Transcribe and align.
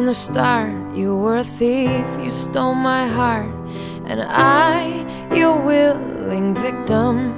From 0.00 0.06
the 0.06 0.14
start, 0.14 0.70
you 0.94 1.14
were 1.14 1.36
a 1.38 1.44
thief, 1.44 2.06
you 2.22 2.30
stole 2.30 2.74
my 2.74 3.06
heart, 3.06 3.50
and 4.06 4.22
I, 4.22 5.04
your 5.34 5.62
willing 5.62 6.54
victim. 6.54 7.34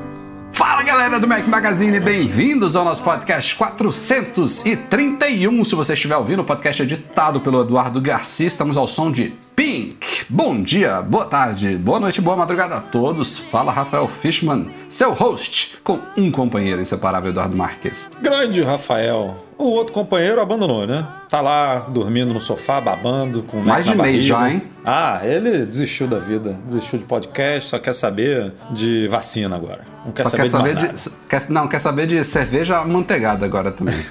Fala 0.53 0.85
galera 0.85 1.19
do 1.19 1.27
Mac 1.27 1.49
Magazine, 1.49 1.99
bem-vindos 1.99 2.77
ao 2.77 2.85
nosso 2.85 3.03
podcast 3.03 3.57
431. 3.57 5.65
Se 5.65 5.75
você 5.75 5.95
estiver 5.95 6.17
ouvindo, 6.17 6.43
o 6.43 6.45
podcast 6.45 6.83
é 6.83 6.85
editado 6.85 7.41
pelo 7.41 7.63
Eduardo 7.63 8.01
Garcia. 8.01 8.47
Estamos 8.47 8.77
ao 8.77 8.87
som 8.87 9.11
de 9.11 9.33
Pink. 9.57 10.12
Bom 10.29 10.63
dia, 10.63 11.03
boa 11.03 11.27
tarde, 11.27 11.77
boa 11.77 12.01
noite, 12.01 12.21
boa 12.21 12.37
madrugada 12.37 12.77
a 12.77 12.81
todos. 12.81 13.39
Fala 13.39 13.71
Rafael 13.73 14.09
Fishman, 14.09 14.71
seu 14.89 15.13
host, 15.13 15.79
com 15.85 15.99
um 16.17 16.31
companheiro 16.31 16.81
inseparável, 16.81 17.31
Eduardo 17.31 17.57
Marques. 17.57 18.09
Grande 18.23 18.63
Rafael. 18.63 19.37
O 19.59 19.65
outro 19.65 19.93
companheiro 19.93 20.41
abandonou, 20.41 20.87
né? 20.87 21.07
Tá 21.29 21.41
lá 21.41 21.81
dormindo 21.81 22.33
no 22.33 22.41
sofá, 22.41 22.81
babando, 22.81 23.43
com 23.43 23.59
Mais 23.59 23.85
de 23.85 23.95
mês 23.95 24.25
já, 24.25 24.51
hein? 24.51 24.63
Ah, 24.85 25.21
ele 25.23 25.67
desistiu 25.67 26.07
da 26.09 26.19
vida, 26.19 26.57
desistiu 26.67 26.99
de 26.99 27.05
podcast, 27.05 27.69
só 27.69 27.79
quer 27.79 27.93
saber 27.95 28.53
de 28.71 29.07
vacina 29.09 29.55
agora. 29.55 29.81
Não 30.05 30.13
quer 30.13 30.25
Só 30.25 30.31
saber, 30.31 30.43
quer 30.43 30.93
de, 30.93 30.99
saber 31.01 31.17
de, 31.21 31.29
quer- 31.29 31.51
não, 31.51 31.69
quer 31.69 31.79
saber 31.79 32.07
de 32.07 32.25
cerveja 32.25 32.79
amanteigada 32.79 33.45
agora 33.45 33.71
também. 33.71 33.95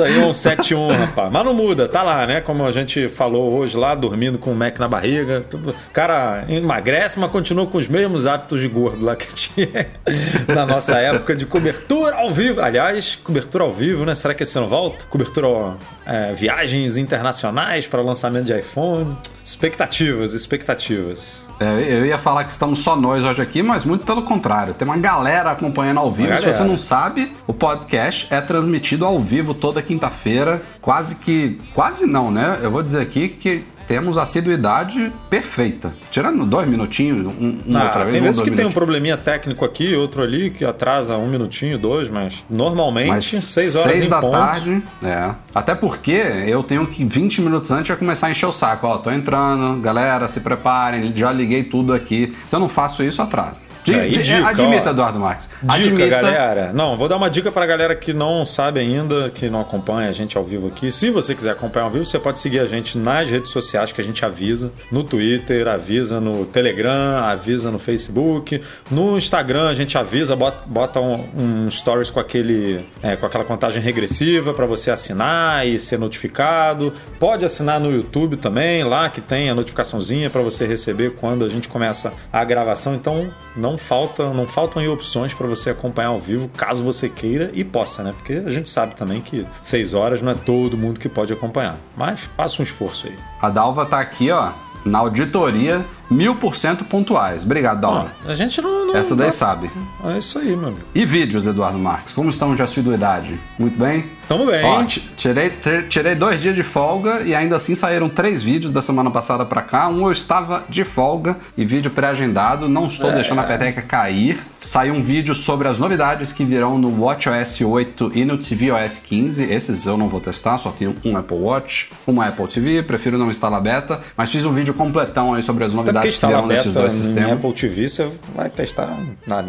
É 0.00 0.24
um 0.24 0.30
7-1, 0.30 0.96
rapaz. 0.96 1.30
Mas 1.30 1.44
não 1.44 1.54
muda, 1.54 1.88
tá 1.88 2.02
lá, 2.02 2.26
né? 2.26 2.40
Como 2.40 2.64
a 2.64 2.72
gente 2.72 3.08
falou 3.08 3.52
hoje 3.52 3.76
lá, 3.76 3.94
dormindo 3.94 4.38
com 4.38 4.52
o 4.52 4.54
Mac 4.54 4.78
na 4.78 4.88
barriga. 4.88 5.44
O 5.52 5.90
cara 5.92 6.44
emagrece, 6.48 7.18
mas 7.18 7.30
continua 7.30 7.66
com 7.66 7.78
os 7.78 7.88
mesmos 7.88 8.26
hábitos 8.26 8.60
de 8.60 8.68
gordo 8.68 9.04
lá 9.04 9.16
que 9.16 9.32
tinha 9.34 9.88
na 10.48 10.64
nossa 10.64 10.98
época 10.98 11.34
de 11.36 11.46
cobertura 11.46 12.16
ao 12.16 12.30
vivo. 12.30 12.60
Aliás, 12.60 13.16
cobertura 13.16 13.64
ao 13.64 13.72
vivo, 13.72 14.04
né? 14.04 14.14
Será 14.14 14.34
que 14.34 14.42
esse 14.42 14.56
ano 14.58 14.68
volta? 14.68 15.04
Cobertura, 15.06 15.48
ó, 15.48 15.74
é, 16.06 16.32
viagens 16.32 16.96
internacionais 16.96 17.86
para 17.86 18.02
lançamento 18.02 18.46
de 18.46 18.58
iPhone. 18.58 19.16
Expectativas, 19.44 20.34
expectativas. 20.34 21.48
É, 21.58 21.94
eu 21.94 22.06
ia 22.06 22.18
falar 22.18 22.44
que 22.44 22.52
estamos 22.52 22.80
só 22.80 22.96
nós 22.96 23.24
hoje 23.24 23.42
aqui, 23.42 23.62
mas 23.62 23.84
muito 23.84 24.04
pelo 24.04 24.22
contrário. 24.22 24.74
Tem 24.74 24.86
uma 24.86 24.96
galera 24.96 25.50
acompanhando 25.50 25.98
ao 25.98 26.12
vivo. 26.12 26.36
Se 26.38 26.46
você 26.46 26.62
não 26.62 26.78
sabe, 26.78 27.32
o 27.46 27.52
podcast 27.52 28.26
é 28.30 28.40
transmitido 28.40 29.04
ao 29.04 29.20
vivo 29.20 29.54
toda 29.54 29.82
quinta-feira. 29.82 30.62
Quase 30.80 31.16
que. 31.16 31.60
Quase 31.74 32.06
não, 32.06 32.30
né? 32.30 32.60
Eu 32.62 32.70
vou 32.70 32.82
dizer 32.82 33.00
aqui 33.00 33.28
que 33.28 33.64
temos 33.92 34.16
assiduidade 34.16 35.12
perfeita. 35.28 35.92
Tirando 36.10 36.46
dois 36.46 36.66
minutinhos, 36.66 37.26
um, 37.26 37.58
Ah, 37.74 37.84
outra 37.84 38.04
vez. 38.04 38.14
tem 38.14 38.22
vezes 38.22 38.40
que 38.40 38.50
tem 38.50 38.64
um 38.64 38.72
probleminha 38.72 39.18
técnico 39.18 39.66
aqui, 39.66 39.94
outro 39.94 40.22
ali, 40.22 40.48
que 40.48 40.64
atrasa 40.64 41.18
um 41.18 41.28
minutinho, 41.28 41.76
dois, 41.76 42.08
mas 42.08 42.42
normalmente 42.48 43.08
Mas 43.10 43.26
seis 43.26 43.76
horas 43.76 43.92
seis 43.92 44.06
em 44.06 44.08
da 44.08 44.18
ponto. 44.18 44.32
tarde, 44.32 44.82
é. 45.02 45.32
Até 45.54 45.74
porque 45.74 46.10
eu 46.46 46.62
tenho 46.62 46.86
que 46.86 47.04
20 47.04 47.42
minutos 47.42 47.70
antes 47.70 47.88
já 47.88 47.94
começar 47.96 48.28
a 48.28 48.30
encher 48.30 48.46
o 48.46 48.52
saco. 48.52 48.86
Ó, 48.86 48.96
tô 48.96 49.10
entrando, 49.10 49.78
galera, 49.82 50.26
se 50.26 50.40
preparem, 50.40 51.12
já 51.14 51.30
liguei 51.30 51.62
tudo 51.62 51.92
aqui. 51.92 52.34
Se 52.46 52.56
eu 52.56 52.60
não 52.60 52.70
faço 52.70 53.02
isso, 53.02 53.20
atrasa. 53.20 53.60
Di- 53.84 53.94
É, 53.94 54.06
e 54.06 54.10
di- 54.10 54.22
dica, 54.22 54.48
admita, 54.48 54.88
ó. 54.88 54.92
Eduardo 54.92 55.18
Marques. 55.18 55.50
Dica, 55.62 55.74
admita, 55.74 56.06
galera. 56.08 56.72
Não, 56.72 56.96
vou 56.96 57.08
dar 57.08 57.16
uma 57.16 57.28
dica 57.28 57.50
pra 57.50 57.66
galera 57.66 57.94
que 57.96 58.12
não 58.12 58.44
sabe 58.46 58.78
ainda, 58.80 59.30
que 59.30 59.50
não 59.50 59.60
acompanha 59.60 60.08
a 60.08 60.12
gente 60.12 60.36
ao 60.38 60.44
vivo 60.44 60.68
aqui. 60.68 60.90
Se 60.90 61.10
você 61.10 61.34
quiser 61.34 61.50
acompanhar 61.50 61.84
ao 61.86 61.90
vivo, 61.90 62.04
você 62.04 62.18
pode 62.18 62.38
seguir 62.38 62.60
a 62.60 62.66
gente 62.66 62.96
nas 62.96 63.28
redes 63.28 63.50
sociais 63.50 63.90
que 63.92 64.00
a 64.00 64.04
gente 64.04 64.24
avisa. 64.24 64.72
No 64.90 65.02
Twitter, 65.02 65.66
avisa 65.66 66.20
no 66.20 66.44
Telegram, 66.44 67.18
avisa 67.24 67.70
no 67.70 67.78
Facebook. 67.78 68.60
No 68.90 69.18
Instagram, 69.18 69.68
a 69.68 69.74
gente 69.74 69.98
avisa, 69.98 70.36
bota, 70.36 70.64
bota 70.66 71.00
um, 71.00 71.64
um 71.66 71.70
stories 71.70 72.10
com, 72.10 72.20
aquele, 72.20 72.86
é, 73.02 73.16
com 73.16 73.26
aquela 73.26 73.44
contagem 73.44 73.82
regressiva 73.82 74.54
pra 74.54 74.66
você 74.66 74.90
assinar 74.90 75.66
e 75.66 75.78
ser 75.78 75.98
notificado. 75.98 76.92
Pode 77.18 77.44
assinar 77.44 77.80
no 77.80 77.90
YouTube 77.90 78.36
também, 78.36 78.84
lá 78.84 79.08
que 79.08 79.20
tem 79.20 79.50
a 79.50 79.54
notificaçãozinha 79.54 80.30
pra 80.30 80.42
você 80.42 80.66
receber 80.66 81.14
quando 81.16 81.44
a 81.44 81.48
gente 81.48 81.68
começa 81.68 82.12
a 82.32 82.44
gravação. 82.44 82.94
Então, 82.94 83.30
não 83.56 83.71
não 83.72 84.46
faltam 84.46 84.80
aí 84.82 84.88
opções 84.88 85.34
para 85.34 85.46
você 85.46 85.70
acompanhar 85.70 86.08
ao 86.08 86.20
vivo, 86.20 86.48
caso 86.48 86.82
você 86.82 87.08
queira 87.08 87.50
e 87.52 87.64
possa, 87.64 88.02
né? 88.02 88.12
Porque 88.16 88.34
a 88.34 88.50
gente 88.50 88.68
sabe 88.68 88.94
também 88.94 89.20
que 89.20 89.46
seis 89.62 89.94
horas 89.94 90.22
não 90.22 90.32
é 90.32 90.34
todo 90.34 90.76
mundo 90.76 91.00
que 91.00 91.08
pode 91.08 91.32
acompanhar. 91.32 91.76
Mas 91.96 92.28
faça 92.36 92.60
um 92.60 92.64
esforço 92.64 93.06
aí. 93.06 93.18
A 93.40 93.48
Dalva 93.48 93.86
tá 93.86 94.00
aqui, 94.00 94.30
ó, 94.30 94.52
na 94.84 94.98
auditoria, 94.98 95.84
mil 96.12 96.36
por 96.36 96.56
cento 96.56 96.84
pontuais. 96.84 97.44
Obrigado, 97.44 97.80
Dalva. 97.80 98.12
A 98.26 98.34
gente 98.34 98.60
não. 98.60 98.86
não 98.86 98.96
Essa 98.96 99.16
daí 99.16 99.26
não- 99.26 99.32
sabe. 99.32 99.70
É 100.04 100.18
isso 100.18 100.38
aí, 100.38 100.54
meu 100.56 100.68
amigo. 100.68 100.82
E 100.94 101.04
vídeos, 101.06 101.46
Eduardo 101.46 101.78
Marques? 101.78 102.12
Como 102.12 102.28
estamos 102.30 102.56
de 102.56 102.62
assiduidade? 102.62 103.38
Muito 103.58 103.78
bem? 103.78 104.04
Tamo 104.28 104.46
bem. 104.46 104.64
Ó, 104.64 104.82
ti- 104.84 105.00
tirei, 105.16 105.50
tirei 105.88 106.14
dois 106.14 106.40
dias 106.40 106.54
de 106.54 106.62
folga 106.62 107.20
e 107.22 107.34
ainda 107.34 107.56
assim 107.56 107.74
saíram 107.74 108.08
três 108.08 108.42
vídeos 108.42 108.72
da 108.72 108.80
semana 108.80 109.10
passada 109.10 109.44
pra 109.44 109.60
cá. 109.62 109.88
Um 109.88 110.06
eu 110.06 110.12
estava 110.12 110.64
de 110.68 110.84
folga 110.84 111.36
e 111.56 111.64
vídeo 111.64 111.90
pré-agendado. 111.90 112.68
Não 112.68 112.86
estou 112.86 113.10
É. 113.10 113.14
deixando 113.14 113.40
a 113.40 113.44
peteca 113.44 113.82
cair. 113.82 114.40
Saiu 114.60 114.94
um 114.94 115.02
vídeo 115.02 115.34
sobre 115.34 115.66
as 115.68 115.78
novidades 115.78 116.32
que 116.32 116.44
virão 116.44 116.78
no 116.78 117.02
WatchOS 117.04 117.60
8 117.62 118.12
e 118.14 118.24
no 118.24 118.38
tvOS 118.38 118.98
15. 119.00 119.42
Esses 119.44 119.86
eu 119.86 119.96
não 119.96 120.08
vou 120.08 120.20
testar, 120.20 120.56
só 120.56 120.70
tenho 120.70 120.94
um 121.04 121.16
Apple 121.16 121.36
Watch, 121.36 121.90
uma 122.06 122.26
Apple 122.26 122.46
TV. 122.46 122.82
Prefiro 122.82 123.18
não 123.18 123.30
instalar 123.30 123.60
beta, 123.60 124.00
mas 124.16 124.30
fiz 124.30 124.46
um 124.46 124.52
vídeo 124.52 124.72
completão 124.72 125.34
aí 125.34 125.42
sobre 125.42 125.64
as 125.64 125.74
novidades 125.74 126.01
que 126.02 126.08
instalar 126.08 126.36
virão 126.36 126.48
nesses 126.48 126.66
beta 126.66 126.80
dois 126.80 126.94
em 126.94 127.02
sistemas. 127.02 127.32
Apple 127.32 127.52
TV, 127.52 127.88
você 127.88 128.10
vai 128.34 128.50
testar 128.50 128.98
nada. 129.26 129.48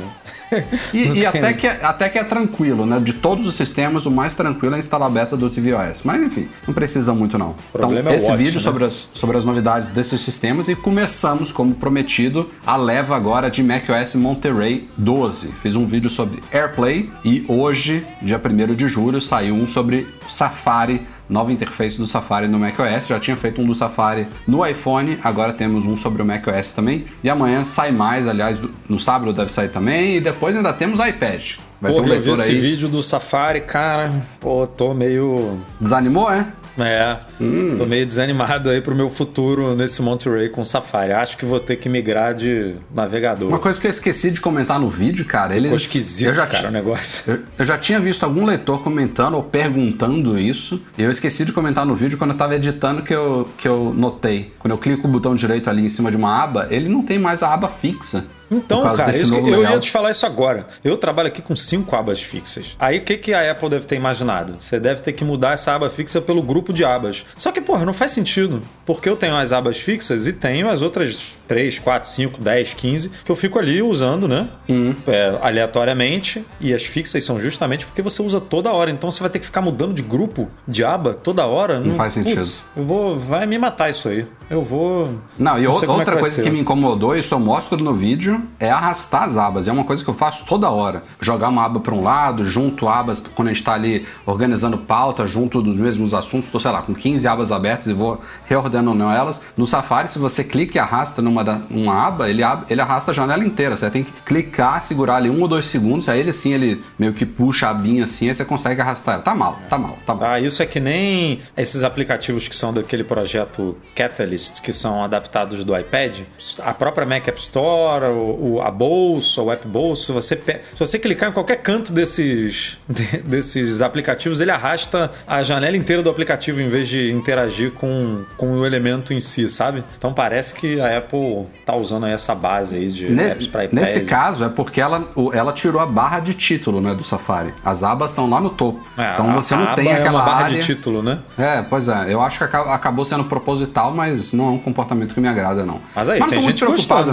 E, 0.93 1.19
e 1.19 1.25
até, 1.25 1.53
que, 1.53 1.67
é- 1.67 1.79
até 1.83 2.09
que 2.09 2.17
é 2.19 2.23
tranquilo, 2.23 2.85
né? 2.85 2.99
De 2.99 3.13
todos 3.13 3.45
os 3.45 3.55
sistemas, 3.55 4.05
o 4.05 4.11
mais 4.11 4.35
tranquilo 4.35 4.75
é 4.75 4.79
instalar 4.79 5.07
a 5.07 5.11
beta 5.11 5.35
do 5.35 5.49
tvOS. 5.49 6.03
Mas 6.03 6.21
enfim, 6.21 6.47
não 6.67 6.73
precisa 6.73 7.13
muito 7.13 7.37
não. 7.37 7.55
problema 7.71 8.01
então, 8.01 8.13
é 8.13 8.15
o 8.15 8.17
esse 8.17 8.27
Watch, 8.27 8.37
vídeo 8.37 8.55
né? 8.55 8.61
sobre, 8.61 8.85
as, 8.85 9.09
sobre 9.13 9.37
as 9.37 9.45
novidades 9.45 9.87
desses 9.89 10.21
sistemas 10.21 10.67
e 10.67 10.75
começamos, 10.75 11.51
como 11.51 11.73
prometido, 11.75 12.49
a 12.65 12.75
leva 12.75 13.15
agora 13.15 13.49
de 13.49 13.63
macOS 13.63 14.15
Monterey 14.15 14.89
12. 14.97 15.47
Fiz 15.61 15.75
um 15.75 15.85
vídeo 15.85 16.09
sobre 16.09 16.41
AirPlay 16.51 17.09
e 17.23 17.45
hoje, 17.47 18.05
dia 18.21 18.39
1 18.43 18.75
de 18.75 18.87
julho, 18.87 19.21
saiu 19.21 19.55
um 19.55 19.67
sobre 19.67 20.07
Safari 20.27 21.01
nova 21.29 21.51
interface 21.51 21.97
do 21.97 22.05
Safari 22.07 22.47
no 22.47 22.59
macOS. 22.59 23.07
Já 23.07 23.19
tinha 23.19 23.35
feito 23.35 23.61
um 23.61 23.65
do 23.65 23.75
Safari 23.75 24.27
no 24.47 24.65
iPhone, 24.65 25.17
agora 25.23 25.53
temos 25.53 25.85
um 25.85 25.97
sobre 25.97 26.21
o 26.21 26.25
macOS 26.25 26.73
também. 26.73 27.05
E 27.23 27.29
amanhã 27.29 27.63
sai 27.63 27.91
mais, 27.91 28.27
aliás, 28.27 28.63
no 28.87 28.99
sábado 28.99 29.33
deve 29.33 29.51
sair 29.51 29.69
também. 29.69 30.17
E 30.17 30.21
depois 30.21 30.55
ainda 30.55 30.73
temos 30.73 30.99
iPad. 30.99 31.53
Vai 31.81 31.91
Pô, 31.91 32.01
ter 32.01 32.11
um 32.11 32.13
eu 32.13 32.21
vi 32.21 32.31
esse 32.31 32.51
aí. 32.51 32.59
vídeo 32.59 32.87
do 32.87 33.03
Safari, 33.03 33.61
cara. 33.61 34.11
Pô, 34.39 34.65
tô 34.65 34.93
meio. 34.93 35.59
Desanimou, 35.81 36.31
é? 36.31 36.47
É, 36.79 37.17
Hum. 37.39 37.75
tô 37.77 37.85
meio 37.85 38.05
desanimado 38.05 38.69
aí 38.69 38.81
pro 38.81 38.95
meu 38.95 39.09
futuro 39.09 39.75
nesse 39.75 40.01
Monterey 40.01 40.49
com 40.49 40.63
Safari. 40.65 41.11
Acho 41.11 41.37
que 41.37 41.45
vou 41.45 41.59
ter 41.59 41.75
que 41.75 41.87
migrar 41.87 42.33
de 42.33 42.75
navegador. 42.93 43.49
Uma 43.49 43.59
coisa 43.59 43.79
que 43.79 43.85
eu 43.85 43.91
esqueci 43.91 44.31
de 44.31 44.41
comentar 44.41 44.79
no 44.79 44.89
vídeo, 44.89 45.25
cara, 45.25 45.55
eles. 45.55 45.65
Ficou 45.71 45.77
esquisito, 45.77 46.29
eu 46.29 46.35
já 46.35 46.47
cara, 46.47 46.69
o 46.69 46.71
negócio. 46.71 47.31
Eu, 47.31 47.39
eu 47.59 47.65
já 47.65 47.77
tinha 47.77 47.99
visto 47.99 48.23
algum 48.23 48.45
leitor 48.45 48.81
comentando 48.81 49.35
ou 49.35 49.43
perguntando 49.43 50.37
isso, 50.39 50.81
e 50.97 51.03
eu 51.03 51.11
esqueci 51.11 51.45
de 51.45 51.51
comentar 51.51 51.85
no 51.85 51.95
vídeo 51.95 52.17
quando 52.17 52.31
eu 52.31 52.37
tava 52.37 52.55
editando 52.55 53.01
que 53.03 53.13
eu, 53.13 53.47
que 53.57 53.67
eu 53.67 53.93
notei. 53.95 54.51
Quando 54.59 54.71
eu 54.71 54.77
clico 54.77 55.07
o 55.07 55.11
botão 55.11 55.35
direito 55.35 55.69
ali 55.69 55.85
em 55.85 55.89
cima 55.89 56.09
de 56.09 56.17
uma 56.17 56.41
aba, 56.43 56.67
ele 56.71 56.89
não 56.89 57.03
tem 57.03 57.19
mais 57.19 57.43
a 57.43 57.53
aba 57.53 57.69
fixa. 57.69 58.25
Então, 58.57 58.93
cara, 58.93 59.11
isso 59.11 59.33
eu 59.33 59.63
ia 59.63 59.79
te 59.79 59.89
falar 59.89 60.11
isso 60.11 60.25
agora. 60.25 60.67
Eu 60.83 60.97
trabalho 60.97 61.27
aqui 61.27 61.41
com 61.41 61.55
cinco 61.55 61.95
abas 61.95 62.21
fixas. 62.21 62.75
Aí 62.79 62.99
o 62.99 63.01
que, 63.01 63.17
que 63.17 63.33
a 63.33 63.51
Apple 63.51 63.69
deve 63.69 63.85
ter 63.85 63.95
imaginado? 63.95 64.55
Você 64.59 64.79
deve 64.79 65.01
ter 65.01 65.13
que 65.13 65.23
mudar 65.23 65.53
essa 65.53 65.73
aba 65.73 65.89
fixa 65.89 66.21
pelo 66.21 66.41
grupo 66.41 66.71
de 66.71 66.83
abas. 66.85 67.25
Só 67.37 67.51
que, 67.51 67.61
porra, 67.61 67.85
não 67.85 67.93
faz 67.93 68.11
sentido. 68.11 68.61
Porque 68.85 69.07
eu 69.07 69.15
tenho 69.15 69.35
as 69.35 69.51
abas 69.51 69.77
fixas 69.77 70.27
e 70.27 70.33
tenho 70.33 70.69
as 70.69 70.81
outras 70.81 71.35
3, 71.47 71.79
4, 71.79 72.09
5, 72.09 72.41
10, 72.41 72.73
15 72.73 73.11
que 73.23 73.31
eu 73.31 73.35
fico 73.35 73.59
ali 73.59 73.81
usando, 73.81 74.27
né? 74.27 74.49
Uhum. 74.69 74.95
É, 75.07 75.37
aleatoriamente. 75.41 76.45
E 76.59 76.73
as 76.73 76.83
fixas 76.83 77.23
são 77.23 77.39
justamente 77.39 77.85
porque 77.85 78.01
você 78.01 78.21
usa 78.21 78.39
toda 78.39 78.71
hora. 78.71 78.91
Então 78.91 79.09
você 79.09 79.21
vai 79.21 79.29
ter 79.29 79.39
que 79.39 79.45
ficar 79.45 79.61
mudando 79.61 79.93
de 79.93 80.01
grupo, 80.01 80.49
de 80.67 80.83
aba, 80.83 81.13
toda 81.13 81.45
hora. 81.45 81.79
Não, 81.79 81.95
faz 81.95 82.13
sentido. 82.13 82.35
Putz, 82.35 82.65
eu 82.75 82.83
vou. 82.83 83.17
Vai 83.17 83.45
me 83.45 83.57
matar 83.57 83.89
isso 83.89 84.09
aí. 84.09 84.27
Eu 84.49 84.61
vou. 84.61 85.09
Não, 85.37 85.57
e 85.57 85.63
não 85.63 85.71
ou- 85.71 85.77
sei 85.79 85.87
como 85.87 85.99
é 85.99 86.01
outra 86.01 86.15
vai 86.15 86.21
coisa 86.23 86.41
que 86.41 86.49
me 86.49 86.59
incomodou, 86.59 87.15
isso 87.15 87.33
eu 87.33 87.39
mostro 87.39 87.77
no 87.83 87.93
vídeo, 87.93 88.41
é 88.59 88.69
arrastar 88.69 89.23
as 89.23 89.37
abas. 89.37 89.67
É 89.67 89.71
uma 89.71 89.83
coisa 89.83 90.03
que 90.03 90.09
eu 90.09 90.13
faço 90.13 90.45
toda 90.45 90.69
hora. 90.69 91.03
Jogar 91.19 91.49
uma 91.49 91.65
aba 91.65 91.79
para 91.79 91.93
um 91.93 92.03
lado, 92.03 92.43
junto 92.45 92.87
abas 92.87 93.19
quando 93.35 93.47
a 93.47 93.51
gente 93.51 93.61
está 93.61 93.73
ali 93.73 94.05
organizando 94.25 94.77
pauta, 94.77 95.25
junto 95.25 95.61
dos 95.61 95.77
mesmos 95.77 96.13
assuntos. 96.13 96.45
Estou, 96.45 96.59
sei 96.61 96.71
lá, 96.71 96.81
com 96.81 96.93
15 96.93 97.27
abas 97.27 97.51
abertas 97.51 97.87
e 97.87 97.93
vou 97.93 98.21
reordenando 98.45 99.03
elas. 99.03 99.41
No 99.57 99.65
Safari, 99.65 100.09
se 100.09 100.19
você 100.19 100.43
clica 100.43 100.77
e 100.77 100.79
arrasta 100.79 101.21
numa 101.21 101.43
da, 101.43 101.61
uma 101.69 102.05
aba, 102.07 102.29
ele, 102.29 102.41
ele 102.69 102.81
arrasta 102.81 103.11
a 103.11 103.13
janela 103.13 103.43
inteira. 103.43 103.75
Você 103.75 103.89
tem 103.89 104.03
que 104.03 104.11
clicar, 104.25 104.81
segurar 104.81 105.15
ali 105.15 105.29
um 105.29 105.41
ou 105.41 105.47
dois 105.47 105.65
segundos, 105.65 106.07
aí 106.09 106.19
ele 106.19 106.33
sim, 106.33 106.53
ele 106.53 106.83
meio 106.99 107.13
que 107.13 107.25
puxa 107.25 107.67
a 107.67 107.69
abinha 107.71 108.03
assim, 108.03 108.27
aí 108.27 108.33
você 108.35 108.45
consegue 108.45 108.81
arrastar. 108.81 109.21
Tá 109.21 109.33
mal, 109.33 109.57
tá 109.69 109.77
mal, 109.77 109.97
tá 110.05 110.13
mal. 110.13 110.23
Ah, 110.29 110.39
isso 110.39 110.61
é 110.61 110.65
que 110.65 110.79
nem 110.79 111.39
esses 111.57 111.83
aplicativos 111.83 112.47
que 112.47 112.55
são 112.55 112.73
daquele 112.73 113.03
projeto 113.03 113.75
Catalyst, 113.95 114.42
que 114.51 114.71
são 114.71 115.03
adaptados 115.03 115.63
do 115.63 115.77
iPad. 115.77 116.21
A 116.59 116.73
própria 116.73 117.05
Mac 117.05 117.27
App 117.27 117.39
Store, 117.39 118.05
o, 118.05 118.53
o 118.55 118.61
a 118.61 118.69
bolsa, 118.71 119.41
o 119.41 119.51
App 119.51 119.67
Bolsa, 119.67 120.13
você, 120.13 120.35
se 120.35 120.79
você 120.79 120.99
clicar 120.99 121.29
em 121.29 121.33
qualquer 121.33 121.57
canto 121.57 121.91
desses, 121.91 122.77
de, 122.87 123.17
desses 123.19 123.81
aplicativos, 123.81 124.41
ele 124.41 124.51
arrasta 124.51 125.11
a 125.27 125.41
janela 125.43 125.75
inteira 125.77 126.01
do 126.01 126.09
aplicativo 126.09 126.61
em 126.61 126.67
vez 126.67 126.87
de 126.87 127.11
interagir 127.11 127.71
com, 127.71 128.23
com 128.37 128.59
o 128.59 128.65
elemento 128.65 129.13
em 129.13 129.19
si, 129.19 129.47
sabe? 129.49 129.83
Então 129.97 130.13
parece 130.13 130.53
que 130.53 130.79
a 130.79 130.97
Apple 130.97 131.45
tá 131.65 131.75
usando 131.75 132.05
essa 132.05 132.33
base 132.35 132.75
aí 132.75 132.89
de 132.89 133.09
Ne 133.09 133.31
apps 133.31 133.47
para 133.47 133.65
iPad. 133.65 133.79
Nesse 133.79 134.01
caso, 134.01 134.43
é 134.43 134.49
porque 134.49 134.79
ela, 134.81 135.07
ela 135.33 135.51
tirou 135.53 135.81
a 135.81 135.85
barra 135.85 136.19
de 136.19 136.33
título 136.33 136.79
né, 136.81 136.93
do 136.93 137.03
Safari. 137.03 137.53
As 137.63 137.83
abas 137.83 138.11
estão 138.11 138.29
lá 138.29 138.39
no 138.39 138.49
topo. 138.51 138.85
É, 138.97 139.13
então 139.13 139.33
você 139.33 139.53
a 139.53 139.57
não 139.57 139.75
tem 139.75 139.89
é 139.89 139.93
aquela 139.95 140.19
uma 140.19 140.25
barra 140.25 140.45
área... 140.45 140.59
de 140.59 140.65
título, 140.65 141.01
né? 141.01 141.19
É, 141.37 141.61
pois 141.61 141.87
é. 141.89 142.13
Eu 142.13 142.21
acho 142.21 142.37
que 142.37 142.43
aca- 142.43 142.73
acabou 142.73 143.05
sendo 143.05 143.23
proposital, 143.25 143.91
mas 143.93 144.22
não 144.31 144.45
é 144.45 144.49
um 144.51 144.57
comportamento 144.59 145.13
que 145.13 145.19
me 145.19 145.27
agrada, 145.27 145.65
não. 145.65 145.81
Mas 145.95 146.07
aí, 146.07 146.19
não 146.19 146.29
tem 146.29 146.41
gente 146.41 146.63
ó, 146.63 146.67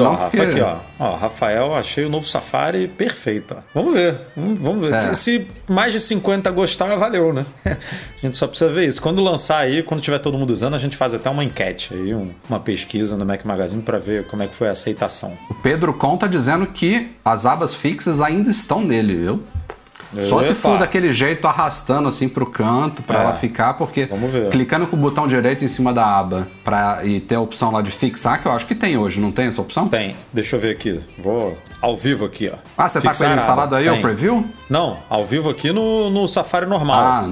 não, 0.05 0.11
Rafa, 0.15 0.31
porque- 0.37 0.43
aqui, 0.43 0.61
ó. 0.61 0.77
Ó, 0.99 1.17
Rafael, 1.17 1.75
achei 1.75 2.05
o 2.05 2.09
novo 2.11 2.27
Safari 2.27 2.87
perfeito, 2.89 3.57
ó. 3.59 3.63
Vamos 3.75 3.95
ver, 3.95 4.15
vamos, 4.37 4.61
ver. 4.83 4.93
É. 4.93 4.99
Se, 4.99 5.15
se 5.15 5.47
mais 5.69 5.93
de 5.93 6.01
50 6.01 6.51
gostar, 6.51 6.95
valeu, 6.97 7.33
né? 7.33 7.45
A 7.65 8.27
gente 8.27 8.37
só 8.37 8.47
precisa 8.47 8.71
ver 8.71 8.89
isso. 8.89 9.01
Quando 9.01 9.23
lançar 9.23 9.59
aí, 9.59 9.83
quando 9.83 10.01
tiver 10.03 10.19
todo 10.19 10.37
mundo 10.37 10.51
usando, 10.51 10.75
a 10.75 10.79
gente 10.79 10.97
faz 10.97 11.15
até 11.15 11.31
uma 11.31 11.43
enquete 11.43 11.95
aí, 11.95 12.15
um- 12.15 12.31
uma 12.49 12.61
pesquisa 12.61 13.17
no 13.17 13.25
Mac 13.25 13.45
Magazine 13.45 13.83
para 13.83 13.99
ver 13.99 14.27
como 14.27 14.43
é 14.43 14.47
que 14.47 14.55
foi 14.55 14.69
a 14.69 14.73
aceitação. 14.73 15.37
O 15.49 15.55
Pedro 15.55 15.95
conta 15.95 16.29
dizendo 16.29 16.67
que 16.67 17.13
as 17.25 17.47
abas 17.47 17.75
fixas 17.75 18.21
ainda 18.21 18.51
estão 18.51 18.83
nele. 18.83 19.27
Eu 19.27 19.43
Só 20.23 20.43
se 20.43 20.55
for 20.55 20.79
daquele 20.79 21.13
jeito 21.13 21.47
arrastando 21.47 22.09
assim 22.09 22.29
pro 22.29 22.47
canto 22.47 23.03
pra 23.03 23.19
É. 23.19 23.23
ela 23.23 23.33
ficar, 23.35 23.75
porque 23.75 24.07
Vamos 24.07 24.31
ver. 24.31 24.51
clicando 24.51 24.87
com 24.87 24.97
o 24.97 24.99
botão 24.99 25.27
direito 25.29 25.65
em 25.65 25.69
cima 25.69 25.93
da 25.93 26.05
aba 26.19 26.49
pra, 26.65 27.01
e 27.05 27.21
ter 27.21 27.37
a 27.37 27.41
opção 27.41 27.71
lá 27.71 27.81
de 27.83 27.91
fixar, 27.91 28.41
que 28.41 28.47
eu 28.47 28.53
acho 28.53 28.67
que 28.67 28.75
tem 28.75 28.97
hoje, 28.97 29.21
não 29.21 29.31
tem 29.31 29.47
essa 29.47 29.61
opção? 29.61 29.89
Tem, 29.89 30.17
deixa 30.33 30.57
eu 30.57 30.61
ver 30.61 30.71
aqui. 30.73 31.01
Vou 31.19 31.57
ao 31.81 31.97
vivo 31.97 32.25
aqui, 32.25 32.51
ó. 32.53 32.57
Ah, 32.77 32.89
você 32.89 32.99
tá 33.01 33.09
com 33.09 33.15
Fixar 33.15 33.29
ele 33.31 33.37
instalado 33.41 33.75
aí, 33.75 33.89
o 33.89 33.93
Tem. 33.93 34.03
preview? 34.03 34.45
Não, 34.69 34.99
ao 35.09 35.25
vivo 35.25 35.49
aqui 35.51 35.73
no, 35.73 36.11
no 36.11 36.27
Safari 36.27 36.67
normal. 36.67 37.01
Ah, 37.01 37.29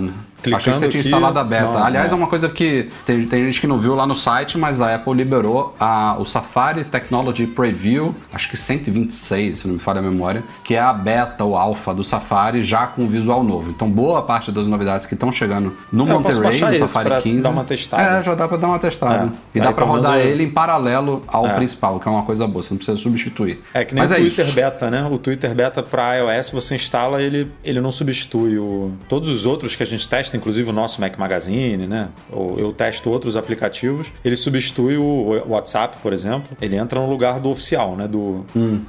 achei 0.55 0.73
que 0.73 0.79
você 0.79 0.89
tinha 0.89 1.01
aqui- 1.01 1.09
instalado 1.09 1.39
a 1.39 1.45
beta. 1.45 1.65
Não, 1.65 1.85
Aliás, 1.85 2.11
não. 2.13 2.19
é 2.19 2.23
uma 2.23 2.29
coisa 2.29 2.49
que 2.49 2.89
tem, 3.05 3.27
tem 3.27 3.45
gente 3.47 3.61
que 3.61 3.67
não 3.67 3.79
viu 3.79 3.95
lá 3.95 4.07
no 4.07 4.15
site, 4.17 4.57
mas 4.59 4.81
a 4.81 4.95
Apple 4.95 5.15
liberou 5.15 5.75
a, 5.79 6.17
o 6.19 6.25
Safari 6.25 6.85
Technology 6.85 7.47
Preview, 7.47 8.15
acho 8.33 8.49
que 8.51 8.57
126, 8.57 9.59
se 9.59 9.67
não 9.67 9.75
me 9.75 9.81
falha 9.81 9.99
a 10.01 10.03
memória, 10.03 10.43
que 10.65 10.75
é 10.75 10.81
a 10.81 10.93
beta 10.93 11.45
ou 11.45 11.57
alfa 11.57 11.93
do 11.95 12.03
Safari 12.05 12.63
já 12.63 12.87
com 12.87 13.07
visual 13.07 13.43
novo. 13.43 13.71
Então, 13.71 13.89
boa 13.91 14.23
parte 14.23 14.51
das 14.53 14.67
novidades 14.67 15.07
que 15.07 15.15
estão 15.15 15.31
chegando 15.33 15.75
no 15.93 16.05
eu 16.09 16.21
Monterey, 16.21 16.61
no 16.61 16.77
Safari 16.87 17.09
pra 17.09 17.21
15. 17.23 17.43
dar 17.43 17.51
uma 17.51 17.65
testada. 17.65 18.03
É, 18.19 18.23
já 18.23 18.35
dá 18.35 18.49
pra 18.49 18.57
dar 18.57 18.67
uma 18.69 18.79
testada. 18.79 19.25
É. 19.55 19.59
E 19.59 19.61
dá 19.61 19.69
Aí, 19.69 19.75
pra 19.75 19.85
pelo 19.85 19.97
rodar 19.97 20.19
eu- 20.19 20.27
ele 20.27 20.45
em 20.45 20.51
paralelo 20.51 21.23
ao 21.27 21.47
É. 21.47 21.55
principal, 21.55 21.99
que 22.01 22.09
é 22.09 22.11
uma 22.11 22.23
coisa 22.23 22.47
boa, 22.47 22.63
você 22.63 22.71
não 22.73 22.79
precisa 22.79 22.97
substituir. 22.99 23.61
É 23.75 23.85
que 23.85 23.95
nem 23.95 24.03
Mas 24.03 24.11
o 24.11 24.15
é 24.15 24.17
Twitter 24.19 24.45
isso. 24.45 24.55
Beta, 24.55 24.91
né? 24.91 25.07
O 25.11 25.19
Twitter 25.19 25.55
Beta 25.55 25.83
para 25.83 26.15
iOS, 26.17 26.51
você 26.51 26.75
instala, 26.75 27.23
ele, 27.23 27.51
ele 27.65 27.81
não 27.81 27.93
substitui 27.93 28.59
o, 28.59 28.93
todos 29.09 29.29
os 29.29 29.47
outros 29.47 29.75
que 29.77 29.83
a 29.83 29.87
gente 29.87 30.09
testa, 30.09 30.28
inclusive 30.37 30.69
o 30.71 30.73
nosso 30.73 31.01
Mac 31.01 31.17
Magazine, 31.19 31.87
né? 31.87 32.09
Ou 32.31 32.59
eu 32.59 32.73
testo 32.73 33.11
outros 33.11 33.37
aplicativos. 33.37 34.09
Ele 34.25 34.37
substitui 34.37 34.97
o 34.97 35.43
WhatsApp, 35.49 35.97
por 36.03 36.13
exemplo. 36.13 36.57
Ele 36.61 36.77
entra 36.77 37.01
no 37.01 37.09
lugar 37.09 37.41
do 37.41 37.49
oficial, 37.51 37.97
né? 37.97 38.07
Do, 38.09 38.45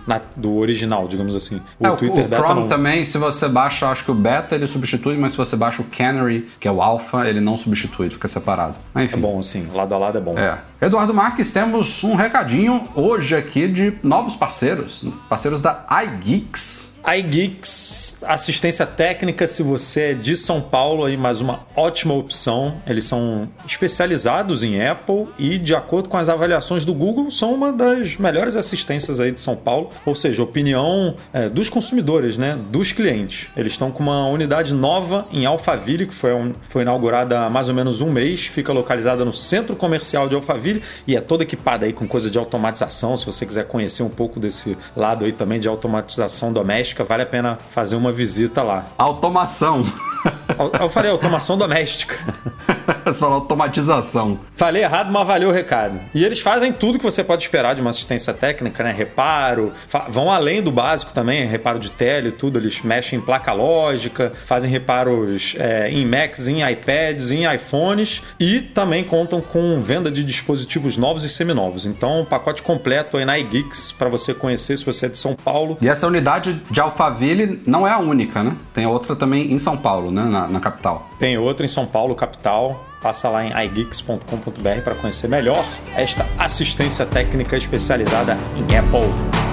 na- 0.08 0.22
do 0.36 0.58
original, 0.58 1.08
digamos 1.08 1.36
assim. 1.36 1.62
O 1.80 1.86
É, 1.88 1.92
o, 1.92 1.96
Twitter 1.98 2.26
o 2.26 2.28
Beta 2.28 2.44
Chrome 2.44 2.62
não. 2.62 2.68
também, 2.68 3.04
se 3.06 3.18
você 3.18 3.48
baixa, 3.48 3.88
acho 3.90 4.04
que 4.06 4.12
o 4.12 4.16
Beta 4.16 4.56
ele 4.56 4.68
substitui, 4.68 5.18
mas 5.18 5.32
se 5.34 5.38
você 5.38 5.56
baixa 5.56 5.82
o 5.82 5.86
Canary, 5.86 6.48
que 6.60 6.68
é 6.68 6.72
o 6.72 6.82
Alpha, 6.82 7.28
ele 7.28 7.40
não 7.42 7.56
substitui, 7.58 8.08
ele 8.08 8.14
fica 8.16 8.28
separado. 8.28 8.76
Mas, 8.94 9.06
enfim. 9.06 9.18
É 9.18 9.20
bom, 9.20 9.40
assim, 9.40 9.68
lado 9.74 9.94
a 9.96 9.98
lado 9.98 10.18
é 10.18 10.22
bom. 10.22 10.38
É. 10.38 10.60
Eduardo 10.82 11.14
Marques, 11.14 11.52
temos 11.52 12.04
um 12.04 12.16
recadinho 12.16 12.88
hoje 12.96 13.36
aqui 13.36 13.68
de 13.68 13.94
novos 14.02 14.36
parceiros, 14.36 15.06
parceiros 15.28 15.62
da 15.62 15.86
iGeeks. 16.24 16.98
iGeeks, 17.18 18.22
assistência 18.28 18.86
técnica, 18.86 19.48
se 19.48 19.64
você 19.64 20.02
é 20.02 20.14
de 20.14 20.36
São 20.36 20.62
Paulo, 20.62 21.06
aí 21.06 21.18
mais 21.18 21.42
uma 21.42 21.66
ótima 21.76 22.14
opção. 22.14 22.76
Eles 22.86 23.06
são 23.06 23.48
especializados 23.66 24.64
em 24.64 24.86
Apple 24.86 25.28
e, 25.38 25.58
de 25.58 25.74
acordo 25.74 26.10
com 26.10 26.18
as 26.18 26.30
avaliações 26.30 26.86
do 26.86 26.94
Google, 26.94 27.32
são 27.32 27.54
uma 27.54 27.72
das 27.72 28.18
melhores 28.18 28.56
assistências 28.56 29.20
aí 29.20 29.32
de 29.32 29.40
São 29.40 29.56
Paulo. 29.56 29.90
Ou 30.06 30.14
seja, 30.14 30.44
opinião 30.44 31.16
é, 31.34 31.50
dos 31.50 31.70
consumidores, 31.70 32.38
né? 32.38 32.60
Dos 32.70 32.92
clientes. 32.92 33.50
Eles 33.56 33.74
estão 33.74 33.92
com 33.92 34.04
uma 34.04 34.28
unidade 34.28 34.74
nova 34.74 35.26
em 35.32 35.46
Alphaville, 35.46 36.06
que 36.06 36.14
foi, 36.14 36.34
um- 36.34 36.54
foi 36.68 36.82
inaugurada 36.84 37.42
há 37.42 37.50
mais 37.50 37.70
ou 37.70 37.76
menos 37.76 38.02
um 38.02 38.12
mês. 38.12 38.46
Fica 38.46 38.72
localizada 38.74 39.24
no 39.26 39.34
centro 39.34 39.76
comercial 39.76 40.28
de 40.30 40.36
Alphaville 40.36 40.82
e 41.08 41.16
é 41.16 41.22
toda 41.22 41.44
equipada 41.44 41.86
aí 41.86 41.94
com 41.94 42.08
coisa 42.08 42.30
de 42.30 42.38
automatização. 42.38 43.16
Se 43.18 43.26
você 43.26 43.46
quiser 43.46 43.66
conhecer 43.68 44.04
um 44.04 44.10
pouco 44.10 44.40
desse 44.40 44.78
lado 44.96 45.26
aí 45.26 45.32
também 45.32 45.60
de 45.60 45.68
automatização 45.68 46.52
doméstica, 46.54 46.99
vale 47.04 47.24
a 47.24 47.26
pena 47.26 47.58
fazer 47.70 47.96
uma 47.96 48.12
visita 48.12 48.64
lá. 48.64 48.86
Automação. 48.98 49.86
Eu 50.80 50.90
falei 50.90 51.12
automação 51.12 51.58
doméstica. 51.58 52.18
Você 53.06 53.20
falou 53.20 53.36
automatização. 53.36 54.40
Falei 54.56 54.84
errado, 54.84 55.12
mas 55.12 55.26
valeu 55.26 55.50
o 55.50 55.52
recado. 55.52 56.00
E 56.14 56.24
eles 56.26 56.40
fazem 56.40 56.72
tudo 56.72 56.98
que 56.98 57.04
você 57.04 57.24
pode 57.24 57.44
esperar 57.44 57.76
de 57.76 57.82
uma 57.82 57.90
assistência 57.92 58.34
técnica, 58.34 58.84
né? 58.84 58.92
Reparo, 58.92 59.74
vão 60.10 60.32
além 60.32 60.62
do 60.62 60.72
básico 60.72 61.14
também, 61.14 61.46
reparo 61.48 61.80
de 61.80 61.92
tele 61.92 62.30
e 62.30 62.32
tudo. 62.32 62.60
Eles 62.60 62.82
mexem 62.82 63.20
em 63.20 63.22
placa 63.22 63.54
lógica, 63.54 64.32
fazem 64.46 64.70
reparos 64.70 65.56
é, 65.58 65.90
em 65.90 66.06
Macs, 66.06 66.48
em 66.48 66.68
iPads, 66.70 67.32
em 67.32 67.52
iPhones 67.54 68.22
e 68.40 68.60
também 68.62 69.04
contam 69.04 69.42
com 69.42 69.82
venda 69.82 70.12
de 70.12 70.24
dispositivos 70.24 70.98
novos 70.98 71.24
e 71.24 71.30
seminovos. 71.30 71.86
Então, 71.86 72.22
um 72.22 72.26
pacote 72.26 72.62
completo 72.62 73.18
aí 73.18 73.26
na 73.26 73.38
iGeeks 73.40 73.92
para 73.92 74.10
você 74.10 74.34
conhecer 74.34 74.78
se 74.78 74.86
você 74.86 75.06
é 75.06 75.10
de 75.10 75.18
São 75.18 75.36
Paulo. 75.36 75.78
E 75.82 75.88
essa 75.88 76.08
unidade 76.08 76.62
de 76.70 76.79
Alphaville 76.80 77.62
não 77.66 77.88
é 77.88 77.92
a 77.92 77.98
única, 77.98 78.44
né? 78.44 78.56
Tem 78.74 78.86
outra 78.86 79.16
também 79.16 79.52
em 79.52 79.60
São 79.60 79.78
Paulo, 79.78 80.12
né? 80.12 80.24
Na, 80.24 80.48
na 80.48 80.60
capital. 80.60 81.10
Tem 81.18 81.38
outra 81.38 81.66
em 81.66 81.70
São 81.70 81.86
Paulo, 81.86 82.16
capital. 82.16 82.86
Passa 83.02 83.30
lá 83.30 83.46
em 83.46 83.66
igeeks.com.br 83.66 84.82
para 84.84 84.96
conhecer 84.96 85.28
melhor 85.28 85.64
esta 85.96 86.26
assistência 86.38 87.06
técnica 87.06 87.56
especializada 87.56 88.38
em 88.58 88.78
Apple. 88.78 89.49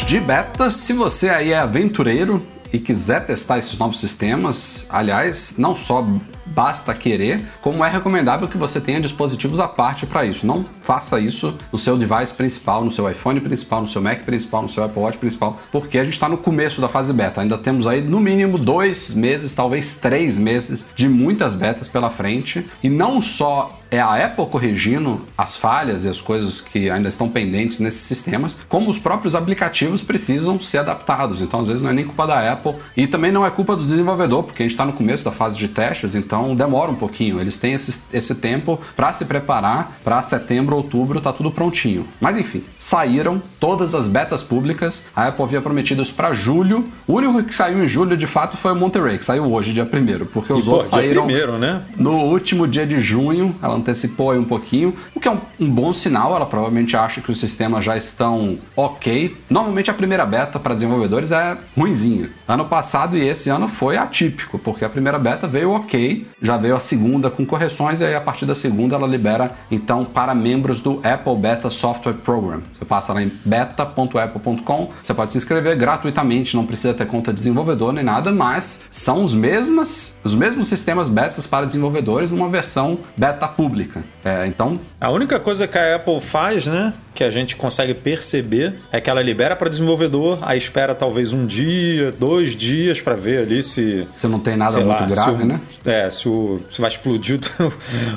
De 0.00 0.18
beta, 0.18 0.70
se 0.70 0.94
você 0.94 1.28
aí 1.28 1.52
é 1.52 1.58
aventureiro 1.58 2.42
e 2.72 2.78
quiser 2.78 3.26
testar 3.26 3.58
esses 3.58 3.76
novos 3.76 4.00
sistemas, 4.00 4.86
aliás, 4.88 5.56
não 5.58 5.76
só 5.76 6.06
basta 6.44 6.94
querer, 6.94 7.44
como 7.60 7.84
é 7.84 7.88
recomendável 7.88 8.48
que 8.48 8.56
você 8.56 8.80
tenha 8.80 9.00
dispositivos 9.00 9.60
à 9.60 9.68
parte 9.68 10.06
para 10.06 10.24
isso. 10.24 10.46
Não 10.46 10.64
faça 10.80 11.20
isso 11.20 11.54
no 11.72 11.78
seu 11.78 11.96
device 11.96 12.34
principal, 12.34 12.84
no 12.84 12.90
seu 12.90 13.08
iPhone 13.10 13.40
principal, 13.40 13.82
no 13.82 13.88
seu 13.88 14.02
Mac 14.02 14.24
principal, 14.24 14.62
no 14.62 14.68
seu 14.68 14.84
Apple 14.84 15.00
Watch 15.00 15.18
principal, 15.18 15.60
porque 15.70 15.98
a 15.98 16.04
gente 16.04 16.14
está 16.14 16.28
no 16.28 16.36
começo 16.36 16.80
da 16.80 16.88
fase 16.88 17.12
beta. 17.12 17.40
Ainda 17.40 17.58
temos 17.58 17.86
aí 17.86 18.00
no 18.00 18.20
mínimo 18.20 18.58
dois 18.58 19.14
meses, 19.14 19.54
talvez 19.54 19.96
três 19.96 20.38
meses 20.38 20.88
de 20.94 21.08
muitas 21.08 21.54
betas 21.54 21.88
pela 21.88 22.10
frente. 22.10 22.66
E 22.82 22.88
não 22.88 23.22
só 23.22 23.78
é 23.90 24.00
a 24.00 24.24
Apple 24.24 24.46
corrigindo 24.46 25.20
as 25.36 25.54
falhas 25.54 26.06
e 26.06 26.08
as 26.08 26.18
coisas 26.18 26.62
que 26.62 26.88
ainda 26.88 27.10
estão 27.10 27.28
pendentes 27.28 27.78
nesses 27.78 28.00
sistemas, 28.00 28.58
como 28.66 28.90
os 28.90 28.98
próprios 28.98 29.34
aplicativos 29.34 30.00
precisam 30.00 30.58
ser 30.60 30.78
adaptados. 30.78 31.42
Então, 31.42 31.60
às 31.60 31.66
vezes, 31.66 31.82
não 31.82 31.90
é 31.90 31.92
nem 31.92 32.06
culpa 32.06 32.26
da 32.26 32.52
Apple. 32.52 32.74
E 32.96 33.06
também 33.06 33.30
não 33.30 33.44
é 33.44 33.50
culpa 33.50 33.76
do 33.76 33.82
desenvolvedor, 33.82 34.44
porque 34.44 34.62
a 34.62 34.64
gente 34.64 34.72
está 34.72 34.86
no 34.86 34.94
começo 34.94 35.22
da 35.22 35.30
fase 35.30 35.58
de 35.58 35.68
testes, 35.68 36.14
então 36.14 36.31
demora 36.56 36.90
um 36.90 36.94
pouquinho. 36.94 37.40
Eles 37.40 37.58
têm 37.58 37.74
esse, 37.74 38.00
esse 38.12 38.34
tempo 38.34 38.80
para 38.96 39.12
se 39.12 39.24
preparar 39.24 39.98
para 40.02 40.22
setembro, 40.22 40.76
outubro, 40.76 41.20
tá 41.20 41.32
tudo 41.32 41.50
prontinho. 41.50 42.06
Mas 42.20 42.36
enfim, 42.36 42.64
saíram 42.78 43.42
todas 43.60 43.94
as 43.94 44.08
betas 44.08 44.42
públicas. 44.42 45.06
A 45.14 45.28
Apple 45.28 45.44
havia 45.44 45.60
prometido 45.60 46.02
isso 46.02 46.14
para 46.14 46.32
julho. 46.32 46.84
O 47.06 47.14
único 47.14 47.42
que 47.44 47.54
saiu 47.54 47.84
em 47.84 47.88
julho, 47.88 48.16
de 48.16 48.26
fato, 48.26 48.56
foi 48.56 48.72
o 48.72 48.76
Monterey, 48.76 49.18
que 49.18 49.24
saiu 49.24 49.44
hoje, 49.52 49.72
dia 49.72 49.84
1 49.84 50.26
porque 50.26 50.52
os 50.52 50.60
E, 50.60 50.62
pô, 50.64 50.70
outros 50.72 50.90
dia 50.90 51.00
saíram 51.00 51.24
primeiro, 51.26 51.58
né? 51.58 51.82
no 51.96 52.12
último 52.12 52.66
dia 52.66 52.86
de 52.86 53.00
junho. 53.00 53.54
Ela 53.62 53.74
antecipou 53.74 54.30
aí 54.30 54.38
um 54.38 54.44
pouquinho, 54.44 54.94
o 55.14 55.20
que 55.20 55.28
é 55.28 55.30
um, 55.30 55.38
um 55.60 55.70
bom 55.70 55.92
sinal. 55.92 56.34
Ela 56.34 56.46
provavelmente 56.46 56.96
acha 56.96 57.20
que 57.20 57.30
os 57.30 57.38
sistemas 57.38 57.84
já 57.84 57.96
estão 57.96 58.58
ok. 58.76 59.36
Normalmente 59.50 59.90
a 59.90 59.94
primeira 59.94 60.24
beta 60.24 60.58
para 60.58 60.74
desenvolvedores 60.74 61.30
é 61.30 61.56
ruinzinha. 61.76 62.30
Ano 62.46 62.64
passado 62.64 63.16
e 63.16 63.26
esse 63.26 63.50
ano 63.50 63.68
foi 63.68 63.96
atípico, 63.96 64.58
porque 64.58 64.84
a 64.84 64.88
primeira 64.88 65.18
beta 65.18 65.46
veio 65.46 65.70
ok, 65.70 66.21
já 66.40 66.56
veio 66.56 66.76
a 66.76 66.80
segunda 66.80 67.30
com 67.30 67.44
correções 67.44 68.00
e 68.00 68.04
aí 68.04 68.14
a 68.14 68.20
partir 68.20 68.46
da 68.46 68.54
segunda 68.54 68.96
ela 68.96 69.06
libera 69.06 69.52
então 69.70 70.04
para 70.04 70.34
membros 70.34 70.80
do 70.82 71.00
Apple 71.02 71.36
Beta 71.36 71.70
Software 71.70 72.14
Program. 72.14 72.62
Você 72.76 72.84
passa 72.84 73.12
lá 73.12 73.22
em 73.22 73.30
beta.apple.com, 73.44 74.90
você 75.02 75.14
pode 75.14 75.32
se 75.32 75.38
inscrever 75.38 75.76
gratuitamente, 75.76 76.56
não 76.56 76.66
precisa 76.66 76.94
ter 76.94 77.06
conta 77.06 77.32
de 77.32 77.38
desenvolvedor 77.38 77.92
nem 77.92 78.04
nada, 78.04 78.30
mas 78.30 78.84
são 78.90 79.24
os 79.24 79.34
mesmos, 79.34 80.18
os 80.22 80.34
mesmos 80.34 80.68
sistemas 80.68 81.08
betas 81.08 81.46
para 81.46 81.66
desenvolvedores 81.66 82.30
numa 82.30 82.48
versão 82.48 82.98
beta 83.16 83.48
pública. 83.48 84.04
É, 84.24 84.46
então 84.46 84.78
A 85.00 85.10
única 85.10 85.40
coisa 85.40 85.66
que 85.66 85.76
a 85.76 85.96
Apple 85.96 86.20
faz, 86.20 86.66
né, 86.66 86.92
que 87.14 87.22
a 87.24 87.30
gente 87.30 87.56
consegue 87.56 87.94
perceber, 87.94 88.74
é 88.90 89.00
que 89.00 89.10
ela 89.10 89.20
libera 89.22 89.54
para 89.56 89.68
desenvolvedor, 89.68 90.38
aí 90.42 90.58
espera 90.58 90.94
talvez 90.94 91.32
um 91.32 91.46
dia, 91.46 92.12
dois 92.12 92.54
dias 92.56 93.00
para 93.00 93.14
ver 93.14 93.42
ali 93.42 93.62
se. 93.62 94.06
você 94.14 94.26
não 94.28 94.38
tem 94.38 94.56
nada 94.56 94.76
muito 94.78 94.88
lá, 94.88 95.06
grave, 95.06 95.36
se 95.36 95.42
o- 95.42 95.46
né? 95.46 95.60
É, 95.84 96.10
se, 96.10 96.28
o, 96.28 96.60
se 96.70 96.80
vai 96.80 96.88
explodir 96.90 97.38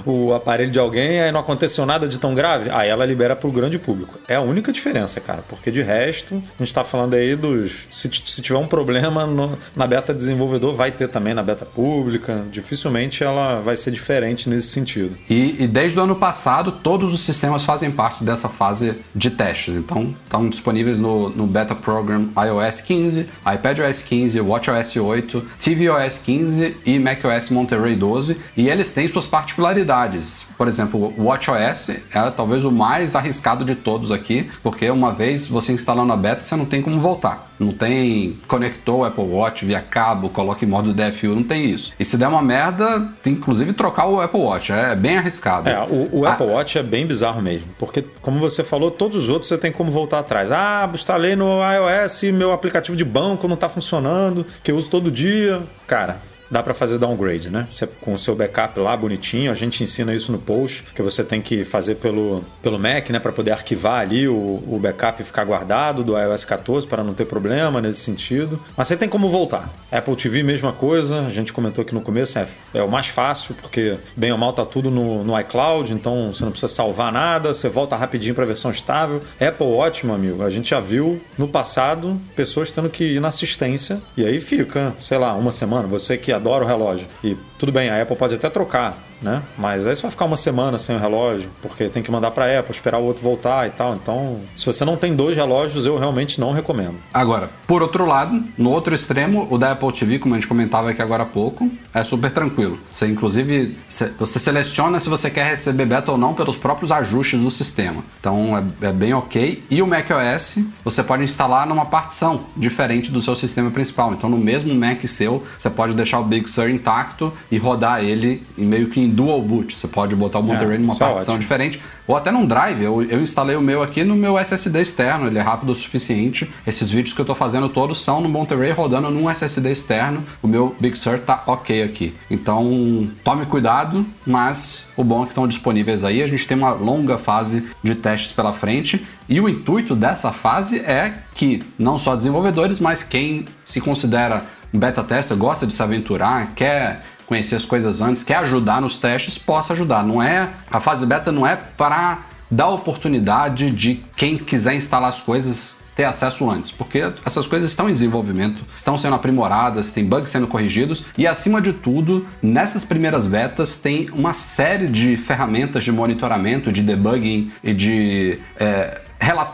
o, 0.05 0.11
o 0.29 0.33
aparelho 0.33 0.71
de 0.71 0.79
alguém, 0.79 1.21
aí 1.21 1.31
não 1.31 1.39
aconteceu 1.39 1.85
nada 1.85 2.07
de 2.07 2.17
tão 2.19 2.33
grave, 2.35 2.69
aí 2.71 2.89
ela 2.89 3.05
libera 3.05 3.35
para 3.35 3.47
o 3.47 3.51
grande 3.51 3.77
público. 3.77 4.17
É 4.27 4.35
a 4.35 4.41
única 4.41 4.71
diferença, 4.71 5.19
cara, 5.19 5.43
porque 5.49 5.71
de 5.71 5.81
resto, 5.81 6.41
a 6.59 6.63
gente 6.63 6.73
tá 6.73 6.83
falando 6.83 7.13
aí 7.15 7.35
dos. 7.35 7.85
Se, 7.91 8.09
se 8.23 8.41
tiver 8.41 8.59
um 8.59 8.67
problema 8.67 9.25
no- 9.25 9.57
na 9.75 9.85
beta 9.87 10.13
desenvolvedor, 10.13 10.75
vai 10.75 10.91
ter 10.91 11.07
também 11.09 11.33
na 11.33 11.43
beta 11.43 11.65
pública. 11.65 12.43
Dificilmente 12.51 13.23
ela 13.23 13.59
vai 13.59 13.75
ser 13.75 13.91
diferente 13.91 14.49
nesse 14.49 14.67
sentido. 14.67 15.15
E, 15.29 15.55
e 15.63 15.67
desde 15.67 15.99
o 15.99 16.03
ano 16.03 16.15
passado, 16.15 16.71
todos 16.71 17.13
os 17.13 17.21
sistemas 17.21 17.63
fazem 17.63 17.91
parte 17.91 18.23
dessa 18.23 18.47
fase 18.49 18.84
de 19.13 19.29
testes. 19.29 19.75
Então, 19.75 20.13
estão 20.23 20.49
disponíveis 20.49 20.99
no, 20.99 21.29
no 21.29 21.47
Beta 21.47 21.75
Program 21.75 22.27
iOS 22.35 22.81
15, 22.81 23.27
iPadOS 23.41 24.01
15, 24.03 24.41
WatchOS 24.41 24.95
8, 24.97 25.45
tvOS 25.59 26.17
15 26.19 26.77
e 26.85 26.99
macOS 26.99 27.49
Monterey 27.49 27.95
12. 27.95 28.37
E 28.55 28.69
eles 28.69 28.91
têm 28.91 29.07
suas 29.07 29.27
particularidades. 29.27 30.45
Por 30.57 30.67
exemplo, 30.67 31.13
o 31.17 31.25
WatchOS 31.25 31.89
é 31.89 32.29
talvez 32.35 32.65
o 32.65 32.71
mais 32.71 33.15
arriscado 33.15 33.63
de 33.63 33.75
todos 33.75 34.11
aqui, 34.11 34.49
porque 34.61 34.89
uma 34.89 35.11
vez 35.11 35.47
você 35.47 35.73
instalando 35.73 36.13
a 36.13 36.17
beta, 36.17 36.43
você 36.43 36.55
não 36.55 36.65
tem 36.65 36.81
como 36.81 36.99
voltar. 36.99 37.49
Não 37.59 37.71
tem 37.71 38.37
conector 38.47 38.99
o 38.99 39.03
Apple 39.05 39.23
Watch 39.23 39.65
via 39.65 39.81
cabo, 39.81 40.29
coloca 40.29 40.63
em 40.65 40.67
modo 40.67 40.93
DFU, 40.93 41.35
não 41.35 41.43
tem 41.43 41.65
isso. 41.69 41.93
E 41.99 42.03
se 42.05 42.17
der 42.17 42.27
uma 42.27 42.41
merda, 42.41 43.07
tem 43.23 43.33
inclusive 43.33 43.73
trocar 43.73 44.07
o 44.07 44.19
Apple 44.21 44.39
Watch. 44.39 44.71
É 44.71 44.95
bem 44.95 45.17
arriscado. 45.17 45.69
É, 45.69 45.81
o, 45.83 46.09
o 46.11 46.25
Ah, 46.25 46.33
Apple 46.33 46.47
Watch 46.47 46.77
é 46.77 46.83
bem 46.83 47.05
bizarro 47.05 47.41
mesmo. 47.41 47.67
Porque, 47.79 48.03
como 48.21 48.39
você 48.39 48.63
falou, 48.63 48.91
todos 48.91 49.15
os 49.15 49.29
outros 49.29 49.47
você 49.49 49.57
tem 49.57 49.71
como 49.71 49.91
voltar 49.91 50.19
atrás. 50.19 50.51
Ah, 50.51 50.89
instalei 50.93 51.35
no 51.35 51.59
iOS 51.61 52.23
meu 52.33 52.51
aplicativo 52.51 52.95
de 52.97 53.05
banco 53.05 53.47
não 53.47 53.55
tá 53.55 53.69
funcionando, 53.69 54.45
que 54.63 54.71
eu 54.71 54.75
uso 54.77 54.89
todo 54.89 55.09
dia. 55.11 55.61
Cara. 55.87 56.17
Dá 56.49 56.61
para 56.61 56.73
fazer 56.73 56.97
downgrade, 56.97 57.49
né? 57.49 57.67
Você, 57.71 57.87
com 57.87 58.13
o 58.13 58.17
seu 58.17 58.35
backup 58.35 58.79
lá 58.79 58.95
bonitinho, 58.95 59.51
a 59.51 59.55
gente 59.55 59.81
ensina 59.83 60.13
isso 60.13 60.31
no 60.31 60.37
post, 60.37 60.83
que 60.93 61.01
você 61.01 61.23
tem 61.23 61.41
que 61.41 61.63
fazer 61.63 61.95
pelo, 61.95 62.43
pelo 62.61 62.77
Mac, 62.77 63.09
né? 63.09 63.19
Para 63.19 63.31
poder 63.31 63.51
arquivar 63.51 64.01
ali 64.01 64.27
o, 64.27 64.33
o 64.67 64.79
backup 64.81 65.21
e 65.21 65.25
ficar 65.25 65.43
guardado 65.43 66.03
do 66.03 66.17
iOS 66.17 66.45
14 66.45 66.87
para 66.87 67.03
não 67.03 67.13
ter 67.13 67.25
problema 67.25 67.81
nesse 67.81 68.01
sentido. 68.01 68.59
Mas 68.75 68.87
você 68.87 68.95
tem 68.95 69.09
como 69.09 69.29
voltar. 69.29 69.71
Apple 69.91 70.15
TV, 70.15 70.43
mesma 70.43 70.71
coisa, 70.71 71.21
a 71.21 71.29
gente 71.29 71.51
comentou 71.51 71.81
aqui 71.81 71.93
no 71.93 72.01
começo, 72.01 72.37
é, 72.37 72.47
é 72.73 72.83
o 72.83 72.89
mais 72.89 73.07
fácil, 73.07 73.55
porque 73.55 73.97
bem 74.15 74.31
ou 74.31 74.37
mal 74.37 74.53
tá 74.53 74.65
tudo 74.65 74.91
no, 74.91 75.23
no 75.23 75.39
iCloud, 75.39 75.93
então 75.93 76.33
você 76.33 76.43
não 76.43 76.51
precisa 76.51 76.71
salvar 76.71 77.11
nada, 77.11 77.53
você 77.53 77.69
volta 77.69 77.95
rapidinho 77.95 78.35
para 78.35 78.43
a 78.43 78.47
versão 78.47 78.71
estável. 78.71 79.21
Apple 79.39 79.65
meu 80.03 80.15
amigo, 80.15 80.43
a 80.43 80.49
gente 80.49 80.69
já 80.69 80.79
viu 80.79 81.21
no 81.37 81.47
passado 81.47 82.19
pessoas 82.35 82.71
tendo 82.71 82.89
que 82.89 83.15
ir 83.15 83.19
na 83.19 83.29
assistência 83.29 84.01
e 84.15 84.25
aí 84.25 84.39
fica, 84.39 84.93
sei 85.01 85.17
lá, 85.17 85.33
uma 85.33 85.51
semana. 85.51 85.87
Você 85.87 86.17
que 86.17 86.31
adora 86.35 86.63
o 86.63 86.67
relógio. 86.67 87.07
E 87.23 87.35
tudo 87.57 87.71
bem, 87.71 87.89
a 87.89 88.01
Apple 88.01 88.15
pode 88.15 88.35
até 88.35 88.49
trocar, 88.49 88.97
né? 89.21 89.41
Mas 89.57 89.85
aí 89.85 89.95
você 89.95 90.01
vai 90.01 90.11
ficar 90.11 90.25
uma 90.25 90.37
semana 90.37 90.77
sem 90.77 90.95
o 90.95 90.99
relógio, 90.99 91.49
porque 91.61 91.87
tem 91.89 92.03
que 92.03 92.11
mandar 92.11 92.31
para 92.31 92.59
Apple, 92.59 92.71
esperar 92.71 92.99
o 92.99 93.03
outro 93.03 93.23
voltar 93.23 93.67
e 93.67 93.71
tal. 93.71 93.95
Então, 93.95 94.41
se 94.55 94.65
você 94.65 94.85
não 94.85 94.97
tem 94.97 95.15
dois 95.15 95.35
relógios, 95.35 95.85
eu 95.85 95.97
realmente 95.97 96.39
não 96.39 96.51
recomendo. 96.51 96.95
Agora, 97.13 97.49
por 97.67 97.81
outro 97.81 98.05
lado, 98.05 98.43
no 98.57 98.69
outro 98.69 98.93
extremo, 98.93 99.47
o 99.49 99.57
da 99.57 99.71
Apple 99.71 99.91
TV, 99.91 100.19
como 100.19 100.35
a 100.35 100.37
gente 100.37 100.47
comentava 100.47 100.89
aqui 100.89 101.01
agora 101.01 101.23
há 101.23 101.25
pouco, 101.25 101.69
é 101.93 102.03
super 102.03 102.31
tranquilo. 102.31 102.77
Você, 102.91 103.07
inclusive, 103.07 103.77
você 104.19 104.39
seleciona 104.39 104.99
se 104.99 105.09
você 105.09 105.29
quer 105.29 105.51
receber 105.51 105.85
beta 105.85 106.11
ou 106.11 106.17
não 106.17 106.33
pelos 106.33 106.57
próprios 106.57 106.91
ajustes 106.91 107.39
do 107.39 107.49
sistema. 107.51 108.03
Então, 108.19 108.57
é, 108.57 108.87
é 108.87 108.91
bem 108.91 109.13
ok. 109.13 109.63
E 109.69 109.81
o 109.81 109.87
macOS, 109.87 110.59
você 110.83 111.03
pode 111.03 111.23
instalar 111.23 111.65
numa 111.67 111.85
partição 111.85 112.41
diferente 112.55 113.11
do 113.11 113.21
seu 113.21 113.35
sistema 113.35 113.71
principal. 113.71 114.13
Então, 114.13 114.29
no 114.29 114.37
mesmo 114.37 114.73
Mac 114.75 115.03
seu, 115.07 115.43
você 115.57 115.69
pode 115.69 115.93
deixar 115.93 116.19
o 116.19 116.23
Big 116.23 116.49
Sur 116.49 116.69
intacto 116.69 117.33
e 117.51 117.57
rodar 117.57 118.03
ele 118.03 118.43
em 118.57 118.65
meio 118.65 118.89
que 118.89 118.99
em 118.99 119.09
dual 119.15 119.41
boot. 119.41 119.75
Você 119.75 119.87
pode 119.87 120.15
botar 120.15 120.39
o 120.39 120.43
Monterey 120.43 120.77
numa 120.77 120.93
isso 120.93 121.03
é 121.03 121.07
partição 121.07 121.33
ótimo. 121.35 121.41
diferente, 121.41 121.81
ou 122.05 122.15
até 122.15 122.31
num 122.31 122.45
drive. 122.45 122.83
Eu, 122.83 123.01
eu 123.03 123.21
instalei 123.21 123.55
o 123.55 123.61
meu 123.61 123.81
aqui 123.81 124.03
no 124.03 124.15
meu 124.15 124.37
SSD 124.37 124.81
externo, 124.81 125.27
ele 125.27 125.39
é 125.39 125.41
rápido 125.41 125.71
o 125.71 125.75
suficiente. 125.75 126.49
Esses 126.67 126.89
vídeos 126.91 127.15
que 127.15 127.21
eu 127.21 127.25
tô 127.25 127.33
fazendo 127.33 127.69
todos 127.69 128.03
são 128.03 128.21
no 128.21 128.29
Monterey 128.29 128.71
rodando 128.71 129.09
num 129.09 129.29
SSD 129.29 129.71
externo. 129.71 130.23
O 130.43 130.47
meu 130.47 130.75
Big 130.79 130.97
Sur 130.97 131.19
tá 131.19 131.43
ok 131.47 131.81
aqui. 131.81 132.13
Então, 132.29 133.07
tome 133.23 133.45
cuidado, 133.45 134.05
mas 134.25 134.87
o 134.95 135.03
bom 135.03 135.21
é 135.21 135.23
que 135.23 135.31
estão 135.31 135.47
disponíveis 135.47 136.03
aí. 136.03 136.21
A 136.21 136.27
gente 136.27 136.47
tem 136.47 136.57
uma 136.57 136.71
longa 136.71 137.17
fase 137.17 137.63
de 137.83 137.95
testes 137.95 138.31
pela 138.31 138.53
frente. 138.53 139.05
E 139.27 139.39
o 139.39 139.49
intuito 139.49 139.95
dessa 139.95 140.31
fase 140.31 140.79
é 140.79 141.13
que 141.33 141.63
não 141.79 141.97
só 141.97 142.15
desenvolvedores, 142.15 142.79
mas 142.79 143.01
quem 143.01 143.45
se 143.63 143.81
considera 143.81 144.43
um 144.73 144.79
beta 144.79 145.03
tester, 145.03 145.37
gosta 145.37 145.65
de 145.65 145.73
se 145.73 145.81
aventurar, 145.81 146.51
quer 146.53 147.01
conhecer 147.25 147.55
as 147.55 147.65
coisas 147.65 148.01
antes, 148.01 148.23
quer 148.23 148.37
ajudar 148.37 148.81
nos 148.81 148.97
testes, 148.97 149.37
possa 149.37 149.73
ajudar. 149.73 150.03
Não 150.03 150.21
é 150.21 150.49
a 150.69 150.79
fase 150.79 151.05
beta 151.05 151.31
não 151.31 151.45
é 151.45 151.55
para 151.55 152.19
dar 152.49 152.69
oportunidade 152.69 153.71
de 153.71 154.03
quem 154.15 154.37
quiser 154.37 154.75
instalar 154.75 155.09
as 155.09 155.19
coisas 155.19 155.83
ter 155.95 156.03
acesso 156.03 156.49
antes, 156.49 156.71
porque 156.71 157.09
essas 157.25 157.47
coisas 157.47 157.69
estão 157.69 157.89
em 157.89 157.93
desenvolvimento, 157.93 158.65
estão 158.75 158.99
sendo 158.99 159.15
aprimoradas, 159.15 159.91
tem 159.91 160.03
bugs 160.03 160.29
sendo 160.29 160.45
corrigidos 160.45 161.05
e 161.17 161.25
acima 161.25 161.61
de 161.61 161.71
tudo, 161.71 162.27
nessas 162.43 162.83
primeiras 162.83 163.25
betas 163.25 163.79
tem 163.79 164.09
uma 164.11 164.33
série 164.33 164.87
de 164.87 165.15
ferramentas 165.15 165.85
de 165.85 165.93
monitoramento, 165.93 166.69
de 166.69 166.83
debugging 166.83 167.49
e 167.63 167.73
de 167.73 168.39
é, 168.59 168.99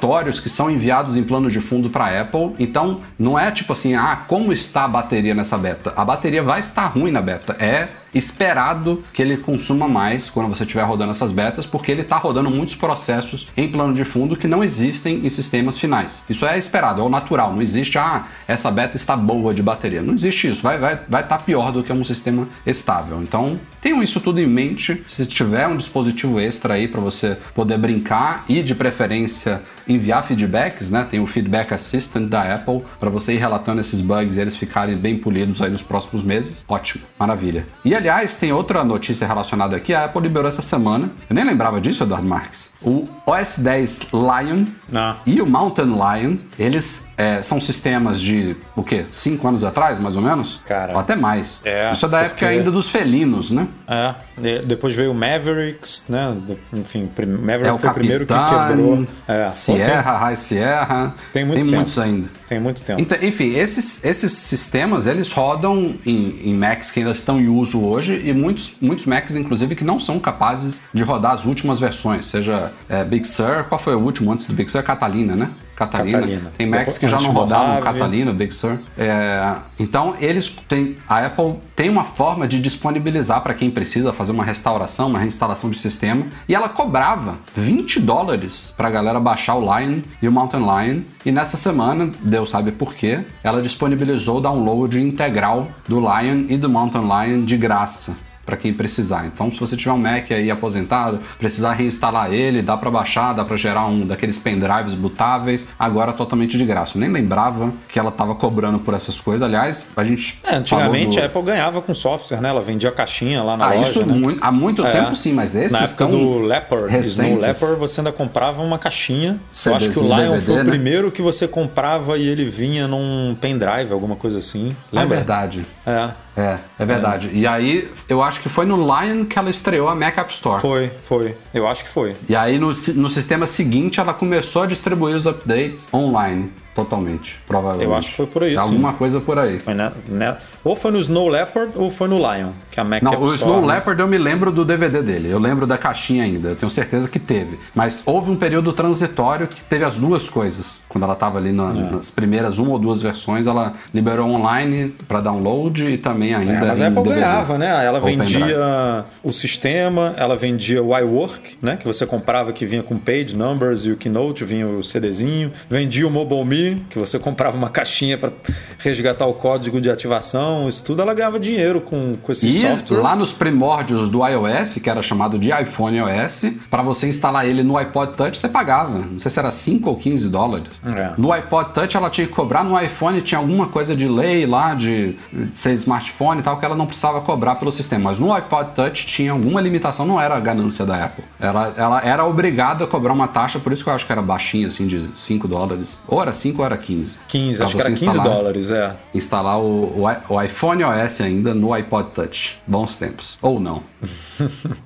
relatórios 0.02 0.40
que 0.40 0.50
são 0.50 0.70
enviados 0.70 1.16
em 1.16 1.24
plano 1.24 1.50
de 1.50 1.62
fundo 1.62 1.90
para 1.90 2.22
Apple. 2.22 2.54
Então, 2.58 3.00
não 3.18 3.38
é 3.38 3.52
tipo 3.52 3.74
assim, 3.74 3.94
ah, 3.94 4.24
como 4.28 4.52
está 4.52 4.86
a 4.86 4.88
bateria 4.88 5.36
nessa 5.36 5.58
beta? 5.58 5.94
A 5.96 6.04
bateria 6.04 6.42
vai 6.42 6.60
estar 6.60 6.88
ruim 6.88 7.12
na 7.12 7.22
beta. 7.22 7.56
É 7.60 7.88
esperado 8.14 9.04
que 9.14 9.22
ele 9.22 9.38
consuma 9.38 9.88
mais 9.88 10.30
quando 10.30 10.50
você 10.50 10.64
estiver 10.64 10.84
rodando 10.84 11.12
essas 11.12 11.32
betas, 11.32 11.66
porque 11.66 11.92
ele 11.92 12.02
está 12.02 12.18
rodando 12.18 12.50
muitos 12.50 12.76
processos 12.76 13.48
em 13.56 13.70
plano 13.70 13.94
de 13.94 14.04
fundo 14.04 14.36
que 14.36 14.48
não 14.48 14.64
existem 14.64 15.26
em 15.26 15.30
sistemas 15.30 15.80
finais. 15.80 16.24
Isso 16.30 16.46
é 16.46 16.58
esperado, 16.58 17.02
é 17.02 17.04
o 17.06 17.10
natural. 17.10 17.54
Não 17.54 17.62
existe, 17.62 17.98
ah, 17.98 18.26
essa 18.48 18.70
beta 18.70 18.98
está 18.98 19.16
boa 19.16 19.54
de 19.54 19.64
bateria. 19.64 20.02
Não 20.02 20.14
existe 20.14 20.50
isso. 20.50 20.62
Vai 20.62 20.76
estar 20.76 20.88
vai, 20.88 21.00
vai 21.08 21.28
tá 21.28 21.38
pior 21.38 21.72
do 21.72 21.84
que 21.84 21.94
um 21.94 22.04
sistema 22.04 22.48
estável. 22.66 23.22
Então, 23.22 23.60
tenham 23.82 24.04
isso 24.04 24.20
tudo 24.20 24.40
em 24.40 24.48
mente. 24.48 25.02
Se 25.08 25.26
tiver 25.26 25.68
um 25.68 25.78
dispositivo 25.78 26.40
extra 26.40 26.74
aí 26.74 26.88
para 26.88 27.00
você 27.00 27.38
poder 27.56 27.78
brincar 27.78 28.44
e, 28.50 28.62
de 28.62 28.76
preferência, 28.76 29.62
enviar 29.92 30.24
feedbacks, 30.26 30.90
né? 30.90 31.06
Tem 31.10 31.20
o 31.20 31.28
Feedback 31.28 31.74
Assistant 31.74 32.28
da 32.30 32.54
Apple 32.54 32.82
para 33.00 33.10
você 33.10 33.34
ir 33.34 33.38
relatando 33.38 33.82
esses 33.82 34.02
bugs 34.02 34.38
e 34.38 34.42
eles 34.42 34.56
ficarem 34.56 34.96
bem 34.98 35.18
polidos 35.18 35.62
aí 35.62 35.70
nos 35.70 35.82
próximos 35.84 36.24
meses. 36.24 36.66
Ótimo, 36.68 37.04
maravilha. 37.20 37.66
E 37.84 37.94
aliás, 37.96 38.38
tem 38.38 38.52
outra 38.52 38.84
notícia 38.84 39.28
relacionada 39.28 39.76
aqui. 39.76 39.94
A 39.94 40.06
Apple 40.06 40.22
liberou 40.22 40.48
essa 40.48 40.62
semana. 40.62 41.10
Eu 41.30 41.36
nem 41.36 41.44
lembrava 41.46 41.80
disso, 41.82 42.04
Eduardo 42.04 42.28
Marques. 42.28 42.74
O 42.82 43.08
OS 43.26 43.58
10 43.60 44.08
Lion 44.14 44.66
Ah. 44.94 45.16
e 45.26 45.42
o 45.42 45.46
Mountain 45.46 45.94
Lion, 45.94 46.38
eles 46.58 47.08
é, 47.22 47.42
são 47.44 47.60
sistemas 47.62 48.20
de, 48.20 48.56
o 48.76 48.84
quê? 48.84 49.06
Cinco 49.12 49.48
anos 49.48 49.64
atrás, 49.64 50.00
mais 50.00 50.16
ou 50.16 50.22
menos? 50.22 50.62
Cara. 50.66 50.94
Ou 50.94 51.00
até 51.00 51.16
mais. 51.16 51.62
É, 51.66 51.92
Isso 51.92 52.06
é 52.06 52.10
da 52.10 52.18
porque- 52.20 52.32
época 52.46 52.48
ainda 52.48 52.72
dos 52.72 52.90
felinos, 52.90 53.52
né? 53.52 53.68
É, 53.88 54.14
de- 54.38 54.60
depois 54.66 54.96
veio 54.96 55.12
o 55.12 55.14
Mavericks, 55.16 56.04
né? 56.10 56.36
Enfim, 56.74 57.10
Maverick 57.40 57.68
É 57.68 57.72
o 57.74 57.78
foi 57.78 57.90
o 57.90 57.94
primeiro 57.94 58.26
que 58.26 58.34
quebrou. 58.34 59.08
É, 59.28 59.44
pô, 59.46 59.50
Sierra, 59.50 60.18
High 60.18 60.36
Sierra. 60.36 61.16
Tem 61.34 61.46
muito 61.46 61.64
tempo. 61.64 61.76
muitos 61.76 62.00
ainda. 62.00 62.28
Tem, 62.28 62.42
tem 62.50 62.60
muito 62.60 62.82
tempo. 62.84 63.02
Então, 63.02 63.18
enfim, 63.22 63.56
esses, 63.56 64.04
esses 64.04 64.32
sistemas, 64.32 65.08
eles 65.08 65.32
rodam 65.32 65.96
em, 66.06 66.40
em 66.50 66.54
Macs 66.54 66.92
que 66.92 67.00
ainda 67.00 67.12
estão 67.12 67.40
em 67.40 67.48
uso 67.48 67.82
hoje 67.82 68.22
e 68.26 68.34
muitos, 68.34 68.74
muitos 68.82 69.06
Macs, 69.06 69.36
inclusive, 69.36 69.76
que 69.76 69.84
não 69.84 70.00
são 70.00 70.20
capazes 70.20 70.82
de 70.94 71.04
rodar 71.04 71.32
as 71.34 71.46
últimas 71.46 71.80
versões, 71.80 72.26
seja 72.26 72.72
é, 72.90 73.04
Big 73.04 73.28
Sur, 73.28 73.66
qual 73.70 73.80
foi 73.80 73.96
o 73.96 74.00
último 74.00 74.32
antes 74.32 74.46
do 74.46 74.54
Big 74.54 74.70
Sur? 74.72 74.82
Catalina, 74.84 75.36
né? 75.36 75.50
Catalina. 75.76 76.20
Catalina. 76.20 76.52
Tem 76.58 76.68
Macs 76.68 76.80
Depois- 76.80 76.98
que 77.00 77.08
já 77.08 77.20
não 77.20 77.32
rodavam 77.32 77.76
Mojave. 77.76 77.86
Catalina, 78.00 78.34
Big 78.34 78.54
Sur. 78.54 78.78
É, 78.98 79.56
então, 79.80 80.16
eles 80.20 80.50
têm. 80.68 80.98
A 81.08 81.26
Apple 81.26 81.56
tem 81.76 81.90
uma 81.90 82.04
forma 82.04 82.48
de 82.48 82.62
disponibilizar 82.62 83.42
para 83.42 83.54
quem 83.54 83.72
precisa 83.72 84.14
fazer 84.14 84.32
uma 84.32 84.44
restauração, 84.44 85.08
uma 85.08 85.20
reinstalação 85.20 85.70
de 85.70 85.80
sistema. 85.80 86.26
E 86.48 86.54
ela 86.54 86.70
cobrava 86.70 87.36
20 87.56 88.00
dólares 88.00 88.74
para 88.78 88.88
a 88.88 88.92
galera 88.92 89.20
baixar 89.20 89.56
o 89.56 89.62
Lion 89.62 90.00
e 90.22 90.28
o 90.28 90.32
Mountain 90.32 90.62
Lion. 90.62 91.02
E 91.26 91.32
nessa 91.32 91.58
semana, 91.58 92.12
Deus 92.22 92.50
sabe 92.50 92.72
por 92.72 92.94
quê, 92.94 93.22
ela 93.44 93.62
disponibilizou 93.62 94.38
o 94.38 94.42
download 94.42 95.00
integral 95.00 95.68
do 95.88 96.00
Lion 96.00 96.46
e 96.50 96.58
do 96.58 96.70
Mountain 96.70 97.04
Lion 97.04 97.46
de 97.46 97.58
graça 97.58 98.16
para 98.46 98.58
quem 98.58 98.74
precisar. 98.74 99.26
Então, 99.28 99.52
se 99.52 99.60
você 99.60 99.78
tiver 99.78 99.92
um 99.92 99.98
Mac 99.98 100.32
aí 100.32 100.50
aposentado, 100.50 101.20
precisar 101.38 101.74
reinstalar 101.74 102.34
ele, 102.34 102.62
dá 102.62 102.76
para 102.76 102.90
baixar, 102.90 103.34
dá 103.34 103.46
para 103.46 103.56
gerar 103.58 103.86
um 103.86 104.06
daqueles 104.06 104.40
pendrives 104.40 104.94
botáveis, 104.94 105.68
agora 105.78 106.12
totalmente 106.14 106.58
de 106.58 106.66
graça. 106.66 106.98
Eu 106.98 107.02
nem 107.02 107.10
lembrava 107.10 107.72
que 107.88 108.00
ela 108.00 108.12
tava 108.12 108.36
cobrando 108.36 108.80
por 108.80 108.94
essas 108.94 109.20
coisas. 109.20 109.42
Aliás, 109.44 109.88
a 109.96 110.04
gente 110.04 110.40
É, 110.44 110.56
antigamente 110.56 111.06
falou 111.16 111.24
a 111.24 111.26
Apple 111.26 111.42
ganhava 111.44 111.82
com 111.82 111.94
software, 111.94 112.42
né? 112.42 112.50
Ela 112.50 112.62
vendia 112.62 112.92
caixinha 112.92 113.44
lá 113.44 113.56
na 113.56 113.66
Ah, 113.66 113.74
loja. 113.76 113.90
isso 113.90 114.06
né? 114.06 114.14
muito- 114.14 114.44
há 114.44 114.52
muito 114.52 114.86
É. 114.86 114.92
tempo 114.92 115.16
sim, 115.16 115.34
mas 115.34 115.56
esses 115.56 115.72
Na 115.72 115.82
época 115.84 116.08
do 116.08 116.40
Leopard, 116.40 116.88
recentes. 116.92 117.42
Leopard, 117.44 117.76
você 117.80 118.00
ainda 118.02 118.12
comprava 118.12 118.62
uma 118.62 118.78
caixinha. 118.80 119.40
Eu 119.66 119.76
acho 119.76 119.90
que 119.92 120.00
o 120.00 120.04
Lion 120.04 120.16
foi 120.16 120.26
o 120.26 120.30
DVD, 120.40 120.64
né? 120.64 120.70
primeiro 120.70 121.12
que 121.12 121.22
você 121.22 121.48
comprava 121.48 122.18
e 122.18 122.28
ele 122.28 122.46
vinha 122.46 122.88
num 122.88 123.36
pendrive, 123.40 123.92
alguma 123.94 124.16
coisa 124.16 124.40
assim. 124.40 124.76
É 124.92 125.00
Lembra? 125.00 125.18
verdade. 125.18 125.66
É. 125.86 126.10
É, 126.36 126.58
é 126.80 126.86
verdade. 126.86 127.30
E 127.34 127.46
aí, 127.46 127.90
eu 128.08 128.24
acho 128.24 128.40
que 128.40 128.50
foi 128.50 128.66
no 128.66 128.78
Lion 128.78 129.26
que 129.26 129.38
ela 129.38 129.50
estreou 129.50 129.90
a 129.90 129.96
Mac 129.96 130.18
App 130.18 130.34
Store. 130.34 130.62
Foi, 130.62 130.90
foi. 131.04 131.36
Eu 131.54 131.68
acho 131.68 131.84
que 131.84 131.90
foi. 131.90 132.16
E 132.28 132.36
aí, 132.36 132.58
no, 132.58 132.68
no 132.68 133.10
sistema 133.10 133.46
seguinte, 133.46 134.00
ela 134.00 134.14
começou 134.14 134.64
a 134.64 134.66
distribuir 134.66 135.16
os 135.16 135.26
updates 135.26 135.90
online, 135.94 136.52
totalmente, 136.76 137.40
provavelmente. 137.48 137.90
Eu 137.90 137.96
acho 137.96 138.10
que 138.10 138.16
foi 138.16 138.26
por 138.28 138.44
aí, 138.44 138.52
sim. 138.58 138.64
Alguma 138.64 138.94
coisa 138.94 139.20
por 139.20 139.38
aí. 139.38 139.60
Foi 139.60 139.74
né, 139.74 139.92
né? 140.08 140.38
Ou 140.64 140.76
foi 140.76 140.92
no 140.92 141.00
Snow 141.00 141.28
Leopard 141.28 141.74
ou 141.76 141.90
foi 141.90 142.08
no 142.08 142.18
Lion, 142.18 142.50
que 142.70 142.80
é 142.80 142.84
a 142.84 142.86
Mac 142.86 143.02
Não, 143.02 143.14
App 143.14 143.22
o 143.24 143.34
Store, 143.34 143.42
Snow 143.52 143.62
né? 143.62 143.74
Leopard 143.74 144.00
eu 144.00 144.08
me 144.08 144.18
lembro 144.18 144.52
do 144.52 144.64
DVD 144.64 145.02
dele. 145.02 145.30
Eu 145.32 145.40
lembro 145.40 145.66
da 145.66 145.78
caixinha 145.78 146.24
ainda. 146.24 146.50
Eu 146.50 146.56
tenho 146.56 146.70
certeza 146.70 147.10
que 147.10 147.18
teve. 147.20 147.58
Mas 147.74 148.04
houve 148.06 148.30
um 148.30 148.36
período 148.36 148.72
transitório 148.72 149.48
que 149.48 149.64
teve 149.64 149.84
as 149.84 149.98
duas 149.98 150.30
coisas. 150.30 150.82
Quando 150.88 151.04
ela 151.04 151.14
estava 151.14 151.40
ali 151.40 151.52
na- 151.52 151.70
É. 151.72 151.96
nas 151.96 152.12
primeiras 152.12 152.58
uma 152.60 152.72
ou 152.72 152.80
duas 152.80 153.02
versões, 153.02 153.48
ela 153.48 153.74
liberou 153.94 154.30
online 154.30 154.94
para 155.08 155.20
download 155.20 155.84
e 155.84 155.98
também 155.98 156.36
ainda. 156.36 156.54
É, 156.54 156.60
mas 156.68 156.82
a 156.82 156.88
Apple 156.88 157.04
DVD. 157.04 157.22
ganhava, 157.22 157.58
né? 157.58 157.86
Ela 157.86 158.00
pendrive. 158.00 158.40
vendia 158.40 159.06
o 159.24 159.32
sistema, 159.32 160.14
ela 160.16 160.36
vendia 160.36 160.84
o 160.84 160.96
iWork, 160.98 161.58
né? 161.62 161.76
Que 161.78 161.86
você 161.86 162.06
comprava 162.06 162.54
que 162.54 162.66
vinha 162.66 162.84
com 162.84 162.98
page 162.98 163.36
numbers 163.36 163.86
e 163.86 163.92
o 163.92 163.98
Keynote, 163.98 164.44
vinha 164.46 164.68
o 164.68 164.84
CDzinho. 164.84 165.52
Vendia 165.70 166.08
o 166.08 166.12
Mobile 166.12 166.46
Me, 166.46 166.61
que 166.90 166.98
você 167.00 167.18
comprava 167.20 167.56
uma 167.58 167.70
caixinha 167.70 168.18
para 168.18 168.32
resgatar 168.80 169.26
o 169.26 169.34
código 169.34 169.80
de 169.80 169.90
ativação. 169.90 170.68
Isso 170.68 170.84
tudo 170.84 171.02
ela 171.02 171.14
ganhava 171.14 171.40
dinheiro 171.40 171.82
com, 171.82 172.14
com 172.22 172.32
esses 172.32 172.54
E 172.56 172.60
softwares. 172.62 173.04
lá 173.04 173.16
nos 173.16 173.34
primórdios 173.34 174.10
do 174.10 174.26
iOS, 174.26 174.76
que 174.76 174.90
era 174.90 175.02
chamado 175.02 175.38
de 175.38 175.50
iPhone 175.52 176.02
OS, 176.02 176.46
para 176.70 176.82
você 176.82 177.08
instalar 177.08 177.46
ele 177.46 177.64
no 177.64 177.78
iPod 177.78 178.16
Touch, 178.16 178.38
você 178.38 178.48
pagava. 178.50 179.00
Não 179.00 179.20
sei 179.20 179.30
se 179.32 179.40
era 179.40 179.52
5 179.52 179.90
ou 179.90 179.96
15 179.98 180.30
dólares. 180.30 180.70
É. 180.86 181.14
No 181.18 181.32
iPod 181.32 181.74
Touch 181.74 181.96
ela 181.96 182.10
tinha 182.10 182.28
que 182.28 182.34
cobrar, 182.34 182.64
no 182.64 182.80
iPhone 182.80 183.22
tinha 183.22 183.40
alguma 183.40 183.68
coisa 183.68 183.96
de 183.96 184.08
lei 184.08 184.46
lá, 184.46 184.74
de 184.74 185.16
ser 185.54 185.74
smartphone 185.74 186.42
e 186.42 186.44
tal, 186.44 186.58
que 186.58 186.66
ela 186.66 186.76
não 186.76 186.86
precisava 186.86 187.22
cobrar 187.22 187.56
pelo 187.56 187.72
sistema. 187.72 188.06
Mas 188.10 188.20
no 188.20 188.34
iPod 188.34 188.72
Touch 188.76 189.06
tinha 189.06 189.32
alguma 189.32 189.62
limitação, 189.62 190.06
não 190.06 190.20
era 190.20 190.36
a 190.36 190.40
ganância 190.40 190.86
da 190.86 191.06
Apple. 191.06 191.24
Ela, 191.40 191.74
ela 191.78 192.02
era 192.06 192.26
obrigada 192.26 192.84
a 192.84 192.88
cobrar 192.88 193.14
uma 193.14 193.28
taxa, 193.28 193.60
por 193.60 193.72
isso 193.72 193.84
que 193.84 193.90
eu 193.90 193.94
acho 193.94 194.06
que 194.06 194.12
era 194.12 194.22
baixinho, 194.22 194.68
assim, 194.68 194.88
de 194.88 195.08
5 195.18 195.48
dólares. 195.48 196.00
Ou 196.08 196.22
era 196.22 196.34
5 196.34 196.51
ou 196.60 196.66
era 196.66 196.78
15. 196.78 197.20
15, 197.28 197.58
Pra 197.58 197.66
acho 197.66 197.76
que 197.76 197.82
era 197.82 197.90
15 197.92 198.06
instalar- 198.06 198.28
dólares, 198.36 198.72
é. 198.72 198.96
instalar 199.14 199.60
o, 199.60 200.02
o 200.02 200.34
o 200.36 200.42
iPhone 200.42 200.84
OS 200.84 201.22
ainda 201.22 201.54
no 201.54 201.74
iPod 201.74 202.10
Touch. 202.14 202.58
Bons 202.68 202.98
tempos. 202.98 203.38
Ou 203.42 203.60
não. 203.60 203.84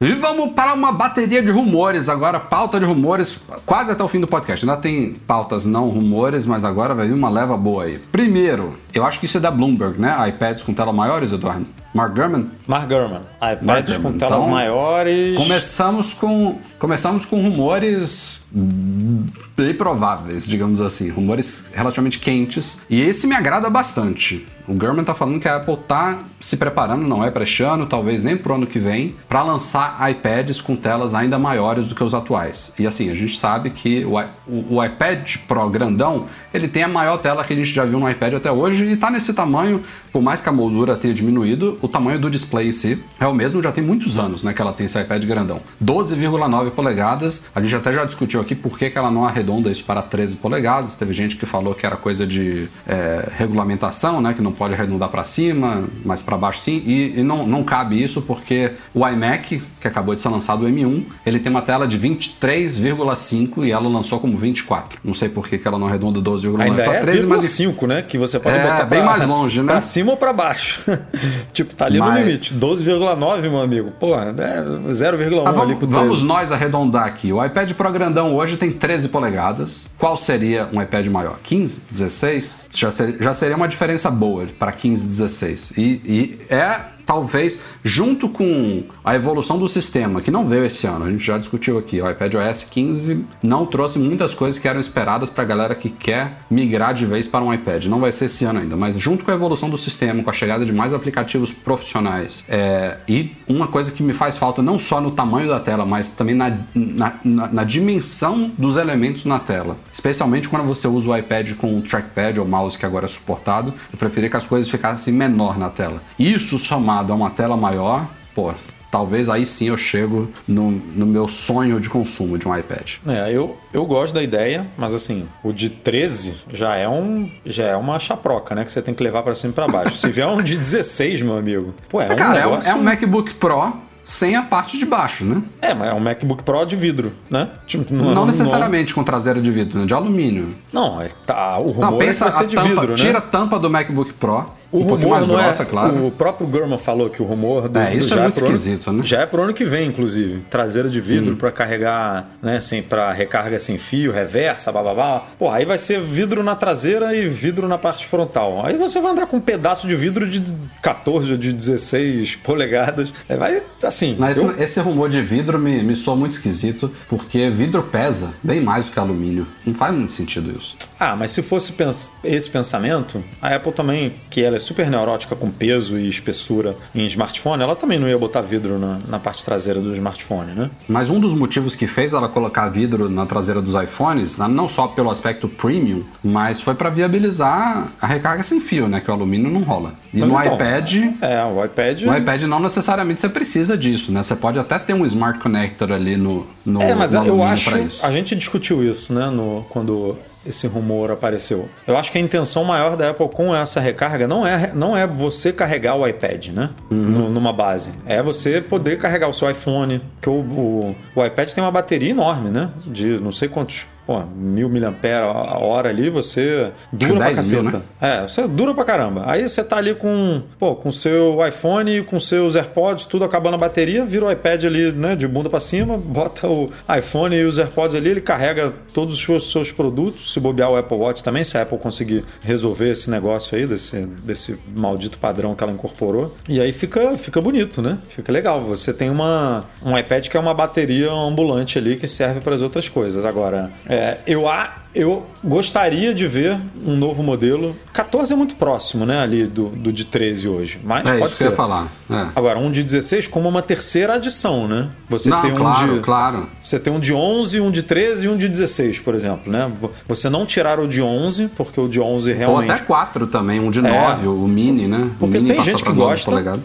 E 0.00 0.12
vamos 0.12 0.52
para 0.52 0.74
uma 0.74 0.92
bateria 0.92 1.40
de 1.40 1.50
rumores 1.50 2.10
agora, 2.10 2.38
pauta 2.38 2.78
de 2.78 2.84
rumores, 2.84 3.40
quase 3.64 3.90
até 3.90 4.02
o 4.04 4.08
fim 4.08 4.20
do 4.20 4.26
podcast. 4.26 4.62
Ainda 4.68 4.76
tem 4.78 5.14
pautas 5.26 5.64
não 5.64 5.88
rumores, 5.88 6.44
mas 6.44 6.62
agora 6.62 6.92
vai 6.94 7.06
vir 7.06 7.14
uma 7.14 7.30
leva 7.30 7.56
boa 7.56 7.84
aí. 7.84 7.98
Primeiro, 8.12 8.76
eu 8.92 9.02
acho 9.06 9.18
que 9.18 9.24
isso 9.24 9.38
é 9.38 9.40
da 9.40 9.50
Bloomberg, 9.50 9.98
né? 9.98 10.14
iPads 10.28 10.62
com 10.62 10.74
tela 10.74 10.92
maiores, 10.92 11.32
Eduardo. 11.32 11.64
Mark 11.94 12.12
Gurman. 12.14 12.50
Mark 12.66 12.86
Gurman, 12.88 13.22
iPads 13.36 13.62
Mark 13.62 13.86
Gurman. 13.86 14.12
com 14.12 14.18
telas 14.18 14.42
Então, 14.42 14.50
maiores. 14.50 15.36
Começamos 15.38 16.12
com 16.12 16.58
começamos 16.88 17.24
com 17.24 17.40
rumores 17.40 18.44
bem 18.52 19.72
prováveis, 19.72 20.46
digamos 20.46 20.82
assim, 20.82 21.08
rumores 21.08 21.70
relativamente 21.72 22.18
quentes. 22.18 22.78
E 22.90 23.00
esse 23.00 23.26
me 23.26 23.34
agrada 23.34 23.70
bastante. 23.70 24.44
O 24.66 24.72
Gurman 24.72 25.04
tá 25.04 25.12
falando 25.14 25.38
que 25.40 25.46
a 25.46 25.56
Apple 25.56 25.76
tá 25.86 26.20
se 26.40 26.56
preparando, 26.56 27.06
não 27.06 27.22
é 27.22 27.30
para 27.30 27.42
este 27.44 27.62
ano, 27.62 27.84
talvez 27.84 28.22
nem 28.22 28.34
pro 28.34 28.54
ano 28.54 28.66
que 28.66 28.78
vem, 28.78 29.14
para 29.28 29.42
lançar 29.42 30.10
iPads 30.10 30.60
com 30.62 30.74
telas 30.74 31.12
ainda 31.14 31.38
maiores 31.38 31.86
do 31.86 31.94
que 31.94 32.02
os 32.02 32.14
atuais. 32.14 32.72
E 32.78 32.86
assim, 32.86 33.10
a 33.10 33.14
gente 33.14 33.38
sabe 33.38 33.68
que 33.70 34.04
o, 34.06 34.18
o- 34.50 34.76
o 34.76 34.84
iPad 34.84 35.36
Pro 35.46 35.68
grandão, 35.68 36.26
ele 36.52 36.66
tem 36.66 36.82
a 36.82 36.88
maior 36.88 37.18
tela 37.18 37.44
que 37.44 37.52
a 37.52 37.56
gente 37.56 37.68
já 37.70 37.84
viu 37.84 38.00
no 38.00 38.08
iPad 38.08 38.34
até 38.34 38.50
hoje 38.50 38.84
e 38.84 38.96
tá 38.96 39.10
nesse 39.10 39.34
tamanho, 39.34 39.82
por 40.10 40.22
mais 40.22 40.40
que 40.40 40.48
a 40.48 40.52
moldura 40.52 40.96
tenha 40.96 41.12
diminuído, 41.12 41.78
o 41.82 41.88
tamanho 41.88 42.18
do 42.18 42.30
display 42.30 42.68
em 42.68 42.72
si 42.72 43.02
é 43.20 43.26
o 43.26 43.34
mesmo, 43.34 43.62
já 43.62 43.70
tem 43.70 43.84
muitos 43.84 44.18
anos, 44.18 44.42
né, 44.42 44.54
que 44.54 44.62
ela 44.62 44.72
tem 44.72 44.86
esse 44.86 44.98
iPad 44.98 45.22
grandão. 45.26 45.60
12,9 45.84 46.70
polegadas. 46.74 47.44
A 47.54 47.60
gente 47.60 47.74
até 47.74 47.92
já 47.92 48.04
discutiu 48.04 48.40
aqui 48.40 48.54
por 48.54 48.78
que, 48.78 48.90
que 48.90 48.98
ela 48.98 49.10
não 49.10 49.24
arredonda 49.26 49.70
isso 49.70 49.84
para 49.84 50.02
13 50.02 50.36
polegadas. 50.36 50.94
Teve 50.96 51.12
gente 51.12 51.36
que 51.36 51.46
falou 51.46 51.74
que 51.74 51.86
era 51.86 51.96
coisa 51.96 52.26
de 52.26 52.68
é, 52.86 53.28
regulamentação, 53.36 54.20
né, 54.20 54.34
que 54.34 54.42
não 54.42 54.52
pode 54.52 54.74
arredondar 54.74 55.08
para 55.08 55.24
cima, 55.24 55.84
mas 56.04 56.20
para 56.20 56.36
baixo 56.36 56.60
sim. 56.60 56.82
E, 56.86 57.20
e 57.20 57.22
não, 57.22 57.46
não 57.46 57.62
cabe 57.64 58.02
isso 58.02 58.20
porque 58.22 58.72
o 58.92 59.06
iMac, 59.08 59.62
que 59.80 59.88
acabou 59.88 60.14
de 60.14 60.20
ser 60.20 60.28
lançado 60.28 60.64
o 60.64 60.68
M1, 60.68 61.04
ele 61.24 61.38
tem 61.38 61.50
uma 61.50 61.62
tela 61.62 61.86
de 61.86 61.98
23,5 61.98 63.64
e 63.64 63.70
ela 63.72 63.88
lançou 63.88 64.18
como 64.20 64.36
24. 64.36 64.98
Não 65.04 65.14
sei 65.14 65.28
por 65.28 65.46
que, 65.48 65.58
que 65.58 65.66
ela 65.68 65.78
não 65.78 65.86
arredonda 65.86 66.20
12,9 66.20 66.60
Ainda 66.60 66.84
para 66.84 66.94
é 66.94 67.00
13, 67.00 67.26
mas 67.26 67.44
5, 67.46 67.86
né? 67.86 68.02
Que 68.02 68.18
você 68.18 68.38
pode 68.38 68.56
É, 68.56 68.62
botar 68.62 68.84
bem 68.84 69.00
pra, 69.00 69.10
mais 69.10 69.26
longe, 69.26 69.60
né? 69.62 69.72
Pra 69.72 69.80
cima 69.82 70.12
ou 70.12 70.16
pra 70.16 70.32
baixo. 70.32 70.82
tipo, 71.52 71.74
tá 71.74 71.86
ali 71.86 71.98
no 71.98 72.04
Mas- 72.06 72.26
limite. 72.26 72.54
12,9, 72.54 73.40
meu 73.42 73.60
amigo. 73.60 73.90
Porra, 73.92 74.34
é 74.36 74.92
0,1 74.92 75.42
Ah, 75.46 75.50
ali 75.62 75.74
pro 75.74 75.86
13. 75.86 75.92
vamos 75.92 76.22
nós 76.22 76.50
arredondar 76.54 77.04
aqui. 77.06 77.32
O 77.32 77.44
iPad 77.44 77.72
Pro 77.72 77.92
grandão 77.92 78.34
hoje 78.34 78.56
tem 78.56 78.70
13 78.70 79.08
polegadas. 79.08 79.90
Qual 79.98 80.16
seria 80.16 80.68
um 80.72 80.80
iPad 80.80 81.06
maior? 81.08 81.38
15? 81.42 81.82
16? 81.90 82.68
Já, 82.72 82.90
ser- 82.90 83.16
já 83.20 83.34
seria 83.34 83.56
uma 83.56 83.68
diferença 83.68 84.10
boa 84.10 84.46
para 84.58 84.72
15 84.72 85.04
e 85.04 85.06
16. 85.08 85.72
E, 85.76 85.82
e 86.04 86.38
é 86.54 86.80
talvez 87.06 87.60
junto 87.82 88.28
com 88.28 88.82
a 89.04 89.14
evolução 89.14 89.58
do 89.58 89.68
sistema, 89.68 90.20
que 90.20 90.30
não 90.30 90.46
veio 90.48 90.64
esse 90.64 90.86
ano, 90.86 91.04
a 91.06 91.10
gente 91.10 91.24
já 91.24 91.38
discutiu 91.38 91.78
aqui, 91.78 92.00
o 92.00 92.10
iPad 92.10 92.34
OS 92.34 92.64
15 92.64 93.24
não 93.42 93.66
trouxe 93.66 93.98
muitas 93.98 94.34
coisas 94.34 94.58
que 94.58 94.66
eram 94.68 94.80
esperadas 94.80 95.28
para 95.30 95.42
a 95.42 95.46
galera 95.46 95.74
que 95.74 95.88
quer 95.90 96.38
migrar 96.50 96.94
de 96.94 97.04
vez 97.06 97.26
para 97.26 97.44
um 97.44 97.52
iPad. 97.52 97.86
Não 97.86 98.00
vai 98.00 98.12
ser 98.12 98.26
esse 98.26 98.44
ano 98.44 98.60
ainda, 98.60 98.76
mas 98.76 98.98
junto 98.98 99.24
com 99.24 99.30
a 99.30 99.34
evolução 99.34 99.68
do 99.68 99.76
sistema, 99.78 100.22
com 100.22 100.30
a 100.30 100.32
chegada 100.32 100.64
de 100.64 100.72
mais 100.72 100.92
aplicativos 100.94 101.52
profissionais 101.52 102.44
é, 102.48 102.96
e 103.08 103.32
uma 103.48 103.66
coisa 103.66 103.90
que 103.90 104.02
me 104.02 104.12
faz 104.12 104.36
falta 104.36 104.62
não 104.62 104.78
só 104.78 105.00
no 105.00 105.10
tamanho 105.10 105.48
da 105.48 105.60
tela, 105.60 105.84
mas 105.84 106.08
também 106.10 106.34
na, 106.34 106.58
na, 106.74 107.12
na- 107.24 107.48
na 107.48 107.64
dimensão 107.64 108.50
dos 108.56 108.76
elementos 108.76 109.24
na 109.24 109.38
tela. 109.38 109.76
Especialmente 109.92 110.48
quando 110.48 110.64
você 110.66 110.88
usa 110.88 111.08
o 111.10 111.16
iPad 111.16 111.52
com 111.54 111.78
o 111.78 111.82
trackpad 111.82 112.38
ou 112.40 112.46
mouse 112.46 112.78
que 112.78 112.86
agora 112.86 113.04
é 113.06 113.08
suportado, 113.08 113.72
eu 113.92 113.98
preferia 113.98 114.30
que 114.30 114.36
as 114.36 114.46
coisas 114.46 114.68
ficassem 114.70 115.12
menor 115.12 115.58
na 115.58 115.68
tela. 115.68 116.02
Isso 116.18 116.58
somado 116.58 116.93
a 117.00 117.14
uma 117.14 117.30
tela 117.30 117.56
maior, 117.56 118.06
pô, 118.34 118.52
talvez 118.90 119.28
aí 119.28 119.44
sim 119.44 119.68
eu 119.68 119.76
chego 119.76 120.28
no, 120.46 120.70
no 120.70 121.04
meu 121.06 121.26
sonho 121.28 121.80
de 121.80 121.90
consumo 121.90 122.38
de 122.38 122.46
um 122.46 122.56
iPad. 122.56 122.92
É, 123.06 123.32
eu, 123.32 123.56
eu 123.72 123.84
gosto 123.84 124.14
da 124.14 124.22
ideia, 124.22 124.66
mas 124.78 124.94
assim, 124.94 125.26
o 125.42 125.52
de 125.52 125.68
13 125.68 126.34
já 126.52 126.76
é 126.76 126.88
um 126.88 127.28
já 127.44 127.64
é 127.64 127.76
uma 127.76 127.98
chaproca, 127.98 128.54
né? 128.54 128.64
Que 128.64 128.70
você 128.70 128.80
tem 128.80 128.94
que 128.94 129.02
levar 129.02 129.22
pra 129.22 129.34
cima 129.34 129.50
e 129.50 129.54
pra 129.54 129.66
baixo. 129.66 129.96
Se 129.98 130.08
vier 130.10 130.26
um 130.28 130.40
de 130.42 130.56
16, 130.56 131.22
meu 131.22 131.36
amigo, 131.36 131.74
pô, 131.88 132.00
é 132.00 132.12
um 132.12 132.16
Cara, 132.16 132.38
é 132.38 132.46
um- 132.46 132.50
negócio... 132.50 132.70
é 132.70 132.74
um 132.74 132.82
MacBook 132.82 133.34
Pro 133.34 133.72
sem 134.06 134.36
a 134.36 134.42
parte 134.42 134.76
de 134.78 134.84
baixo, 134.84 135.24
né? 135.24 135.42
É, 135.62 135.72
mas 135.72 135.88
é 135.88 135.94
um 135.94 135.98
MacBook 135.98 136.42
Pro 136.42 136.64
de 136.66 136.76
vidro, 136.76 137.12
né? 137.30 137.48
Tipo, 137.66 137.92
Não, 137.94 138.12
é 138.12 138.20
um- 138.20 138.26
necessariamente 138.26 138.94
com 138.94 139.02
traseira 139.02 139.40
de 139.40 139.50
vidro, 139.50 139.78
né? 139.80 139.86
De 139.86 139.94
alumínio. 139.94 140.54
Não, 140.72 141.00
é, 141.00 141.08
tá, 141.26 141.56
o 141.58 141.70
rumor 141.70 141.80
Não, 141.80 141.96
é 141.96 142.00
que 142.00 142.06
pensa 142.06 142.24
vai 142.26 142.32
ser 142.32 142.44
a 142.44 142.46
de 142.46 142.54
tampa, 142.54 142.68
vidro, 142.68 142.88
né? 142.90 142.94
tira 142.96 143.18
a 143.18 143.22
tampa 143.22 143.58
do 143.58 143.70
MacBook 143.70 144.12
Pro, 144.12 144.44
O 144.74 144.80
um 144.82 144.86
pouquinho 144.86 145.10
mais 145.10 145.26
não 145.26 145.36
grossa, 145.36 145.62
é, 145.62 145.66
claro. 145.66 146.06
O 146.06 146.10
próprio 146.10 146.46
Gurman 146.46 146.78
falou 146.78 147.08
que 147.08 147.22
o 147.22 147.24
rumor 147.24 147.68
do, 147.68 147.78
É, 147.78 147.90
do 147.90 147.96
isso 147.98 148.08
já 148.08 148.16
é 148.16 148.22
muito 148.22 148.34
pro 148.34 148.46
ano- 148.46 148.54
esquisito, 148.56 148.92
né? 148.92 149.04
Já 149.04 149.20
é 149.20 149.26
pro 149.26 149.42
ano 149.42 149.54
que 149.54 149.64
vem, 149.64 149.88
inclusive. 149.88 150.40
Traseira 150.50 150.88
de 150.88 151.00
vidro 151.00 151.36
pra 151.36 151.52
carregar, 151.52 152.28
né, 152.42 152.56
assim, 152.56 152.82
para 152.82 153.12
recarga 153.12 153.58
sem 153.58 153.78
fio, 153.78 154.10
reversa, 154.12 154.72
blá. 154.72 155.24
Pô, 155.38 155.48
aí 155.50 155.64
vai 155.64 155.78
ser 155.78 156.00
vidro 156.00 156.42
na 156.42 156.56
traseira 156.56 157.14
e 157.14 157.28
vidro 157.28 157.68
na 157.68 157.78
parte 157.78 158.06
frontal. 158.06 158.64
Aí 158.66 158.76
você 158.76 159.00
vai 159.00 159.12
andar 159.12 159.26
com 159.26 159.36
um 159.36 159.40
pedaço 159.40 159.86
de 159.86 159.94
vidro 159.94 160.28
de 160.28 160.42
14 160.82 161.32
ou 161.32 161.38
de 161.38 161.52
16 161.52 162.36
polegadas. 162.36 163.12
É, 163.28 163.36
vai, 163.36 163.62
assim... 163.82 164.16
Mas 164.18 164.38
eu- 164.38 164.60
esse 164.60 164.80
rumor 164.80 165.08
de 165.08 165.22
vidro 165.22 165.58
me, 165.58 165.82
me 165.82 165.94
soa 165.94 166.16
muito 166.16 166.32
esquisito, 166.32 166.90
porque 167.08 167.48
vidro 167.48 167.82
pesa 167.84 168.34
bem 168.42 168.60
mais 168.60 168.86
do 168.86 168.92
que 168.92 168.98
alumínio. 168.98 169.46
Não 169.64 169.74
faz 169.74 169.94
muito 169.94 170.12
sentido 170.12 170.52
isso. 170.58 170.76
Ah, 170.98 171.14
mas 171.16 171.30
se 171.32 171.42
fosse 171.42 171.72
pens- 171.72 172.12
esse 172.24 172.48
pensamento, 172.48 173.22
a 173.40 173.54
Apple 173.54 173.72
também, 173.72 174.14
que 174.30 174.42
ela 174.42 174.56
é 174.56 174.60
super 174.64 174.90
neurótica 174.90 175.36
com 175.36 175.50
peso 175.50 175.98
e 175.98 176.08
espessura 176.08 176.76
em 176.94 177.06
smartphone, 177.06 177.62
ela 177.62 177.76
também 177.76 177.98
não 177.98 178.08
ia 178.08 178.18
botar 178.18 178.40
vidro 178.40 178.78
na, 178.78 178.98
na 179.06 179.18
parte 179.18 179.44
traseira 179.44 179.80
do 179.80 179.92
smartphone, 179.92 180.52
né? 180.52 180.70
Mas 180.88 181.10
um 181.10 181.20
dos 181.20 181.34
motivos 181.34 181.74
que 181.74 181.86
fez 181.86 182.12
ela 182.12 182.28
colocar 182.28 182.68
vidro 182.68 183.08
na 183.08 183.26
traseira 183.26 183.60
dos 183.60 183.80
iPhones, 183.80 184.38
não 184.38 184.68
só 184.68 184.88
pelo 184.88 185.10
aspecto 185.10 185.48
premium, 185.48 186.02
mas 186.22 186.60
foi 186.60 186.74
para 186.74 186.90
viabilizar 186.90 187.92
a 188.00 188.06
recarga 188.06 188.42
sem 188.42 188.60
fio, 188.60 188.88
né? 188.88 189.00
Que 189.00 189.10
o 189.10 189.14
alumínio 189.14 189.50
não 189.50 189.62
rola. 189.62 189.94
E 190.12 190.18
Mas 190.18 190.32
no 190.32 190.40
então, 190.40 190.54
iPad. 190.54 190.94
É, 191.20 191.44
o 191.44 191.64
iPad. 191.64 192.02
No 192.02 192.16
iPad 192.16 192.42
não 192.42 192.60
necessariamente 192.60 193.20
você 193.20 193.28
precisa 193.28 193.76
disso, 193.76 194.12
né? 194.12 194.22
Você 194.22 194.36
pode 194.36 194.58
até 194.58 194.78
ter 194.78 194.94
um 194.94 195.04
Smart 195.04 195.38
Connector 195.38 195.92
ali 195.92 196.16
no, 196.16 196.46
no, 196.64 196.82
É, 196.82 196.94
mas 196.94 197.12
no 197.12 197.26
eu 197.26 197.42
acho. 197.42 197.70
A 198.02 198.10
gente 198.10 198.34
discutiu 198.34 198.82
isso, 198.82 199.12
né, 199.12 199.28
no, 199.30 199.64
quando 199.68 200.16
esse 200.46 200.66
rumor 200.66 201.10
apareceu. 201.10 201.68
Eu 201.86 201.96
acho 201.96 202.10
que 202.12 202.18
a 202.18 202.20
intenção 202.20 202.64
maior 202.64 202.96
da 202.96 203.10
Apple 203.10 203.28
com 203.28 203.54
essa 203.54 203.80
recarga 203.80 204.26
não 204.28 204.46
é, 204.46 204.70
não 204.74 204.96
é 204.96 205.06
você 205.06 205.52
carregar 205.52 205.96
o 205.96 206.06
iPad, 206.06 206.48
né? 206.48 206.70
Uhum. 206.90 206.96
No- 206.96 207.28
numa 207.30 207.52
base. 207.52 207.92
É 208.06 208.22
você 208.22 208.60
poder 208.60 208.98
carregar 208.98 209.28
o 209.28 209.32
seu 209.32 209.50
iPhone. 209.50 210.00
Que 210.20 210.28
o, 210.28 210.32
o, 210.34 210.96
o 211.14 211.24
iPad 211.24 211.50
tem 211.50 211.62
uma 211.64 211.70
bateria 211.70 212.10
enorme, 212.10 212.50
né? 212.50 212.70
De 212.86 213.18
não 213.20 213.32
sei 213.32 213.48
quantos. 213.48 213.86
Pô, 214.06 214.20
mil 214.36 214.68
miliampere 214.68 215.24
a 215.24 215.58
hora 215.58 215.88
ali, 215.88 216.10
você 216.10 216.70
dura 216.92 217.16
pra 217.16 217.32
10 217.32 217.52
mil, 217.52 217.64
caceta. 217.64 217.84
né? 218.00 218.18
É, 218.18 218.22
você 218.22 218.46
dura 218.46 218.74
pra 218.74 218.84
caramba. 218.84 219.22
Aí 219.26 219.48
você 219.48 219.64
tá 219.64 219.76
ali 219.76 219.94
com, 219.94 220.42
pô, 220.58 220.74
com 220.74 220.92
seu 220.92 221.38
iPhone, 221.46 222.02
com 222.02 222.20
seus 222.20 222.54
AirPods, 222.54 223.06
tudo 223.06 223.24
acabando 223.24 223.54
a 223.54 223.58
bateria, 223.58 224.04
vira 224.04 224.26
o 224.26 224.30
iPad 224.30 224.64
ali, 224.64 224.92
né, 224.92 225.16
de 225.16 225.26
bunda 225.26 225.48
pra 225.48 225.60
cima, 225.60 225.96
bota 225.98 226.46
o 226.46 226.70
iPhone 226.98 227.34
e 227.34 227.44
os 227.44 227.58
AirPods 227.58 227.94
ali, 227.94 228.10
ele 228.10 228.20
carrega 228.20 228.72
todos 228.92 229.14
os 229.14 229.20
seus, 229.22 229.50
seus 229.50 229.72
produtos, 229.72 230.32
se 230.32 230.40
bobear 230.40 230.70
o 230.70 230.76
Apple 230.76 230.98
Watch 230.98 231.22
também, 231.22 231.42
se 231.42 231.56
a 231.56 231.62
Apple 231.62 231.78
conseguir 231.78 232.24
resolver 232.42 232.90
esse 232.90 233.10
negócio 233.10 233.56
aí, 233.56 233.66
desse, 233.66 234.00
desse 234.22 234.58
maldito 234.74 235.18
padrão 235.18 235.54
que 235.54 235.62
ela 235.64 235.72
incorporou. 235.72 236.34
E 236.48 236.60
aí 236.60 236.72
fica, 236.72 237.16
fica 237.16 237.40
bonito, 237.40 237.80
né? 237.80 237.98
Fica 238.08 238.30
legal. 238.30 238.62
Você 238.64 238.92
tem 238.92 239.08
uma, 239.08 239.64
um 239.82 239.96
iPad 239.96 240.28
que 240.28 240.36
é 240.36 240.40
uma 240.40 240.52
bateria 240.54 241.10
ambulante 241.10 241.78
ali 241.78 241.96
que 241.96 242.06
serve 242.06 242.40
para 242.40 242.54
as 242.54 242.60
outras 242.60 242.88
coisas. 242.88 243.24
Agora, 243.24 243.70
é, 243.94 244.20
eu 244.26 244.48
a 244.48 244.84
eu 244.94 245.26
gostaria 245.42 246.14
de 246.14 246.28
ver 246.28 246.56
um 246.86 246.96
novo 246.96 247.20
modelo. 247.22 247.74
14 247.92 248.32
é 248.32 248.36
muito 248.36 248.54
próximo, 248.54 249.04
né, 249.04 249.20
ali 249.20 249.44
do, 249.44 249.70
do 249.70 249.92
de 249.92 250.04
13 250.04 250.48
hoje. 250.48 250.80
Mas 250.84 251.06
É 251.08 251.18
pode 251.18 251.34
ser. 251.34 251.50
falar. 251.52 251.88
É. 252.08 252.26
Agora, 252.34 252.60
um 252.60 252.70
de 252.70 252.82
16 252.82 253.26
como 253.26 253.48
uma 253.48 253.60
terceira 253.60 254.14
adição, 254.14 254.68
né? 254.68 254.88
Você 255.08 255.28
Não, 255.28 255.40
tem 255.40 255.52
um 255.52 255.56
claro, 255.56 255.94
de 255.94 256.00
claro. 256.00 256.48
você 256.60 256.78
tem 256.78 256.92
um 256.92 257.00
de 257.00 257.12
11, 257.12 257.60
um 257.60 257.70
de 257.72 257.82
13 257.82 258.26
e 258.26 258.28
um 258.28 258.36
de 258.36 258.48
16, 258.48 259.00
por 259.00 259.14
exemplo, 259.16 259.50
né? 259.52 259.70
Você 260.06 260.30
não 260.30 260.46
tirar 260.46 260.78
o 260.78 260.86
de 260.86 261.02
11, 261.02 261.48
porque 261.56 261.80
o 261.80 261.88
de 261.88 262.00
11 262.00 262.30
Ou 262.30 262.38
realmente 262.38 262.70
até 262.70 262.84
quatro 262.84 263.26
também, 263.26 263.58
um 263.58 263.70
de 263.72 263.82
9, 263.82 264.28
o 264.28 264.46
mini, 264.46 264.86
né? 264.86 265.10
Porque 265.18 265.38
mini 265.38 265.54
tem 265.54 265.62
gente 265.62 265.82
que 265.82 265.88
9 265.88 266.00
gosta. 266.00 266.60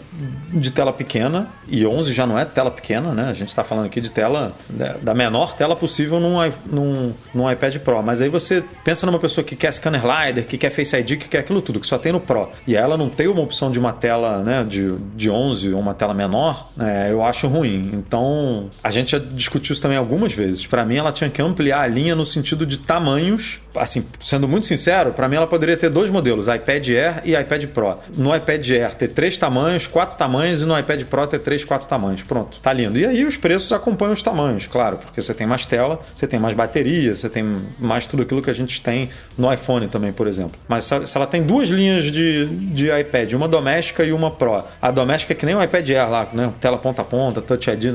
De 0.52 0.70
tela 0.70 0.92
pequena 0.92 1.48
e 1.68 1.86
11 1.86 2.12
já 2.12 2.26
não 2.26 2.38
é 2.38 2.44
tela 2.44 2.70
pequena, 2.70 3.12
né? 3.12 3.28
A 3.30 3.34
gente 3.34 3.48
está 3.48 3.62
falando 3.64 3.86
aqui 3.86 4.00
de 4.00 4.10
tela 4.10 4.52
da- 4.68 4.94
da 5.00 5.14
menor 5.14 5.54
tela 5.54 5.76
possível 5.76 6.18
num, 6.20 6.36
num, 6.66 7.14
num 7.34 7.50
iPad 7.50 7.76
Pro. 7.78 8.02
Mas 8.02 8.20
aí 8.20 8.28
você 8.28 8.62
pensa 8.84 9.06
numa 9.06 9.18
pessoa 9.18 9.44
que 9.44 9.54
quer 9.56 9.72
scanner 9.72 10.02
LiDAR, 10.02 10.44
que 10.46 10.58
quer 10.58 10.70
Face 10.70 10.96
ID, 10.96 11.16
que 11.16 11.28
quer 11.28 11.38
aquilo 11.38 11.60
tudo, 11.62 11.78
que 11.80 11.86
só 11.86 11.98
tem 11.98 12.12
no 12.12 12.20
Pro. 12.20 12.48
E 12.66 12.74
ela 12.76 12.96
não 12.96 13.08
tem 13.08 13.28
uma 13.28 13.40
opção 13.42 13.70
de 13.70 13.78
uma 13.78 13.92
tela 13.92 14.42
né, 14.42 14.64
de, 14.66 14.94
de 15.16 15.30
11 15.30 15.72
ou 15.72 15.80
uma 15.80 15.94
tela 15.94 16.12
menor, 16.14 16.70
é, 16.78 17.10
eu 17.10 17.22
acho 17.24 17.46
ruim. 17.46 17.90
Então, 17.94 18.68
a 18.82 18.90
gente 18.90 19.12
já 19.12 19.18
discutiu 19.18 19.72
isso 19.72 19.82
também 19.82 19.96
algumas 19.98 20.32
vezes. 20.32 20.66
Para 20.66 20.84
mim, 20.84 20.96
ela 20.96 21.12
tinha 21.12 21.30
que 21.30 21.40
ampliar 21.40 21.80
a 21.82 21.86
linha 21.86 22.14
no 22.14 22.24
sentido 22.24 22.66
de 22.66 22.78
tamanhos. 22.78 23.60
Assim, 23.76 24.04
sendo 24.20 24.48
muito 24.48 24.66
sincero, 24.66 25.12
para 25.12 25.28
mim 25.28 25.36
ela 25.36 25.46
poderia 25.46 25.76
ter 25.76 25.88
dois 25.90 26.10
modelos, 26.10 26.48
iPad 26.48 26.88
Air 26.88 27.22
e 27.24 27.34
iPad 27.36 27.66
Pro. 27.66 27.96
No 28.16 28.34
iPad 28.34 28.68
Air 28.70 28.94
ter 28.94 29.08
três 29.08 29.38
tamanhos, 29.38 29.86
quatro 29.86 30.18
tamanhos, 30.18 30.39
e 30.44 30.64
no 30.64 30.78
iPad 30.78 31.04
Pro 31.04 31.26
ter 31.26 31.38
três, 31.40 31.64
quatro 31.64 31.88
tamanhos. 31.88 32.22
Pronto, 32.22 32.60
tá 32.60 32.72
lindo. 32.72 32.98
E 32.98 33.06
aí 33.06 33.24
os 33.24 33.36
preços 33.36 33.72
acompanham 33.72 34.12
os 34.12 34.22
tamanhos, 34.22 34.66
claro, 34.66 34.98
porque 34.98 35.20
você 35.20 35.34
tem 35.34 35.46
mais 35.46 35.66
tela, 35.66 36.00
você 36.14 36.26
tem 36.26 36.38
mais 36.38 36.54
bateria, 36.54 37.14
você 37.14 37.28
tem 37.28 37.62
mais 37.78 38.06
tudo 38.06 38.22
aquilo 38.22 38.42
que 38.42 38.50
a 38.50 38.54
gente 38.54 38.80
tem 38.80 39.10
no 39.36 39.52
iPhone 39.52 39.88
também, 39.88 40.12
por 40.12 40.26
exemplo. 40.26 40.58
Mas 40.68 40.84
se 40.84 41.16
ela 41.16 41.26
tem 41.26 41.42
duas 41.42 41.68
linhas 41.68 42.04
de, 42.04 42.46
de 42.46 42.90
iPad, 42.90 43.32
uma 43.32 43.48
doméstica 43.48 44.04
e 44.04 44.12
uma 44.12 44.30
Pro. 44.30 44.64
A 44.80 44.90
doméstica 44.90 45.32
é 45.32 45.36
que 45.36 45.44
nem 45.44 45.54
o 45.54 45.62
iPad 45.62 45.88
Air 45.90 46.10
lá, 46.10 46.28
né? 46.32 46.52
Tela 46.60 46.78
ponta 46.78 47.02
a 47.02 47.04
ponta, 47.04 47.40
Touch 47.40 47.70
ID 47.70 47.86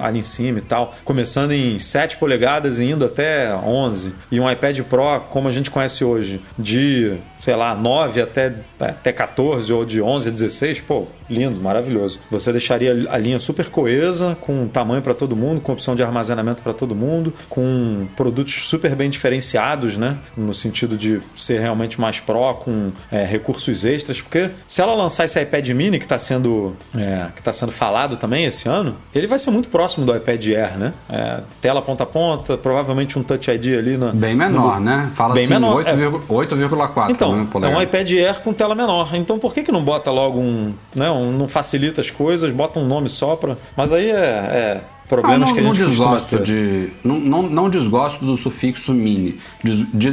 ali 0.00 0.18
em 0.18 0.22
cima 0.22 0.58
e 0.58 0.62
tal. 0.62 0.94
Começando 1.04 1.52
em 1.52 1.78
7 1.78 2.16
polegadas 2.16 2.78
e 2.78 2.84
indo 2.84 3.04
até 3.04 3.54
11. 3.54 4.14
E 4.30 4.40
um 4.40 4.50
iPad 4.50 4.80
Pro, 4.80 5.20
como 5.30 5.48
a 5.48 5.52
gente 5.52 5.70
conhece 5.70 6.04
hoje, 6.04 6.40
de, 6.58 7.16
sei 7.38 7.54
lá, 7.54 7.74
9 7.74 8.22
até, 8.22 8.54
até 8.80 9.12
14 9.12 9.72
ou 9.72 9.84
de 9.84 10.00
11 10.00 10.28
a 10.28 10.32
16, 10.32 10.80
pô, 10.80 11.06
lindo, 11.32 11.60
maravilhoso. 11.60 12.18
Você 12.30 12.52
deixaria 12.52 13.08
a 13.10 13.18
linha 13.18 13.38
super 13.38 13.68
coesa, 13.68 14.36
com 14.40 14.68
tamanho 14.68 15.02
para 15.02 15.14
todo 15.14 15.34
mundo, 15.34 15.60
com 15.60 15.72
opção 15.72 15.94
de 15.96 16.02
armazenamento 16.02 16.62
para 16.62 16.72
todo 16.72 16.94
mundo, 16.94 17.32
com 17.48 18.06
produtos 18.16 18.68
super 18.68 18.94
bem 18.94 19.10
diferenciados, 19.10 19.96
né? 19.96 20.18
No 20.36 20.54
sentido 20.54 20.96
de 20.96 21.20
ser 21.36 21.60
realmente 21.60 22.00
mais 22.00 22.20
Pro, 22.20 22.54
com 22.54 22.92
é, 23.10 23.24
recursos 23.24 23.84
extras, 23.84 24.20
porque 24.20 24.50
se 24.68 24.80
ela 24.80 24.94
lançar 24.94 25.24
esse 25.24 25.40
iPad 25.40 25.68
mini 25.70 25.98
que 25.98 26.04
está 26.04 26.18
sendo, 26.18 26.76
é, 26.96 27.26
que 27.34 27.42
tá 27.42 27.52
sendo 27.52 27.72
falado 27.72 28.16
também 28.16 28.44
esse 28.44 28.68
ano, 28.68 28.96
ele 29.14 29.26
vai 29.26 29.38
ser 29.38 29.50
muito 29.50 29.68
próximo 29.68 30.04
do 30.06 30.14
iPad 30.14 30.46
Air, 30.46 30.78
né? 30.78 30.92
É, 31.10 31.40
tela 31.60 31.82
ponta 31.82 32.04
a 32.04 32.06
ponta, 32.06 32.56
provavelmente 32.56 33.18
um 33.18 33.22
Touch 33.22 33.50
ID 33.50 33.78
ali 33.78 33.96
na, 33.96 34.12
Bem 34.12 34.34
menor, 34.34 34.80
né? 34.80 35.10
Fala 35.14 35.34
Bem 35.34 35.44
assim, 35.44 35.52
menor, 35.52 35.86
é. 35.86 35.94
8,4 35.96 36.82
8,4 36.82 37.10
então, 37.10 37.36
né, 37.36 37.72
é 37.72 37.76
um 37.76 37.82
iPad 37.82 38.10
Air 38.12 38.40
com 38.40 38.52
tela 38.52 38.74
menor. 38.74 39.14
Então 39.14 39.38
por 39.38 39.54
que, 39.54 39.62
que 39.62 39.72
não 39.72 39.82
bota 39.82 40.10
logo 40.10 40.38
um, 40.38 40.72
né, 40.94 41.10
um. 41.10 41.21
Não 41.30 41.46
facilita 41.46 42.00
as 42.00 42.10
coisas, 42.10 42.50
bota 42.50 42.80
um 42.80 42.86
nome 42.86 43.08
só 43.08 43.36
pra. 43.36 43.56
Mas 43.76 43.92
aí 43.92 44.10
é. 44.10 44.14
é 44.14 44.80
Ah, 44.82 45.08
problemas 45.14 45.48
não, 45.48 45.54
que 45.54 45.60
a 45.60 45.62
não 45.62 45.74
gente 45.74 45.86
costuma 45.86 46.16
desgosto 46.16 46.38
de. 46.42 46.88
Não, 47.04 47.18
não, 47.20 47.42
não 47.42 47.68
desgosto 47.70 48.24
do 48.24 48.34
sufixo 48.36 48.92
mini. 48.94 49.38
Des- 49.62 49.86
de- 49.92 50.10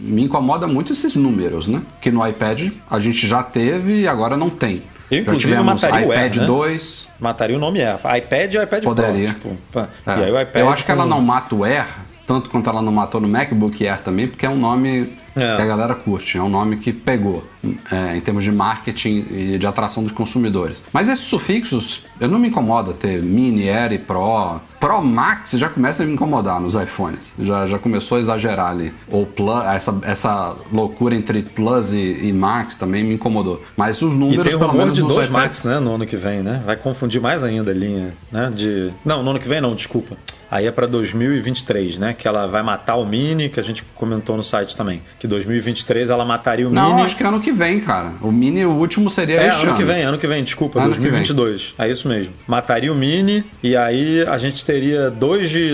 me 0.00 0.24
incomoda 0.24 0.66
muito 0.66 0.92
esses 0.94 1.14
números, 1.14 1.68
né? 1.68 1.82
Que 2.00 2.10
no 2.10 2.26
iPad 2.26 2.70
a 2.90 2.98
gente 2.98 3.26
já 3.28 3.42
teve 3.42 4.00
e 4.00 4.08
agora 4.08 4.36
não 4.36 4.48
tem. 4.48 4.82
Eu, 5.10 5.16
Já 5.18 5.22
inclusive, 5.22 5.60
mataria 5.60 6.06
o 6.08 6.12
iPad 6.12 6.32
Air, 6.32 6.40
né? 6.40 6.46
2. 6.46 7.08
Mataria 7.20 7.56
o 7.56 7.60
nome 7.60 7.80
Air. 7.82 7.98
iPad 8.18 8.54
é 8.54 8.62
iPad 8.62 8.82
Poderia. 8.84 9.34
Pro. 9.34 9.50
Tipo. 9.50 9.88
É. 10.06 10.42
IPad. 10.42 10.56
Eu 10.62 10.68
acho 10.70 10.84
que 10.84 10.90
ela 10.90 11.02
com- 11.04 11.08
não 11.10 11.20
mata 11.22 11.54
o 11.54 11.64
Air, 11.64 11.86
tanto 12.26 12.48
quanto 12.50 12.68
ela 12.70 12.80
não 12.82 12.92
matou 12.92 13.20
no 13.20 13.28
MacBook 13.28 13.86
Air 13.86 14.00
também, 14.02 14.28
porque 14.28 14.44
é 14.46 14.50
um 14.50 14.58
nome 14.58 15.12
É. 15.36 15.56
que 15.56 15.62
a 15.62 15.66
galera 15.66 15.94
curte, 15.94 16.38
é 16.38 16.42
um 16.42 16.48
nome 16.48 16.78
que 16.78 16.92
pegou 16.92 17.44
é, 17.90 18.16
em 18.16 18.20
termos 18.20 18.44
de 18.44 18.52
marketing 18.52 19.26
e 19.30 19.58
de 19.58 19.66
atração 19.66 20.02
dos 20.02 20.12
consumidores. 20.12 20.84
Mas 20.92 21.08
esses 21.08 21.24
sufixos, 21.24 22.04
eu 22.20 22.28
não 22.28 22.38
me 22.38 22.48
incomoda 22.48 22.92
ter 22.92 23.22
Mini, 23.22 23.68
Air 23.68 23.92
e 23.92 23.98
Pro. 23.98 24.60
Pro 24.78 25.02
Max 25.02 25.52
já 25.52 25.68
começa 25.68 26.02
a 26.02 26.06
me 26.06 26.12
incomodar 26.12 26.60
nos 26.60 26.74
iPhones. 26.74 27.34
Já, 27.38 27.66
já 27.66 27.78
começou 27.78 28.16
a 28.16 28.20
exagerar 28.20 28.70
ali. 28.70 28.94
Ou 29.10 29.26
Plus, 29.26 29.64
essa, 29.64 29.98
essa 30.02 30.56
loucura 30.72 31.14
entre 31.14 31.42
Plus 31.42 31.92
e, 31.92 32.20
e 32.22 32.32
Max 32.32 32.76
também 32.76 33.02
me 33.02 33.14
incomodou. 33.14 33.62
Mas 33.76 34.00
os 34.02 34.12
E 34.12 34.16
números, 34.16 34.46
tem 34.46 34.54
o 34.54 34.58
rumor 34.58 34.90
de 34.92 35.02
dois 35.02 35.28
Max, 35.28 35.64
né, 35.64 35.80
no 35.80 35.94
ano 35.94 36.06
que 36.06 36.16
vem, 36.16 36.42
né? 36.42 36.62
Vai 36.64 36.76
confundir 36.76 37.20
mais 37.20 37.42
ainda 37.42 37.70
a 37.70 37.74
linha, 37.74 38.14
né? 38.30 38.50
De... 38.54 38.92
Não, 39.04 39.22
no 39.22 39.30
ano 39.30 39.40
que 39.40 39.48
vem 39.48 39.60
não, 39.60 39.74
desculpa. 39.74 40.16
Aí 40.50 40.66
é 40.66 40.70
pra 40.70 40.86
2023, 40.86 41.98
né? 41.98 42.14
Que 42.16 42.26
ela 42.26 42.46
vai 42.46 42.62
matar 42.62 42.96
o 42.96 43.04
Mini, 43.04 43.50
que 43.50 43.60
a 43.60 43.62
gente 43.62 43.84
comentou 43.94 44.36
no 44.36 44.42
site 44.42 44.74
também. 44.74 45.02
Que 45.18 45.26
que 45.28 45.34
2023 45.34 46.10
ela 46.10 46.24
mataria 46.24 46.66
o 46.66 46.70
Não, 46.70 46.90
Mini. 46.90 47.02
acho 47.02 47.16
que 47.16 47.22
é 47.22 47.26
ano 47.26 47.40
que 47.40 47.52
vem, 47.52 47.80
cara. 47.80 48.12
O 48.20 48.32
Mini, 48.32 48.64
o 48.64 48.70
último 48.72 49.10
seria 49.10 49.40
É, 49.40 49.48
este 49.48 49.66
ano 49.66 49.76
que 49.76 49.84
vem, 49.84 50.02
ano 50.02 50.18
que 50.18 50.26
vem, 50.26 50.42
desculpa, 50.42 50.80
Ano 50.80 50.94
que 50.94 51.00
2022. 51.00 51.74
É 51.78 51.88
isso 51.88 52.08
mesmo. 52.08 52.32
Mataria 52.46 52.92
o 52.92 52.94
Mini 52.94 53.44
e 53.62 53.76
aí 53.76 54.22
a 54.26 54.38
gente 54.38 54.64
teria 54.64 55.10
dois 55.10 55.50
de, 55.50 55.68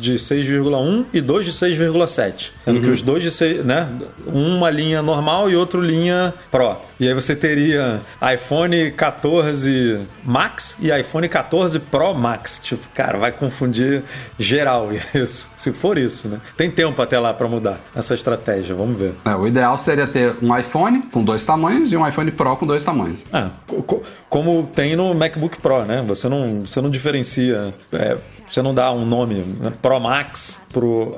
de 0.00 0.14
6,1 0.14 1.04
e 1.12 1.20
dois 1.20 1.44
de 1.44 1.52
6,7. 1.52 2.50
Sendo 2.56 2.76
Uhum. 2.78 2.82
que 2.84 2.90
os 2.90 3.02
dois 3.02 3.22
de 3.22 3.30
6, 3.30 3.64
né? 3.64 3.88
Uma 4.26 4.70
linha 4.70 5.02
normal 5.02 5.50
e 5.50 5.56
outro 5.56 5.80
linha 5.80 6.32
Pro. 6.50 6.76
E 6.98 7.06
aí 7.08 7.14
você 7.14 7.34
teria 7.36 8.00
iPhone 8.34 8.90
14 8.92 10.00
Max 10.24 10.76
e 10.80 10.90
iPhone 10.90 11.28
14 11.28 11.78
Pro 11.78 12.14
Max. 12.14 12.60
Tipo, 12.62 12.86
cara, 12.94 13.18
vai 13.18 13.32
confundir 13.32 14.02
geral 14.38 14.90
isso. 15.14 15.50
Se 15.54 15.72
for 15.72 15.98
isso, 15.98 16.28
né? 16.28 16.38
Tem 16.56 16.70
tempo 16.70 17.00
até 17.02 17.18
lá 17.18 17.32
pra 17.34 17.48
mudar 17.48 17.78
essa 17.94 18.14
estratégia, 18.14 18.67
vamos 18.74 18.98
ver. 18.98 19.14
É, 19.24 19.34
o 19.34 19.46
ideal 19.46 19.76
seria 19.78 20.06
ter 20.06 20.34
um 20.42 20.56
iPhone 20.56 21.02
com 21.12 21.22
dois 21.22 21.44
tamanhos 21.44 21.92
e 21.92 21.96
um 21.96 22.06
iPhone 22.06 22.30
Pro 22.30 22.56
com 22.56 22.66
dois 22.66 22.84
tamanhos. 22.84 23.20
Co- 23.66 23.82
co- 23.82 24.02
como 24.28 24.64
tem 24.74 24.94
no 24.96 25.14
MacBook 25.14 25.58
Pro, 25.60 25.84
né? 25.84 26.04
Você 26.06 26.28
não, 26.28 26.60
você 26.60 26.80
não 26.80 26.90
diferencia, 26.90 27.74
é, 27.92 28.18
você 28.50 28.62
não 28.62 28.74
dá 28.74 28.90
um 28.92 29.04
nome 29.04 29.34
né? 29.60 29.72
Pro 29.82 30.00
Max 30.00 30.66
pro, 30.72 31.14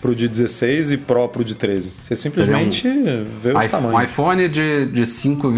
pro 0.00 0.14
de 0.14 0.28
16 0.28 0.92
e 0.92 0.96
Pro 0.96 1.28
pro 1.28 1.44
de 1.44 1.54
13. 1.54 1.92
Você 2.02 2.14
simplesmente 2.16 2.88
vê 3.42 3.52
os 3.52 3.62
I- 3.64 3.66
Um 3.66 3.68
tamanhos. 3.68 4.10
iPhone 4.10 4.48
de, 4.48 4.86
de 4.86 5.06
5, 5.06 5.52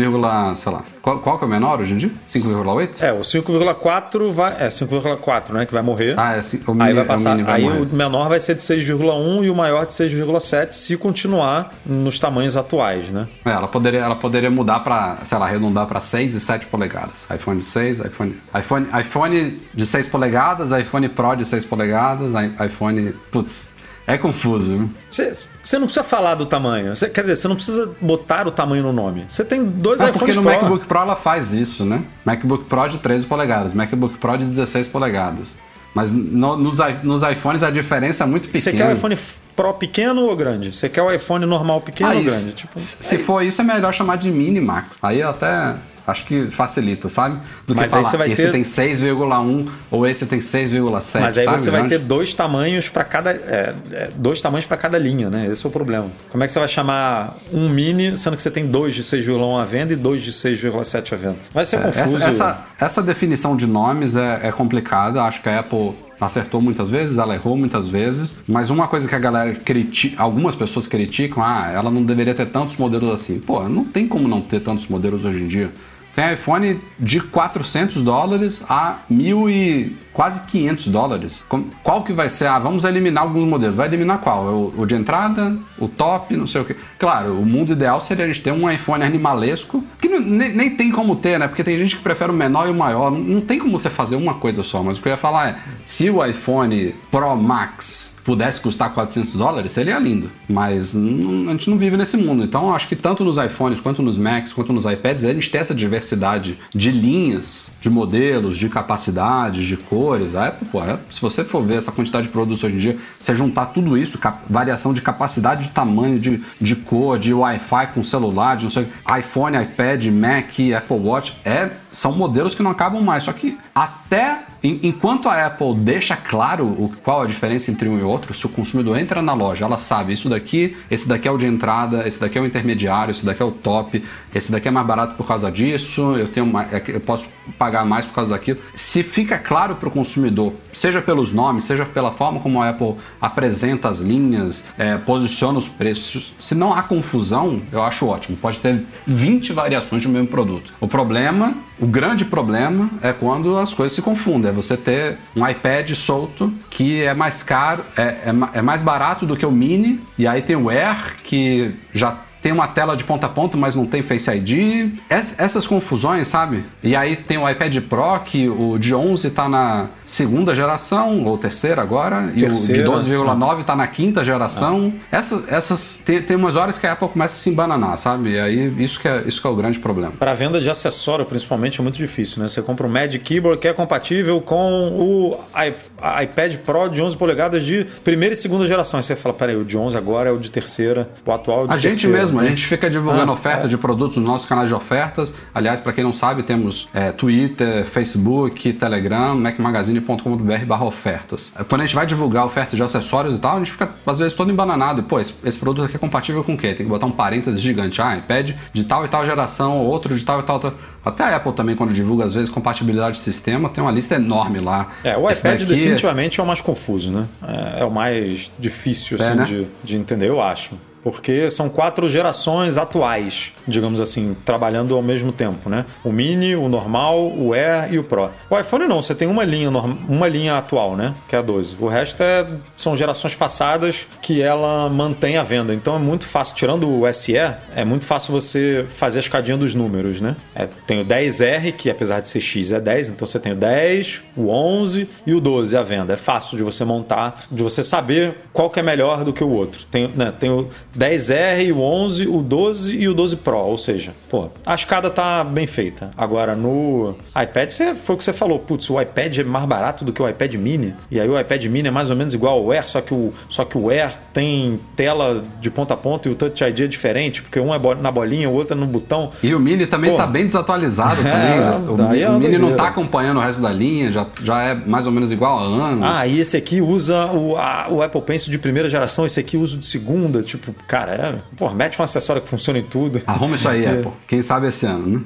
sei 0.57 0.73
lá. 0.73 0.85
Qual, 1.03 1.19
qual 1.21 1.39
que 1.39 1.45
é 1.45 1.47
o 1.47 1.51
menor 1.51 1.81
hoje 1.81 1.95
em 1.95 1.97
dia? 1.99 2.11
5,8? 2.29 3.01
É, 3.03 3.13
o 3.13 3.21
5,4 3.21 4.33
vai. 4.33 4.53
É, 4.65 4.69
5,4, 4.69 5.53
né? 5.53 5.67
Que 5.67 5.73
vai 5.73 5.83
morrer. 5.83 6.15
Ah, 6.19 6.37
é, 6.37 6.41
o 6.67 6.75
mini, 6.75 6.89
aí 6.89 6.93
vai 6.95 7.03
é 7.03 7.05
o 7.05 7.09
passar. 7.09 7.31
mini 7.31 7.43
vai 7.45 7.55
aí 7.57 7.63
morrer. 7.63 7.81
o 7.91 7.95
menor 7.97 8.29
vai 8.29 8.41
ser 8.41 8.55
de 8.55 8.61
6,1 8.63 9.45
e 9.45 9.51
o 9.51 9.55
maior 9.55 9.87
de 9.87 9.93
6,7 9.93 10.73
se 10.73 10.97
continuar 10.97 11.73
nos 11.87 12.19
tamanhos 12.19 12.57
atuais, 12.57 13.09
né? 13.09 13.27
É, 13.45 13.51
ela 13.51 13.69
poderia, 13.69 14.01
ela 14.01 14.17
poderia 14.17 14.51
mudar 14.51 14.81
para, 14.81 15.19
sei 15.25 15.39
lá, 15.39 15.47
arredondar 15.47 15.87
para 15.87 16.01
6 16.01 16.35
e 16.35 16.41
7 16.41 16.67
polegadas. 16.67 17.27
iPhone 17.35 17.63
6, 17.63 18.01
iPhone, 18.01 18.37
iPhone, 18.59 18.87
iPhone 19.01 19.59
de 19.73 19.87
6 19.87 20.07
polegadas, 20.09 20.71
iPhone 20.73 21.09
Pro 21.11 21.35
de 21.35 21.45
6 21.45 21.65
polegadas, 21.65 22.33
iPhone, 22.65 23.13
putz, 23.31 23.71
é 24.07 24.17
confuso. 24.19 24.89
Você 25.11 25.79
não 25.79 25.87
precisa 25.87 26.03
falar 26.05 26.35
do 26.35 26.47
tamanho. 26.47 26.97
Você- 26.97 27.09
quer 27.09 27.21
dizer, 27.23 27.37
você 27.37 27.47
não 27.49 27.55
precisa 27.57 27.91
botar 28.01 28.47
o 28.47 28.51
tamanho 28.51 28.83
no 28.83 28.93
nome. 28.93 29.25
Você 29.29 29.45
tem 29.45 29.65
dois 29.65 30.01
É 30.01 30.07
porque 30.13 30.31
iPhones 30.31 30.37
no 30.37 30.43
Pro. 30.43 30.53
MacBook 30.53 30.87
Pro 30.87 30.99
ela 31.01 31.17
faz 31.17 31.53
isso, 31.53 31.85
né? 31.85 32.03
MacBook 32.25 32.65
Pro 32.65 32.89
de 32.89 32.99
13 32.99 33.27
polegadas, 33.27 33.73
MacBook 33.73 34.19
Pro 34.19 34.37
de 34.37 34.45
16 34.47 34.89
polegadas. 34.89 35.59
Mas 35.95 36.13
no- 36.13 36.57
nos, 36.57 36.79
nos 37.03 37.23
iPhones 37.23 37.63
a 37.65 37.71
diferença 37.71 38.23
é 38.25 38.27
muito 38.27 38.49
pequena. 38.49 38.63
Você 38.63 38.73
quer 38.73 38.89
o 38.89 38.93
iPhone 38.93 39.19
Pro 39.57 39.75
pequeno 39.75 40.23
ou 40.23 40.35
grande? 40.37 40.75
Você 40.75 40.89
quer 40.89 41.03
o 41.03 41.13
iPhone 41.13 41.45
normal 41.45 41.81
pequeno 41.81 42.11
ou 42.11 42.17
Aí, 42.19 42.25
grande? 42.25 42.53
Tipo, 42.53 42.79
se 42.79 43.03
se 43.03 43.19
for 43.19 43.45
isso, 43.45 43.61
é 43.61 43.65
melhor 43.65 43.93
chamar 43.93 44.17
de 44.17 44.31
Mini 44.31 44.61
Max. 44.61 44.99
Aí 45.03 45.21
eu 45.21 45.29
até 45.29 45.75
acho 46.11 46.25
que 46.27 46.47
facilita, 46.51 47.09
sabe? 47.09 47.39
Do 47.67 47.75
Mas 47.75 47.91
que 47.91 47.97
aí 47.97 48.03
falar, 48.03 48.11
você 48.11 48.17
vai 48.17 48.33
esse 48.33 48.43
ter- 48.47 48.53
tem 48.53 48.63
6,1 48.65 49.69
ou 49.91 50.07
esse 50.07 50.27
tem 50.27 50.41
6,7, 50.41 51.21
Mas 51.23 51.39
aí 51.39 51.45
sabe? 51.45 51.59
você 51.61 51.71
vai 51.71 51.81
Grande. 51.81 51.99
ter 51.99 52.05
dois 52.07 52.35
tamanhos 52.35 52.89
para 52.89 53.05
cada. 53.05 53.31
é, 53.31 53.75
é, 53.93 54.11
dois 54.17 54.41
tamanhos 54.41 54.67
para 54.67 54.77
cada 54.77 54.99
linha, 54.99 55.31
né? 55.31 55.49
Esse 55.51 55.65
é 55.65 55.69
o 55.69 55.73
problema. 55.73 56.09
Como 56.29 56.43
é 56.45 56.47
que 56.47 56.53
você 56.53 56.59
vai 56.59 56.69
chamar 56.69 57.37
um 57.53 57.69
mini, 57.69 58.17
sendo 58.17 58.37
que 58.37 58.43
você 58.43 58.51
tem 58.51 58.67
dois 58.67 58.95
de 58.95 59.03
6,1 59.03 59.61
à 59.61 59.65
venda 59.65 59.93
e 59.93 59.97
dois 59.97 60.23
de 60.23 60.33
6,7 60.33 61.13
à 61.13 61.17
venda? 61.17 61.37
Vai 61.53 61.65
ser 61.65 61.79
confuso. 61.81 62.17
Essa, 62.17 62.29
essa, 62.29 62.67
essa 62.79 63.03
definição 63.03 63.57
de 63.57 63.67
nomes 63.67 64.17
é, 64.17 64.41
é 64.45 64.53
complicada. 64.53 65.23
Acho 65.23 65.43
que 65.43 65.49
a 65.49 65.61
Apple 65.61 65.95
acertou 66.21 66.61
muitas 66.61 66.91
vezes, 66.91 67.17
ela 67.17 67.35
errou 67.35 67.57
muitas 67.57 67.89
vezes. 67.89 68.37
Mas 68.47 68.69
uma 68.69 68.87
coisa 68.87 69.09
que 69.09 69.15
a 69.15 69.19
galera 69.19 69.55
critica, 69.55 70.23
algumas 70.23 70.55
pessoas 70.55 70.87
criticam, 70.87 71.43
ah, 71.43 71.71
ela 71.73 71.91
não 71.91 72.05
deveria 72.05 72.35
ter 72.35 72.45
tantos 72.47 72.77
modelos 72.77 73.11
assim. 73.11 73.41
Pô, 73.41 73.67
não 73.69 73.85
tem 73.85 74.07
como 74.07 74.29
não 74.29 74.41
ter 74.43 74.61
tantos 74.61 74.87
modelos 74.87 75.25
hoje 75.25 75.43
em 75.43 75.49
dia. 75.49 75.71
Tem 76.15 76.33
iPhone 76.35 76.81
de 76.99 77.21
400 77.21 78.03
dólares 78.03 78.65
a 78.69 78.99
mil 79.09 79.49
e 79.49 79.97
quase 80.13 80.41
500 80.47 80.89
dólares. 80.89 81.45
Qual 81.83 82.03
que 82.03 82.13
vai 82.13 82.29
ser? 82.29 82.47
Ah, 82.47 82.59
vamos 82.59 82.85
eliminar 82.85 83.23
alguns 83.25 83.45
modelos. 83.45 83.77
Vai 83.77 83.87
eliminar 83.89 84.19
qual? 84.21 84.47
É 84.49 84.81
O, 84.81 84.87
de 84.87 84.95
entrada, 84.95 85.57
o 85.79 85.89
top, 85.89 86.37
não 86.37 86.47
sei 86.47 86.61
o 86.61 86.65
que. 86.65 86.75
Claro, 86.99 87.35
o 87.39 87.47
mundo 87.47 87.73
ideal 87.73 88.01
seria 88.01 88.25
a 88.25 88.29
gente 88.29 88.43
ter 88.43 88.53
um 88.53 88.71
iPhone 88.71 89.03
animalesco, 89.05 89.83
que 90.01 90.09
não- 90.09 90.21
nem, 90.21 90.53
nem 90.55 90.71
tem 90.71 90.91
como 90.91 91.17
ter, 91.17 91.39
né? 91.39 91.47
Porque 91.49 91.65
tem 91.65 91.79
gente 91.79 91.97
que 91.97 92.03
prefere 92.03 92.31
o 92.31 92.35
menor 92.35 92.67
e 92.69 92.71
o 92.71 92.75
maior. 92.75 93.11
Não, 93.11 93.21
não 93.21 93.41
tem 93.41 93.59
como 93.59 93.79
você 93.79 93.89
fazer 93.91 94.17
uma 94.17 94.35
coisa 94.35 94.63
só. 94.63 94.83
Mas 94.83 94.99
o 94.99 95.03
que 95.03 95.09
eu 95.09 95.13
ia 95.13 95.17
falar 95.17 95.49
é, 95.49 95.57
se 95.87 96.11
o 96.11 96.25
iPhone 96.25 96.95
Pro 97.11 97.37
Max 97.37 98.19
pudesse 98.25 98.61
custar 98.61 98.93
400 98.93 99.33
dólares, 99.35 99.73
seria 99.73 99.99
lindo. 99.99 100.31
Mas 100.49 100.95
não- 100.95 101.49
a 101.49 101.53
gente 101.53 101.71
não 101.71 101.79
vive 101.79 101.97
nesse 101.97 102.17
mundo. 102.17 102.45
Então, 102.45 102.75
acho 102.75 102.87
que 102.89 102.95
tanto 102.95 103.25
nos 103.25 103.39
iPhones, 103.39 103.81
quanto 103.81 104.03
nos 104.03 104.17
Macs, 104.17 104.53
quanto 104.53 104.73
nos 104.73 104.85
iPads, 104.85 105.25
a 105.25 105.33
gente 105.33 105.51
tem 105.51 105.61
essa 105.61 105.75
diversidade 105.75 106.59
de 106.75 106.91
linhas, 106.93 107.73
de 107.81 107.89
modelos, 107.91 108.59
de 108.59 108.69
capacidades, 108.69 109.65
de 109.65 109.77
cores. 109.77 110.00
A 110.35 110.47
Apple, 110.49 110.67
pô, 110.69 110.83
é- 110.83 110.99
se 111.11 111.21
você 111.21 111.45
for 111.45 111.63
ver 111.63 111.77
essa 111.77 111.93
quantidade 111.93 112.27
de 112.27 112.33
produtos 112.33 112.65
hoje 112.65 112.75
em 112.75 112.79
dia, 112.79 112.99
você 113.21 113.35
juntar 113.35 113.67
tudo 113.67 113.97
isso, 113.99 114.19
variação 114.49 114.95
de 114.95 115.03
capacidade 115.03 115.65
de 115.65 115.71
tamanho, 115.71 116.19
de, 116.19 116.43
de 116.61 116.75
cor, 116.75 117.19
de 117.19 117.35
Wi-Fi 117.35 117.89
com 117.95 118.03
celular, 118.03 118.57
de 118.57 118.65
não 118.65 118.71
sei, 118.71 118.89
iPhone, 119.19 119.57
iPad, 119.63 120.07
Mac, 120.07 120.49
Apple 120.77 120.97
Watch, 120.97 121.37
é, 121.45 121.71
são 121.93 122.13
modelos 122.13 122.55
que 122.55 122.63
não 122.63 122.71
acabam 122.71 123.03
mais. 123.03 123.25
Só 123.25 123.33
que 123.33 123.59
até 123.75 124.39
enquanto 124.63 125.29
a 125.29 125.47
Apple 125.47 125.75
deixa 125.75 126.17
claro 126.17 126.67
o, 126.67 126.93
qual 127.03 127.23
a 127.23 127.27
diferença 127.27 127.71
entre 127.71 127.89
um 127.89 127.99
e 127.99 128.03
outro, 128.03 128.35
se 128.35 128.45
o 128.47 128.49
consumidor 128.49 128.99
entra 128.99 129.23
na 129.23 129.33
loja, 129.33 129.65
ela 129.65 129.79
sabe 129.79 130.13
isso 130.13 130.29
daqui, 130.29 130.77
esse 130.91 131.09
daqui 131.09 131.27
é 131.27 131.31
o 131.31 131.39
de 131.39 131.47
entrada, 131.47 132.07
esse 132.07 132.21
daqui 132.21 132.39
é 132.39 132.41
o 132.41 132.47
intermediário, 132.47 133.11
esse 133.11 133.25
daqui 133.25 133.43
é 133.43 133.45
o 133.45 133.51
top, 133.51 134.03
esse 134.35 134.53
daqui 134.53 134.69
é 134.69 134.71
mais 134.71 134.87
barato 134.87 135.15
por 135.15 135.27
causa 135.27 135.51
disso, 135.51 136.15
eu 136.17 136.29
tenho 136.29 136.47
mais, 136.47 136.73
é 136.73 136.83
eu 136.89 137.01
posso 137.01 137.27
pagar 137.59 137.85
mais 137.85 138.07
por 138.07 138.15
causa 138.15 138.31
daquilo. 138.31 138.59
Se 138.75 139.03
fica 139.03 139.39
claro 139.39 139.75
para 139.77 139.89
o 139.89 139.91
consumidor, 139.91 140.53
seja 140.73 141.01
pelos 141.01 141.33
nomes, 141.33 141.65
seja 141.65 141.85
pela 141.85 142.11
forma 142.11 142.41
como 142.41 142.63
a 142.63 142.69
Apple 142.69 142.95
apresenta 143.21 143.89
as 143.89 143.99
linhas, 143.99 144.65
é, 144.79 144.97
posiciona 144.97 145.59
os 145.59 145.69
preços, 145.69 146.35
se 146.39 146.55
não 146.55 146.73
há 146.73 146.83
confusão, 146.83 147.63
eu 147.73 147.83
acho 147.83 148.07
ótimo. 148.07 148.37
Pode 148.37 148.61
ter 148.61 148.85
20 149.07 149.53
variações 149.53 150.05
um 150.07 150.11
mesmo 150.11 150.29
produto. 150.29 150.73
O 150.81 150.89
problema, 150.89 151.55
o 151.79 151.87
grande 151.87 152.25
problema 152.25 152.91
é 153.03 153.13
quando 153.13 153.57
as 153.57 153.73
coisas 153.73 153.95
se 153.95 154.03
confundem. 154.03 154.50
É 154.51 154.53
você 154.53 154.77
ter 154.77 155.17
um 155.37 155.49
iPad 155.49 155.93
solto 155.95 156.53
que 156.69 157.03
é 157.03 157.15
mais 157.15 157.43
caro, 157.43 157.85
é, 157.97 158.03
é, 158.03 158.35
é 158.55 158.63
mais 158.63 158.83
barato 158.83 159.25
do 159.25 159.37
que 159.37 159.47
o 159.47 159.53
Mini, 159.53 160.01
e 160.19 160.27
aí 160.27 160.43
tem 160.43 160.57
o 160.57 160.69
Air 160.69 161.17
que 161.23 161.73
já 161.95 162.17
tem 162.43 162.53
uma 162.53 162.67
tela 162.69 162.97
de 162.97 163.05
ponta 163.05 163.27
a 163.27 163.29
ponta, 163.29 163.57
mas 163.57 163.75
não 163.75 163.85
tem 163.87 164.03
Face 164.03 164.31
ID. 164.31 164.93
Ess- 165.11 165.35
essas 165.39 165.67
confusões, 165.67 166.29
sabe? 166.29 166.65
E 166.83 166.97
aí 166.97 167.17
tem 167.17 167.39
o 167.39 167.49
iPad 167.49 167.77
Pro, 167.83 168.19
que 168.25 168.49
o 168.49 168.79
de 168.79 168.95
11 168.95 169.31
tá 169.31 169.49
na 169.49 169.87
segunda 170.07 170.55
geração, 170.55 171.25
ou 171.25 171.39
terceira 171.39 171.81
agora, 171.83 172.33
Terceira. 172.35 172.83
e 172.83 172.89
o 172.89 172.99
de 173.01 173.11
12,9 173.11 173.65
tá 173.65 173.77
na 173.77 173.87
quinta 173.87 174.25
geração. 174.25 174.93
Essas, 175.13 175.47
essas 175.53 175.97
tem, 176.05 176.21
tem 176.21 176.37
umas 176.37 176.57
horas 176.57 176.79
que 176.79 176.87
a 176.87 176.93
Apple 176.93 177.09
começa 177.09 177.35
a 177.37 177.39
se 177.39 177.49
embananar, 177.51 177.97
sabe? 177.97 178.31
E 178.31 178.41
aí 178.41 178.73
isso 178.83 178.99
que 178.99 179.07
é, 179.07 179.23
isso 179.27 179.41
que 179.41 179.47
é 179.47 179.51
o 179.51 179.55
grande 179.55 179.79
problema. 179.79 180.13
Para 180.19 180.35
venda 180.35 180.61
de 180.61 180.69
acessório, 180.69 181.25
principalmente, 181.25 181.79
é 181.81 181.83
muito 181.83 181.97
difícil, 181.97 182.43
né? 182.43 182.49
Você 182.49 182.61
compra 182.63 182.87
um 182.87 182.91
Magic 182.91 183.21
Keyboard 183.25 183.61
que 183.61 183.69
é 183.69 183.73
compatível 183.73 184.41
com 184.41 184.57
o 184.99 185.39
i- 185.65 186.23
iPad 186.25 186.57
Pro 186.57 186.89
de 186.89 187.01
11 187.03 187.17
polegadas 187.17 187.65
de 187.65 187.87
primeira 188.03 188.33
e 188.33 188.37
segunda 188.37 188.67
geração. 188.67 188.99
Aí 188.99 189.03
você 189.05 189.15
fala, 189.15 189.35
peraí, 189.35 189.57
o 189.57 189.65
de 189.65 189.77
11 189.79 189.97
agora 189.97 190.29
é 190.31 190.33
o 190.33 190.39
de 190.39 190.51
terceira, 190.51 191.09
o 191.25 191.31
atual 191.33 191.61
é 191.61 191.65
o 191.65 191.67
de 191.69 191.75
A 191.75 191.79
gente 191.79 191.91
terceira. 191.93 192.17
Mesmo, 192.31 192.41
a 192.41 192.43
né? 192.45 192.51
gente 192.51 192.67
fica 192.67 192.89
divulgando 192.91 193.31
Ah, 193.31 193.35
oferta 193.35 193.69
de 193.69 193.77
produtos 193.77 194.17
nos 194.17 194.27
nossos 194.27 194.47
canais 194.49 194.69
de 194.69 194.75
ofertas. 194.75 195.35
Aliás, 195.55 195.81
para 195.81 195.93
quem 195.93 196.05
não 196.05 196.13
sabe, 196.13 196.43
temos 196.43 196.89
é, 196.95 197.13
Twitter, 197.13 197.85
Facebook, 197.85 198.73
Telegram, 198.73 199.35
macmagazine.com.br 199.37 200.83
ofertas. 200.85 201.53
É, 201.59 201.65
Quando 201.65 201.83
a 201.83 201.85
gente 201.87 201.95
vai 201.95 202.07
divulgar 202.07 202.45
ofertas 202.45 202.77
de 202.77 202.83
acessórios 202.83 203.35
e 203.35 203.39
tal, 203.39 203.57
a 203.57 203.59
gente 203.59 203.73
fica 203.73 203.89
às 204.07 204.19
vezes 204.19 204.33
todo 204.35 204.51
embananado. 204.51 205.03
Pô, 205.03 205.19
esse, 205.21 205.35
esse 205.45 205.59
produto 205.59 205.87
aqui 205.87 205.97
é 205.97 205.99
compatível 205.99 206.43
com 206.45 206.55
o 206.55 206.57
quê? 206.57 206.69
Tem 206.69 206.87
que 206.87 206.91
botar 206.91 207.07
um 207.07 207.11
parênteses 207.11 207.61
gigante. 207.61 208.01
Ah, 208.01 208.17
iPad 208.17 208.53
de 208.73 208.85
tal 208.85 209.05
e 209.05 209.09
tal 209.09 209.25
geração, 209.27 209.79
outro 209.79 210.17
de 210.17 210.25
tal 210.25 210.41
e 210.41 210.43
tal, 210.43 210.59
tal. 210.61 210.73
Até 211.05 211.25
a 211.25 211.37
Apple 211.37 211.53
também, 211.53 211.75
quando 211.75 211.93
divulga, 211.93 212.25
às 212.27 212.35
vezes, 212.35 212.51
compatibilidade 212.51 213.17
de 213.17 213.23
sistema, 213.23 213.69
tem 213.71 213.83
uma 213.83 213.91
lista 213.91 214.15
enorme 214.17 214.61
lá. 214.61 214.89
É, 215.03 215.17
o 215.17 215.31
Esse 215.31 215.41
iPad 215.41 215.61
daqui- 215.61 215.75
definitivamente 215.75 216.41
é 216.41 216.43
o 216.43 216.47
mais 216.47 216.61
confuso, 216.61 217.11
né? 217.11 217.27
É, 217.47 217.81
é 217.81 217.85
o 217.85 217.91
mais 217.91 218.51
difícil 218.59 219.17
É, 219.19 219.23
assim, 219.23 219.35
né? 219.35 219.45
de, 219.45 219.67
de 219.83 219.97
entender, 219.97 220.29
eu 220.29 220.41
acho. 220.43 220.73
Porque 221.03 221.51
são 221.51 221.69
quatro 221.69 222.09
gerações 222.09 222.77
atuais, 222.77 223.53
digamos 223.67 224.01
assim, 224.01 224.37
trabalhando 224.45 224.95
ao 224.95 225.03
mesmo 225.03 225.33
tempo, 225.33 225.69
né? 225.69 225.87
O 226.05 226.13
Mini, 226.13 226.55
o 226.55 226.69
normal, 226.69 227.21
o 227.21 227.53
Air 227.55 227.93
e 227.93 227.99
o 227.99 228.05
Pro. 228.05 228.31
O 228.49 228.59
iPhone 228.59 228.87
não, 228.87 229.01
você 229.01 229.15
tem 229.15 229.27
uma 229.27 229.45
linha, 229.45 229.71
uma 229.71 230.29
linha 230.29 230.59
atual, 230.59 230.97
né? 230.97 231.15
Que 231.29 231.37
é 231.37 231.39
a 231.39 231.43
12. 231.43 231.77
O 231.81 231.89
resto 231.89 232.23
é, 232.23 232.47
são 232.77 232.97
gerações 232.97 233.35
passadas 233.35 234.07
que 234.21 234.43
ela 234.43 234.89
mantém 234.89 235.37
a 235.37 235.43
venda. 235.43 235.75
Então 235.75 235.97
é 235.97 235.99
muito 235.99 236.27
fácil, 236.27 236.55
tirando 236.55 236.89
o 236.89 237.13
SE, 237.13 237.37
é 237.37 237.85
muito 237.85 238.05
fácil 238.05 238.33
você 238.33 238.85
fazer 238.89 239.19
a 239.19 239.21
escadinha 239.21 239.57
dos 239.57 239.75
números, 239.75 240.21
né? 240.21 240.37
É, 240.55 240.69
tem 240.87 241.01
o 241.01 241.05
10R, 241.05 241.73
que 241.73 241.91
apesar 241.91 242.21
de 242.21 242.29
ser 242.29 242.41
X 242.41 242.73
é 242.73 242.81
10, 242.81 243.11
então 243.11 243.27
você 243.27 243.39
tem 243.39 243.53
o 243.53 243.57
10, 243.57 244.23
o 244.37 244.49
11 244.49 245.09
e 245.27 245.35
o 245.35 245.41
12 245.41 245.77
à 245.77 245.83
venda. 245.83 246.15
É 246.15 246.17
fácil 246.17 246.57
de 246.57 246.63
você 246.63 246.85
montar, 246.85 247.45
de 247.51 247.63
você 247.63 247.83
saber 247.83 248.35
qual 248.53 248.71
que 248.71 248.81
é 248.81 248.83
melhor 248.83 249.25
do 249.25 249.33
que 249.33 249.43
o 249.43 249.51
outro. 249.51 249.85
Tem, 249.91 250.09
né, 250.09 250.33
tem, 250.39 250.51
o, 250.51 250.69
10R, 250.97 251.73
o 251.73 251.81
11, 251.81 252.27
o 252.27 252.43
12 252.43 252.97
e 252.97 253.09
o 253.09 253.15
12 253.15 253.37
Pro. 253.37 253.59
Ou 253.59 253.79
seja, 253.79 254.13
pô, 254.29 254.49
a 254.65 254.75
escada 254.75 255.11
tá 255.11 255.45
bem 255.45 255.67
feita. 255.67 256.11
Agora, 256.17 256.55
no 256.55 257.15
iPad, 257.31 257.71
você, 257.71 257.95
foi 257.95 258.15
o 258.15 258.19
que 258.19 258.25
você 258.25 258.33
falou. 258.33 258.59
Putz, 258.59 258.91
o 258.91 259.01
iPad 259.01 259.39
é 259.39 259.45
mais 259.45 259.65
barato 259.67 260.05
do 260.05 260.13
que 260.13 260.23
o 260.23 260.29
iPad 260.29 260.55
mini. 260.55 260.95
E 261.11 261.21
aí 261.21 261.29
o 261.29 261.39
iPad 261.39 261.65
mini 261.67 261.89
é 261.89 261.91
mais 261.91 262.11
ou 262.11 262.17
menos 262.17 262.35
igual 262.35 262.59
ao 262.59 262.71
Air, 262.71 262.89
só 262.89 263.01
que 263.01 263.15
o, 263.15 263.33
só 263.49 263.65
que 263.65 263.77
o 263.77 263.91
Air 263.91 264.13
tem 264.33 264.81
tela 264.97 265.43
de 265.61 265.71
ponta 265.71 265.95
a 265.95 265.97
ponta 265.97 266.29
e 266.29 266.33
o 266.33 266.35
Touch 266.35 266.63
ID 266.63 266.81
é 266.81 266.87
diferente, 266.87 267.43
porque 267.43 267.59
um 267.59 267.75
é 267.75 267.79
na 268.01 268.11
bolinha, 268.11 268.49
o 268.49 268.55
outro 268.55 268.77
é 268.77 268.81
no 268.81 268.87
botão. 268.87 269.31
E 269.43 269.55
o 269.55 269.61
Mini 269.61 269.87
também 269.87 270.11
pô, 270.11 270.17
tá 270.17 270.27
bem 270.27 270.47
desatualizado 270.47 271.21
é, 271.27 271.73
também. 271.97 272.21
o, 272.21 272.25
é 272.25 272.31
o 272.31 272.39
Mini 272.39 272.59
não 272.59 272.75
tá 272.75 272.89
acompanhando 272.89 273.39
o 273.39 273.41
resto 273.41 273.63
da 273.63 273.71
linha, 273.71 274.13
já, 274.13 274.27
já 274.43 274.63
é 274.63 274.75
mais 274.75 275.07
ou 275.07 275.13
menos 275.13 275.31
igual 275.31 275.59
a 275.59 275.63
anos. 275.63 276.03
Ah, 276.05 276.27
e 276.27 276.41
esse 276.41 276.57
aqui 276.57 276.81
usa 276.81 277.27
o, 277.27 277.57
a, 277.57 277.87
o 277.91 278.03
Apple 278.03 278.23
Pencil 278.23 278.51
de 278.51 278.59
primeira 278.59 278.89
geração, 278.89 279.27
esse 279.27 279.41
aqui 279.41 279.57
usa 279.57 279.77
de 279.77 279.87
segunda. 279.87 280.43
Tipo, 280.43 280.75
cara, 280.87 281.13
é, 281.13 281.39
pô, 281.57 281.71
mete 281.71 282.01
um 282.01 282.05
acessório 282.05 282.43
que 282.43 282.49
funciona 282.49 282.79
em 282.79 282.85
tudo. 282.85 283.21
Arruma 283.27 283.57
isso 283.57 283.69
aí, 283.69 283.85
é. 283.85 283.99
Apple. 283.99 284.13
Quem 284.27 284.43
sabe 284.43 284.69
esse 284.69 284.87
ano, 284.87 285.07
né? 285.07 285.21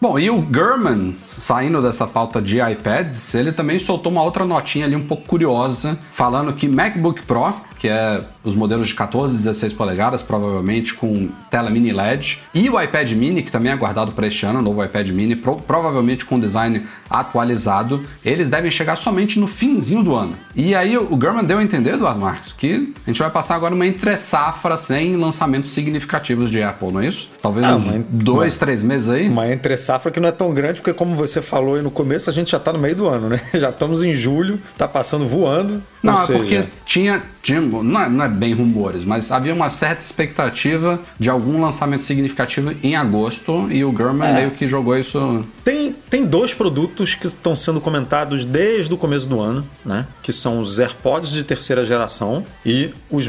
Bom, 0.00 0.18
e 0.18 0.30
o 0.30 0.40
Gurman, 0.40 1.14
saindo 1.26 1.82
dessa 1.82 2.06
pauta 2.06 2.40
de 2.40 2.58
iPads, 2.58 3.34
ele 3.34 3.52
também 3.52 3.78
soltou 3.78 4.10
uma 4.10 4.22
outra 4.22 4.46
notinha 4.46 4.86
ali 4.86 4.96
um 4.96 5.06
pouco 5.06 5.24
curiosa, 5.24 5.98
falando 6.10 6.54
que 6.54 6.66
MacBook 6.66 7.20
Pro 7.22 7.54
que 7.80 7.88
é 7.88 8.20
os 8.44 8.54
modelos 8.54 8.88
de 8.88 8.94
14 8.94 9.34
e 9.34 9.38
16 9.38 9.72
polegadas, 9.72 10.22
provavelmente 10.22 10.92
com 10.92 11.30
tela 11.50 11.70
mini 11.70 11.92
LED, 11.92 12.38
e 12.52 12.68
o 12.68 12.80
iPad 12.80 13.10
mini, 13.12 13.42
que 13.42 13.50
também 13.50 13.72
é 13.72 13.74
aguardado 13.74 14.12
para 14.12 14.26
este 14.26 14.44
ano, 14.44 14.58
o 14.58 14.62
novo 14.62 14.84
iPad 14.84 15.08
mini, 15.08 15.34
pro, 15.34 15.56
provavelmente 15.56 16.26
com 16.26 16.38
design 16.38 16.86
atualizado, 17.08 18.04
eles 18.22 18.50
devem 18.50 18.70
chegar 18.70 18.96
somente 18.96 19.40
no 19.40 19.46
finzinho 19.46 20.04
do 20.04 20.14
ano. 20.14 20.36
E 20.54 20.74
aí 20.74 20.96
o 20.98 21.18
German 21.18 21.44
deu 21.44 21.56
a 21.56 21.62
entender, 21.62 21.94
Eduardo 21.94 22.20
Marques, 22.20 22.52
que 22.52 22.92
a 23.06 23.10
gente 23.10 23.18
vai 23.18 23.30
passar 23.30 23.54
agora 23.54 23.74
uma 23.74 23.86
entre 23.86 24.14
safra 24.18 24.76
sem 24.76 25.16
lançamentos 25.16 25.72
significativos 25.72 26.50
de 26.50 26.62
Apple, 26.62 26.92
não 26.92 27.00
é 27.00 27.06
isso? 27.06 27.30
Talvez 27.40 27.66
ah, 27.66 27.76
uns 27.76 27.86
uma, 27.86 28.04
dois, 28.10 28.54
uma, 28.54 28.60
três 28.60 28.82
meses 28.84 29.08
aí? 29.08 29.26
Uma 29.26 29.50
entre 29.50 29.78
safra 29.78 30.12
que 30.12 30.20
não 30.20 30.28
é 30.28 30.32
tão 30.32 30.52
grande, 30.52 30.82
porque 30.82 30.92
como 30.92 31.16
você 31.16 31.40
falou 31.40 31.76
aí 31.76 31.82
no 31.82 31.90
começo, 31.90 32.28
a 32.28 32.32
gente 32.32 32.50
já 32.50 32.58
está 32.58 32.74
no 32.74 32.78
meio 32.78 32.94
do 32.94 33.08
ano, 33.08 33.30
né? 33.30 33.40
Já 33.54 33.70
estamos 33.70 34.02
em 34.02 34.14
julho, 34.14 34.60
tá 34.76 34.86
passando 34.86 35.26
voando. 35.26 35.82
Não, 36.02 36.14
é 36.14 36.16
seja... 36.16 36.38
porque 36.38 36.64
tinha, 36.84 37.22
tinha 37.42 37.60
não 37.70 38.00
é, 38.00 38.08
não 38.08 38.24
é 38.24 38.28
bem 38.28 38.52
rumores, 38.52 39.04
mas 39.04 39.30
havia 39.30 39.54
uma 39.54 39.68
certa 39.68 40.02
expectativa 40.02 41.00
de 41.18 41.30
algum 41.30 41.60
lançamento 41.60 42.04
significativo 42.04 42.74
em 42.82 42.96
agosto 42.96 43.68
e 43.70 43.84
o 43.84 43.96
German 43.96 44.28
é. 44.28 44.34
meio 44.34 44.50
que 44.50 44.66
jogou 44.68 44.96
isso. 44.96 45.44
Tem, 45.64 45.94
tem 46.08 46.24
dois 46.24 46.54
produtos 46.54 47.14
que 47.14 47.26
estão 47.26 47.54
sendo 47.54 47.80
comentados 47.80 48.44
desde 48.44 48.92
o 48.92 48.96
começo 48.96 49.28
do 49.28 49.40
ano, 49.40 49.66
né? 49.84 50.06
Que 50.22 50.32
são 50.32 50.60
os 50.60 50.78
AirPods 50.78 51.30
de 51.32 51.44
terceira 51.44 51.84
geração 51.84 52.44
e 52.64 52.90
os, 53.10 53.28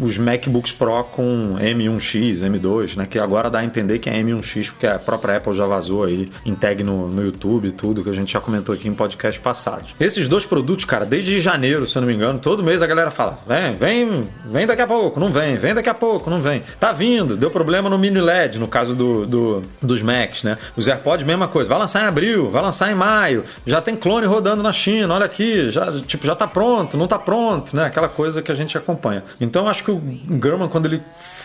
os 0.00 0.18
MacBooks 0.18 0.72
Pro 0.72 1.04
com 1.04 1.56
M1X, 1.58 2.40
M2, 2.40 2.96
né? 2.96 3.06
Que 3.08 3.18
agora 3.18 3.48
dá 3.48 3.60
a 3.60 3.64
entender 3.64 3.98
que 3.98 4.10
é 4.10 4.22
M1X, 4.22 4.70
porque 4.70 4.86
a 4.86 4.98
própria 4.98 5.36
Apple 5.36 5.52
já 5.52 5.66
vazou 5.66 6.04
aí, 6.04 6.28
integue 6.44 6.82
no, 6.82 7.08
no 7.08 7.24
YouTube 7.24 7.68
e 7.68 7.72
tudo, 7.72 8.02
que 8.02 8.10
a 8.10 8.14
gente 8.14 8.32
já 8.32 8.40
comentou 8.40 8.74
aqui 8.74 8.88
em 8.88 8.94
podcast 8.94 9.40
passados. 9.40 9.94
Esses 9.98 10.28
dois 10.28 10.44
produtos, 10.44 10.84
cara, 10.84 11.06
desde 11.06 11.38
janeiro, 11.40 11.86
se 11.86 11.96
eu 11.96 12.00
não 12.00 12.08
me 12.08 12.14
engano, 12.14 12.38
todo 12.38 12.62
mês 12.62 12.82
a 12.82 12.86
galera 12.86 13.10
fala: 13.10 13.38
vem, 13.46 13.61
vem, 13.70 14.28
vem 14.46 14.66
daqui 14.66 14.82
a 14.82 14.86
pouco, 14.86 15.20
não 15.20 15.30
vem, 15.30 15.56
vem 15.56 15.74
daqui 15.74 15.88
a 15.88 15.94
pouco, 15.94 16.28
não 16.28 16.42
vem. 16.42 16.62
Tá 16.80 16.92
vindo, 16.92 17.36
deu 17.36 17.50
problema 17.50 17.88
no 17.88 17.98
mini 17.98 18.20
LED, 18.20 18.58
no 18.58 18.66
caso 18.66 18.94
do, 18.94 19.26
do 19.26 19.62
dos 19.80 20.02
Macs, 20.02 20.42
né? 20.42 20.58
Os 20.76 20.88
AirPods, 20.88 21.24
mesma 21.24 21.48
coisa, 21.48 21.68
vai 21.68 21.78
lançar 21.78 22.02
em 22.02 22.06
abril, 22.06 22.50
vai 22.50 22.62
lançar 22.62 22.90
em 22.90 22.94
maio, 22.94 23.44
já 23.64 23.80
tem 23.80 23.94
clone 23.94 24.26
rodando 24.26 24.62
na 24.62 24.72
China, 24.72 25.14
olha 25.14 25.26
aqui, 25.26 25.70
já, 25.70 25.92
tipo, 25.92 26.26
já 26.26 26.34
tá 26.34 26.46
pronto, 26.46 26.96
não 26.96 27.06
tá 27.06 27.18
pronto, 27.18 27.76
né? 27.76 27.84
Aquela 27.86 28.08
coisa 28.08 28.42
que 28.42 28.50
a 28.50 28.54
gente 28.54 28.76
acompanha. 28.76 29.22
Então 29.40 29.68
acho 29.68 29.84
que 29.84 29.90
o 29.90 30.02
German, 30.42 30.68
quando 30.68 30.86
ele 30.86 31.02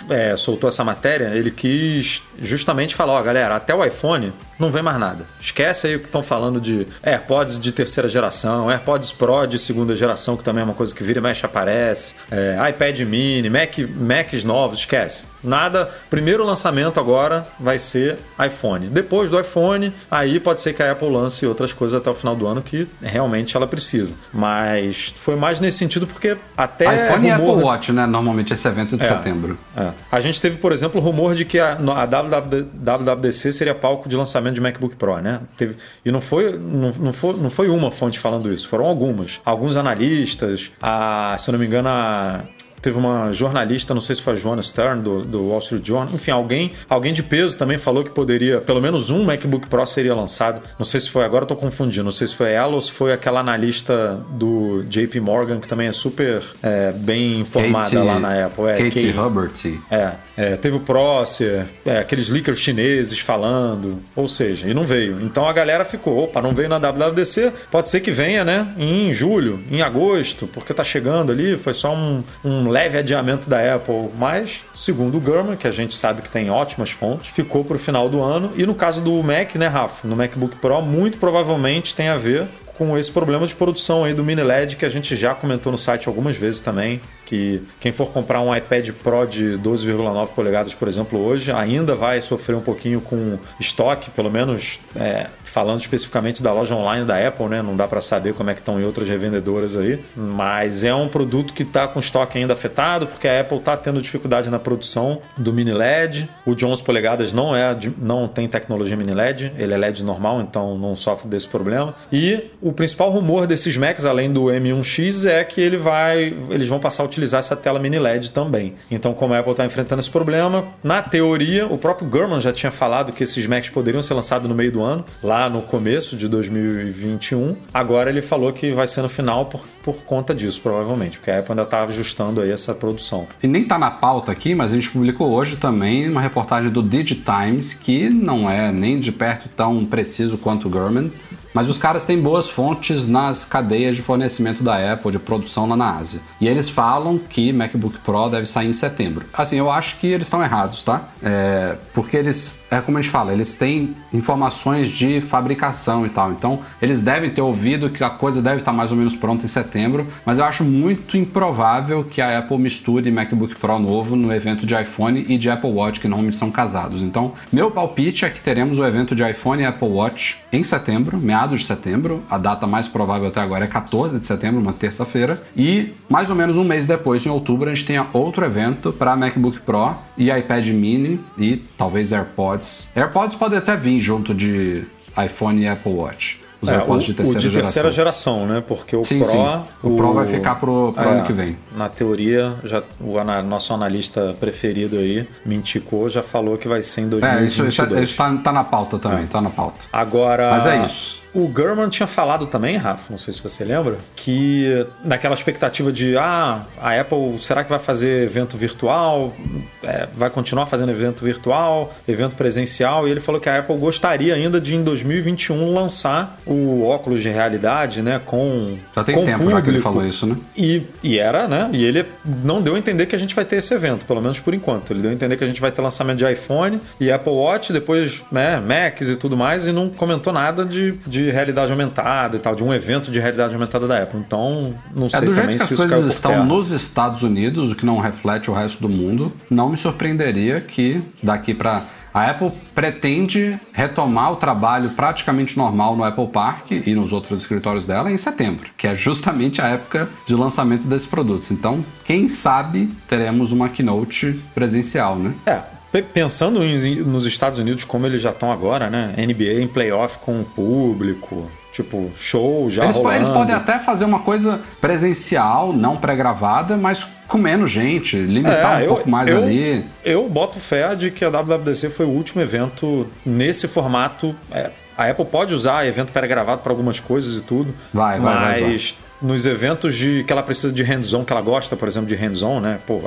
é, 0.10 0.36
soltou 0.36 0.68
essa 0.68 0.84
matéria, 0.84 1.32
ele 1.34 1.52
quis 1.52 2.22
justamente 2.42 2.96
falar, 2.96 3.14
ó, 3.14 3.22
galera, 3.22 3.56
até 3.56 3.74
o 3.74 3.84
iPhone 3.84 4.34
não 4.60 4.72
vem 4.72 4.82
mais 4.82 4.98
nada. 5.00 5.26
Esquece 5.40 5.88
aí 5.88 5.96
o 5.96 6.00
que 6.00 6.06
estão 6.06 6.24
falando 6.24 6.60
de 6.60 6.88
AirPods 7.04 7.60
de 7.60 7.72
terceira 7.72 8.10
geração, 8.10 8.70
AirPods 8.70 9.12
Pro 9.12 9.46
de 9.46 9.60
segunda 9.60 9.96
geração, 9.96 10.36
que 10.36 10.44
também 10.44 10.62
é 10.62 10.66
uma 10.66 10.74
coisa 10.74 10.94
que 10.94 11.04
vira 11.04 11.20
e 11.20 11.22
mexe 11.22 11.46
aparece, 11.46 12.16
é, 12.32 12.58
iPad 12.70 13.00
mini, 13.02 13.50
Mac, 13.50 13.78
Macs 13.96 14.44
novos, 14.44 14.80
esquece. 14.80 15.28
Nada. 15.44 15.90
Primeiro 16.10 16.44
lançamento 16.44 17.00
agora 17.00 17.48
vai 17.60 17.78
ser 17.78 18.18
iPhone. 18.44 18.88
Depois 18.88 19.30
do 19.30 19.40
iPhone, 19.40 19.94
aí 20.10 20.40
pode 20.40 20.62
ser 20.62 20.74
que 20.74 20.84
a 20.84 20.92
Apple 20.92 21.10
lance 21.10 21.46
outras 21.46 21.72
coisas 21.72 22.00
até 22.00 22.10
o 22.10 22.14
final 22.14 22.36
do 22.36 22.46
ano 22.48 22.62
que 22.62 22.88
realmente 23.02 23.56
ela 23.56 23.68
precisa. 23.68 24.16
Mas 24.34 25.14
foi 25.16 25.36
mais 25.36 25.60
nesse 25.60 25.78
sentido 25.78 26.06
porque 26.08 26.38
até. 26.56 26.86
iPhone 26.86 27.30
rumor... 27.32 27.48
e 27.48 27.52
Apple 27.52 27.64
Watch, 27.64 27.92
né? 27.92 28.06
Normalmente 28.06 28.54
esse 28.54 28.68
evento 28.68 28.98
de 28.98 29.06
é, 29.06 29.08
setembro. 29.08 29.58
É. 29.76 29.92
A 30.12 30.20
gente 30.20 30.42
teve, 30.42 30.58
por 30.58 30.72
exemplo, 30.72 31.00
rumor 31.00 31.36
de 31.36 31.46
que 31.46 31.60
a, 31.60 31.74
a 31.74 32.06
WWDC 32.06 33.52
seria 33.52 33.76
palco 33.76 34.10
de 34.10 34.16
lançamento 34.16 34.47
de 34.52 34.62
MacBook 34.62 34.96
Pro, 34.96 35.18
né? 35.18 35.42
Teve, 35.58 35.76
e 36.06 36.12
não 36.12 36.22
foi, 36.22 36.58
não, 36.58 36.92
não, 36.92 37.14
foi, 37.14 37.38
não 37.38 37.50
foi 37.50 37.70
uma 37.70 37.92
fonte 37.92 38.20
falando 38.20 38.52
isso, 38.52 38.68
foram 38.68 38.86
algumas. 38.86 39.42
Alguns 39.46 39.76
analistas, 39.76 40.72
a, 40.82 41.36
se 41.38 41.50
eu 41.50 41.54
não 41.54 41.60
me 41.60 41.66
engano, 41.66 41.90
a 41.90 42.44
teve 42.82 42.98
uma 42.98 43.32
jornalista, 43.32 43.94
não 43.94 44.02
sei 44.02 44.16
se 44.16 44.22
foi 44.22 44.34
a 44.34 44.36
Joanna 44.36 44.62
Stern, 44.62 45.02
do, 45.02 45.24
do 45.24 45.50
Wall 45.50 45.60
Street 45.60 45.86
Journal, 45.86 46.14
enfim, 46.14 46.32
alguém, 46.32 46.72
alguém 46.90 47.14
de 47.14 47.24
peso 47.24 47.58
também 47.58 47.78
falou 47.78 48.04
que 48.04 48.12
poderia, 48.12 48.62
pelo 48.62 48.82
menos 48.82 49.10
um 49.10 49.24
MacBook 49.24 49.68
Pro 49.68 49.86
seria 49.86 50.14
lançado. 50.14 50.62
Não 50.78 50.86
sei 50.86 51.00
se 51.00 51.10
foi 51.10 51.24
agora, 51.24 51.44
eu 51.44 51.48
tô 51.48 51.56
confundindo, 51.56 52.04
não 52.04 52.12
sei 52.12 52.28
se 52.28 52.36
foi 52.36 52.52
ela 52.52 52.74
ou 52.74 52.82
se 52.82 52.92
foi 52.92 53.14
aquela 53.14 53.40
analista 53.40 54.20
do 54.32 54.84
JP 54.84 55.20
Morgan, 55.20 55.60
que 55.60 55.68
também 55.68 55.88
é 55.88 55.92
super 55.92 56.42
é, 56.62 56.92
bem 56.92 57.42
informada 57.42 57.90
Kate, 57.90 57.98
lá 57.98 58.20
na 58.20 58.46
Apple. 58.46 58.66
É, 58.66 58.78
Kate, 58.78 58.90
Kate 58.90 59.20
Hubbard. 59.20 59.82
É, 59.90 60.12
é, 60.36 60.56
teve 60.56 60.78
o 60.78 60.80
Prosser, 60.80 61.66
é, 61.86 62.00
aqueles 62.00 62.30
leakers 62.30 62.60
chineses 62.60 63.20
falando, 63.20 64.02
ou 64.16 64.28
seja, 64.28 64.68
e 64.68 64.74
não 64.74 64.84
veio. 64.84 65.20
Então 65.22 65.48
a 65.48 65.54
galera 65.54 65.84
ficou, 65.84 66.24
opa, 66.24 66.42
não 66.42 66.54
veio 66.54 66.70
na 66.70 66.78
WWDC, 66.78 67.52
pode 67.72 67.90
ser 67.90 68.02
que 68.02 68.12
venha, 68.12 68.44
né, 68.44 68.68
em 68.78 69.12
julho, 69.14 69.60
em 69.72 69.82
agosto, 69.82 70.48
porque 70.48 70.74
tá 70.74 70.84
chegando 70.84 71.32
ali, 71.32 71.58
foi 71.58 71.74
só 71.74 71.94
um, 71.94 72.24
um 72.44 72.67
leve 72.70 72.98
adiamento 72.98 73.50
da 73.50 73.76
Apple, 73.76 74.10
mas, 74.18 74.66
segundo 74.74 75.18
o 75.18 75.22
Gurman, 75.22 75.56
que 75.56 75.68
a 75.68 75.72
gente 75.72 75.96
sabe 75.96 76.22
que 76.22 76.30
tem 76.30 76.50
ótimas 76.50 76.92
fontes, 76.92 77.30
ficou 77.30 77.64
para 77.64 77.76
o 77.76 77.80
final 77.80 78.10
do 78.10 78.22
ano. 78.22 78.52
E 78.56 78.66
no 78.66 78.76
caso 78.76 79.02
do 79.02 79.22
Mac, 79.24 79.56
né, 79.56 79.68
Rafa? 79.68 80.08
No 80.08 80.16
MacBook 80.16 80.58
Pro, 80.58 80.82
muito 80.82 81.18
provavelmente 81.18 81.94
tem 81.94 82.10
a 82.10 82.18
ver 82.18 82.48
com 82.78 82.98
esse 82.98 83.12
problema 83.12 83.48
de 83.48 83.56
produção 83.56 84.04
aí 84.04 84.14
do 84.14 84.24
mini 84.24 84.44
LED 84.44 84.76
que 84.76 84.86
a 84.86 84.90
gente 84.90 85.16
já 85.16 85.34
comentou 85.34 85.72
no 85.72 85.78
site 85.78 86.08
algumas 86.08 86.38
vezes 86.38 86.62
também, 86.62 87.02
que 87.28 87.62
quem 87.82 87.92
for 87.92 88.08
comprar 88.08 88.40
um 88.40 88.56
iPad 88.56 88.90
Pro 89.04 89.28
de 89.28 89.60
12,9 89.60 90.30
polegadas, 90.30 90.74
por 90.74 90.88
exemplo, 90.88 91.20
hoje, 91.20 91.52
ainda 91.52 91.94
vai 91.94 92.22
sofrer 92.22 92.56
um 92.56 92.62
pouquinho 92.62 93.02
com 93.02 93.38
estoque, 93.60 94.10
pelo 94.12 94.32
menos 94.32 94.80
é, 94.96 95.28
falando 95.44 95.82
especificamente 95.82 96.42
da 96.42 96.54
loja 96.54 96.76
online 96.76 97.04
da 97.06 97.28
Apple, 97.28 97.48
né? 97.48 97.62
Não 97.62 97.76
dá 97.76 97.88
para 97.88 98.00
saber 98.00 98.34
como 98.34 98.50
é 98.50 98.54
que 98.54 98.62
estão 98.62 98.80
em 98.80 98.86
outras 98.86 99.10
revendedoras 99.10 99.76
aí, 99.76 100.00
mas 100.16 100.84
é 100.84 100.94
um 100.94 101.10
produto 101.10 101.54
que 101.54 101.64
está 101.64 101.88
com 101.88 102.00
estoque 102.00 102.38
ainda 102.38 102.54
afetado, 102.54 103.08
porque 103.08 103.28
a 103.28 103.42
Apple 103.42 103.58
está 103.58 103.76
tendo 103.76 104.02
dificuldade 104.02 104.50
na 104.50 104.60
produção 104.60 105.22
do 105.36 105.52
mini 105.52 105.74
LED. 105.74 106.30
O 106.46 106.56
de 106.56 106.66
11 106.66 106.84
polegadas 106.84 107.34
não 107.34 107.56
é 107.56 107.76
não 107.98 108.28
tem 108.28 108.48
tecnologia 108.48 108.96
mini 108.96 109.14
LED, 109.14 109.52
ele 109.58 109.74
é 109.74 109.78
LED 109.78 110.04
normal, 110.04 110.42
então 110.42 110.78
não 110.78 110.96
sofre 110.96 111.28
desse 111.28 111.48
problema. 111.48 111.96
E 112.12 112.52
o 112.62 112.72
principal 112.72 113.10
rumor 113.10 113.48
desses 113.48 113.76
Macs, 113.76 114.06
além 114.06 114.32
do 114.32 114.46
M1X, 114.46 115.28
é 115.28 115.44
que 115.44 115.60
ele 115.60 115.78
vai, 115.78 116.34
eles 116.50 116.68
vão 116.68 116.80
passar 116.80 117.04
a 117.04 117.06
utilizar 117.18 117.40
essa 117.40 117.56
tela 117.56 117.80
mini 117.80 117.98
LED 117.98 118.32
também. 118.32 118.76
Então, 118.90 119.14
como 119.14 119.34
a 119.34 119.40
Apple 119.40 119.52
está 119.52 119.66
enfrentando 119.66 120.00
esse 120.00 120.10
problema, 120.10 120.66
na 120.84 121.02
teoria, 121.02 121.66
o 121.66 121.78
próprio 121.78 122.08
Gurman 122.08 122.40
já 122.40 122.52
tinha 122.52 122.72
falado 122.72 123.12
que 123.12 123.24
esses 123.24 123.46
Macs 123.48 123.70
poderiam 123.70 124.02
ser 124.02 124.14
lançados 124.14 124.48
no 124.48 124.56
meio 124.56 124.72
do 124.72 124.84
ano, 124.84 125.04
lá 125.24 125.50
no 125.50 125.62
começo 125.62 126.16
de 126.16 126.28
2021. 126.28 127.56
Agora 127.74 128.10
ele 128.10 128.22
falou 128.22 128.54
que 128.54 128.72
vai 128.72 128.86
ser 128.86 129.02
no 129.02 129.10
final 129.10 129.48
por, 129.48 129.62
por 129.84 129.96
conta 130.04 130.34
disso, 130.34 130.62
provavelmente, 130.62 131.18
porque 131.18 131.32
a 131.32 131.40
Apple 131.40 131.52
ainda 131.52 131.64
está 131.64 131.84
ajustando 131.84 132.42
aí 132.42 132.52
essa 132.52 132.74
produção. 132.74 133.28
E 133.42 133.48
nem 133.48 133.64
está 133.64 133.80
na 133.80 133.90
pauta 133.90 134.32
aqui, 134.32 134.54
mas 134.54 134.72
a 134.72 134.76
gente 134.76 134.90
publicou 134.90 135.32
hoje 135.32 135.58
também 135.58 136.10
uma 136.10 136.22
reportagem 136.22 136.72
do 136.72 136.84
DigiTimes, 136.84 137.74
que 137.74 138.10
não 138.10 138.50
é 138.50 138.72
nem 138.72 139.00
de 139.00 139.12
perto 139.12 139.50
tão 139.50 139.86
preciso 139.86 140.38
quanto 140.38 140.68
o 140.68 140.72
Gurman, 140.72 141.12
mas 141.58 141.72
os 141.72 141.80
caras 141.80 142.06
têm 142.06 142.22
boas 142.22 142.48
fontes 142.48 143.08
nas 143.08 143.44
cadeias 143.44 143.96
de 143.96 144.04
fornecimento 144.04 144.62
da 144.62 144.94
Apple, 144.94 145.12
de 145.12 145.18
produção 145.18 145.68
lá 145.68 145.76
na 145.76 145.98
Ásia. 145.98 146.22
E 146.40 146.48
eles 146.48 146.70
falam 146.70 147.18
que 147.18 147.52
MacBook 147.52 147.98
Pro 148.02 148.30
deve 148.30 148.46
sair 148.46 148.68
em 148.68 148.74
setembro. 148.74 149.26
Assim, 149.34 149.58
eu 149.58 149.72
acho 149.72 149.98
que 149.98 150.06
eles 150.06 150.28
estão 150.28 150.44
errados, 150.44 150.84
tá? 150.84 151.10
É, 151.24 151.76
porque 151.96 152.16
eles 152.16 152.60
é 152.70 152.82
como 152.82 152.98
a 152.98 153.02
gente 153.02 153.12
fala, 153.12 153.34
eles 153.34 153.54
têm 153.54 153.96
informações 154.14 154.90
de 154.90 155.22
fabricação 155.22 156.06
e 156.06 156.10
tal. 156.10 156.32
Então, 156.32 156.60
eles 156.82 157.02
devem 157.02 157.30
ter 157.30 157.42
ouvido 157.42 157.90
que 157.90 158.04
a 158.04 158.10
coisa 158.10 158.42
deve 158.42 158.58
estar 158.58 158.74
mais 158.74 158.92
ou 158.92 158.98
menos 158.98 159.16
pronta 159.16 159.46
em 159.46 159.48
setembro, 159.48 160.08
mas 160.26 160.40
eu 160.40 160.46
acho 160.46 160.64
muito 160.64 161.18
improvável 161.18 162.04
que 162.04 162.22
a 162.22 162.40
Apple 162.40 162.58
misture 162.58 163.10
MacBook 163.12 163.56
Pro 163.56 163.80
novo 163.80 164.16
no 164.16 164.34
evento 164.34 164.66
de 164.66 164.76
iPhone 164.76 165.26
e 165.28 165.38
de 165.38 165.50
Apple 165.50 165.72
Watch, 165.72 166.00
que 166.00 166.08
normalmente 166.08 166.38
são 166.38 166.52
casados. 166.52 167.02
Então, 167.02 167.34
meu 167.52 167.72
palpite 167.72 168.26
é 168.26 168.30
que 168.30 168.42
teremos 168.42 168.80
o 168.80 168.86
evento 168.86 169.16
de 169.16 169.24
iPhone 169.24 169.62
e 169.62 169.66
Apple 169.66 169.88
Watch 169.88 170.38
em 170.52 170.64
setembro, 170.64 171.18
meados 171.18 171.62
de 171.62 171.68
setembro. 171.68 172.24
A 172.30 172.38
data 172.38 172.68
mais 172.68 172.88
provável 172.88 173.28
até 173.28 173.40
agora 173.40 173.66
é 173.66 173.68
14 173.68 174.20
de 174.20 174.26
setembro, 174.26 174.60
uma 174.60 174.74
terça-feira. 174.74 175.42
E 175.56 175.94
mais 176.10 176.30
ou 176.30 176.36
menos 176.36 176.58
um 176.58 176.64
mês 176.64 176.88
depois, 176.88 177.26
em 177.26 177.30
outubro, 177.30 177.70
a 177.70 177.74
gente 177.74 177.86
tenha 177.86 178.08
outro 178.14 178.46
evento 178.46 178.92
para 178.92 179.16
MacBook 179.16 179.60
Pro 179.62 179.96
e 180.18 180.32
iPad 180.32 180.68
Mini 180.70 181.20
e 181.38 181.58
talvez 181.78 182.12
AirPods. 182.12 182.57
AirPods 182.96 183.36
pode 183.36 183.56
até 183.56 183.76
vir 183.76 184.00
junto 184.00 184.34
de 184.34 184.84
iPhone 185.18 185.62
e 185.62 185.68
Apple 185.68 185.94
Watch. 185.94 186.40
Os 186.62 186.70
é, 186.70 186.76
AirPods 186.76 187.04
o, 187.04 187.06
de 187.08 187.14
terceira, 187.14 187.40
o 187.40 187.42
de 187.42 187.52
terceira 187.52 187.92
geração. 187.92 188.40
geração. 188.40 188.56
né? 188.56 188.64
Porque 188.68 188.96
o 188.96 189.04
sim, 189.04 189.20
Pro. 189.20 189.28
Sim. 189.28 189.38
O, 189.84 189.94
o, 189.94 189.98
Pro 189.98 190.14
vai 190.14 190.28
ficar 190.28 190.56
pro, 190.56 190.92
pro 190.94 191.04
é, 191.04 191.12
ano 191.12 191.24
que 191.24 191.34
vem. 191.34 191.56
Na 191.76 191.88
teoria, 191.88 192.56
já, 192.64 192.84
o 193.00 193.24
nosso 193.44 193.74
analista 193.74 194.36
preferido 194.40 194.98
aí, 194.98 195.28
Minticou, 195.46 196.10
já 196.10 196.24
falou 196.24 196.58
que 196.58 196.68
vai 196.68 196.82
ser 196.82 197.02
em 197.02 197.10
2022. 197.10 197.42
É, 197.42 197.46
isso, 197.46 197.84
isso, 197.84 198.00
isso 198.02 198.16
tá, 198.16 198.52
na 198.52 198.64
pauta 198.64 198.98
também, 198.98 199.26
é. 199.26 199.28
tá 199.28 199.40
na 199.40 199.50
pauta. 199.50 199.86
Agora. 199.94 200.52
Mas 200.52 200.66
é 200.66 200.86
isso. 200.86 201.22
O 201.38 201.48
Gurman 201.48 201.88
tinha 201.88 202.08
falado 202.08 202.48
também, 202.48 202.78
Rafa, 202.78 203.12
não 203.12 203.18
sei 203.20 203.32
se 203.32 203.44
você 203.44 203.64
lembra, 203.64 204.00
que 204.16 204.88
naquela 205.06 205.36
expectativa 205.36 205.92
de 205.92 206.18
ah, 206.18 206.62
a 206.82 207.00
Apple 207.00 207.38
será 207.40 207.64
que 207.64 207.70
vai 207.70 207.78
fazer 207.78 208.24
evento 208.24 208.58
virtual? 208.58 209.36
É, 209.84 210.08
vai 210.18 210.32
continuar 210.32 210.66
fazendo 210.66 210.92
evento 210.92 211.24
virtual, 211.24 211.94
evento 212.08 212.36
presencial? 212.36 213.08
E 213.08 213.12
ele 213.12 213.20
falou 213.20 213.40
que 213.40 213.48
a 213.48 213.60
Apple 213.60 213.78
gostaria 213.78 214.34
ainda 214.34 214.60
de 214.60 214.76
em 214.76 214.84
2021 214.84 215.76
lançar 215.76 216.40
o 216.44 216.84
óculos 216.84 217.22
de 217.22 217.30
realidade, 217.30 218.02
né? 218.02 218.20
Com. 218.26 218.80
Já 218.96 219.04
tem 219.04 219.14
com 219.14 219.24
tempo 219.24 219.38
público. 219.38 219.60
já 219.60 219.62
que 219.62 219.70
ele 219.70 219.80
falou 219.80 220.04
isso, 220.04 220.26
né? 220.26 220.38
E, 220.58 220.88
e 221.04 221.20
era, 221.20 221.48
né? 221.48 221.70
E 221.72 221.86
ele 221.86 222.04
não 222.26 222.64
deu 222.64 222.74
a 222.74 222.80
entender 222.80 223.06
que 223.06 223.16
a 223.16 223.20
gente 223.20 223.36
vai 223.36 223.46
ter 223.46 223.58
esse 223.58 223.72
evento, 223.76 224.08
pelo 224.08 224.24
menos 224.24 224.40
por 224.40 224.56
enquanto. 224.56 224.92
Ele 224.92 225.04
deu 225.04 225.12
a 225.12 225.14
entender 225.14 225.38
que 225.38 225.44
a 225.44 225.48
gente 225.48 225.62
vai 225.62 225.72
ter 225.72 225.84
lançamento 225.84 226.18
de 226.18 226.32
iPhone 226.32 226.82
e 227.00 227.12
Apple 227.12 227.32
Watch, 227.32 227.72
depois 227.72 228.24
né, 228.32 228.60
Macs 228.60 229.08
e 229.08 229.16
tudo 229.16 229.38
mais, 229.38 229.68
e 229.68 229.72
não 229.72 229.88
comentou 229.88 230.34
nada 230.34 230.66
de, 230.66 230.94
de 231.06 231.27
realidade 231.32 231.72
aumentada 231.72 232.38
e 232.38 232.40
tal, 232.40 232.56
de 232.56 232.64
um 232.64 232.74
evento 232.74 233.12
de 233.12 233.20
realidade 233.20 233.54
aumentada 233.54 233.88
da 233.88 234.02
Apple. 234.02 234.20
Então, 234.20 234.74
não 234.96 235.10
sei 235.10 235.20
é, 235.20 235.26
do 235.26 235.34
também 235.34 235.58
se 235.58 235.74
as 235.74 235.80
coisas 235.80 236.14
estão 236.14 236.46
nos 236.46 236.72
Estados 236.72 237.24
Unidos, 237.24 237.72
o 237.72 237.76
que 237.76 237.86
não 237.86 238.00
reflete 238.00 238.50
o 238.50 238.54
resto 238.54 238.82
do 238.82 238.90
mundo, 238.90 239.32
não 239.50 239.70
me 239.70 239.78
surpreenderia 239.78 240.62
que 240.62 241.02
daqui 241.22 241.54
para 241.54 241.84
a 242.14 242.32
Apple 242.32 242.52
pretende 242.74 243.60
retomar 243.72 244.32
o 244.32 244.38
trabalho 244.38 244.90
praticamente 244.92 245.56
normal 245.56 245.96
no 245.96 246.04
Apple 246.04 246.28
Park 246.28 246.72
e 246.72 246.96
nos 246.96 247.14
outros 247.14 247.40
escritórios 247.40 247.86
dela 247.86 248.12
em 248.12 248.18
setembro, 248.18 248.70
que 248.76 248.88
é 248.88 248.96
justamente 248.96 249.62
a 249.62 249.68
época 249.68 250.10
de 250.26 250.34
lançamento 250.34 250.88
desses 250.88 251.08
produtos. 251.08 251.52
Então, 251.52 251.86
quem 252.04 252.28
sabe 252.28 252.90
teremos 253.08 253.52
uma 253.52 253.70
keynote 253.70 254.42
presencial, 254.56 255.16
né? 255.16 255.34
É, 255.46 255.62
Pensando 256.02 256.60
nos 256.60 257.26
Estados 257.26 257.60
Unidos 257.60 257.84
como 257.84 258.06
eles 258.06 258.22
já 258.22 258.32
estão 258.32 258.52
agora, 258.52 258.90
né? 258.90 259.14
NBA 259.18 259.62
em 259.62 259.68
playoff 259.68 260.18
com 260.20 260.42
o 260.42 260.44
público, 260.44 261.50
tipo, 261.72 262.12
show 262.16 262.70
já 262.70 262.84
eles, 262.84 262.96
rolando. 262.96 263.16
eles 263.16 263.30
podem 263.30 263.56
até 263.56 263.80
fazer 263.80 264.06
uma 264.06 264.20
coisa 264.20 264.62
presencial, 264.82 265.74
não 265.74 265.98
pré-gravada, 265.98 266.78
mas 266.78 267.08
com 267.28 267.38
menos 267.38 267.72
gente, 267.72 268.18
limitar 268.18 268.76
é, 268.76 268.78
um 268.78 268.82
eu, 268.82 268.88
pouco 268.96 269.10
mais 269.10 269.30
eu, 269.30 269.38
ali. 269.44 269.86
Eu 270.04 270.30
boto 270.30 270.60
fé 270.60 270.96
de 270.96 271.12
que 271.12 271.24
a 271.24 271.30
WWDC 271.30 271.90
foi 271.90 272.06
o 272.06 272.10
último 272.10 272.42
evento 272.42 273.08
nesse 273.26 273.68
formato. 273.68 274.36
É, 274.52 274.72
a 274.98 275.08
Apple 275.08 275.26
pode 275.26 275.54
usar 275.54 275.86
evento 275.86 276.12
pré-gravado 276.12 276.62
para 276.62 276.72
algumas 276.72 277.00
coisas 277.00 277.38
e 277.38 277.42
tudo. 277.42 277.74
Vai, 277.94 278.20
vai, 278.20 278.36
mas 278.36 278.62
vai 278.62 279.07
nos 279.22 279.46
eventos 279.46 279.96
de 279.96 280.24
que 280.24 280.32
ela 280.32 280.44
precisa 280.44 280.72
de 280.72 280.84
hands-on, 280.84 281.24
que 281.24 281.32
ela 281.32 281.42
gosta, 281.42 281.76
por 281.76 281.88
exemplo, 281.88 282.08
de 282.08 282.16
hands-on, 282.16 282.60
né? 282.60 282.80
Pô, 282.86 283.02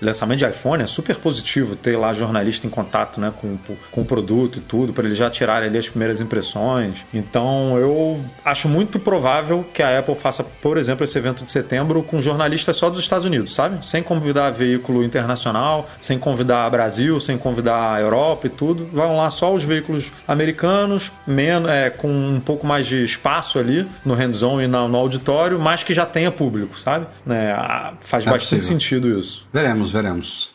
lançamento 0.00 0.40
de 0.40 0.46
iPhone 0.46 0.82
é 0.82 0.86
super 0.86 1.16
positivo 1.16 1.74
ter 1.76 1.96
lá 1.96 2.12
jornalista 2.12 2.66
em 2.66 2.70
contato, 2.70 3.20
né, 3.20 3.32
com, 3.40 3.56
com 3.90 4.00
o 4.02 4.04
produto 4.04 4.58
e 4.58 4.60
tudo, 4.60 4.92
para 4.92 5.04
eles 5.04 5.16
já 5.16 5.30
tirarem 5.30 5.68
ali 5.68 5.78
as 5.78 5.88
primeiras 5.88 6.20
impressões. 6.20 7.04
Então, 7.12 7.76
eu 7.78 8.20
acho 8.44 8.68
muito 8.68 8.98
provável 8.98 9.64
que 9.72 9.82
a 9.82 9.98
Apple 9.98 10.14
faça, 10.14 10.44
por 10.44 10.76
exemplo, 10.76 11.04
esse 11.04 11.16
evento 11.16 11.44
de 11.44 11.50
setembro 11.50 12.02
com 12.02 12.20
jornalistas 12.20 12.76
só 12.76 12.90
dos 12.90 13.00
Estados 13.00 13.24
Unidos, 13.24 13.54
sabe? 13.54 13.86
Sem 13.86 14.02
convidar 14.02 14.50
veículo 14.50 15.02
internacional, 15.02 15.88
sem 16.00 16.18
convidar 16.18 16.68
Brasil, 16.70 17.18
sem 17.18 17.38
convidar 17.38 17.94
a 17.94 18.00
Europa 18.00 18.46
e 18.46 18.50
tudo. 18.50 18.88
Vão 18.92 19.16
lá 19.16 19.30
só 19.30 19.54
os 19.54 19.64
veículos 19.64 20.12
americanos, 20.28 21.12
menos, 21.26 21.70
é, 21.70 21.90
com 21.90 22.08
um 22.08 22.40
pouco 22.40 22.66
mais 22.66 22.86
de 22.86 23.02
espaço 23.02 23.58
ali 23.58 23.88
no 24.04 24.14
hands-on 24.14 24.60
e 24.60 24.66
no 24.66 24.96
auditório 24.96 25.53
mas 25.58 25.82
que 25.82 25.94
já 25.94 26.06
tenha 26.06 26.30
público, 26.30 26.78
sabe? 26.78 27.06
É, 27.28 27.56
faz 28.00 28.26
é 28.26 28.30
bastante 28.30 28.60
possível. 28.60 28.60
sentido 28.60 29.18
isso. 29.18 29.46
Veremos, 29.52 29.90
veremos. 29.90 30.54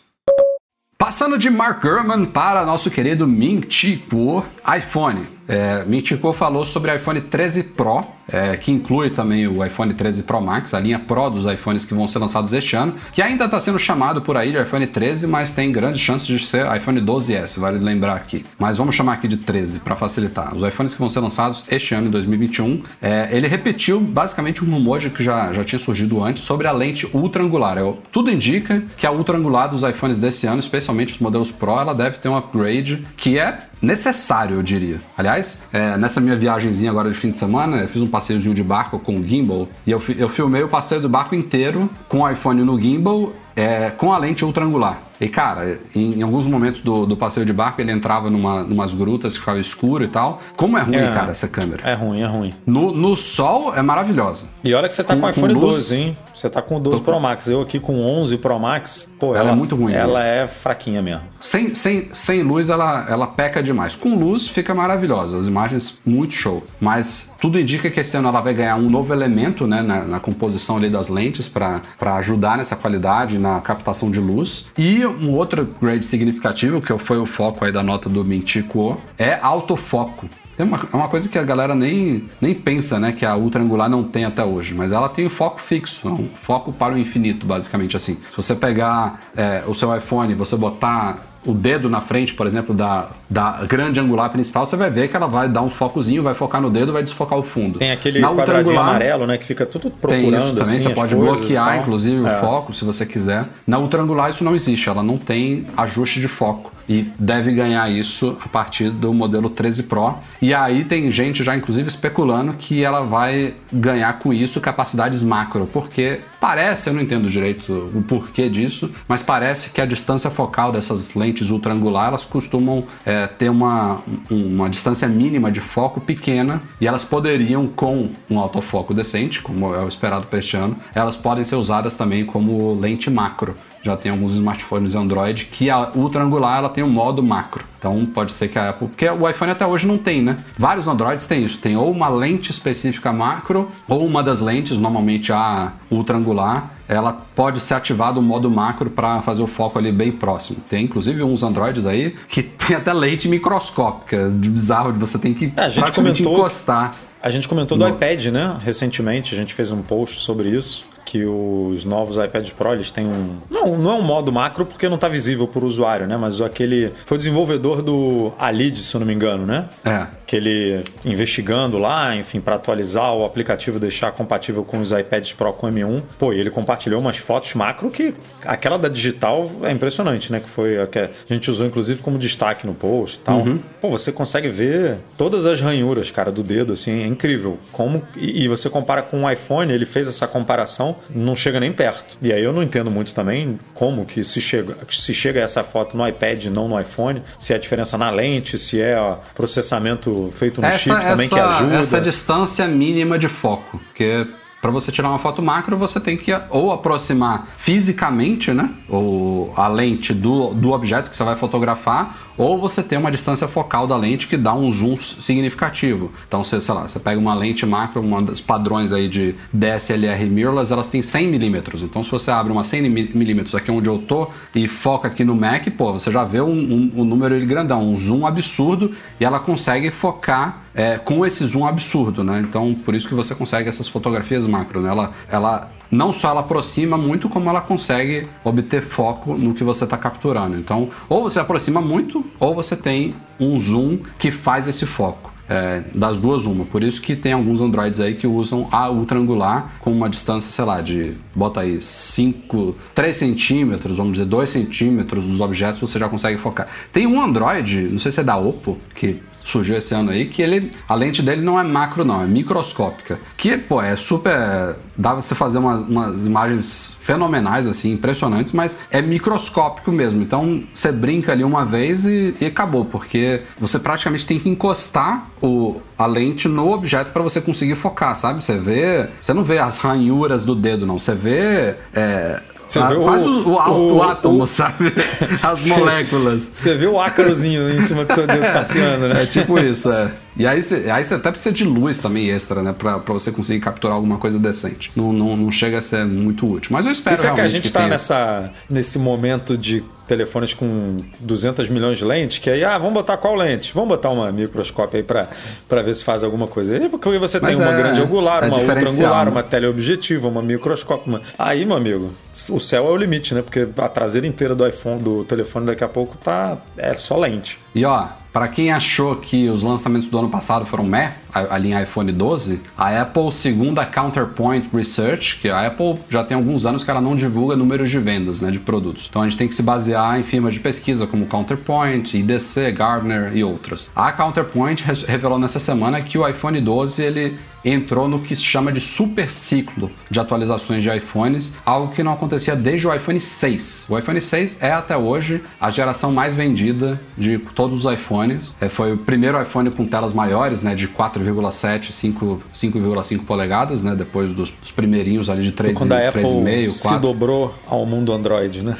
Passando 0.98 1.38
de 1.38 1.50
Mark 1.50 1.82
Gurman 1.82 2.26
para 2.26 2.66
nosso 2.66 2.92
querido 2.92 3.26
Ming 3.26 3.66
Chi 3.70 3.98
Kuo, 3.98 4.46
iPhone. 4.78 5.26
É, 5.48 5.84
Mintico 5.86 6.34
falou 6.34 6.66
sobre 6.66 6.94
iPhone 6.94 7.22
13 7.22 7.64
Pro, 7.64 8.06
é, 8.32 8.56
que 8.58 8.72
inclui 8.72 9.10
também 9.10 9.48
o 9.48 9.66
iPhone 9.66 9.94
13 9.94 10.24
Pro 10.24 10.42
Max, 10.42 10.74
a 10.74 10.80
linha 10.80 11.00
Pro 11.00 11.30
dos 11.30 11.52
iPhones 11.52 11.86
que 11.86 11.94
vão 11.94 12.08
ser 12.08 12.20
lançados 12.20 12.54
este 12.54 12.76
ano, 12.76 12.96
que 13.12 13.22
ainda 13.22 13.46
está 13.46 13.60
sendo 13.60 13.80
chamado 13.80 14.22
por 14.22 14.38
aí 14.38 14.52
de 14.52 14.60
iPhone 14.60 14.86
13, 14.86 15.28
mas 15.28 15.52
tem 15.52 15.72
grandes 15.72 16.02
chances 16.02 16.28
de 16.28 16.46
ser 16.46 16.66
iPhone 16.76 17.02
12S, 17.02 17.60
vale 17.60 17.80
lembrar 17.80 18.16
aqui. 18.16 18.46
Mas 18.58 18.78
vamos 18.78 18.96
chamar 18.96 19.14
aqui 19.14 19.28
de 19.28 19.38
13 19.38 19.80
para 19.80 19.96
facilitar. 19.96 20.56
Os 20.56 20.68
iPhones 20.68 20.94
que 20.94 21.00
vão 21.00 21.10
ser 21.10 21.20
lançados 21.20 21.66
este 21.70 21.94
ano, 21.94 22.08
em 22.08 22.12
2021, 22.12 22.84
é, 23.02 23.30
ele 23.32 23.48
repetiu 23.48 24.00
basicamente 24.00 24.64
um 24.64 24.70
rumor 24.70 25.00
que 25.00 25.24
já, 25.24 25.54
já 25.54 25.64
tinha 25.64 25.80
surgido 25.80 26.22
antes 26.24 26.44
sobre 26.44 26.68
a 26.68 26.72
lente 26.72 27.08
ultra 27.14 27.44
angular. 27.44 27.78
É, 27.78 27.94
tudo 28.12 28.30
indica 28.30 28.84
que 28.98 29.06
a 29.06 29.12
ultra 29.12 29.38
angular 29.38 29.70
dos 29.70 29.84
iPhones 29.84 30.18
desse 30.18 30.46
ano, 30.46 30.60
especialmente 30.60 31.14
os 31.14 31.20
modelos 31.20 31.52
Pro, 31.52 31.80
ela 31.80 31.94
deve 31.94 32.18
ter 32.18 32.28
um 32.28 32.36
upgrade 32.36 33.06
que 33.16 33.38
é 33.38 33.60
necessário, 33.82 34.58
eu 34.58 34.64
diria. 34.64 35.00
Aliás, 35.18 35.64
é, 35.72 35.98
nessa 35.98 36.20
minha 36.20 36.36
viagemzinha 36.36 36.92
agora 36.92 37.10
de 37.10 37.16
fim 37.16 37.32
de 37.32 37.38
semana, 37.38 37.78
eu 37.78 37.88
fiz 37.88 38.02
um 38.02 38.08
passeiozinho 38.20 38.54
de 38.54 38.64
barco 38.64 39.00
com 39.00 39.24
gimbal. 39.24 39.68
E 39.88 39.92
eu, 39.92 40.02
eu 40.18 40.28
filmei 40.28 40.62
o 40.62 40.68
passeio 40.68 41.02
do 41.02 41.10
barco 41.10 41.34
inteiro 41.34 41.90
com 42.08 42.20
o 42.20 42.30
iPhone 42.30 42.62
no 42.64 42.80
gimbal 42.80 43.32
é, 43.60 43.90
com 43.90 44.14
a 44.14 44.18
lente 44.18 44.46
ultra 44.46 44.64
angular. 44.64 45.10
E 45.20 45.28
cara, 45.28 45.80
em, 45.94 46.20
em, 46.20 46.22
alguns 46.22 46.46
momentos 46.46 46.82
do, 46.82 47.06
do 47.06 47.18
passeio 47.18 47.46
de 47.46 47.52
barco 47.52 47.82
ele 47.82 47.92
entrava 47.92 48.30
numa 48.30 48.64
numas 48.64 48.94
grutas 48.94 49.34
que 49.34 49.40
ficava 49.40 49.60
escuro 49.60 50.04
e 50.04 50.08
tal. 50.08 50.42
Como 50.56 50.78
é 50.78 50.82
ruim, 50.82 50.96
é, 50.96 51.14
cara, 51.14 51.32
essa 51.32 51.48
câmera? 51.48 51.84
É 51.90 51.94
ruim, 51.94 52.22
é 52.22 52.26
ruim. 52.26 52.54
No, 52.66 52.94
no 52.94 53.16
sol 53.18 53.76
é 53.76 53.82
maravilhosa. 53.82 54.48
E 54.64 54.74
olha 54.74 54.88
que 54.88 54.94
você 54.94 55.04
tá 55.04 55.16
com, 55.16 55.22
com 55.22 55.30
iPhone 55.30 55.54
com 55.56 55.60
12, 55.60 55.96
hein? 55.96 56.18
Você 56.34 56.50
tá 56.50 56.62
com 56.62 56.78
o 56.78 56.80
12 56.80 57.02
Pro 57.02 57.20
Max. 57.20 57.50
Eu 57.50 57.62
aqui 57.62 57.82
com 57.82 58.00
11 58.00 58.38
Pro 58.38 58.58
Max, 58.58 59.14
pô, 59.20 59.32
ela, 59.32 59.40
ela 59.40 59.52
é 59.52 59.56
muito 59.56 59.76
ruim. 59.76 59.94
Ela 59.94 60.24
é 60.24 60.48
fraquinha 60.48 61.02
mesmo. 61.02 61.24
Sem, 61.42 61.76
sem, 61.76 62.10
sem 62.14 62.42
luz 62.44 62.70
ela, 62.70 63.06
ela 63.10 63.28
peca 63.28 63.62
demais. 63.62 63.96
Com 63.96 64.16
luz 64.16 64.48
fica 64.48 64.74
maravilhosa. 64.74 65.38
As 65.38 65.48
imagens 65.48 66.00
muito 66.06 66.34
show. 66.34 66.64
Mas 66.80 67.34
tudo 67.42 67.60
indica 67.60 67.90
que 67.90 68.00
esse 68.00 68.16
ano 68.16 68.30
ela 68.30 68.40
vai 68.40 68.54
ganhar 68.54 68.78
um 68.78 68.90
novo 68.90 69.14
elemento 69.14 69.68
né, 69.68 69.82
na, 69.82 70.06
na 70.06 70.20
composição 70.20 70.78
ali 70.78 70.90
das 70.90 71.10
lentes 71.10 71.50
para 71.50 71.82
ajudar 72.18 72.58
nessa 72.58 72.76
qualidade, 72.76 73.38
na 73.38 73.49
captação 73.62 74.12
de 74.12 74.20
luz. 74.20 74.68
E 74.78 75.06
um 75.06 75.32
outro 75.32 75.64
upgrade 75.64 76.06
significativo, 76.06 76.82
que 76.82 76.98
foi 76.98 77.18
o 77.18 77.26
foco 77.26 77.66
aí 77.66 77.72
da 77.72 77.84
nota 77.84 78.10
do 78.10 78.24
Mintico, 78.24 79.00
é 79.18 79.40
autofoco. 79.42 80.28
É 80.58 80.64
uma, 80.64 80.78
é 80.92 80.96
uma 80.96 81.08
coisa 81.08 81.30
que 81.30 81.40
a 81.40 81.44
galera 81.44 81.74
nem, 81.74 82.26
nem 82.42 82.54
pensa, 82.54 83.00
né? 83.00 83.14
Que 83.14 83.26
a 83.26 83.34
ultra 83.38 83.64
angular 83.64 83.90
não 83.90 84.04
tem 84.04 84.26
até 84.26 84.44
hoje. 84.44 84.74
Mas 84.74 84.92
ela 84.92 85.08
tem 85.08 85.26
o 85.26 85.30
foco 85.30 85.62
fixo, 85.62 86.06
é 86.06 86.12
um 86.12 86.28
foco 86.34 86.74
para 86.74 86.94
o 86.94 86.98
infinito, 86.98 87.46
basicamente 87.46 87.96
assim. 87.96 88.16
Se 88.16 88.36
você 88.36 88.54
pegar 88.54 89.22
é, 89.38 89.64
o 89.66 89.74
seu 89.74 89.96
iPhone 89.96 90.34
você 90.34 90.58
botar 90.58 91.29
o 91.46 91.54
dedo 91.54 91.90
na 91.90 92.02
frente, 92.02 92.34
por 92.34 92.46
exemplo, 92.46 92.76
da, 92.76 93.08
da 93.30 93.64
grande 93.68 94.00
angular 94.00 94.30
principal, 94.30 94.66
você 94.66 94.76
vai 94.76 94.90
ver 94.90 95.08
que 95.08 95.16
ela 95.16 95.28
vai 95.28 95.48
dar 95.48 95.62
um 95.62 95.70
focozinho, 95.70 96.22
vai 96.22 96.34
focar 96.34 96.62
no 96.62 96.70
dedo, 96.70 96.92
vai 96.92 97.04
desfocar 97.04 97.40
o 97.40 97.44
fundo. 97.44 97.80
Tem 97.80 97.92
aquele 97.92 98.20
na 98.20 98.30
quadradinho 98.30 98.80
amarelo, 98.80 99.26
né, 99.26 99.38
que 99.38 99.46
fica 99.46 99.66
tudo 99.66 99.90
procurando 99.90 100.32
tem 100.32 100.40
isso 100.40 100.50
também, 100.50 100.76
assim, 100.76 100.80
você 100.80 100.90
pode 100.90 101.16
bloquear 101.16 101.78
inclusive 101.80 102.26
é. 102.26 102.38
o 102.38 102.42
foco 102.42 102.74
se 102.74 102.84
você 102.84 103.06
quiser. 103.06 103.46
Na 103.66 103.80
ultrangular 103.80 104.30
isso 104.30 104.44
não 104.44 104.54
existe, 104.54 104.90
ela 104.90 105.02
não 105.02 105.18
tem 105.18 105.68
ajuste 105.78 106.20
de 106.20 106.28
foco 106.28 106.72
e 106.90 107.04
deve 107.20 107.54
ganhar 107.54 107.88
isso 107.90 108.36
a 108.44 108.50
partir 108.50 108.90
do 108.90 109.14
modelo 109.14 109.50
13 109.50 109.84
Pro. 109.84 110.16
E 110.42 110.54
aí 110.54 110.84
tem 110.84 111.12
gente 111.12 111.44
já 111.44 111.56
inclusive 111.56 111.88
especulando 111.88 112.54
que 112.54 112.84
ela 112.84 113.02
vai 113.02 113.54
ganhar 113.72 114.18
com 114.20 114.34
isso 114.34 114.60
capacidades 114.60 115.24
macro, 115.24 115.70
porque 115.72 116.22
parece, 116.40 116.90
eu 116.90 116.94
não 116.94 117.02
entendo 117.02 117.30
direito 117.30 117.92
o 117.94 118.02
porquê 118.02 118.50
disso, 118.50 118.92
mas 119.08 119.22
parece 119.22 119.70
que 119.70 119.80
a 119.80 119.86
distância 119.86 120.32
focal 120.32 120.72
dessas 120.72 121.14
lentes 121.14 121.52
ultra-angular 121.52 122.08
elas 122.08 122.26
costumam 122.26 122.84
é, 123.06 123.28
ter 123.28 123.50
uma, 123.50 124.02
uma 124.30 124.70
distância 124.70 125.08
mínima 125.08 125.52
de 125.52 125.60
foco 125.60 126.02
pequena 126.02 126.62
e 126.82 126.88
elas 126.88 127.06
poderiam, 127.06 127.68
com 127.68 128.10
um 128.30 128.40
autofoco 128.40 128.94
decente, 128.94 129.42
como 129.42 129.76
é 129.76 129.84
o 129.84 129.88
esperado 129.88 130.26
para 130.28 130.40
este 130.40 130.58
ano, 130.58 130.76
elas 130.96 131.16
podem 131.16 131.44
ser 131.44 131.56
usadas 131.56 131.96
também 131.96 132.26
como 132.26 132.74
lente 132.80 133.10
macro. 133.10 133.56
Já 133.82 133.96
tem 133.96 134.12
alguns 134.12 134.34
smartphones 134.34 134.94
Android 134.96 135.46
que 135.46 135.70
a 135.70 135.92
ultra 135.96 136.22
angular 136.24 136.58
ela 136.60 136.70
tem 136.70 136.84
um 136.84 136.90
modo 136.90 137.24
macro. 137.24 137.64
Então 137.80 138.06
pode 138.14 138.34
ser 138.34 138.50
que 138.50 138.60
a 138.60 138.70
Apple. 138.72 138.88
Porque 138.90 139.08
o 139.10 139.28
iPhone 139.30 139.52
até 139.52 139.66
hoje 139.66 139.88
não 139.88 139.98
tem, 139.98 140.22
né? 140.22 140.38
Vários 140.58 140.88
Androids 140.88 141.26
têm 141.26 141.46
isso. 141.46 141.58
Tem 141.60 141.78
ou 141.78 141.90
uma 141.90 142.10
lente 142.10 142.52
específica 142.52 143.14
macro, 143.14 143.70
ou 143.88 144.06
uma 144.06 144.22
das 144.22 144.42
lentes, 144.42 144.78
normalmente 144.78 145.32
a 145.32 145.72
ultra 145.90 146.18
angular, 146.18 146.72
ela 146.90 147.14
pode 147.14 147.62
ser 147.62 147.76
ativada 147.76 148.20
o 148.20 148.22
modo 148.24 148.52
macro 148.52 148.90
para 148.90 149.22
fazer 149.22 149.44
o 149.44 149.48
foco 149.48 149.80
ali 149.80 149.92
bem 149.94 150.12
próximo. 150.12 150.58
Tem 150.70 150.84
inclusive 150.84 151.24
uns 151.24 151.42
Androids 151.42 151.86
aí 151.86 152.16
que 152.28 152.44
tem 152.68 152.76
até 152.76 152.92
lente 152.92 153.30
microscópica, 153.30 154.30
de 154.30 154.50
bizarro, 154.50 154.92
de 154.92 155.00
você 155.00 155.18
tem 155.18 155.34
que 155.34 155.54
É, 155.56 155.64
a 155.64 155.70
gente 155.70 155.92
comentou- 155.92 156.34
encostar. 156.34 156.92
A 157.22 157.30
gente 157.30 157.48
comentou 157.50 157.78
do 157.78 157.84
No- 157.86 157.90
iPad, 157.94 158.26
né? 158.28 158.58
Recentemente, 158.64 159.34
a 159.34 159.38
gente 159.38 159.54
fez 159.54 159.72
um 159.72 159.82
post 159.82 160.22
sobre 160.22 160.50
isso. 160.50 160.86
Que 161.10 161.26
os 161.26 161.84
novos 161.86 162.18
iPad 162.18 162.52
Pro 162.52 162.72
eles 162.72 162.92
têm 162.92 163.04
um. 163.04 163.40
Não, 163.50 163.76
não 163.76 163.92
é 163.94 163.94
um 163.96 164.04
modo 164.04 164.32
macro 164.32 164.64
porque 164.64 164.88
não 164.88 164.94
está 164.94 165.08
visível 165.08 165.48
para 165.48 165.66
o 165.66 165.68
usuário, 165.68 166.06
né? 166.06 166.16
Mas 166.16 166.40
aquele. 166.40 166.94
Foi 167.04 167.16
o 167.16 167.18
desenvolvedor 167.18 167.82
do 167.82 168.32
Alid, 168.38 168.78
se 168.78 168.96
eu 168.96 169.00
não 169.00 169.08
me 169.08 169.14
engano, 169.16 169.44
né? 169.44 169.70
É. 169.84 170.06
Que 170.28 170.36
ele 170.36 170.84
investigando 171.04 171.80
lá, 171.80 172.16
enfim, 172.16 172.40
para 172.40 172.58
atualizar 172.58 173.12
o 173.16 173.26
aplicativo, 173.26 173.80
deixar 173.80 174.12
compatível 174.12 174.64
com 174.64 174.80
os 174.80 174.92
iPads 174.92 175.34
Pro 175.34 175.52
com 175.52 175.66
M1. 175.66 176.04
Pô, 176.20 176.32
e 176.32 176.40
ele 176.40 176.52
compartilhou 176.52 177.02
umas 177.02 177.18
fotos 177.18 177.56
macro 177.56 177.90
que. 177.90 178.14
Aquela 178.46 178.78
da 178.78 178.88
digital 178.88 179.50
é 179.64 179.72
impressionante, 179.72 180.32
né? 180.32 180.40
Que 180.40 180.48
foi 180.48 180.80
a 180.80 180.86
que 180.86 181.00
a 181.00 181.10
gente 181.28 181.50
usou, 181.50 181.66
inclusive, 181.66 182.04
como 182.04 182.20
destaque 182.20 182.68
no 182.68 182.76
post 182.76 183.18
e 183.18 183.22
tal. 183.22 183.44
Pô, 183.82 183.90
você 183.90 184.12
consegue 184.12 184.48
ver 184.48 184.98
todas 185.18 185.48
as 185.48 185.60
ranhuras, 185.60 186.12
cara, 186.12 186.32
do 186.32 186.44
dedo, 186.44 186.74
assim, 186.74 187.02
é 187.02 187.08
incrível. 187.08 187.58
Como. 187.72 188.04
E, 188.16 188.44
e 188.44 188.48
você 188.48 188.70
compara 188.70 189.02
com 189.02 189.24
o 189.24 189.32
iPhone, 189.32 189.74
ele 189.74 189.88
fez 189.88 190.08
essa 190.08 190.28
comparação, 190.28 190.99
não 191.10 191.36
chega 191.36 191.60
nem 191.60 191.72
perto. 191.72 192.18
E 192.22 192.32
aí 192.32 192.44
eu 192.44 192.54
não 192.54 192.64
entendo 192.64 192.90
muito 192.90 193.14
também 193.14 193.60
como 193.74 194.06
que 194.06 194.24
se 194.24 194.42
chega, 194.42 194.76
se 194.90 195.14
chega 195.14 195.42
essa 195.42 195.64
foto 195.64 195.96
no 195.98 196.08
iPad 196.08 196.46
e 196.46 196.50
não 196.50 196.68
no 196.68 196.80
iPhone, 196.80 197.22
se 197.38 197.54
é 197.54 197.56
a 197.56 197.60
diferença 197.60 197.98
na 197.98 198.10
lente, 198.10 198.58
se 198.58 198.82
é 198.82 199.00
ó, 199.00 199.18
processamento 199.36 200.30
feito 200.32 200.62
no 200.62 200.72
chip 200.72 200.96
também 200.96 201.30
que 201.30 201.40
ajuda. 201.40 201.78
essa 201.78 202.02
distância 202.02 202.68
mínima 202.68 203.18
de 203.18 203.28
foco, 203.28 203.80
porque 203.80 204.26
para 204.62 204.72
você 204.72 204.92
tirar 204.92 205.10
uma 205.10 205.20
foto 205.20 205.42
macro, 205.42 205.78
você 205.78 206.00
tem 206.00 206.18
que 206.18 206.32
ou 206.50 206.72
aproximar 206.72 207.48
fisicamente, 207.58 208.52
né, 208.52 208.70
ou 208.88 209.54
a 209.56 209.68
lente 209.68 210.14
do, 210.14 210.54
do 210.54 210.72
objeto 210.72 211.10
que 211.10 211.16
você 211.16 211.24
vai 211.24 211.36
fotografar, 211.36 212.30
ou 212.40 212.58
você 212.58 212.82
tem 212.82 212.98
uma 212.98 213.12
distância 213.12 213.50
focal 213.50 213.86
da 213.86 213.98
lente 213.98 214.26
que 214.26 214.38
dá 214.38 214.54
um 214.54 214.72
zoom 214.72 214.98
significativo. 214.98 216.10
Então, 216.26 216.42
você, 216.42 216.62
sei 216.62 216.74
lá, 216.74 216.88
você 216.88 216.98
pega 216.98 217.20
uma 217.20 217.34
lente 217.34 217.66
macro, 217.66 218.02
uma 218.02 218.22
dos 218.22 218.40
padrões 218.40 218.94
aí 218.94 219.10
de 219.10 219.36
DSLR 219.52 220.26
mirrorless, 220.26 220.72
elas 220.72 220.88
têm 220.88 221.02
100 221.02 221.28
milímetros. 221.28 221.84
Então, 221.84 222.02
se 222.02 222.10
você 222.10 222.32
abre 222.32 222.54
uma 222.54 222.64
100 222.64 222.90
milímetros 222.90 223.56
aqui 223.56 223.70
onde 223.70 223.90
eu 223.90 223.98
tô 223.98 224.26
e 224.56 224.70
foca 224.70 225.10
aqui 225.10 225.26
no 225.26 225.36
Mac, 225.36 225.68
pô, 225.78 225.92
você 225.92 226.10
já 226.10 226.24
vê 226.24 226.40
um, 226.40 226.48
um, 226.48 226.92
um 227.02 227.04
número 227.04 227.46
grandão, 227.46 227.84
um 227.84 227.98
zoom 227.98 228.26
absurdo, 228.26 228.96
e 229.20 229.26
ela 229.26 229.40
consegue 229.42 229.92
focar 229.92 230.64
é, 230.80 230.98
com 230.98 231.26
esse 231.26 231.46
zoom 231.46 231.68
absurdo, 231.68 232.24
né? 232.24 232.40
Então, 232.40 232.74
por 232.74 232.96
isso 232.96 233.06
que 233.06 233.14
você 233.14 233.36
consegue 233.36 233.68
essas 233.68 233.90
fotografias 233.90 234.48
macro, 234.48 234.80
né? 234.80 234.90
Ela, 234.90 235.10
ela 235.30 235.72
não 235.92 236.14
só 236.14 236.30
ela 236.30 236.40
aproxima 236.40 236.98
muito, 236.98 237.28
como 237.28 237.50
ela 237.50 237.60
consegue 237.60 238.26
obter 238.46 238.82
foco 238.82 239.38
no 239.38 239.54
que 239.54 239.62
você 239.62 239.84
está 239.84 239.98
capturando. 239.98 240.56
Então, 240.56 240.88
ou 241.10 241.24
você 241.24 241.38
aproxima 241.38 241.82
muito, 241.82 242.26
ou 242.40 242.56
você 242.56 242.78
tem 242.78 243.14
um 243.38 243.60
zoom 243.60 243.98
que 244.18 244.32
faz 244.32 244.70
esse 244.70 244.86
foco. 244.86 245.34
É, 245.50 245.84
das 245.94 246.18
duas, 246.18 246.46
uma. 246.46 246.64
Por 246.64 246.82
isso 246.82 247.02
que 247.02 247.14
tem 247.14 247.34
alguns 247.34 247.60
Androids 247.60 248.00
aí 248.00 248.16
que 248.16 248.28
usam 248.28 248.70
a 248.72 248.90
ultra 248.90 249.20
angular 249.20 249.74
com 249.80 249.92
uma 249.92 250.08
distância, 250.08 250.50
sei 250.50 250.64
lá, 250.64 250.80
de 250.80 251.16
bota 251.36 251.60
aí 251.62 251.82
5, 251.82 252.76
3 252.96 253.18
centímetros, 253.18 253.98
vamos 253.98 254.14
dizer, 254.14 254.26
2 254.26 254.50
centímetros 254.50 255.26
dos 255.26 255.42
objetos, 255.42 255.82
você 255.82 256.00
já 256.00 256.08
consegue 256.08 256.38
focar. 256.38 256.68
Tem 256.94 257.06
um 257.06 257.20
Android, 257.20 257.90
não 257.92 258.00
sei 258.00 258.12
se 258.14 258.22
é 258.22 258.24
da 258.24 258.38
Oppo, 258.38 258.78
que 258.94 259.20
surgiu 259.50 259.78
esse 259.78 259.94
ano 259.94 260.12
aí, 260.12 260.28
que 260.28 260.42
ele, 260.42 260.72
a 260.88 260.96
lente 260.96 261.22
dele 261.22 261.42
não 261.42 261.60
é 261.60 261.64
macro, 261.64 262.06
não, 262.06 262.22
é 262.22 262.26
microscópica. 262.26 263.20
Que, 263.38 263.58
pô, 263.58 263.82
é 263.82 263.96
super. 263.96 264.76
dá 264.98 265.12
pra 265.12 265.22
você 265.22 265.36
fazer 265.36 265.58
umas, 265.58 265.82
umas 265.82 266.26
imagens 266.26 266.98
fenomenais, 267.00 267.68
assim, 267.68 267.94
impressionantes, 267.94 268.54
mas 268.54 268.78
é 268.92 269.02
microscópico 269.02 269.92
mesmo. 269.92 270.22
Então 270.22 270.64
você 270.74 270.92
brinca 270.92 271.32
ali 271.32 271.44
uma 271.44 271.66
vez 271.66 272.06
e, 272.06 272.36
e 272.40 272.46
acabou, 272.46 272.86
porque 272.86 273.42
você 273.58 273.80
praticamente 273.80 274.28
tem 274.28 274.40
que 274.40 274.48
encostar 274.48 275.28
o, 275.42 275.82
a 275.98 276.06
lente 276.06 276.48
no 276.48 276.72
objeto 276.72 277.12
para 277.12 277.24
você 277.24 277.42
conseguir 277.42 277.76
focar, 277.76 278.16
sabe? 278.16 278.44
Você 278.44 278.58
vê. 278.58 279.10
Você 279.20 279.34
não 279.34 279.44
vê 279.44 279.58
as 279.58 279.78
ranhuras 279.78 280.46
do 280.46 280.56
dedo, 280.56 280.86
não. 280.86 281.00
Você 281.00 281.16
vê. 281.16 281.76
É, 281.94 282.42
Você 282.70 282.80
a- 282.80 282.88
vê 282.88 282.96
quase 282.98 283.26
o, 283.26 283.48
o, 283.50 283.52
o- 283.72 283.96
o 283.98 284.04
átomo, 284.04 284.44
o- 284.44 284.48
sabe? 284.48 284.94
As 285.42 285.66
moléculas. 285.66 286.50
Você 286.54 286.76
vê 286.76 286.86
o 286.86 287.02
ácarozinho 287.02 287.70
em 287.72 287.82
cima 287.82 288.06
do 288.06 288.14
seu 288.14 288.28
dedo 288.28 288.46
passeando, 288.54 289.08
né? 289.08 289.24
É 289.24 289.26
tipo 289.26 289.58
isso, 289.60 289.92
é. 289.92 290.12
E 290.40 290.48
aí 290.48 290.64
você, 290.64 290.90
aí 290.90 291.04
você 291.04 291.16
até 291.16 291.30
precisa 291.32 291.54
de 291.54 291.66
luz 291.66 292.00
também 292.00 292.30
extra, 292.30 292.64
né? 292.64 292.74
Pra, 292.76 292.98
pra 292.98 293.14
você 293.14 293.30
conseguir 293.30 293.60
capturar 293.60 293.98
alguma 293.98 294.18
coisa 294.18 294.40
decente. 294.40 294.90
Não, 294.96 295.12
não, 295.12 295.36
não 295.36 295.52
chega 295.52 295.80
a 295.80 295.82
ser 295.82 296.06
muito 296.06 296.50
útil. 296.50 296.72
Mas 296.72 296.86
eu 296.86 296.94
espero 296.94 297.14
Isso 297.18 297.28
é 297.28 297.34
que 297.34 297.42
a 297.42 297.48
gente 297.50 297.66
está 297.66 297.80
tenha. 297.82 297.90
nessa, 297.92 298.50
nesse 298.70 298.98
momento 298.98 299.58
de 299.58 299.84
telefones 300.08 300.54
com 300.56 300.98
200 301.20 301.70
milhões 301.70 302.00
de 302.00 302.06
lentes, 302.06 302.40
que 302.40 302.50
aí, 302.50 302.64
ah, 302.64 302.78
vamos 302.80 302.96
botar 302.96 303.16
qual 303.18 303.36
lente? 303.36 303.72
Vamos 303.76 303.90
botar 303.90 304.10
uma 304.10 304.32
microscópio 304.32 304.98
aí 304.98 305.04
para 305.04 305.82
ver 305.84 305.94
se 305.94 306.04
faz 306.04 306.24
alguma 306.24 306.48
coisa. 306.48 306.76
E 306.78 306.90
porque 306.90 307.18
você 307.20 307.40
Mas 307.40 307.56
tem 307.58 307.66
uma 307.66 307.74
é- 307.74 307.78
grande 307.78 308.02
angular, 308.02 308.44
é 308.44 308.48
uma 308.48 308.58
ultra 308.58 308.90
angular, 308.90 309.26
né? 309.26 309.32
uma 309.32 309.44
teleobjetiva, 309.44 310.28
uma 310.28 310.42
microscópio. 310.42 311.06
Uma... 311.06 311.22
Aí, 311.38 311.64
meu 311.66 311.76
amigo, 311.76 312.12
o 312.50 312.60
céu 312.60 312.88
é 312.88 312.90
o 312.90 312.96
limite, 312.98 313.36
né? 313.36 313.42
Porque 313.42 313.68
a 313.78 313.90
traseira 313.90 314.26
inteira 314.26 314.56
do 314.56 314.66
iPhone, 314.66 315.00
do 315.04 315.26
telefone 315.26 315.68
daqui 315.68 315.84
a 315.84 315.88
pouco 315.90 316.18
tá 316.18 316.58
é 316.78 316.94
só 316.94 317.16
lente. 317.18 317.60
E 317.76 317.86
ó, 317.86 318.08
para 318.32 318.48
quem 318.48 318.72
achou 318.72 319.16
que 319.16 319.50
os 319.50 319.64
lançamentos 319.64 320.08
do 320.08 320.18
ano 320.18 320.30
passado 320.30 320.66
foram 320.66 320.84
meh, 320.84 321.14
a, 321.34 321.56
a 321.56 321.58
linha 321.58 321.82
iPhone 321.82 322.12
12, 322.12 322.62
a 322.78 323.02
Apple, 323.02 323.32
segundo 323.32 323.80
a 323.80 323.86
Counterpoint 323.86 324.70
Research, 324.74 325.40
que 325.40 325.50
a 325.50 325.68
Apple 325.68 325.96
já 326.10 326.24
tem 326.24 326.36
alguns 326.36 326.66
anos 326.66 326.84
que 326.84 326.92
ela 326.92 327.02
não 327.02 327.16
divulga 327.16 327.56
números 327.56 327.90
de 327.90 328.00
vendas 328.00 328.42
né, 328.42 328.52
de 328.52 328.60
produtos. 328.60 329.08
Então 329.10 329.22
a 329.22 329.26
gente 329.26 329.38
tem 329.38 329.48
que 329.48 329.56
se 329.56 329.64
basear 329.64 330.20
em 330.20 330.24
firmas 330.24 330.54
de 330.54 330.60
pesquisa 330.60 331.08
como 331.08 331.26
Counterpoint, 331.26 332.18
IDC, 332.18 332.72
Gartner 332.72 333.36
e 333.36 333.44
outras. 333.44 333.92
A 333.96 334.12
Counterpoint 334.12 334.84
revelou 335.08 335.40
nessa 335.40 335.60
semana 335.60 336.02
que 336.02 336.18
o 336.18 336.28
iPhone 336.28 336.60
12 336.60 337.02
ele 337.02 337.38
entrou 337.64 338.08
no 338.08 338.20
que 338.20 338.36
se 338.36 338.44
chama 338.44 338.72
de 338.72 338.80
super 338.80 339.30
ciclo 339.32 339.92
de 340.10 340.20
atualizações 340.20 340.84
de 340.84 340.90
iPhones, 340.90 341.54
algo 341.66 341.94
que 341.94 342.04
não 342.04 342.14
acontecia 342.14 342.56
desde 342.56 342.88
o 342.88 342.94
iPhone 342.94 343.20
6. 343.20 343.86
O 343.90 343.98
iPhone 343.98 344.20
6 344.20 344.58
é 344.62 344.72
até 344.72 344.96
hoje 344.98 345.44
a 345.60 345.70
geração 345.70 346.12
mais 346.12 346.36
vendida 346.36 347.00
de 347.18 347.38
todos 347.38 347.86
os 347.86 347.94
iPhones. 347.94 348.56
É, 348.60 348.70
foi 348.70 348.94
o 348.94 348.98
primeiro 348.98 349.42
iPhone 349.42 349.70
com 349.72 349.86
telas 349.86 350.14
maiores, 350.14 350.62
né, 350.62 350.76
de 350.76 350.88
4,7, 350.88 351.92
5 351.92 352.42
5,5 352.54 353.26
polegadas, 353.26 353.84
né, 353.84 353.96
depois 353.96 354.34
dos, 354.34 354.52
dos 354.52 354.72
primeirinhos 354.72 355.30
ali 355.30 355.44
de 355.44 355.52
3, 355.52 355.78
Quando 355.78 355.94
a 355.94 356.10
Apple 356.10 356.24
3,5, 356.24 356.72
se 356.72 356.82
4. 356.84 357.00
dobrou 357.00 357.56
ao 357.68 357.86
mundo 357.86 358.14
Android, 358.14 358.64
né? 358.64 358.76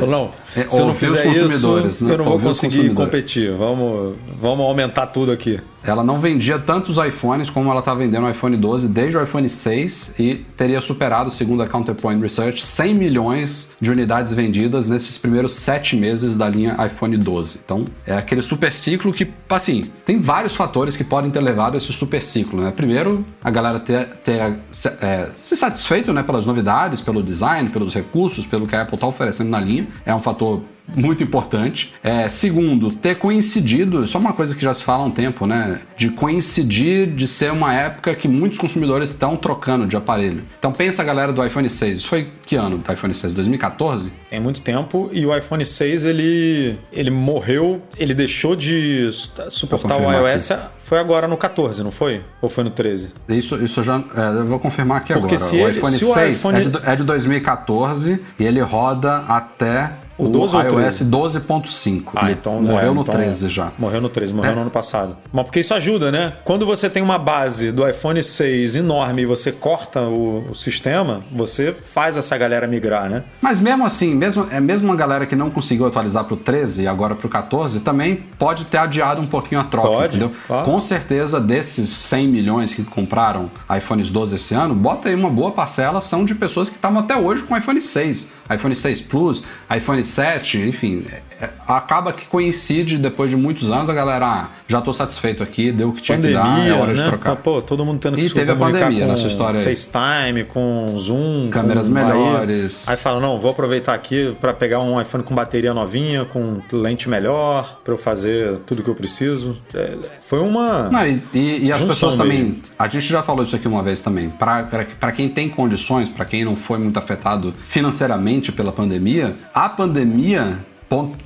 Falou, 0.00 0.10
não, 0.10 0.30
é, 0.56 0.68
se 0.68 0.78
eu 0.78 0.86
não 0.86 0.94
fizer 0.94 1.26
isso, 1.26 1.80
né? 2.04 2.12
eu 2.12 2.18
não 2.18 2.24
vou 2.24 2.40
conseguir 2.40 2.92
competir. 2.92 3.52
Vamos, 3.52 4.16
vamos 4.40 4.66
aumentar 4.66 5.06
tudo 5.06 5.30
aqui. 5.32 5.60
Ela 5.86 6.02
não 6.02 6.18
vendia 6.18 6.58
tantos 6.58 6.96
iPhones 6.96 7.50
como 7.50 7.70
ela 7.70 7.80
está 7.80 7.92
vendendo 7.92 8.24
o 8.24 8.30
iPhone 8.30 8.56
12 8.56 8.88
desde 8.88 9.18
o 9.18 9.22
iPhone 9.22 9.46
6 9.48 10.14
e 10.18 10.36
teria 10.56 10.80
superado, 10.80 11.30
segundo 11.30 11.62
a 11.62 11.68
Counterpoint 11.68 12.22
Research, 12.22 12.64
100 12.64 12.94
milhões 12.94 13.72
de 13.78 13.90
unidades 13.90 14.32
vendidas 14.32 14.88
nesses 14.88 15.18
primeiros 15.18 15.52
sete 15.52 15.94
meses 15.94 16.38
da 16.38 16.48
linha 16.48 16.74
iPhone 16.86 17.14
12. 17.18 17.60
Então, 17.62 17.84
é 18.06 18.16
aquele 18.16 18.40
super 18.40 18.72
ciclo 18.72 19.12
que, 19.12 19.30
assim, 19.50 19.90
tem 20.06 20.20
vários 20.20 20.56
fatores 20.56 20.96
que 20.96 21.04
podem 21.04 21.30
ter 21.30 21.40
levado 21.40 21.74
a 21.74 21.76
esse 21.76 21.92
super 21.92 22.22
ciclo, 22.22 22.62
né? 22.62 22.72
Primeiro, 22.74 23.22
a 23.42 23.50
galera 23.50 23.78
ter, 23.78 24.06
ter 24.24 24.58
é, 25.02 25.28
se 25.36 25.54
satisfeito 25.54 26.14
né, 26.14 26.22
pelas 26.22 26.46
novidades, 26.46 27.02
pelo 27.02 27.22
design, 27.22 27.68
pelos 27.68 27.92
recursos, 27.92 28.46
pelo 28.46 28.66
que 28.66 28.74
a 28.74 28.82
Apple 28.82 28.94
está 28.94 29.06
oferecendo 29.06 29.43
na 29.48 29.60
linha. 29.60 29.86
É 30.04 30.14
um 30.14 30.20
fator 30.20 30.62
muito 30.94 31.22
importante. 31.22 31.94
É, 32.02 32.28
segundo, 32.28 32.90
ter 32.90 33.16
coincidido, 33.16 34.04
isso 34.04 34.16
é 34.16 34.20
uma 34.20 34.32
coisa 34.32 34.54
que 34.54 34.62
já 34.62 34.74
se 34.74 34.82
fala 34.82 35.04
há 35.04 35.06
um 35.06 35.10
tempo, 35.10 35.46
né? 35.46 35.80
De 35.96 36.10
coincidir 36.10 37.06
de 37.06 37.26
ser 37.26 37.52
uma 37.52 37.74
época 37.74 38.14
que 38.14 38.28
muitos 38.28 38.58
consumidores 38.58 39.10
estão 39.10 39.36
trocando 39.36 39.86
de 39.86 39.96
aparelho. 39.96 40.42
Então 40.58 40.72
pensa 40.72 41.02
a 41.02 41.04
galera 41.04 41.32
do 41.32 41.44
iPhone 41.44 41.68
6. 41.68 41.98
Isso 41.98 42.08
foi 42.08 42.30
que 42.44 42.56
ano 42.56 42.78
do 42.78 42.92
iPhone 42.92 43.14
6? 43.14 43.32
2014? 43.32 44.12
Tem 44.28 44.40
muito 44.40 44.60
tempo 44.60 45.08
e 45.12 45.24
o 45.24 45.36
iPhone 45.36 45.64
6 45.64 46.04
ele, 46.04 46.78
ele 46.92 47.10
morreu, 47.10 47.82
ele 47.96 48.14
deixou 48.14 48.54
de 48.54 49.08
suportar 49.48 49.96
o 49.96 50.12
iOS. 50.12 50.50
Foi 50.84 50.98
agora 50.98 51.26
no 51.26 51.36
14, 51.38 51.82
não 51.82 51.90
foi? 51.90 52.22
Ou 52.42 52.48
foi 52.50 52.62
no 52.62 52.68
13? 52.70 53.14
Isso, 53.26 53.56
isso 53.56 53.80
eu 53.80 53.84
já 53.84 53.96
é, 54.14 54.38
eu 54.40 54.46
vou 54.46 54.58
confirmar 54.58 54.98
aqui 54.98 55.14
Porque 55.14 55.34
agora. 55.34 55.48
se 55.50 55.56
o 55.56 55.66
ele- 55.68 55.78
iPhone 55.78 55.96
se 55.96 56.04
o 56.04 56.12
6 56.12 56.36
iPhone- 56.36 56.58
É, 56.58 56.60
de, 56.60 56.90
é 56.90 56.96
de 56.96 57.04
2014 57.04 58.22
e 58.38 58.44
ele 58.44 58.60
roda 58.60 59.24
até 59.26 59.92
O 60.16 60.28
12 60.28 60.56
ou 60.56 60.62
iOS 60.62 60.70
13? 60.98 61.04
12.5. 61.06 62.12
Ah, 62.14 62.30
então 62.30 62.62
morreu 62.62 62.90
é, 62.90 62.94
no 62.94 63.00
então- 63.02 63.14
13 63.14 63.48
já. 63.48 63.72
Morreu 63.78 64.00
no 64.00 64.08
13, 64.08 64.32
morreu 64.32 64.52
É. 64.52 64.54
no 64.54 64.60
ano 64.62 64.70
passado. 64.70 65.16
Mas 65.32 65.44
porque 65.44 65.60
isso 65.60 65.74
ajuda, 65.74 66.12
né? 66.12 66.34
Quando 66.44 66.64
você 66.64 66.88
tem 66.88 67.02
uma 67.02 67.18
base 67.18 67.72
do 67.72 67.88
iPhone 67.88 68.22
6 68.22 68.76
enorme 68.76 69.22
e 69.22 69.26
você 69.26 69.50
corta 69.50 70.00
o, 70.02 70.50
o 70.50 70.54
sistema, 70.54 71.20
você 71.32 71.72
faz 71.72 72.16
essa 72.16 72.36
galera 72.38 72.66
migrar, 72.66 73.08
né? 73.10 73.24
Mas 73.40 73.60
mesmo 73.60 73.84
assim, 73.84 74.14
mesmo, 74.14 74.46
é 74.52 74.60
mesmo 74.60 74.86
uma 74.88 74.96
galera 74.96 75.26
que 75.26 75.34
não 75.34 75.50
conseguiu 75.50 75.86
atualizar 75.86 76.24
pro 76.24 76.36
13 76.36 76.82
e 76.82 76.86
agora 76.86 77.14
pro 77.16 77.28
14, 77.28 77.80
também 77.80 78.22
pode 78.38 78.66
ter 78.66 78.78
adiado 78.78 79.20
um 79.20 79.26
pouquinho 79.26 79.60
a 79.60 79.64
troca, 79.64 79.88
Pode, 79.88 80.16
entendeu? 80.16 80.32
claro. 80.46 80.64
Com 80.64 80.80
certeza, 80.80 81.40
desses 81.40 81.88
100 81.90 82.28
milhões 82.28 82.72
que 82.72 82.84
compraram 82.84 83.50
iPhones 83.76 84.10
12 84.10 84.36
esse 84.36 84.54
ano, 84.54 84.74
bota 84.74 85.08
aí 85.08 85.14
uma 85.16 85.30
boa 85.30 85.50
parcela 85.50 86.00
são 86.00 86.24
de 86.24 86.34
pessoas 86.34 86.68
que 86.68 86.76
estavam 86.76 87.00
até 87.00 87.16
hoje 87.16 87.42
com 87.42 87.56
iPhone 87.56 87.80
6, 87.80 88.30
iPhone 88.54 88.76
6 88.76 89.00
Plus, 89.00 89.42
iPhone 89.74 90.03
7, 90.04 90.58
enfim. 90.58 91.04
é- 91.40 91.50
acaba 91.66 92.12
que 92.12 92.26
coincide 92.26 92.96
depois 92.96 93.28
de 93.28 93.36
muitos 93.36 93.70
anos, 93.70 93.90
a 93.90 93.92
galera, 93.92 94.26
ah, 94.26 94.48
já 94.68 94.80
tô 94.80 94.92
satisfeito 94.92 95.42
aqui, 95.42 95.72
deu 95.72 95.88
o 95.88 95.92
que 95.92 96.00
tinha 96.00 96.16
que 96.16 96.32
dar, 96.32 96.40
é 96.40 96.42
Pandemia, 96.52 96.76
hora 96.76 96.94
de 96.94 97.00
né? 97.02 97.08
trocar. 97.08 97.36
Pô, 97.36 97.60
todo 97.60 97.84
mundo 97.84 97.98
tendo 97.98 98.16
que 98.16 98.22
E 98.24 98.28
se 98.28 98.34
teve 98.34 98.52
a 98.52 98.54
comunicar 98.54 98.84
pandemia 98.84 99.04
com 99.06 99.12
nessa 99.12 99.26
história 99.26 99.58
aí. 99.60 99.64
FaceTime, 99.66 100.44
com 100.44 100.94
Zoom, 100.96 101.48
Câmeras 101.50 101.88
com- 101.88 101.96
aí- 101.98 102.04
melhores. 102.04 102.88
Aí, 102.88 102.96
fala, 102.96 103.20
não, 103.20 103.40
vou 103.40 103.50
aproveitar 103.50 103.94
aqui 103.94 104.34
para 104.40 104.52
pegar 104.54 104.80
um 104.80 105.00
iPhone 105.00 105.24
com 105.24 105.34
bateria 105.34 105.74
novinha, 105.74 106.24
com 106.24 106.60
lente 106.72 107.08
melhor, 107.08 107.80
para 107.82 107.92
eu 107.92 107.98
fazer 107.98 108.58
tudo 108.60 108.82
que 108.82 108.88
eu 108.88 108.94
preciso. 108.94 109.56
É, 109.74 109.96
foi 110.20 110.38
uma 110.38 110.88
Não, 110.88 111.04
e, 111.06 111.20
e- 111.34 111.66
e 111.66 111.72
as 111.72 111.82
pessoas 111.82 112.14
também. 112.16 112.38
mesmo. 112.44 112.62
A 112.78 112.86
gente 112.88 113.06
já 113.06 113.22
falou 113.22 113.42
isso 113.44 113.56
aqui 113.56 113.66
uma 113.66 113.82
vez 113.82 114.00
também. 114.00 114.30
Para 114.30 115.12
quem 115.12 115.28
tem 115.28 115.48
condições, 115.48 116.08
para 116.08 116.24
quem 116.24 116.44
não 116.44 116.54
foi 116.54 116.78
muito 116.78 116.96
afetado 116.96 117.52
financeiramente 117.68 118.52
pela 118.52 118.70
pandemia, 118.72 119.34
a 119.52 119.68
pandemia 119.68 119.93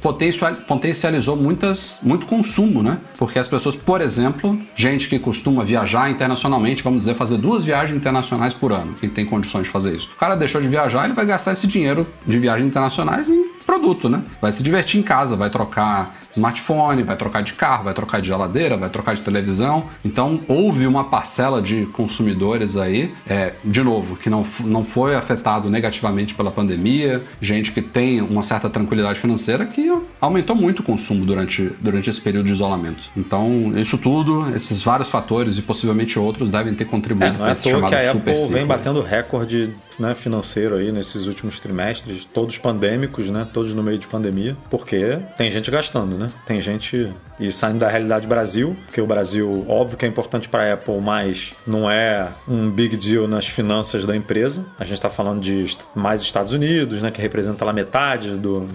potencial- 0.00 0.54
potencializou 0.54 1.36
muitas, 1.36 1.98
muito 2.02 2.26
consumo, 2.26 2.82
né? 2.82 2.98
Porque 3.18 3.38
as 3.38 3.48
pessoas, 3.48 3.76
por 3.76 4.00
exemplo, 4.00 4.58
gente 4.74 5.08
que 5.08 5.18
costuma 5.18 5.64
viajar 5.64 6.10
internacionalmente, 6.10 6.82
vamos 6.82 7.00
dizer, 7.00 7.14
fazer 7.14 7.36
duas 7.36 7.64
viagens 7.64 7.96
internacionais 7.96 8.54
por 8.54 8.72
ano, 8.72 8.94
quem 9.00 9.10
tem 9.10 9.26
condições 9.26 9.64
de 9.64 9.70
fazer 9.70 9.96
isso. 9.96 10.08
O 10.14 10.18
cara 10.18 10.36
deixou 10.36 10.60
de 10.60 10.68
viajar, 10.68 11.04
ele 11.04 11.14
vai 11.14 11.26
gastar 11.26 11.52
esse 11.52 11.66
dinheiro 11.66 12.06
de 12.26 12.38
viagens 12.38 12.66
internacionais 12.66 13.28
em 13.28 13.57
produto, 13.68 14.08
né? 14.08 14.22
Vai 14.40 14.50
se 14.50 14.62
divertir 14.62 14.98
em 14.98 15.02
casa, 15.02 15.36
vai 15.36 15.50
trocar 15.50 16.16
smartphone, 16.34 17.02
vai 17.02 17.16
trocar 17.16 17.42
de 17.42 17.52
carro, 17.52 17.84
vai 17.84 17.92
trocar 17.92 18.20
de 18.22 18.28
geladeira, 18.28 18.76
vai 18.78 18.88
trocar 18.88 19.14
de 19.14 19.20
televisão. 19.20 19.84
Então 20.02 20.40
houve 20.48 20.86
uma 20.86 21.04
parcela 21.04 21.60
de 21.60 21.84
consumidores 21.86 22.76
aí, 22.76 23.12
é, 23.28 23.52
de 23.62 23.82
novo, 23.82 24.16
que 24.16 24.30
não, 24.30 24.46
não 24.60 24.84
foi 24.84 25.14
afetado 25.14 25.68
negativamente 25.68 26.34
pela 26.34 26.50
pandemia, 26.50 27.22
gente 27.42 27.72
que 27.72 27.82
tem 27.82 28.22
uma 28.22 28.42
certa 28.42 28.70
tranquilidade 28.70 29.20
financeira 29.20 29.66
que 29.66 29.92
aumentou 30.20 30.56
muito 30.56 30.80
o 30.80 30.82
consumo 30.82 31.26
durante, 31.26 31.70
durante 31.80 32.08
esse 32.08 32.20
período 32.20 32.46
de 32.46 32.52
isolamento. 32.52 33.04
Então 33.16 33.72
isso 33.76 33.98
tudo, 33.98 34.48
esses 34.56 34.82
vários 34.82 35.08
fatores 35.08 35.58
e 35.58 35.62
possivelmente 35.62 36.18
outros 36.18 36.48
devem 36.50 36.74
ter 36.74 36.84
É, 36.84 36.86
contribuído 36.86 37.32
não 37.32 37.40
para 37.40 37.50
é 37.50 37.52
esse 37.52 37.68
chamado 37.68 37.90
que 37.90 37.94
a 37.96 38.12
super 38.12 38.30
Apple 38.30 38.36
ciclo. 38.36 38.54
vem 38.54 38.66
batendo 38.66 39.02
recorde 39.02 39.74
né, 39.98 40.14
financeiro 40.14 40.76
aí 40.76 40.90
nesses 40.90 41.26
últimos 41.26 41.60
trimestres, 41.60 42.24
todos 42.24 42.56
pandêmicos, 42.56 43.28
né? 43.28 43.46
Todos 43.59 43.74
no 43.74 43.82
meio 43.82 43.98
de 43.98 44.06
pandemia, 44.06 44.56
porque 44.70 45.18
tem 45.36 45.50
gente 45.50 45.68
gastando, 45.68 46.16
né? 46.16 46.30
Tem 46.46 46.61
gente 46.61 47.12
e 47.40 47.50
saindo 47.50 47.80
da 47.80 47.88
realidade 47.88 48.24
Brasil, 48.24 48.76
porque 48.86 49.00
o 49.00 49.06
Brasil, 49.06 49.64
óbvio 49.68 49.98
que 49.98 50.04
é 50.04 50.09
importante 50.09 50.48
para 50.48 50.62
a 50.62 50.72
Apple, 50.74 51.00
mas 51.00 51.54
não 51.66 51.90
é 51.90 52.28
um 52.46 52.70
big 52.70 52.96
deal 52.96 53.26
nas 53.26 53.48
finanças 53.48 54.06
da 54.06 54.14
empresa. 54.14 54.64
A 54.78 54.84
gente 54.84 54.94
está 54.94 55.11
falando 55.11 55.40
de 55.40 55.76
mais 55.92 56.22
Estados 56.22 56.52
Unidos, 56.52 57.02
né? 57.02 57.11
Que 57.11 57.20
representa 57.20 57.64
lá 57.64 57.72
metade 57.72 58.36
do, 58.36 58.68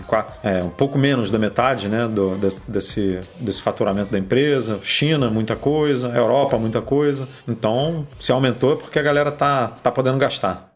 é, 0.44 0.62
um 0.62 0.70
pouco 0.70 0.98
menos 0.98 1.32
da 1.32 1.40
metade, 1.40 1.88
né? 1.88 2.06
Do, 2.06 2.36
desse, 2.36 2.62
desse, 2.68 3.20
desse 3.40 3.62
faturamento 3.62 4.12
da 4.12 4.20
empresa. 4.20 4.82
China, 4.84 5.30
muita 5.30 5.56
coisa. 5.56 6.10
Europa, 6.10 6.58
muita 6.58 6.82
coisa. 6.82 7.26
Então, 7.48 8.06
se 8.18 8.34
aumentou 8.34 8.74
é 8.74 8.76
porque 8.76 9.00
a 9.00 9.04
galera 9.04 9.32
tá, 9.32 9.70
tá 9.82 9.90
podendo 9.90 10.18
gastar. 10.18 10.73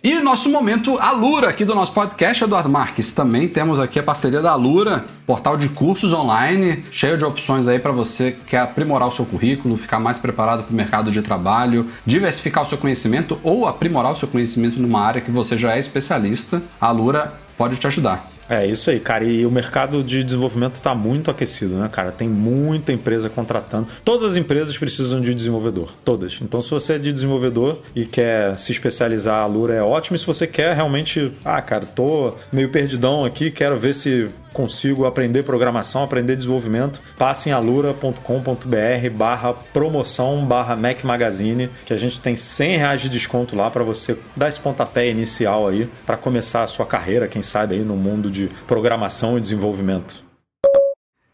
E 0.00 0.20
nosso 0.20 0.48
momento 0.48 0.96
Alura 0.96 1.48
aqui 1.48 1.64
do 1.64 1.74
nosso 1.74 1.92
podcast, 1.92 2.44
Eduardo 2.44 2.68
Marques. 2.68 3.12
Também 3.12 3.48
temos 3.48 3.80
aqui 3.80 3.98
a 3.98 4.02
parceria 4.02 4.40
da 4.40 4.52
Alura, 4.52 5.06
portal 5.26 5.56
de 5.56 5.68
cursos 5.68 6.12
online, 6.12 6.84
cheio 6.92 7.18
de 7.18 7.24
opções 7.24 7.66
aí 7.66 7.80
para 7.80 7.90
você 7.90 8.30
que 8.30 8.44
quer 8.44 8.60
aprimorar 8.60 9.08
o 9.08 9.12
seu 9.12 9.26
currículo, 9.26 9.76
ficar 9.76 9.98
mais 9.98 10.16
preparado 10.16 10.62
para 10.62 10.72
o 10.72 10.76
mercado 10.76 11.10
de 11.10 11.20
trabalho, 11.20 11.88
diversificar 12.06 12.62
o 12.62 12.66
seu 12.66 12.78
conhecimento 12.78 13.40
ou 13.42 13.66
aprimorar 13.66 14.12
o 14.12 14.16
seu 14.16 14.28
conhecimento 14.28 14.80
numa 14.80 15.00
área 15.00 15.20
que 15.20 15.32
você 15.32 15.56
já 15.56 15.74
é 15.74 15.80
especialista. 15.80 16.62
A 16.80 16.86
Alura 16.86 17.34
pode 17.56 17.74
te 17.76 17.88
ajudar. 17.88 18.37
É 18.48 18.66
isso 18.66 18.90
aí, 18.90 18.98
cara. 18.98 19.24
E 19.24 19.44
o 19.44 19.50
mercado 19.50 20.02
de 20.02 20.24
desenvolvimento 20.24 20.76
está 20.76 20.94
muito 20.94 21.30
aquecido, 21.30 21.76
né, 21.76 21.88
cara? 21.90 22.10
Tem 22.10 22.28
muita 22.28 22.92
empresa 22.92 23.28
contratando. 23.28 23.88
Todas 24.04 24.22
as 24.22 24.36
empresas 24.36 24.76
precisam 24.78 25.20
de 25.20 25.34
desenvolvedor. 25.34 25.92
Todas. 26.04 26.38
Então, 26.40 26.60
se 26.60 26.70
você 26.70 26.94
é 26.94 26.98
de 26.98 27.12
desenvolvedor 27.12 27.78
e 27.94 28.06
quer 28.06 28.56
se 28.58 28.72
especializar, 28.72 29.42
a 29.42 29.46
Lura 29.46 29.74
é 29.74 29.82
ótimo. 29.82 30.16
E 30.16 30.18
se 30.18 30.26
você 30.26 30.46
quer 30.46 30.74
realmente, 30.74 31.32
ah, 31.44 31.60
cara, 31.60 31.84
tô 31.84 32.34
meio 32.50 32.70
perdidão 32.70 33.24
aqui, 33.24 33.50
quero 33.50 33.76
ver 33.76 33.94
se 33.94 34.28
consigo 34.52 35.06
aprender 35.06 35.42
programação, 35.42 36.02
aprender 36.02 36.36
desenvolvimento, 36.36 37.00
passe 37.16 37.48
em 37.48 37.52
alura.com.br 37.52 39.10
barra 39.14 39.54
promoção 39.72 40.44
barra 40.44 40.76
Mac 40.76 41.04
Magazine, 41.04 41.70
que 41.84 41.92
a 41.92 41.98
gente 41.98 42.20
tem 42.20 42.36
100 42.36 42.76
reais 42.76 43.00
de 43.00 43.08
desconto 43.08 43.56
lá 43.56 43.70
para 43.70 43.84
você 43.84 44.18
dar 44.36 44.48
esse 44.48 44.60
pontapé 44.60 45.08
inicial 45.08 45.68
aí 45.68 45.88
para 46.06 46.16
começar 46.16 46.62
a 46.62 46.66
sua 46.66 46.86
carreira, 46.86 47.28
quem 47.28 47.42
sabe 47.42 47.76
aí 47.76 47.82
no 47.82 47.96
mundo 47.96 48.30
de 48.30 48.48
programação 48.66 49.38
e 49.38 49.40
desenvolvimento. 49.40 50.27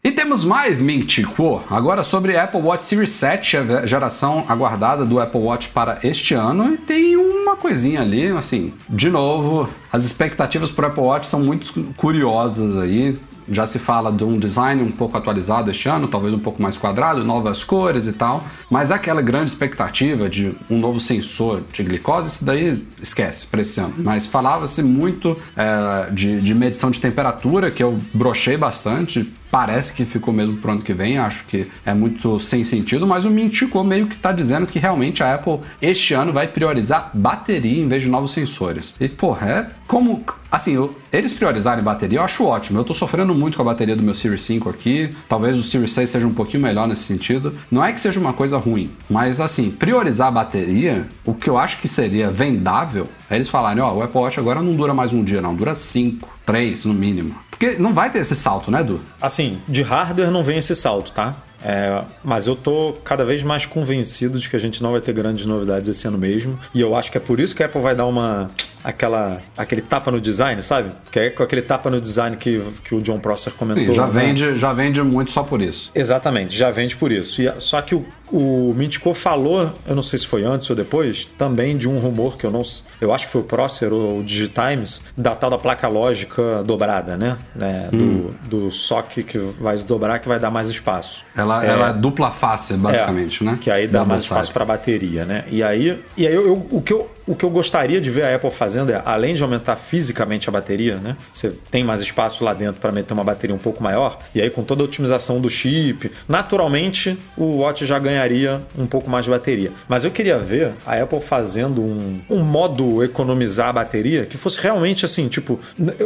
E 0.05 0.11
temos 0.11 0.45
mais 0.45 0.79
Mintico, 0.79 1.63
agora 1.67 2.03
sobre 2.03 2.37
Apple 2.37 2.61
Watch 2.61 2.83
Series 2.83 3.09
7, 3.09 3.57
a 3.57 3.87
geração 3.87 4.45
aguardada 4.47 5.03
do 5.03 5.19
Apple 5.19 5.41
Watch 5.41 5.69
para 5.69 5.97
este 6.03 6.35
ano. 6.35 6.75
E 6.75 6.77
tem 6.77 7.15
uma 7.15 7.55
coisinha 7.55 8.01
ali, 8.01 8.27
assim, 8.27 8.71
de 8.87 9.09
novo, 9.09 9.67
as 9.91 10.05
expectativas 10.05 10.69
para 10.69 10.85
o 10.85 10.89
Apple 10.89 11.01
Watch 11.01 11.25
são 11.25 11.39
muito 11.39 11.91
curiosas 11.97 12.77
aí. 12.77 13.19
Já 13.49 13.65
se 13.65 13.79
fala 13.79 14.11
de 14.11 14.23
um 14.23 14.37
design 14.37 14.81
um 14.83 14.91
pouco 14.91 15.17
atualizado 15.17 15.71
este 15.71 15.87
ano, 15.87 16.07
talvez 16.07 16.33
um 16.33 16.39
pouco 16.39 16.61
mais 16.61 16.77
quadrado, 16.77 17.23
novas 17.23 17.63
cores 17.63 18.07
e 18.07 18.13
tal, 18.13 18.43
mas 18.69 18.91
aquela 18.91 19.21
grande 19.21 19.51
expectativa 19.51 20.29
de 20.29 20.55
um 20.69 20.79
novo 20.79 20.99
sensor 20.99 21.61
de 21.71 21.83
glicose, 21.83 22.29
isso 22.29 22.45
daí 22.45 22.85
esquece 23.01 23.45
para 23.47 23.61
esse 23.61 23.79
ano. 23.79 23.93
Mas 23.97 24.25
falava-se 24.25 24.81
muito 24.81 25.37
é, 25.55 26.11
de, 26.11 26.41
de 26.41 26.55
medição 26.55 26.89
de 26.89 26.99
temperatura, 26.99 27.69
que 27.69 27.83
eu 27.83 27.97
brochei 28.13 28.57
bastante, 28.57 29.31
parece 29.55 29.93
que 29.93 30.03
ficou 30.03 30.33
mesmo 30.33 30.57
pro 30.57 30.73
ano 30.73 30.81
que 30.81 30.91
vem, 30.93 31.17
acho 31.17 31.45
que 31.45 31.65
é 31.85 31.93
muito 31.93 32.37
sem 32.41 32.65
sentido, 32.65 33.07
mas 33.07 33.23
o 33.23 33.29
Mintico 33.29 33.81
meio 33.85 34.05
que 34.05 34.17
tá 34.17 34.33
dizendo 34.33 34.67
que 34.67 34.77
realmente 34.79 35.23
a 35.23 35.33
Apple 35.33 35.61
este 35.81 36.13
ano 36.13 36.33
vai 36.33 36.45
priorizar 36.45 37.09
bateria 37.13 37.81
em 37.81 37.87
vez 37.87 38.03
de 38.03 38.09
novos 38.09 38.31
sensores. 38.33 38.93
E, 38.99 39.07
porra, 39.07 39.49
é 39.49 39.67
como. 39.87 40.25
Assim, 40.51 40.73
eu- 40.73 40.95
eles 41.11 41.33
priorizarem 41.33 41.83
bateria 41.83 42.19
eu 42.19 42.23
acho 42.23 42.43
ótimo. 42.45 42.79
Eu 42.79 42.83
tô 42.83 42.93
sofrendo 42.93 43.33
muito 43.35 43.55
com 43.55 43.61
a 43.61 43.65
bateria 43.65 43.95
do 43.95 44.03
meu 44.03 44.13
Series 44.13 44.41
5 44.41 44.69
aqui. 44.69 45.09
Talvez 45.27 45.57
o 45.57 45.63
Series 45.63 45.91
6 45.91 46.09
seja 46.09 46.25
um 46.27 46.33
pouquinho 46.33 46.63
melhor 46.63 46.87
nesse 46.87 47.03
sentido. 47.03 47.53
Não 47.71 47.83
é 47.83 47.91
que 47.93 47.99
seja 47.99 48.19
uma 48.19 48.31
coisa 48.33 48.57
ruim, 48.57 48.91
mas 49.09 49.39
assim, 49.41 49.69
priorizar 49.71 50.27
a 50.27 50.31
bateria, 50.31 51.07
o 51.25 51.33
que 51.33 51.49
eu 51.49 51.57
acho 51.57 51.79
que 51.79 51.87
seria 51.87 52.29
vendável 52.29 53.07
é 53.29 53.35
eles 53.35 53.49
falarem: 53.49 53.81
ó, 53.81 53.93
o 53.93 54.01
Apple 54.03 54.19
Watch 54.19 54.39
agora 54.39 54.61
não 54.61 54.73
dura 54.75 54.93
mais 54.93 55.11
um 55.13 55.23
dia, 55.23 55.41
não, 55.41 55.55
dura 55.55 55.75
cinco, 55.75 56.29
três 56.45 56.85
no 56.85 56.93
mínimo. 56.93 57.35
Porque 57.57 57.77
não 57.79 57.93
vai 57.93 58.11
ter 58.11 58.19
esse 58.19 58.35
salto, 58.35 58.69
né, 58.69 58.81
Edu? 58.81 58.99
Assim, 59.21 59.59
de 59.67 59.81
hardware 59.81 60.29
não 60.29 60.43
vem 60.43 60.57
esse 60.57 60.75
salto, 60.75 61.11
tá? 61.11 61.33
É, 61.63 62.03
mas 62.23 62.47
eu 62.47 62.55
tô 62.55 62.93
cada 63.03 63.23
vez 63.23 63.41
mais 63.41 63.65
convencido 63.65 64.37
de 64.37 64.49
que 64.49 64.55
a 64.55 64.59
gente 64.59 64.83
não 64.83 64.91
vai 64.91 65.01
ter 65.01 65.13
grandes 65.13 65.45
novidades 65.45 65.89
esse 65.89 66.07
ano 66.07 66.17
mesmo. 66.17 66.59
E 66.73 66.81
eu 66.81 66.95
acho 66.95 67.11
que 67.11 67.17
é 67.17 67.21
por 67.21 67.39
isso 67.39 67.55
que 67.55 67.63
a 67.63 67.65
Apple 67.65 67.81
vai 67.81 67.95
dar 67.95 68.05
uma. 68.05 68.49
Aquela. 68.85 69.41
aquele 69.57 69.81
tapa 69.81 70.11
no 70.11 70.21
design, 70.21 70.61
sabe? 70.61 70.91
Que 71.11 71.19
é 71.19 71.29
com 71.29 71.43
aquele 71.43 71.61
tapa 71.61 71.89
no 71.89 71.99
design 71.99 72.37
que, 72.37 72.61
que 72.83 72.93
o 72.95 73.01
John 73.01 73.19
Prosser 73.19 73.53
comentou. 73.53 73.87
Sim, 73.87 73.93
já 73.93 74.07
né? 74.07 74.21
vende, 74.25 74.55
já 74.57 74.73
vende 74.73 75.01
muito 75.01 75.31
só 75.31 75.43
por 75.43 75.61
isso. 75.61 75.91
Exatamente, 75.93 76.55
já 76.55 76.71
vende 76.71 76.95
por 76.95 77.11
isso. 77.11 77.41
E, 77.41 77.51
só 77.59 77.81
que 77.81 77.95
o, 77.95 78.05
o 78.31 78.73
Mintico 78.75 79.13
falou, 79.13 79.71
eu 79.87 79.95
não 79.95 80.03
sei 80.03 80.19
se 80.19 80.27
foi 80.27 80.43
antes 80.43 80.69
ou 80.69 80.75
depois, 80.75 81.25
também 81.37 81.77
de 81.77 81.87
um 81.89 81.97
rumor 81.97 82.37
que 82.37 82.45
eu 82.45 82.51
não. 82.51 82.61
Eu 83.01 83.13
acho 83.13 83.25
que 83.25 83.31
foi 83.31 83.41
o 83.41 83.45
Prosser 83.45 83.91
ou 83.93 84.19
o 84.19 84.23
Digitimes, 84.23 85.01
da 85.17 85.35
tal 85.35 85.49
da 85.49 85.57
placa 85.57 85.87
lógica 85.87 86.63
dobrada, 86.63 87.17
né? 87.17 87.37
né? 87.55 87.89
Do, 87.91 88.35
do 88.47 88.71
SOC 88.71 89.23
que 89.23 89.37
vai 89.59 89.77
dobrar, 89.77 90.19
que 90.19 90.27
vai 90.27 90.39
dar 90.39 90.51
mais 90.51 90.69
espaço. 90.69 91.23
Ela 91.35 91.65
é, 91.65 91.69
ela 91.69 91.89
é 91.89 91.93
dupla 91.93 92.31
face, 92.31 92.73
basicamente, 92.73 93.41
É, 93.43 93.45
né? 93.45 93.57
Que 93.59 93.69
aí 93.71 93.87
dá 93.87 93.99
Double 93.99 94.09
mais 94.13 94.23
espaço 94.23 94.43
side. 94.45 94.53
para 94.53 94.65
bateria, 94.65 95.25
né? 95.25 95.43
E 95.49 95.61
aí, 95.63 96.01
e 96.17 96.27
aí 96.27 96.33
eu, 96.33 96.45
eu- 96.47 96.67
o, 96.71 96.81
que 96.81 96.93
eu, 96.93 97.09
o 97.27 97.35
que 97.35 97.43
eu 97.43 97.49
gostaria 97.49 97.99
de 98.01 98.09
ver 98.11 98.23
a 98.23 98.35
Apple 98.35 98.51
fazendo 98.75 98.91
é, 98.91 99.01
além 99.05 99.33
de 99.33 99.41
aumentar 99.41 99.75
fisicamente 99.75 100.49
a 100.49 100.51
bateria, 100.51 100.95
né? 100.97 101.15
Você 101.31 101.53
tem 101.71 101.83
mais 101.83 102.01
espaço 102.01 102.43
lá 102.43 102.53
dentro 102.53 102.81
para 102.81 102.91
meter 102.91 103.13
uma 103.13 103.23
bateria 103.23 103.55
um 103.55 103.59
pouco 103.59 103.81
maior, 103.81 104.19
e 104.33 104.41
aí 104.41 104.49
com 104.49 104.63
toda 104.63 104.83
a 104.83 104.85
otimização 104.85 105.39
do 105.39 105.49
chip, 105.49 106.11
naturalmente 106.27 107.17
o 107.37 107.59
Watch 107.59 107.85
já 107.85 107.97
ganharia 107.97 108.61
um 108.77 108.85
pouco 108.85 109.09
mais 109.09 109.25
de 109.25 109.31
bateria. 109.31 109.71
Mas 109.87 110.03
eu 110.03 110.11
queria 110.11 110.37
ver 110.37 110.73
a 110.85 111.01
Apple 111.01 111.21
fazendo 111.21 111.81
um, 111.81 112.19
um 112.29 112.43
modo 112.43 113.03
economizar 113.03 113.69
a 113.69 113.73
bateria 113.73 114.25
que 114.25 114.37
fosse 114.37 114.59
realmente 114.59 115.05
assim, 115.05 115.27
tipo, 115.27 115.59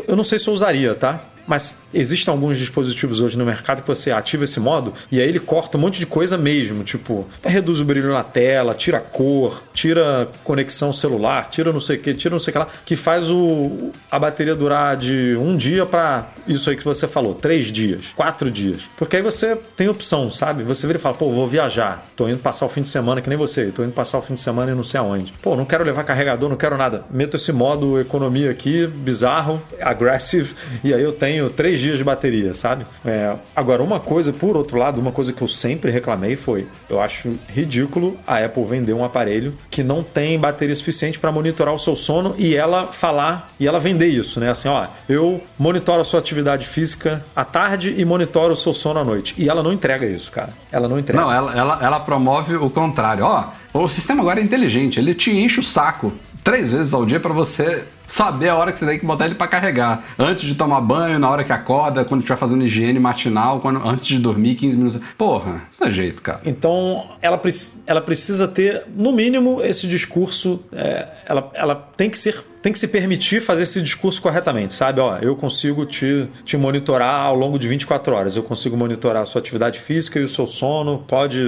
eu 0.08 0.16
não 0.16 0.24
sei 0.24 0.38
se 0.38 0.48
eu 0.48 0.54
usaria, 0.54 0.94
tá? 0.94 1.20
Mas 1.50 1.82
existem 1.92 2.32
alguns 2.32 2.60
dispositivos 2.60 3.20
hoje 3.20 3.36
no 3.36 3.44
mercado 3.44 3.82
que 3.82 3.88
você 3.88 4.12
ativa 4.12 4.44
esse 4.44 4.60
modo 4.60 4.94
e 5.12 5.20
aí 5.20 5.28
ele 5.28 5.40
corta 5.40 5.80
um 5.80 5.82
monte 5.82 6.00
de 6.00 6.06
coisa 6.06 6.38
mesmo, 6.38 6.84
tipo, 6.84 7.28
reduz 7.44 7.80
o 7.80 7.86
brilho 7.86 8.14
na 8.14 8.24
tela, 8.24 8.76
tira 8.76 9.00
a 9.00 9.02
cor, 9.02 9.64
tira 9.74 10.30
conexão 10.44 10.94
celular, 10.94 11.50
tira 11.50 11.74
não 11.74 11.80
sei 11.80 11.98
o 11.98 12.00
que, 12.00 12.14
tira 12.14 12.34
não 12.34 12.40
sei 12.40 12.52
o 12.52 12.54
que 12.54 12.60
lá, 12.60 12.68
que 12.86 12.96
faz 12.96 13.32
o, 13.32 13.92
a 14.12 14.20
bateria 14.20 14.56
durar 14.56 14.96
de 14.96 15.36
um 15.42 15.58
dia 15.58 15.88
para 15.88 16.30
isso 16.48 16.70
aí 16.70 16.76
que 16.76 16.86
você 16.86 17.08
falou, 17.08 17.34
três 17.34 17.72
dias, 17.72 18.14
quatro 18.16 18.52
dias. 18.52 18.84
Porque 18.96 19.16
aí 19.16 19.24
você 19.24 19.58
tem 19.76 19.90
opção, 19.90 20.30
sabe? 20.30 20.62
Você 20.64 20.86
vira 20.86 21.00
e 21.00 21.02
fala, 21.02 21.16
pô, 21.16 21.32
vou 21.32 21.48
viajar, 21.48 22.06
tô 22.16 22.30
indo 22.30 22.38
passar 22.38 22.68
o 22.68 22.70
fim 22.70 22.84
de 22.84 22.90
semana, 22.90 23.22
que 23.22 23.30
nem 23.30 23.38
você, 23.38 23.72
tô 23.72 23.84
indo 23.84 23.94
passar 23.94 24.20
o 24.20 24.22
fim 24.22 24.36
de 24.36 24.42
semana 24.42 24.72
e 24.72 24.76
não 24.76 24.84
sei 24.84 25.00
aonde. 25.00 25.34
Pô, 25.42 25.56
não 25.56 25.66
quero 25.66 25.84
levar 25.84 26.04
carregador, 26.04 26.48
não 26.48 26.58
quero 26.58 26.78
nada. 26.78 27.06
Meto 27.10 27.38
esse 27.38 27.52
modo 27.52 28.00
economia 28.00 28.52
aqui, 28.52 28.86
bizarro, 28.86 29.60
aggressive, 29.82 30.54
e 30.84 30.94
aí 30.94 31.02
eu 31.02 31.12
tenho 31.12 31.39
tenho 31.40 31.50
três 31.50 31.80
dias 31.80 31.98
de 31.98 32.04
bateria, 32.04 32.54
sabe? 32.54 32.86
É, 33.06 33.34
agora, 33.56 33.82
uma 33.82 34.00
coisa, 34.00 34.34
por 34.34 34.58
outro 34.58 34.78
lado, 34.78 35.00
uma 35.00 35.12
coisa 35.12 35.32
que 35.32 35.42
eu 35.42 35.48
sempre 35.48 35.90
reclamei 35.90 36.36
foi: 36.36 36.68
eu 36.90 37.00
acho 37.02 37.36
ridículo 37.48 38.18
a 38.28 38.38
Apple 38.44 38.64
vender 38.66 38.94
um 38.94 39.06
aparelho 39.06 39.58
que 39.70 39.82
não 39.82 40.04
tem 40.04 40.38
bateria 40.38 40.76
suficiente 40.76 41.18
para 41.18 41.32
monitorar 41.32 41.74
o 41.74 41.80
seu 41.80 41.96
sono 41.96 42.36
e 42.38 42.56
ela 42.56 42.92
falar 42.92 43.50
e 43.60 43.68
ela 43.68 43.80
vender 43.80 44.08
isso, 44.08 44.40
né? 44.40 44.50
Assim, 44.50 44.68
ó, 44.68 44.88
eu 45.08 45.42
monitoro 45.58 46.02
a 46.02 46.06
sua 46.06 46.20
atividade 46.20 46.68
física 46.68 47.24
à 47.36 47.46
tarde 47.46 47.96
e 47.98 48.04
monitoro 48.04 48.54
o 48.54 48.58
seu 48.58 48.74
sono 48.74 49.00
à 49.00 49.06
noite. 49.06 49.34
E 49.38 49.50
ela 49.50 49.64
não 49.64 49.72
entrega 49.72 50.06
isso, 50.06 50.32
cara. 50.32 50.50
Ela 50.72 50.88
não 50.88 51.00
entrega. 51.00 51.22
Não, 51.22 51.32
ela, 51.32 51.58
ela, 51.58 51.80
ela 51.82 52.00
promove 52.02 52.56
o 52.56 52.70
contrário. 52.70 53.24
Ó, 53.24 53.46
o 53.74 53.88
sistema 53.88 54.22
agora 54.22 54.40
é 54.40 54.44
inteligente, 54.44 55.00
ele 55.00 55.14
te 55.14 55.32
enche 55.32 55.60
o 55.60 55.64
saco 55.64 56.12
três 56.44 56.72
vezes 56.72 56.94
ao 56.94 57.06
dia 57.06 57.20
para 57.20 57.34
você 57.34 57.86
saber 58.10 58.50
a 58.50 58.56
hora 58.56 58.72
que 58.74 58.80
você 58.80 58.86
tem 58.88 59.00
que 59.00 59.06
botar 59.06 59.26
ele 59.26 59.36
para 59.36 59.48
carregar. 59.48 60.04
Antes 60.18 60.46
de 60.50 60.56
tomar 60.56 60.82
banho, 60.82 61.20
na 61.20 61.30
hora 61.30 61.44
que 61.44 61.54
acorda, 61.54 62.04
quando 62.04 62.22
estiver 62.22 62.38
fazendo 62.38 62.64
higiene 62.64 63.00
matinal, 63.00 63.60
quando, 63.60 63.88
antes 63.88 64.08
de 64.08 64.18
dormir, 64.18 64.56
15 64.56 64.78
minutos. 64.78 65.02
Porra, 65.18 65.62
não 65.80 65.88
é 65.88 65.92
jeito, 65.92 66.22
cara. 66.22 66.42
Então, 66.44 67.08
ela, 67.22 67.40
ela 67.86 68.02
precisa 68.02 68.48
ter, 68.48 68.84
no 68.94 69.12
mínimo, 69.12 69.62
esse 69.64 69.88
discurso. 69.88 70.66
É, 70.74 71.08
ela, 71.28 71.52
ela 71.54 71.76
tem 71.76 72.10
que 72.10 72.18
ser 72.18 72.44
tem 72.62 72.72
que 72.72 72.80
se 72.80 72.88
permitir 72.88 73.42
fazer 73.42 73.64
esse 73.64 73.82
discurso 73.82 74.22
corretamente, 74.22 74.74
sabe? 74.74 75.00
Ó, 75.00 75.18
eu 75.18 75.36
consigo 75.36 75.86
te, 75.86 76.28
te 76.44 76.58
monitorar 76.58 77.26
ao 77.26 77.36
longo 77.36 77.58
de 77.58 77.68
24 77.68 78.14
horas, 78.14 78.36
eu 78.36 78.44
consigo 78.44 78.76
monitorar 78.76 79.24
a 79.24 79.26
sua 79.26 79.40
atividade 79.40 79.80
física 79.80 80.20
e 80.20 80.24
o 80.24 80.28
seu 80.28 80.46
sono, 80.46 81.04
pode. 81.08 81.40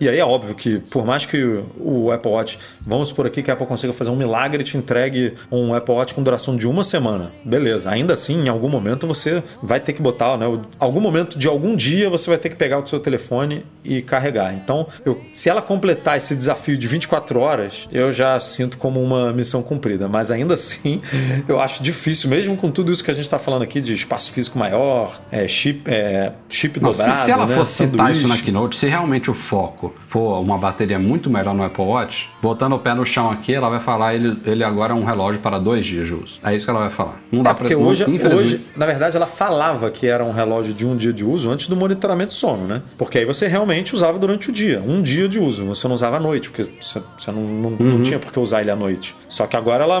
E 0.00 0.08
aí 0.08 0.18
é 0.18 0.24
óbvio 0.24 0.54
que, 0.54 0.78
por 0.78 1.04
mais 1.04 1.26
que 1.26 1.62
o 1.78 2.10
Apple 2.10 2.30
Watch, 2.30 2.58
vamos 2.86 3.10
por 3.10 3.26
aqui 3.26 3.42
que 3.42 3.50
a 3.50 3.54
Apple 3.54 3.66
consiga 3.66 3.92
fazer 3.92 4.10
um 4.10 4.16
milagre 4.16 4.62
e 4.62 4.64
te 4.64 4.76
entregue 4.76 5.34
um 5.50 5.74
Apple 5.74 5.94
Watch 5.94 6.14
com 6.14 6.22
duração 6.22 6.56
de 6.56 6.66
uma 6.66 6.84
semana, 6.84 7.32
beleza. 7.44 7.90
Ainda 7.90 8.14
assim, 8.14 8.44
em 8.44 8.48
algum 8.48 8.68
momento 8.68 9.06
você 9.06 9.42
vai 9.62 9.80
ter 9.80 9.92
que 9.92 10.02
botar, 10.02 10.36
né? 10.36 10.46
Algum 10.78 11.00
momento 11.00 11.38
de 11.38 11.48
algum 11.48 11.74
dia 11.74 12.08
você 12.08 12.30
vai 12.30 12.38
ter 12.38 12.48
que 12.48 12.56
pegar 12.56 12.78
o 12.78 12.86
seu 12.86 13.00
telefone 13.00 13.64
e 13.84 14.00
carregar. 14.00 14.54
Então, 14.54 14.86
eu, 15.04 15.20
se 15.32 15.48
ela 15.48 15.60
completar 15.60 16.16
esse 16.16 16.36
desafio 16.36 16.76
de 16.76 16.86
24 16.86 17.40
horas, 17.40 17.88
eu 17.90 18.12
já 18.12 18.38
sinto 18.38 18.78
como 18.78 19.02
uma 19.02 19.32
missão 19.32 19.62
cumprida, 19.62 20.08
mas 20.08 20.30
ainda 20.30 20.51
ainda 20.52 20.54
assim, 20.54 21.00
eu 21.48 21.60
acho 21.60 21.82
difícil, 21.82 22.28
mesmo 22.28 22.56
com 22.56 22.70
tudo 22.70 22.92
isso 22.92 23.02
que 23.02 23.10
a 23.10 23.14
gente 23.14 23.24
está 23.24 23.38
falando 23.38 23.62
aqui 23.62 23.80
de 23.80 23.92
espaço 23.92 24.30
físico 24.30 24.58
maior, 24.58 25.14
é, 25.30 25.48
chip, 25.48 25.82
é, 25.90 26.32
chip 26.48 26.80
Não, 26.80 26.90
dobrado. 26.90 27.18
Se, 27.18 27.24
se 27.24 27.30
ela 27.30 27.46
né, 27.46 27.54
for 27.54 27.66
citar 27.66 28.12
isso 28.12 28.28
na 28.28 28.36
Keynote, 28.36 28.76
se 28.76 28.86
realmente 28.86 29.30
o 29.30 29.34
foco 29.34 29.94
for 30.08 30.40
uma 30.40 30.58
bateria 30.58 30.98
muito 30.98 31.30
melhor 31.30 31.54
no 31.54 31.64
Apple 31.64 31.84
Watch, 31.84 32.28
botando 32.40 32.74
o 32.74 32.78
pé 32.78 32.94
no 32.94 33.04
chão 33.04 33.30
aqui, 33.30 33.54
ela 33.54 33.68
vai 33.68 33.80
falar 33.80 34.14
ele, 34.14 34.38
ele 34.44 34.62
agora 34.62 34.92
é 34.92 34.96
um 34.96 35.04
relógio 35.04 35.40
para 35.40 35.58
dois 35.58 35.84
dias 35.84 36.06
de 36.06 36.14
uso. 36.14 36.40
É 36.44 36.54
isso 36.54 36.64
que 36.64 36.70
ela 36.70 36.80
vai 36.80 36.90
falar. 36.90 37.20
Não 37.30 37.42
dá 37.42 37.50
é 37.50 37.54
porque 37.54 37.74
pra, 37.74 37.84
hoje, 37.84 38.04
hoje, 38.04 38.60
na 38.76 38.86
verdade, 38.86 39.16
ela 39.16 39.26
falava 39.26 39.90
que 39.90 40.06
era 40.06 40.24
um 40.24 40.32
relógio 40.32 40.74
de 40.74 40.86
um 40.86 40.96
dia 40.96 41.12
de 41.12 41.24
uso 41.24 41.50
antes 41.50 41.68
do 41.68 41.76
monitoramento 41.76 42.34
sono, 42.34 42.66
né? 42.66 42.82
Porque 42.98 43.18
aí 43.18 43.24
você 43.24 43.46
realmente 43.46 43.94
usava 43.94 44.18
durante 44.18 44.50
o 44.50 44.52
dia, 44.52 44.82
um 44.86 45.02
dia 45.02 45.28
de 45.28 45.38
uso. 45.38 45.64
Você 45.66 45.86
não 45.88 45.94
usava 45.94 46.16
à 46.16 46.20
noite, 46.20 46.50
porque 46.50 46.70
você, 46.80 47.00
você 47.18 47.30
não, 47.30 47.42
não, 47.42 47.70
uhum. 47.70 47.76
não 47.78 48.02
tinha 48.02 48.18
por 48.18 48.32
que 48.32 48.38
usar 48.38 48.60
ele 48.60 48.70
à 48.70 48.76
noite. 48.76 49.14
Só 49.28 49.46
que 49.46 49.56
agora 49.56 49.84
ela 49.84 50.00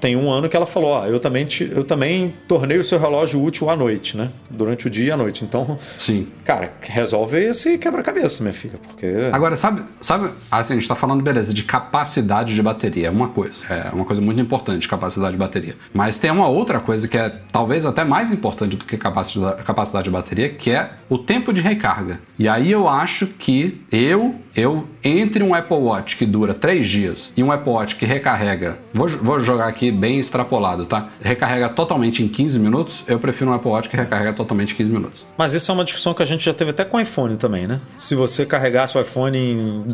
tem 0.00 0.16
um 0.16 0.30
ano 0.30 0.48
que 0.48 0.56
ela 0.56 0.66
falou: 0.66 0.90
ó, 0.90 1.06
eu 1.06 1.18
também, 1.18 1.44
te, 1.44 1.70
eu 1.70 1.84
também 1.84 2.34
tornei 2.48 2.78
o 2.78 2.84
seu 2.84 2.98
relógio 2.98 3.42
útil 3.42 3.70
à 3.70 3.76
noite, 3.76 4.16
né? 4.16 4.30
Durante 4.50 4.86
o 4.86 4.90
dia 4.90 5.06
e 5.06 5.10
à 5.10 5.16
noite. 5.16 5.44
Então, 5.44 5.78
sim. 5.96 6.28
Cara, 6.44 6.72
resolve 6.80 7.38
esse 7.38 7.78
quebra-cabeça, 7.78 8.42
minha 8.42 8.52
filha, 8.52 8.78
porque. 8.86 9.06
Agora, 9.32 9.56
sabe, 9.56 9.82
sabe, 10.00 10.30
assim, 10.50 10.74
a 10.74 10.76
gente 10.76 10.88
tá 10.88 10.94
falando, 10.94 11.22
beleza, 11.22 11.52
de 11.52 11.62
capacidade 11.62 12.54
de 12.54 12.62
bateria, 12.62 13.08
é 13.08 13.10
uma 13.10 13.28
coisa. 13.28 13.66
É 13.68 13.90
uma 13.92 14.04
coisa 14.04 14.22
muito 14.22 14.40
importante, 14.40 14.88
capacidade 14.88 15.32
de 15.32 15.38
bateria. 15.38 15.74
Mas 15.92 16.18
tem 16.18 16.30
uma 16.30 16.48
outra 16.48 16.80
coisa 16.80 17.08
que 17.08 17.16
é 17.16 17.30
talvez 17.50 17.84
até 17.84 18.04
mais 18.04 18.30
importante 18.32 18.76
do 18.76 18.84
que 18.84 18.96
capacidade, 18.96 19.62
capacidade 19.62 20.04
de 20.04 20.10
bateria, 20.10 20.48
que 20.48 20.70
é 20.70 20.90
o 21.08 21.18
tempo 21.18 21.52
de 21.52 21.60
recarga. 21.60 22.20
E 22.38 22.48
aí 22.48 22.70
eu 22.70 22.88
acho 22.88 23.26
que 23.26 23.80
eu, 23.90 24.36
eu, 24.54 24.86
entre 25.06 25.42
um 25.42 25.54
Apple 25.54 25.76
Watch 25.76 26.16
que 26.16 26.26
dura 26.26 26.52
3 26.52 26.88
dias 26.88 27.32
e 27.36 27.42
um 27.42 27.52
Apple 27.52 27.70
Watch 27.70 27.94
que 27.96 28.04
recarrega, 28.04 28.78
vou, 28.92 29.08
vou 29.08 29.40
jogar 29.40 29.68
aqui 29.68 29.90
bem 29.90 30.18
extrapolado, 30.18 30.84
tá? 30.84 31.10
Recarrega 31.22 31.68
totalmente 31.68 32.22
em 32.22 32.28
15 32.28 32.58
minutos, 32.58 33.04
eu 33.06 33.18
prefiro 33.18 33.50
um 33.50 33.54
Apple 33.54 33.70
Watch 33.70 33.88
que 33.88 33.96
recarrega 33.96 34.32
totalmente 34.32 34.72
em 34.72 34.76
15 34.76 34.90
minutos. 34.90 35.26
Mas 35.38 35.54
isso 35.54 35.70
é 35.70 35.74
uma 35.74 35.84
discussão 35.84 36.12
que 36.12 36.22
a 36.22 36.26
gente 36.26 36.44
já 36.44 36.52
teve 36.52 36.70
até 36.70 36.84
com 36.84 36.96
o 36.96 37.00
iPhone 37.00 37.36
também, 37.36 37.66
né? 37.66 37.80
Se 37.96 38.14
você 38.14 38.44
carregasse 38.44 38.96
o 38.98 39.00
iPhone 39.00 39.38
em 39.38 39.84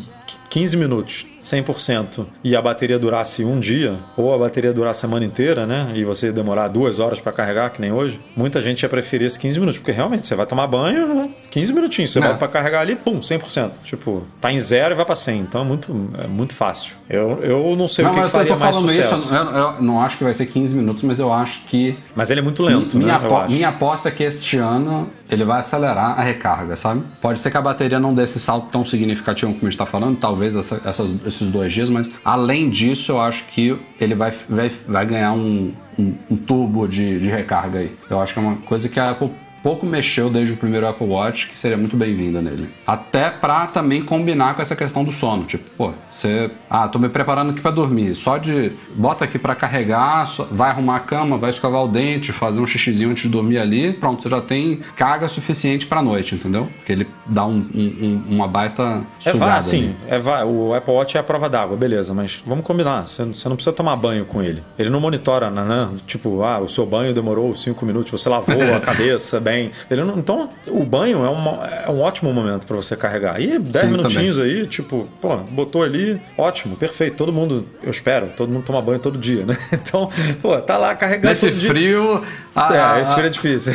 15 0.50 0.76
minutos, 0.76 1.26
100%, 1.42 2.26
e 2.44 2.54
a 2.54 2.62
bateria 2.62 2.98
durasse 2.98 3.44
um 3.44 3.58
dia, 3.58 3.98
ou 4.16 4.32
a 4.32 4.38
bateria 4.38 4.72
durar 4.72 4.92
a 4.92 4.94
semana 4.94 5.24
inteira, 5.24 5.66
né? 5.66 5.92
E 5.94 6.04
você 6.04 6.30
demorar 6.30 6.68
duas 6.68 6.98
horas 6.98 7.20
para 7.20 7.32
carregar, 7.32 7.70
que 7.70 7.80
nem 7.80 7.92
hoje, 7.92 8.20
muita 8.36 8.60
gente 8.60 8.82
ia 8.82 8.88
preferir 8.88 9.26
esses 9.26 9.38
15 9.38 9.60
minutos, 9.60 9.78
porque 9.78 9.92
realmente 9.92 10.26
você 10.26 10.34
vai 10.34 10.46
tomar 10.46 10.66
banho, 10.66 11.06
né? 11.14 11.30
15 11.50 11.72
minutinhos, 11.72 12.10
você 12.12 12.20
vai 12.20 12.36
para 12.36 12.48
carregar 12.48 12.80
ali, 12.80 12.94
pum, 12.94 13.20
100%. 13.20 13.70
Tipo, 13.84 14.22
tá 14.40 14.52
em 14.52 14.58
zero 14.58 14.94
e 14.94 14.96
vai 14.96 15.04
para 15.04 15.16
100. 15.16 15.40
Então 15.40 15.62
é 15.62 15.64
muito, 15.64 16.10
é 16.22 16.26
muito 16.26 16.54
fácil. 16.54 16.96
Eu, 17.08 17.42
eu 17.42 17.76
não 17.76 17.88
sei 17.88 18.04
não, 18.04 18.12
o 18.12 18.14
que, 18.14 18.22
que 18.22 18.28
faria 18.28 18.56
mais 18.56 18.76
sucesso. 18.76 19.14
Isso, 19.16 19.34
eu, 19.34 19.44
eu, 19.44 19.82
não 19.82 20.00
acho 20.00 20.16
que 20.16 20.24
vai 20.24 20.34
ser 20.34 20.46
15 20.46 20.74
minutos, 20.74 21.02
mas 21.02 21.18
eu 21.18 21.32
acho 21.32 21.64
que. 21.66 21.98
Mas 22.14 22.30
ele 22.30 22.40
é 22.40 22.42
muito 22.42 22.62
lento, 22.62 22.96
minha, 22.96 23.18
né? 23.18 23.26
Apo 23.26 23.50
minha 23.50 23.68
aposta 23.68 24.08
é 24.08 24.12
que 24.12 24.22
este 24.22 24.56
ano 24.56 25.08
ele 25.32 25.44
vai 25.44 25.60
acelerar 25.60 26.18
a 26.18 26.22
recarga, 26.22 26.76
sabe? 26.76 27.02
Pode 27.20 27.40
ser 27.40 27.50
que 27.50 27.56
a 27.56 27.62
bateria 27.62 27.98
não 27.98 28.14
dê 28.14 28.24
esse 28.24 28.38
salto 28.38 28.68
tão 28.70 28.84
significativo 28.84 29.52
como 29.52 29.62
a 29.62 29.70
gente 29.70 29.72
está 29.72 29.86
falando, 29.86 30.18
talvez 30.18 30.54
essa, 30.54 30.80
essas, 30.84 31.14
esses 31.26 31.48
dois 31.48 31.72
dias, 31.72 31.88
mas 31.88 32.10
além 32.24 32.68
disso, 32.68 33.12
eu 33.12 33.20
acho 33.20 33.44
que 33.46 33.78
ele 33.98 34.14
vai, 34.14 34.32
vai, 34.48 34.70
vai 34.86 35.06
ganhar 35.06 35.32
um, 35.32 35.72
um, 35.98 36.14
um 36.30 36.36
turbo 36.36 36.86
de, 36.86 37.18
de 37.18 37.28
recarga 37.28 37.78
aí. 37.78 37.96
Eu 38.10 38.20
acho 38.20 38.34
que 38.34 38.38
é 38.38 38.42
uma 38.42 38.56
coisa 38.56 38.88
que 38.88 39.00
a 39.00 39.10
Apple 39.10 39.30
pouco 39.62 39.86
mexeu 39.86 40.28
desde 40.28 40.54
o 40.54 40.56
primeiro 40.56 40.86
Apple 40.86 41.06
Watch, 41.06 41.48
que 41.48 41.56
seria 41.56 41.76
muito 41.76 41.96
bem-vinda 41.96 42.42
nele. 42.42 42.68
Até 42.86 43.30
pra 43.30 43.66
também 43.66 44.02
combinar 44.02 44.54
com 44.54 44.62
essa 44.62 44.74
questão 44.74 45.04
do 45.04 45.12
sono. 45.12 45.44
Tipo, 45.44 45.64
pô, 45.76 45.92
você. 46.10 46.50
Ah, 46.68 46.88
tô 46.88 46.98
me 46.98 47.08
preparando 47.08 47.50
aqui 47.50 47.60
para 47.60 47.70
dormir. 47.70 48.14
Só 48.14 48.36
de. 48.38 48.72
Bota 48.94 49.24
aqui 49.24 49.38
para 49.38 49.54
carregar, 49.54 50.28
vai 50.50 50.70
arrumar 50.70 50.96
a 50.96 51.00
cama, 51.00 51.38
vai 51.38 51.50
escovar 51.50 51.84
o 51.84 51.88
dente, 51.88 52.32
fazer 52.32 52.60
um 52.60 52.66
xixizinho 52.66 53.10
antes 53.10 53.24
de 53.24 53.28
dormir 53.28 53.58
ali. 53.58 53.92
Pronto, 53.92 54.22
você 54.22 54.28
já 54.28 54.40
tem 54.40 54.80
carga 54.96 55.28
suficiente 55.28 55.86
pra 55.86 56.02
noite, 56.02 56.34
entendeu? 56.34 56.68
Porque 56.76 56.92
ele 56.92 57.06
dá 57.26 57.46
um, 57.46 57.64
um, 57.74 58.22
uma 58.28 58.48
baita. 58.48 59.02
É 59.24 59.32
vá, 59.32 59.60
sim. 59.60 59.94
É 60.08 60.18
vá. 60.18 60.44
O 60.44 60.74
Apple 60.74 60.92
Watch 60.92 61.16
é 61.16 61.20
a 61.20 61.22
prova 61.22 61.48
d'água, 61.48 61.76
beleza, 61.76 62.12
mas 62.12 62.42
vamos 62.46 62.64
combinar. 62.64 63.06
Você, 63.06 63.22
não 63.22 63.56
precisa 63.56 63.72
tomar 63.72 63.96
banho 63.96 64.24
com 64.24 64.42
ele. 64.42 64.62
Ele 64.78 64.90
não 64.90 65.00
monitora, 65.00 65.50
né? 65.50 65.90
Tipo, 66.06 66.42
ah, 66.42 66.58
o 66.58 66.68
seu 66.68 66.84
banho 66.86 67.14
demorou 67.14 67.54
cinco 67.54 67.86
minutos, 67.86 68.10
você 68.10 68.28
lavou 68.28 68.60
a 68.74 68.80
cabeça 68.80 69.38
bem 69.40 69.51
bem. 69.52 69.70
Não, 69.90 70.18
então, 70.18 70.48
o 70.66 70.84
banho 70.84 71.24
é, 71.24 71.28
uma, 71.28 71.66
é 71.66 71.90
um 71.90 72.00
ótimo 72.00 72.32
momento 72.32 72.66
para 72.66 72.76
você 72.76 72.96
carregar. 72.96 73.40
E 73.40 73.58
10 73.58 73.88
minutinhos 73.90 74.36
também. 74.36 74.52
aí, 74.52 74.66
tipo, 74.66 75.08
pô, 75.20 75.36
botou 75.36 75.82
ali, 75.82 76.20
ótimo, 76.36 76.76
perfeito. 76.76 77.16
Todo 77.16 77.32
mundo, 77.32 77.66
eu 77.82 77.90
espero, 77.90 78.28
todo 78.36 78.50
mundo 78.50 78.64
toma 78.64 78.80
banho 78.80 79.00
todo 79.00 79.18
dia, 79.18 79.44
né? 79.44 79.56
Então, 79.82 80.08
pô, 80.40 80.58
tá 80.60 80.76
lá 80.78 80.94
carregando 80.94 81.28
Nesse 81.28 81.50
todo 81.50 81.60
frio, 81.60 82.18
dia. 82.18 82.28
A, 82.54 82.98
é, 82.98 83.02
esse 83.02 83.14
frio 83.14 83.26
é 83.26 83.30
difícil. 83.30 83.72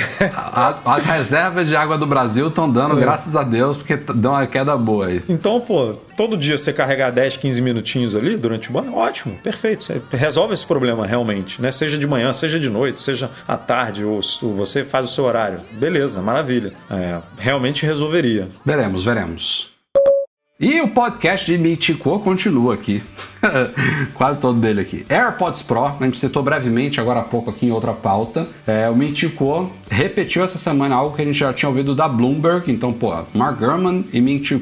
As, 0.53 0.79
as, 0.85 1.03
reservas 1.05 1.67
de 1.67 1.75
água 1.75 1.97
do 1.97 2.07
Brasil 2.07 2.47
estão 2.47 2.69
dando, 2.69 2.97
é. 2.97 3.01
graças 3.01 3.35
a 3.35 3.43
Deus, 3.43 3.77
porque 3.77 3.97
deu 3.97 4.31
uma 4.31 4.47
queda 4.47 4.75
boa 4.77 5.07
aí. 5.07 5.21
Então, 5.27 5.59
pô, 5.59 5.95
todo 6.17 6.35
dia 6.35 6.57
você 6.57 6.73
carregar 6.73 7.11
10, 7.11 7.37
15 7.37 7.61
minutinhos 7.61 8.15
ali 8.15 8.35
durante 8.35 8.69
o 8.69 8.73
banho, 8.73 8.95
ótimo, 8.95 9.37
perfeito. 9.43 9.83
Você 9.83 10.01
resolve 10.11 10.55
esse 10.55 10.65
problema 10.65 11.05
realmente, 11.05 11.61
né? 11.61 11.71
Seja 11.71 11.97
de 11.97 12.07
manhã, 12.07 12.33
seja 12.33 12.59
de 12.59 12.69
noite, 12.69 12.99
seja 12.99 13.29
à 13.47 13.55
tarde, 13.55 14.03
ou 14.03 14.19
você 14.55 14.83
faz 14.83 15.05
o 15.05 15.13
seu 15.13 15.25
horário. 15.25 15.61
Beleza, 15.73 16.21
maravilha. 16.21 16.73
É, 16.89 17.19
realmente 17.37 17.85
resolveria. 17.85 18.49
Veremos, 18.65 19.05
veremos. 19.05 19.77
E 20.59 20.81
o 20.81 20.87
podcast 20.87 21.45
de 21.45 21.55
Mitico 21.55 22.19
continua 22.19 22.73
aqui. 22.73 23.03
Quase 24.15 24.39
todo 24.39 24.59
dele 24.59 24.81
aqui. 24.81 25.05
AirPods 25.07 25.61
Pro, 25.61 25.85
a 25.85 25.97
gente 26.01 26.17
citou 26.17 26.41
brevemente 26.41 26.99
agora 26.99 27.19
há 27.19 27.23
pouco 27.23 27.51
aqui 27.51 27.67
em 27.67 27.71
outra 27.71 27.93
pauta. 27.93 28.47
É, 28.65 28.89
o 28.89 28.95
Mitico 28.95 29.71
repetiu 29.89 30.43
essa 30.43 30.57
semana 30.57 30.95
algo 30.95 31.15
que 31.15 31.21
a 31.21 31.25
gente 31.25 31.37
já 31.37 31.53
tinha 31.53 31.69
ouvido 31.69 31.95
da 31.95 32.07
Bloomberg. 32.07 32.71
Então, 32.71 32.93
pô, 32.93 33.13
Mark 33.33 33.59
Gurman 33.59 34.05
e 34.11 34.21
Ming 34.21 34.43
Chi 34.43 34.61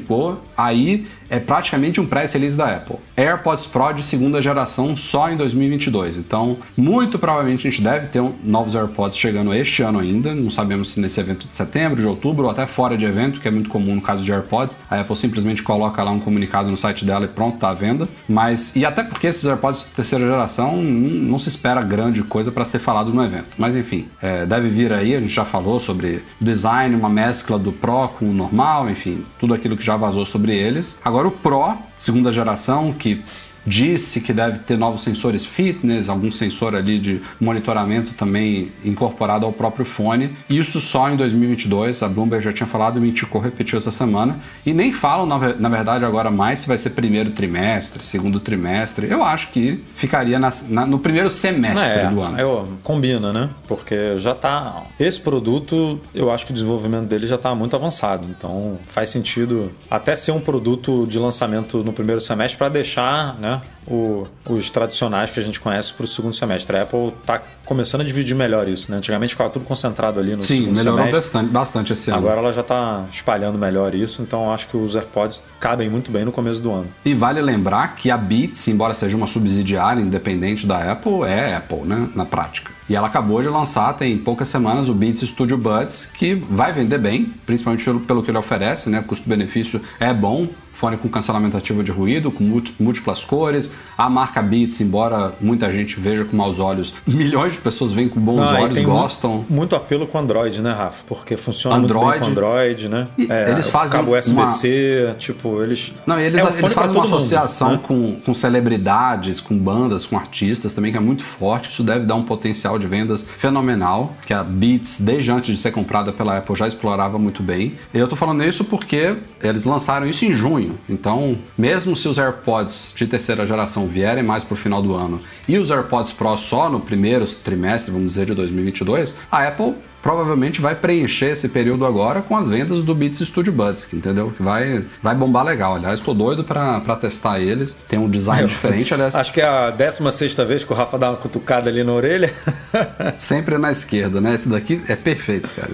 aí 0.56 1.06
é 1.28 1.38
praticamente 1.38 2.00
um 2.00 2.06
pré-release 2.06 2.56
da 2.56 2.76
Apple. 2.76 2.96
AirPods 3.16 3.66
Pro 3.66 3.92
de 3.92 4.04
segunda 4.04 4.40
geração 4.40 4.96
só 4.96 5.30
em 5.30 5.36
2022. 5.36 6.18
Então, 6.18 6.58
muito 6.76 7.18
provavelmente 7.18 7.66
a 7.66 7.70
gente 7.70 7.82
deve 7.82 8.08
ter 8.08 8.20
um, 8.20 8.34
novos 8.44 8.74
AirPods 8.74 9.16
chegando 9.18 9.54
este 9.54 9.82
ano 9.82 9.98
ainda. 9.98 10.34
Não 10.34 10.50
sabemos 10.50 10.90
se 10.90 11.00
nesse 11.00 11.20
evento 11.20 11.46
de 11.46 11.54
setembro, 11.54 12.00
de 12.00 12.06
outubro 12.06 12.44
ou 12.44 12.50
até 12.50 12.66
fora 12.66 12.96
de 12.96 13.04
evento, 13.04 13.40
que 13.40 13.48
é 13.48 13.50
muito 13.50 13.70
comum 13.70 13.94
no 13.94 14.00
caso 14.00 14.22
de 14.22 14.32
AirPods. 14.32 14.78
A 14.90 15.00
Apple 15.00 15.16
simplesmente 15.16 15.62
coloca 15.62 16.02
lá 16.02 16.10
um 16.10 16.20
comunicado 16.20 16.70
no 16.70 16.76
site 16.76 17.04
dela 17.04 17.24
e 17.24 17.28
pronto, 17.28 17.58
tá 17.58 17.70
à 17.70 17.74
venda. 17.74 18.08
Mas, 18.28 18.74
e 18.76 18.84
até 18.84 19.02
porque 19.02 19.26
esses 19.26 19.46
AirPods 19.46 19.80
de 19.80 19.86
terceira 19.86 20.24
geração 20.26 20.76
não, 20.76 21.10
não 21.10 21.38
se 21.38 21.48
espera 21.48 21.82
grande 21.82 22.22
coisa 22.22 22.52
para 22.52 22.64
ser 22.64 22.78
falado 22.78 23.12
no 23.12 23.22
evento. 23.22 23.50
Mas 23.58 23.74
enfim, 23.74 24.08
é, 24.22 24.46
deve 24.46 24.68
vir 24.68 24.92
aí, 24.92 25.15
a 25.16 25.20
gente 25.20 25.34
já 25.34 25.44
falou 25.44 25.80
sobre 25.80 26.22
design, 26.40 26.94
uma 26.94 27.08
mescla 27.08 27.58
do 27.58 27.72
Pro 27.72 28.08
com 28.08 28.30
o 28.30 28.34
normal, 28.34 28.88
enfim, 28.90 29.24
tudo 29.38 29.54
aquilo 29.54 29.76
que 29.76 29.84
já 29.84 29.96
vazou 29.96 30.24
sobre 30.24 30.54
eles. 30.54 30.98
Agora 31.04 31.28
o 31.28 31.30
Pro, 31.30 31.76
segunda 31.96 32.32
geração, 32.32 32.92
que 32.92 33.22
disse 33.66 34.20
que 34.20 34.32
deve 34.32 34.60
ter 34.60 34.78
novos 34.78 35.02
sensores 35.02 35.44
fitness, 35.44 36.08
algum 36.08 36.30
sensor 36.30 36.74
ali 36.74 36.98
de 36.98 37.20
monitoramento 37.40 38.12
também 38.14 38.72
incorporado 38.84 39.44
ao 39.44 39.52
próprio 39.52 39.84
fone. 39.84 40.30
Isso 40.48 40.80
só 40.80 41.10
em 41.10 41.16
2022, 41.16 42.02
a 42.02 42.08
Bloomberg 42.08 42.44
já 42.44 42.52
tinha 42.52 42.66
falado, 42.66 42.96
o 42.96 43.00
Mintico 43.00 43.38
repetiu 43.38 43.78
essa 43.78 43.90
semana. 43.90 44.38
E 44.64 44.72
nem 44.72 44.92
falam, 44.92 45.26
na, 45.26 45.68
verdade, 45.68 46.04
agora 46.04 46.30
mais 46.30 46.60
se 46.60 46.68
vai 46.68 46.78
ser 46.78 46.90
primeiro 46.90 47.30
trimestre, 47.30 48.04
segundo 48.06 48.38
trimestre. 48.38 49.10
Eu 49.10 49.24
acho 49.24 49.50
que 49.50 49.82
ficaria 49.94 50.38
na, 50.38 50.50
na, 50.68 50.86
no 50.86 50.98
primeiro 50.98 51.30
semestre 51.30 52.00
é, 52.00 52.06
do 52.06 52.20
ano. 52.20 52.38
Eu, 52.38 52.68
combina, 52.84 53.32
né? 53.32 53.50
Porque 53.66 54.18
já 54.18 54.34
tá. 54.34 54.84
Esse 54.98 55.20
produto, 55.20 56.00
eu 56.14 56.30
acho 56.30 56.46
que 56.46 56.52
o 56.52 56.54
desenvolvimento 56.54 57.06
dele 57.06 57.26
já 57.26 57.34
está 57.34 57.54
muito 57.54 57.74
avançado. 57.74 58.26
Então 58.28 58.78
faz 58.86 59.08
sentido 59.08 59.72
até 59.90 60.14
ser 60.14 60.32
um 60.32 60.40
produto 60.40 61.06
de 61.06 61.18
lançamento 61.18 61.82
no 61.82 61.92
primeiro 61.92 62.20
semestre 62.20 62.58
para 62.58 62.68
deixar, 62.68 63.34
né? 63.38 63.55
O, 63.86 64.26
os 64.48 64.68
tradicionais 64.70 65.30
que 65.30 65.38
a 65.38 65.42
gente 65.42 65.60
conhece 65.60 65.92
para 65.92 66.04
o 66.04 66.06
segundo 66.06 66.34
semestre. 66.34 66.76
A 66.76 66.82
Apple 66.82 67.12
está 67.20 67.40
começando 67.64 68.00
a 68.00 68.04
dividir 68.04 68.34
melhor 68.34 68.68
isso, 68.68 68.90
né? 68.90 68.98
Antigamente 68.98 69.34
ficava 69.34 69.50
tudo 69.50 69.64
concentrado 69.64 70.20
ali 70.20 70.34
no 70.34 70.42
Sim, 70.42 70.56
segundo 70.56 70.76
melhorou 70.76 70.98
semestre. 70.98 71.20
bastante, 71.20 71.52
bastante 71.52 71.92
esse 71.92 72.10
ano. 72.10 72.18
Agora 72.18 72.40
ela 72.40 72.52
já 72.52 72.60
está 72.60 73.04
espalhando 73.12 73.58
melhor 73.58 73.94
isso, 73.94 74.22
então 74.22 74.52
acho 74.52 74.68
que 74.68 74.76
os 74.76 74.94
AirPods 74.94 75.42
cabem 75.60 75.88
muito 75.88 76.10
bem 76.10 76.24
no 76.24 76.32
começo 76.32 76.62
do 76.62 76.72
ano. 76.72 76.86
E 77.04 77.14
vale 77.14 77.40
lembrar 77.40 77.94
que 77.94 78.10
a 78.10 78.16
Beats, 78.16 78.66
embora 78.68 78.94
seja 78.94 79.16
uma 79.16 79.26
subsidiária 79.26 80.00
independente 80.00 80.66
da 80.66 80.92
Apple, 80.92 81.22
é 81.24 81.54
Apple, 81.56 81.82
né? 81.82 82.08
Na 82.14 82.24
prática. 82.24 82.76
E 82.88 82.94
ela 82.94 83.08
acabou 83.08 83.42
de 83.42 83.48
lançar, 83.48 83.94
tem 83.94 84.16
poucas 84.16 84.48
semanas, 84.48 84.88
o 84.88 84.94
Beats 84.94 85.28
Studio 85.28 85.58
Buds, 85.58 86.06
que 86.06 86.34
vai 86.34 86.72
vender 86.72 86.98
bem, 86.98 87.34
principalmente 87.44 87.84
pelo, 87.84 88.00
pelo 88.00 88.22
que 88.22 88.30
ele 88.30 88.38
oferece, 88.38 88.88
né? 88.88 89.02
Custo-benefício 89.04 89.80
é 89.98 90.14
bom, 90.14 90.46
fone 90.76 90.98
com 90.98 91.08
cancelamento 91.08 91.56
ativo 91.56 91.82
de 91.82 91.90
ruído, 91.90 92.30
com 92.30 92.44
múltiplas 92.78 93.24
cores. 93.24 93.72
A 93.96 94.10
marca 94.10 94.42
Beats, 94.42 94.80
embora 94.82 95.32
muita 95.40 95.72
gente 95.72 95.98
veja 95.98 96.24
com 96.24 96.36
maus 96.36 96.58
olhos, 96.58 96.92
milhões 97.06 97.54
de 97.54 97.60
pessoas 97.60 97.92
veem 97.92 98.08
com 98.08 98.20
bons 98.20 98.36
Não, 98.36 98.62
olhos, 98.62 98.82
gostam. 98.82 99.30
Muito, 99.32 99.52
muito, 99.52 99.76
apelo 99.76 100.06
com 100.06 100.18
Android, 100.18 100.60
né, 100.60 100.72
Rafa? 100.72 101.02
Porque 101.06 101.36
funciona 101.36 101.76
Android, 101.76 102.04
muito 102.04 102.10
bem 102.10 102.20
com 102.20 102.26
Android, 102.26 102.88
né? 102.88 103.08
É, 103.28 103.50
eles 103.50 103.68
fazem 103.68 103.98
cabo 103.98 104.16
USB-C, 104.16 105.04
uma... 105.06 105.14
tipo, 105.14 105.62
eles... 105.62 105.94
Não, 106.06 106.20
eles, 106.20 106.44
é 106.44 106.44
um 106.44 106.58
eles 106.58 106.72
fazem 106.72 106.94
uma 106.94 107.04
associação 107.04 107.70
mundo, 107.70 107.78
né? 107.78 107.82
com, 107.86 108.20
com 108.20 108.34
celebridades, 108.34 109.40
com 109.40 109.56
bandas, 109.58 110.04
com 110.04 110.18
artistas 110.18 110.74
também, 110.74 110.92
que 110.92 110.98
é 110.98 111.00
muito 111.00 111.24
forte. 111.24 111.70
Isso 111.70 111.82
deve 111.82 112.04
dar 112.04 112.16
um 112.16 112.22
potencial 112.22 112.78
de 112.78 112.86
vendas 112.86 113.26
fenomenal, 113.38 114.14
que 114.26 114.34
a 114.34 114.44
Beats, 114.44 115.00
desde 115.00 115.30
antes 115.30 115.56
de 115.56 115.62
ser 115.62 115.72
comprada 115.72 116.12
pela 116.12 116.36
Apple, 116.36 116.54
já 116.54 116.68
explorava 116.68 117.18
muito 117.18 117.42
bem. 117.42 117.78
E 117.94 117.98
eu 117.98 118.06
tô 118.06 118.14
falando 118.14 118.44
isso 118.44 118.62
porque 118.62 119.16
eles 119.42 119.64
lançaram 119.64 120.06
isso 120.06 120.24
em 120.26 120.34
junho 120.34 120.65
junho. 120.66 120.78
Então, 120.88 121.38
mesmo 121.56 121.94
se 121.94 122.08
os 122.08 122.18
AirPods 122.18 122.92
de 122.96 123.06
terceira 123.06 123.46
geração 123.46 123.86
vierem 123.86 124.22
mais 124.22 124.42
para 124.44 124.54
o 124.54 124.56
final 124.56 124.82
do 124.82 124.94
ano 124.94 125.20
e 125.48 125.56
os 125.56 125.70
AirPods 125.70 126.12
Pro 126.12 126.36
só 126.36 126.68
no 126.68 126.80
primeiro 126.80 127.26
trimestre, 127.26 127.92
vamos 127.92 128.08
dizer, 128.08 128.26
de 128.26 128.34
2022, 128.34 129.16
a 129.30 129.46
Apple 129.46 129.74
provavelmente 130.06 130.60
vai 130.60 130.76
preencher 130.76 131.32
esse 131.32 131.48
período 131.48 131.84
agora 131.84 132.22
com 132.22 132.36
as 132.36 132.46
vendas 132.46 132.84
do 132.84 132.94
Beats 132.94 133.18
Studio 133.26 133.52
Buds, 133.52 133.92
entendeu? 133.92 134.32
Que 134.36 134.40
vai, 134.40 134.84
vai 135.02 135.16
bombar 135.16 135.44
legal. 135.44 135.74
Aliás, 135.74 135.98
estou 135.98 136.14
doido 136.14 136.44
para 136.44 136.80
testar 136.94 137.40
eles. 137.40 137.76
Tem 137.88 137.98
um 137.98 138.08
design 138.08 138.42
Eu, 138.42 138.46
diferente, 138.46 138.94
aliás. 138.94 139.16
Acho 139.16 139.32
que 139.32 139.40
é 139.40 139.44
a 139.44 139.70
16 139.70 140.34
vez 140.46 140.62
que 140.62 140.72
o 140.72 140.76
Rafa 140.76 140.96
dá 140.96 141.10
uma 141.10 141.16
cutucada 141.16 141.68
ali 141.68 141.82
na 141.82 141.92
orelha. 141.92 142.32
Sempre 143.18 143.58
na 143.58 143.72
esquerda, 143.72 144.20
né? 144.20 144.36
Esse 144.36 144.48
daqui 144.48 144.80
é 144.86 144.94
perfeito, 144.94 145.48
cara. 145.56 145.72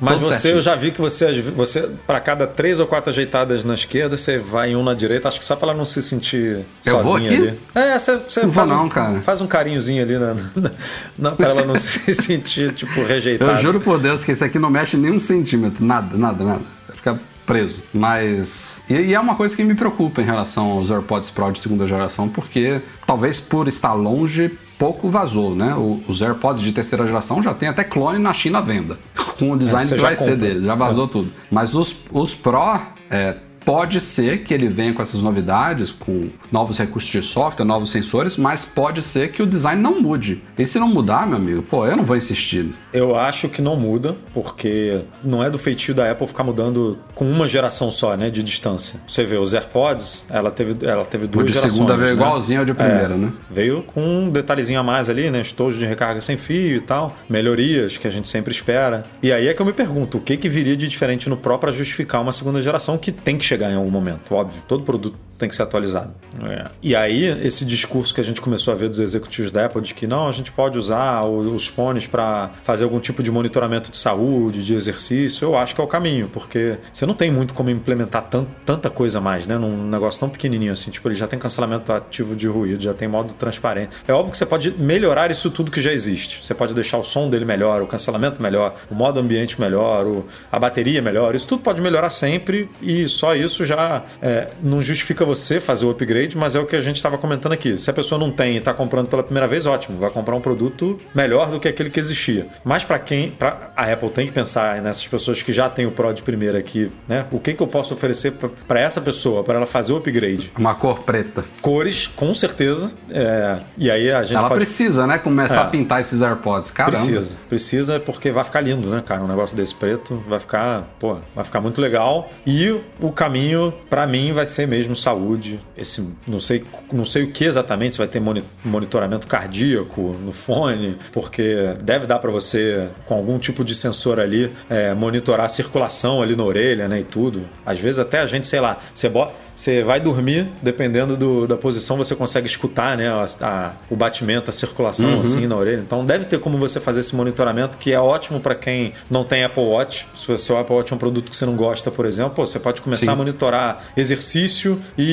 Mas 0.00 0.18
você, 0.18 0.32
certinho. 0.32 0.58
eu 0.58 0.62
já 0.62 0.74
vi 0.74 0.90
que 0.90 1.00
você, 1.00 1.40
você 1.42 1.88
para 2.04 2.18
cada 2.18 2.48
três 2.48 2.80
ou 2.80 2.86
quatro 2.86 3.10
ajeitadas 3.10 3.62
na 3.62 3.74
esquerda, 3.74 4.16
você 4.16 4.38
vai 4.38 4.72
em 4.72 4.76
um 4.76 4.82
na 4.82 4.94
direita. 4.94 5.28
Acho 5.28 5.38
que 5.38 5.44
só 5.44 5.54
para 5.54 5.68
ela 5.68 5.78
não 5.78 5.84
se 5.84 6.02
sentir 6.02 6.64
Eu 6.84 7.04
sozinha 7.04 7.30
ali. 7.30 7.58
É, 7.76 7.96
você, 7.96 8.16
você 8.16 8.42
não 8.42 8.52
faz, 8.52 8.68
não, 8.68 8.86
um, 8.86 8.88
cara. 8.88 9.20
faz 9.20 9.40
um 9.40 9.46
carinhozinho 9.46 10.02
ali 10.02 10.18
na, 10.18 10.34
na, 10.56 10.70
na 11.16 11.30
para 11.30 11.50
ela 11.50 11.64
não 11.64 11.76
se 11.76 12.12
sentir 12.16 12.74
tipo 12.74 13.04
rejeitada. 13.04 13.67
Juro 13.68 13.80
por 13.80 14.00
Deus 14.00 14.24
que 14.24 14.32
esse 14.32 14.42
aqui 14.42 14.58
não 14.58 14.70
mexe 14.70 14.96
nem 14.96 15.12
um 15.12 15.20
centímetro, 15.20 15.84
nada, 15.84 16.16
nada, 16.16 16.42
nada. 16.42 16.62
Vai 16.86 16.96
ficar 16.96 17.18
preso. 17.44 17.82
Mas. 17.92 18.82
E, 18.88 18.94
e, 18.94 19.14
é 19.14 19.20
uma 19.20 19.34
coisa 19.34 19.54
que 19.54 19.62
me 19.62 19.74
preocupa 19.74 20.22
em 20.22 20.24
relação 20.24 20.70
aos 20.70 20.90
AirPods 20.90 21.28
Pro 21.28 21.52
de 21.52 21.60
segunda 21.60 21.86
geração, 21.86 22.28
porque 22.28 22.80
talvez 23.06 23.40
por 23.40 23.68
estar 23.68 23.92
longe. 23.92 24.58
Pouco 24.78 25.10
vazou, 25.10 25.56
né? 25.56 25.74
O, 25.74 26.00
os 26.06 26.22
AirPods 26.22 26.62
de 26.62 26.70
terceira 26.70 27.04
geração 27.04 27.42
já 27.42 27.52
tem 27.52 27.68
até 27.68 27.82
clone 27.82 28.20
na 28.20 28.32
China 28.32 28.58
à 28.58 28.60
venda, 28.60 28.96
com 29.36 29.50
o 29.50 29.58
design 29.58 29.84
é, 29.90 29.94
que 29.94 30.00
vai 30.00 30.14
compra. 30.14 30.32
ser 30.32 30.38
deles, 30.38 30.62
já 30.62 30.76
vazou 30.76 31.06
é. 31.06 31.08
tudo. 31.08 31.32
Mas 31.50 31.74
os, 31.74 31.96
os 32.12 32.32
Pro 32.32 32.78
é, 33.10 33.34
Pode 33.68 34.00
ser 34.00 34.44
que 34.44 34.54
ele 34.54 34.66
venha 34.66 34.94
com 34.94 35.02
essas 35.02 35.20
novidades, 35.20 35.92
com 35.92 36.30
novos 36.50 36.78
recursos 36.78 37.10
de 37.10 37.22
software, 37.22 37.66
novos 37.66 37.90
sensores, 37.90 38.38
mas 38.38 38.64
pode 38.64 39.02
ser 39.02 39.30
que 39.30 39.42
o 39.42 39.46
design 39.46 39.82
não 39.82 40.00
mude. 40.00 40.42
E 40.56 40.64
se 40.64 40.78
não 40.78 40.88
mudar, 40.88 41.26
meu 41.26 41.36
amigo, 41.36 41.60
pô, 41.60 41.84
eu 41.84 41.94
não 41.94 42.02
vou 42.02 42.16
insistir. 42.16 42.72
Eu 42.94 43.14
acho 43.14 43.46
que 43.46 43.60
não 43.60 43.76
muda, 43.76 44.16
porque 44.32 45.00
não 45.22 45.44
é 45.44 45.50
do 45.50 45.58
feitio 45.58 45.94
da 45.94 46.10
Apple 46.10 46.26
ficar 46.26 46.44
mudando 46.44 46.98
com 47.14 47.30
uma 47.30 47.46
geração 47.46 47.90
só, 47.90 48.16
né, 48.16 48.30
de 48.30 48.42
distância. 48.42 49.00
Você 49.06 49.22
vê, 49.22 49.36
os 49.36 49.52
AirPods, 49.52 50.24
ela 50.30 50.50
teve, 50.50 50.86
ela 50.86 51.04
teve 51.04 51.26
duas 51.26 51.44
o 51.44 51.46
de 51.48 51.52
gerações. 51.52 51.74
segunda 51.74 51.94
veio 51.94 52.16
né? 52.16 52.22
igualzinho 52.22 52.60
ao 52.60 52.64
de 52.64 52.72
primeira, 52.72 53.12
é, 53.12 53.18
né? 53.18 53.32
Veio 53.50 53.82
com 53.82 54.00
um 54.00 54.30
detalhezinho 54.30 54.80
a 54.80 54.82
mais 54.82 55.10
ali, 55.10 55.30
né, 55.30 55.42
estojo 55.42 55.78
de 55.78 55.84
recarga 55.84 56.22
sem 56.22 56.38
fio 56.38 56.74
e 56.74 56.80
tal, 56.80 57.14
melhorias 57.28 57.98
que 57.98 58.08
a 58.08 58.10
gente 58.10 58.28
sempre 58.28 58.50
espera. 58.50 59.04
E 59.22 59.30
aí 59.30 59.46
é 59.46 59.52
que 59.52 59.60
eu 59.60 59.66
me 59.66 59.74
pergunto, 59.74 60.16
o 60.16 60.20
que 60.22 60.38
que 60.38 60.48
viria 60.48 60.74
de 60.74 60.88
diferente 60.88 61.28
no 61.28 61.36
Pro 61.36 61.58
para 61.58 61.70
justificar 61.70 62.22
uma 62.22 62.32
segunda 62.32 62.62
geração 62.62 62.96
que 62.96 63.12
tem 63.12 63.36
que 63.36 63.44
chegar 63.44 63.57
chegar 63.58 63.72
em 63.72 63.74
algum 63.74 63.90
momento, 63.90 64.34
óbvio. 64.34 64.62
Todo 64.68 64.84
produto 64.84 65.18
tem 65.38 65.48
que 65.48 65.54
ser 65.54 65.62
atualizado. 65.62 66.12
É. 66.42 66.66
E 66.82 66.96
aí, 66.96 67.24
esse 67.46 67.64
discurso 67.64 68.12
que 68.14 68.20
a 68.20 68.24
gente 68.24 68.40
começou 68.40 68.74
a 68.74 68.76
ver 68.76 68.88
dos 68.88 68.98
executivos 68.98 69.52
da 69.52 69.64
Apple 69.66 69.80
de 69.80 69.94
que 69.94 70.06
não, 70.06 70.28
a 70.28 70.32
gente 70.32 70.50
pode 70.50 70.78
usar 70.78 71.24
os 71.24 71.66
fones 71.66 72.06
para 72.06 72.50
fazer 72.62 72.84
algum 72.84 73.00
tipo 73.00 73.22
de 73.22 73.30
monitoramento 73.30 73.90
de 73.90 73.96
saúde, 73.96 74.64
de 74.64 74.74
exercício, 74.74 75.46
eu 75.46 75.56
acho 75.56 75.74
que 75.74 75.80
é 75.80 75.84
o 75.84 75.86
caminho, 75.86 76.28
porque 76.28 76.76
você 76.92 77.06
não 77.06 77.14
tem 77.14 77.30
muito 77.30 77.54
como 77.54 77.70
implementar 77.70 78.22
tant, 78.22 78.46
tanta 78.66 78.90
coisa 78.90 79.20
mais, 79.20 79.46
né? 79.46 79.56
Num 79.56 79.88
negócio 79.88 80.20
tão 80.20 80.28
pequenininho 80.28 80.72
assim. 80.72 80.90
Tipo, 80.90 81.08
ele 81.08 81.14
já 81.14 81.26
tem 81.26 81.38
cancelamento 81.38 81.92
ativo 81.92 82.34
de 82.34 82.48
ruído, 82.48 82.82
já 82.82 82.94
tem 82.94 83.06
modo 83.06 83.32
transparente. 83.34 83.96
É 84.06 84.12
óbvio 84.12 84.32
que 84.32 84.38
você 84.38 84.46
pode 84.46 84.72
melhorar 84.72 85.30
isso 85.30 85.50
tudo 85.50 85.70
que 85.70 85.80
já 85.80 85.92
existe. 85.92 86.44
Você 86.44 86.54
pode 86.54 86.74
deixar 86.74 86.98
o 86.98 87.04
som 87.04 87.30
dele 87.30 87.44
melhor, 87.44 87.82
o 87.82 87.86
cancelamento 87.86 88.42
melhor, 88.42 88.74
o 88.90 88.94
modo 88.94 89.20
ambiente 89.20 89.60
melhor, 89.60 90.24
a 90.50 90.58
bateria 90.58 91.00
melhor. 91.00 91.34
Isso 91.34 91.46
tudo 91.46 91.62
pode 91.62 91.80
melhorar 91.80 92.10
sempre 92.10 92.68
e 92.82 93.06
só 93.06 93.34
isso 93.34 93.64
já 93.64 94.02
é, 94.20 94.48
não 94.62 94.82
justifica 94.82 95.24
você 95.28 95.60
fazer 95.60 95.84
o 95.84 95.90
upgrade, 95.90 96.36
mas 96.36 96.56
é 96.56 96.60
o 96.60 96.66
que 96.66 96.74
a 96.74 96.80
gente 96.80 96.96
estava 96.96 97.18
comentando 97.18 97.52
aqui. 97.52 97.78
Se 97.78 97.90
a 97.90 97.92
pessoa 97.92 98.18
não 98.18 98.30
tem 98.30 98.54
e 98.54 98.56
está 98.56 98.72
comprando 98.72 99.08
pela 99.08 99.22
primeira 99.22 99.46
vez, 99.46 99.66
ótimo, 99.66 99.98
vai 99.98 100.10
comprar 100.10 100.34
um 100.34 100.40
produto 100.40 100.98
melhor 101.14 101.50
do 101.50 101.60
que 101.60 101.68
aquele 101.68 101.90
que 101.90 102.00
existia. 102.00 102.46
Mas 102.64 102.82
para 102.82 102.98
quem, 102.98 103.30
pra, 103.30 103.70
a 103.76 103.92
Apple 103.92 104.08
tem 104.08 104.26
que 104.26 104.32
pensar 104.32 104.80
nessas 104.80 105.06
pessoas 105.06 105.42
que 105.42 105.52
já 105.52 105.68
têm 105.68 105.86
o 105.86 105.90
Pro 105.90 106.12
de 106.12 106.22
primeira 106.22 106.58
aqui, 106.58 106.90
né? 107.06 107.26
O 107.30 107.38
que, 107.38 107.52
que 107.52 107.62
eu 107.62 107.66
posso 107.66 107.92
oferecer 107.92 108.32
para 108.66 108.80
essa 108.80 109.00
pessoa, 109.00 109.44
para 109.44 109.56
ela 109.56 109.66
fazer 109.66 109.92
o 109.92 109.96
upgrade? 109.96 110.50
Uma 110.56 110.74
cor 110.74 111.00
preta. 111.00 111.44
Cores, 111.60 112.06
com 112.06 112.34
certeza. 112.34 112.90
É, 113.10 113.58
e 113.76 113.90
aí 113.90 114.10
a 114.10 114.22
gente 114.22 114.36
Ela 114.36 114.48
pode... 114.48 114.64
precisa, 114.64 115.06
né? 115.06 115.18
Começar 115.18 115.54
é. 115.54 115.58
a 115.58 115.64
pintar 115.64 116.00
esses 116.00 116.22
AirPods. 116.22 116.70
Caramba. 116.70 116.96
Precisa. 116.96 117.36
Precisa 117.48 118.00
porque 118.00 118.30
vai 118.30 118.44
ficar 118.44 118.60
lindo, 118.60 118.88
né, 118.88 119.02
cara? 119.04 119.22
Um 119.22 119.28
negócio 119.28 119.56
desse 119.56 119.74
preto 119.74 120.22
vai 120.26 120.40
ficar, 120.40 120.88
pô, 120.98 121.16
vai 121.34 121.44
ficar 121.44 121.60
muito 121.60 121.80
legal. 121.80 122.30
E 122.46 122.74
o 123.00 123.12
caminho, 123.12 123.72
para 123.90 124.06
mim, 124.06 124.32
vai 124.32 124.46
ser 124.46 124.66
mesmo 124.66 124.96
saúde 124.96 125.17
saúde. 125.18 125.60
Esse, 125.76 126.06
não 126.26 126.40
sei, 126.40 126.64
não 126.92 127.04
sei 127.04 127.24
o 127.24 127.30
que 127.32 127.44
exatamente, 127.44 127.94
se 127.94 127.98
vai 127.98 128.08
ter 128.08 128.22
monitoramento 128.64 129.26
cardíaco 129.26 130.16
no 130.24 130.32
fone, 130.32 130.96
porque 131.12 131.74
deve 131.82 132.06
dar 132.06 132.18
para 132.18 132.30
você, 132.30 132.88
com 133.06 133.14
algum 133.14 133.38
tipo 133.38 133.64
de 133.64 133.74
sensor 133.74 134.20
ali, 134.20 134.50
é, 134.70 134.94
monitorar 134.94 135.46
a 135.46 135.48
circulação 135.48 136.22
ali 136.22 136.36
na 136.36 136.44
orelha, 136.44 136.88
né, 136.88 137.00
e 137.00 137.04
tudo. 137.04 137.42
Às 137.66 137.78
vezes 137.80 137.98
até 137.98 138.20
a 138.20 138.26
gente, 138.26 138.46
sei 138.46 138.60
lá, 138.60 138.78
você, 138.94 139.10
você 139.54 139.82
vai 139.82 140.00
dormir, 140.00 140.48
dependendo 140.62 141.16
do, 141.16 141.46
da 141.46 141.56
posição, 141.56 141.96
você 141.96 142.14
consegue 142.14 142.46
escutar, 142.46 142.96
né, 142.96 143.08
a, 143.08 143.26
a, 143.40 143.72
o 143.90 143.96
batimento, 143.96 144.50
a 144.50 144.52
circulação, 144.52 145.14
uhum. 145.14 145.20
assim, 145.20 145.46
na 145.46 145.56
orelha. 145.56 145.80
Então 145.80 146.04
deve 146.04 146.24
ter 146.24 146.38
como 146.38 146.58
você 146.58 146.80
fazer 146.80 147.00
esse 147.00 147.14
monitoramento, 147.14 147.76
que 147.78 147.92
é 147.92 148.00
ótimo 148.00 148.40
para 148.40 148.54
quem 148.54 148.92
não 149.10 149.24
tem 149.24 149.44
Apple 149.44 149.62
Watch. 149.62 150.06
Se 150.16 150.30
o 150.30 150.38
seu 150.38 150.58
Apple 150.58 150.74
Watch 150.74 150.92
é 150.92 150.96
um 150.96 150.98
produto 150.98 151.30
que 151.30 151.36
você 151.36 151.46
não 151.46 151.56
gosta, 151.56 151.90
por 151.90 152.06
exemplo, 152.06 152.46
você 152.46 152.58
pode 152.58 152.80
começar 152.80 153.06
Sim. 153.06 153.10
a 153.10 153.16
monitorar 153.16 153.84
exercício 153.96 154.80
e, 154.96 155.07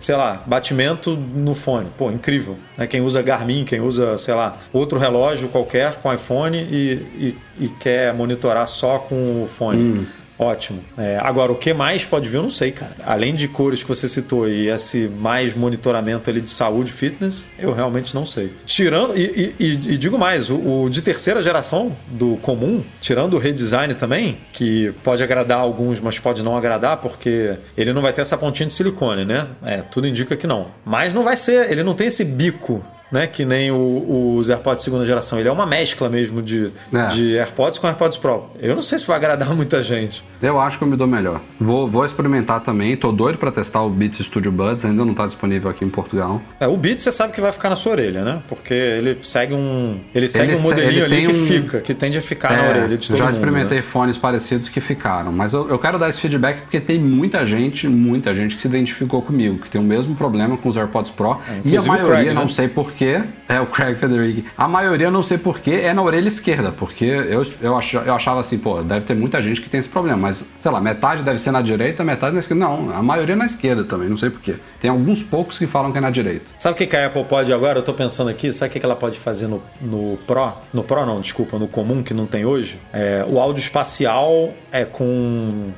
sei 0.00 0.14
lá, 0.14 0.42
batimento 0.46 1.16
no 1.16 1.54
fone. 1.54 1.88
Pô, 1.96 2.10
incrível. 2.10 2.56
Né? 2.76 2.86
Quem 2.86 3.00
usa 3.00 3.22
Garmin, 3.22 3.64
quem 3.64 3.80
usa, 3.80 4.18
sei 4.18 4.34
lá, 4.34 4.56
outro 4.72 4.98
relógio 4.98 5.48
qualquer 5.48 5.94
com 5.96 6.12
iPhone 6.12 6.56
e, 6.56 7.36
e, 7.58 7.64
e 7.64 7.68
quer 7.68 8.12
monitorar 8.12 8.66
só 8.66 8.98
com 8.98 9.42
o 9.42 9.46
fone. 9.46 9.82
Hum. 9.82 10.06
Ótimo. 10.38 10.84
É, 10.96 11.18
agora, 11.20 11.50
o 11.50 11.56
que 11.56 11.72
mais 11.74 12.04
pode 12.04 12.28
vir, 12.28 12.36
eu 12.36 12.42
não 12.42 12.50
sei, 12.50 12.70
cara. 12.70 12.92
Além 13.04 13.34
de 13.34 13.48
cores 13.48 13.82
que 13.82 13.88
você 13.88 14.06
citou 14.06 14.48
e 14.48 14.68
esse 14.68 15.08
mais 15.08 15.54
monitoramento 15.54 16.30
ali 16.30 16.40
de 16.40 16.50
saúde 16.50 16.92
fitness, 16.92 17.46
eu 17.58 17.72
realmente 17.72 18.14
não 18.14 18.24
sei. 18.24 18.52
Tirando, 18.64 19.18
e, 19.18 19.54
e, 19.58 19.72
e 19.72 19.98
digo 19.98 20.16
mais, 20.16 20.48
o, 20.48 20.84
o, 20.84 20.90
de 20.90 21.02
terceira 21.02 21.42
geração 21.42 21.96
do 22.06 22.36
comum, 22.36 22.84
tirando 23.00 23.34
o 23.34 23.38
redesign 23.38 23.94
também, 23.94 24.38
que 24.52 24.92
pode 25.02 25.22
agradar 25.22 25.58
alguns, 25.58 25.98
mas 25.98 26.18
pode 26.18 26.42
não 26.42 26.56
agradar, 26.56 26.98
porque 26.98 27.56
ele 27.76 27.92
não 27.92 28.00
vai 28.00 28.12
ter 28.12 28.20
essa 28.20 28.38
pontinha 28.38 28.66
de 28.68 28.72
silicone, 28.72 29.24
né? 29.24 29.48
É, 29.64 29.78
tudo 29.78 30.06
indica 30.06 30.36
que 30.36 30.46
não. 30.46 30.68
Mas 30.84 31.12
não 31.12 31.24
vai 31.24 31.34
ser, 31.34 31.70
ele 31.70 31.82
não 31.82 31.94
tem 31.94 32.06
esse 32.06 32.24
bico 32.24 32.84
né? 33.10 33.26
Que 33.26 33.44
nem 33.44 33.70
o, 33.70 34.36
os 34.36 34.50
AirPods 34.50 34.84
segunda 34.84 35.04
geração. 35.04 35.38
Ele 35.38 35.48
é 35.48 35.52
uma 35.52 35.66
mescla 35.66 36.08
mesmo 36.08 36.42
de, 36.42 36.70
é. 36.92 37.06
de 37.08 37.38
AirPods 37.38 37.78
com 37.78 37.86
AirPods 37.86 38.18
Pro. 38.18 38.50
Eu 38.58 38.74
não 38.74 38.82
sei 38.82 38.98
se 38.98 39.06
vai 39.06 39.16
agradar 39.16 39.52
muita 39.56 39.82
gente. 39.82 40.22
Eu 40.40 40.60
acho 40.60 40.78
que 40.78 40.84
eu 40.84 40.88
me 40.88 40.96
dou 40.96 41.06
melhor. 41.06 41.40
Vou, 41.60 41.88
vou 41.88 42.04
experimentar 42.04 42.60
também. 42.60 42.96
Tô 42.96 43.10
doido 43.10 43.38
para 43.38 43.50
testar 43.50 43.82
o 43.82 43.90
Beats 43.90 44.24
Studio 44.24 44.52
Buds. 44.52 44.84
Ainda 44.84 45.04
não 45.04 45.14
tá 45.14 45.26
disponível 45.26 45.70
aqui 45.70 45.84
em 45.84 45.88
Portugal. 45.88 46.40
É, 46.60 46.66
o 46.66 46.76
Beats 46.76 47.02
você 47.02 47.12
sabe 47.12 47.32
que 47.32 47.40
vai 47.40 47.50
ficar 47.50 47.70
na 47.70 47.76
sua 47.76 47.92
orelha, 47.92 48.24
né? 48.24 48.42
Porque 48.48 48.74
ele 48.74 49.18
segue 49.20 49.52
um, 49.52 49.98
ele 50.14 50.28
segue 50.28 50.52
ele 50.52 50.60
um 50.60 50.62
modelinho 50.62 51.04
ali 51.04 51.26
que 51.26 51.32
um... 51.32 51.46
fica, 51.46 51.80
que 51.80 51.94
tende 51.94 52.18
a 52.18 52.22
ficar 52.22 52.52
é, 52.52 52.56
na 52.56 52.68
orelha 52.68 52.96
de 52.96 53.08
todo 53.08 53.16
Já 53.16 53.24
mundo, 53.24 53.34
experimentei 53.34 53.78
né? 53.78 53.82
fones 53.82 54.16
parecidos 54.16 54.68
que 54.68 54.80
ficaram. 54.80 55.32
Mas 55.32 55.52
eu, 55.52 55.68
eu 55.68 55.78
quero 55.78 55.98
dar 55.98 56.08
esse 56.08 56.20
feedback 56.20 56.62
porque 56.62 56.80
tem 56.80 56.98
muita 56.98 57.44
gente, 57.46 57.88
muita 57.88 58.34
gente 58.34 58.54
que 58.54 58.62
se 58.62 58.68
identificou 58.68 59.20
comigo, 59.22 59.58
que 59.58 59.70
tem 59.70 59.80
o 59.80 59.84
mesmo 59.84 60.14
problema 60.14 60.56
com 60.56 60.68
os 60.68 60.76
AirPods 60.76 61.10
Pro. 61.10 61.40
É, 61.48 61.60
e 61.64 61.76
a 61.76 61.82
maioria, 61.82 62.06
Craig, 62.06 62.26
né? 62.28 62.34
não 62.34 62.48
sei 62.48 62.68
porquê, 62.68 63.22
é 63.48 63.60
o 63.60 63.66
Craig 63.66 63.96
Federighi. 63.96 64.44
A 64.56 64.68
maioria, 64.68 65.10
não 65.10 65.22
sei 65.22 65.38
porquê, 65.38 65.80
é 65.82 65.92
na 65.92 66.02
orelha 66.02 66.28
esquerda, 66.28 66.70
porque 66.70 67.04
eu, 67.04 67.44
eu, 67.60 67.76
achava, 67.76 68.06
eu 68.06 68.14
achava 68.14 68.40
assim, 68.40 68.58
pô, 68.58 68.82
deve 68.82 69.04
ter 69.04 69.14
muita 69.14 69.42
gente 69.42 69.60
que 69.60 69.68
tem 69.68 69.80
esse 69.80 69.88
problema, 69.88 70.27
mas, 70.28 70.44
sei 70.60 70.70
lá, 70.70 70.78
metade 70.78 71.22
deve 71.22 71.38
ser 71.38 71.50
na 71.50 71.62
direita, 71.62 72.04
metade 72.04 72.34
na 72.34 72.40
esquerda. 72.40 72.62
Não, 72.62 72.90
a 72.94 73.02
maioria 73.02 73.32
é 73.32 73.36
na 73.36 73.46
esquerda 73.46 73.82
também, 73.82 74.10
não 74.10 74.18
sei 74.18 74.28
porquê. 74.28 74.56
Tem 74.78 74.90
alguns 74.90 75.22
poucos 75.22 75.58
que 75.58 75.66
falam 75.66 75.90
que 75.90 75.96
é 75.96 76.00
na 76.00 76.10
direita. 76.10 76.44
Sabe 76.58 76.74
o 76.74 76.86
que, 76.86 76.94
a 76.94 77.06
Apple 77.06 77.24
pode 77.24 77.50
agora? 77.50 77.78
Eu 77.78 77.82
tô 77.82 77.94
pensando 77.94 78.28
aqui, 78.28 78.52
sabe 78.52 78.76
o 78.76 78.80
que 78.80 78.84
ela 78.84 78.94
pode 78.94 79.18
fazer 79.18 79.46
no, 79.46 79.62
no 79.80 80.18
Pro? 80.26 80.52
No 80.72 80.84
Pro 80.84 81.06
não, 81.06 81.20
desculpa, 81.20 81.58
no 81.58 81.66
comum 81.66 82.02
que 82.02 82.12
não 82.12 82.26
tem 82.26 82.44
hoje? 82.44 82.78
É, 82.92 83.24
o 83.26 83.40
áudio 83.40 83.60
espacial 83.60 84.52
é 84.70 84.84
com 84.84 85.72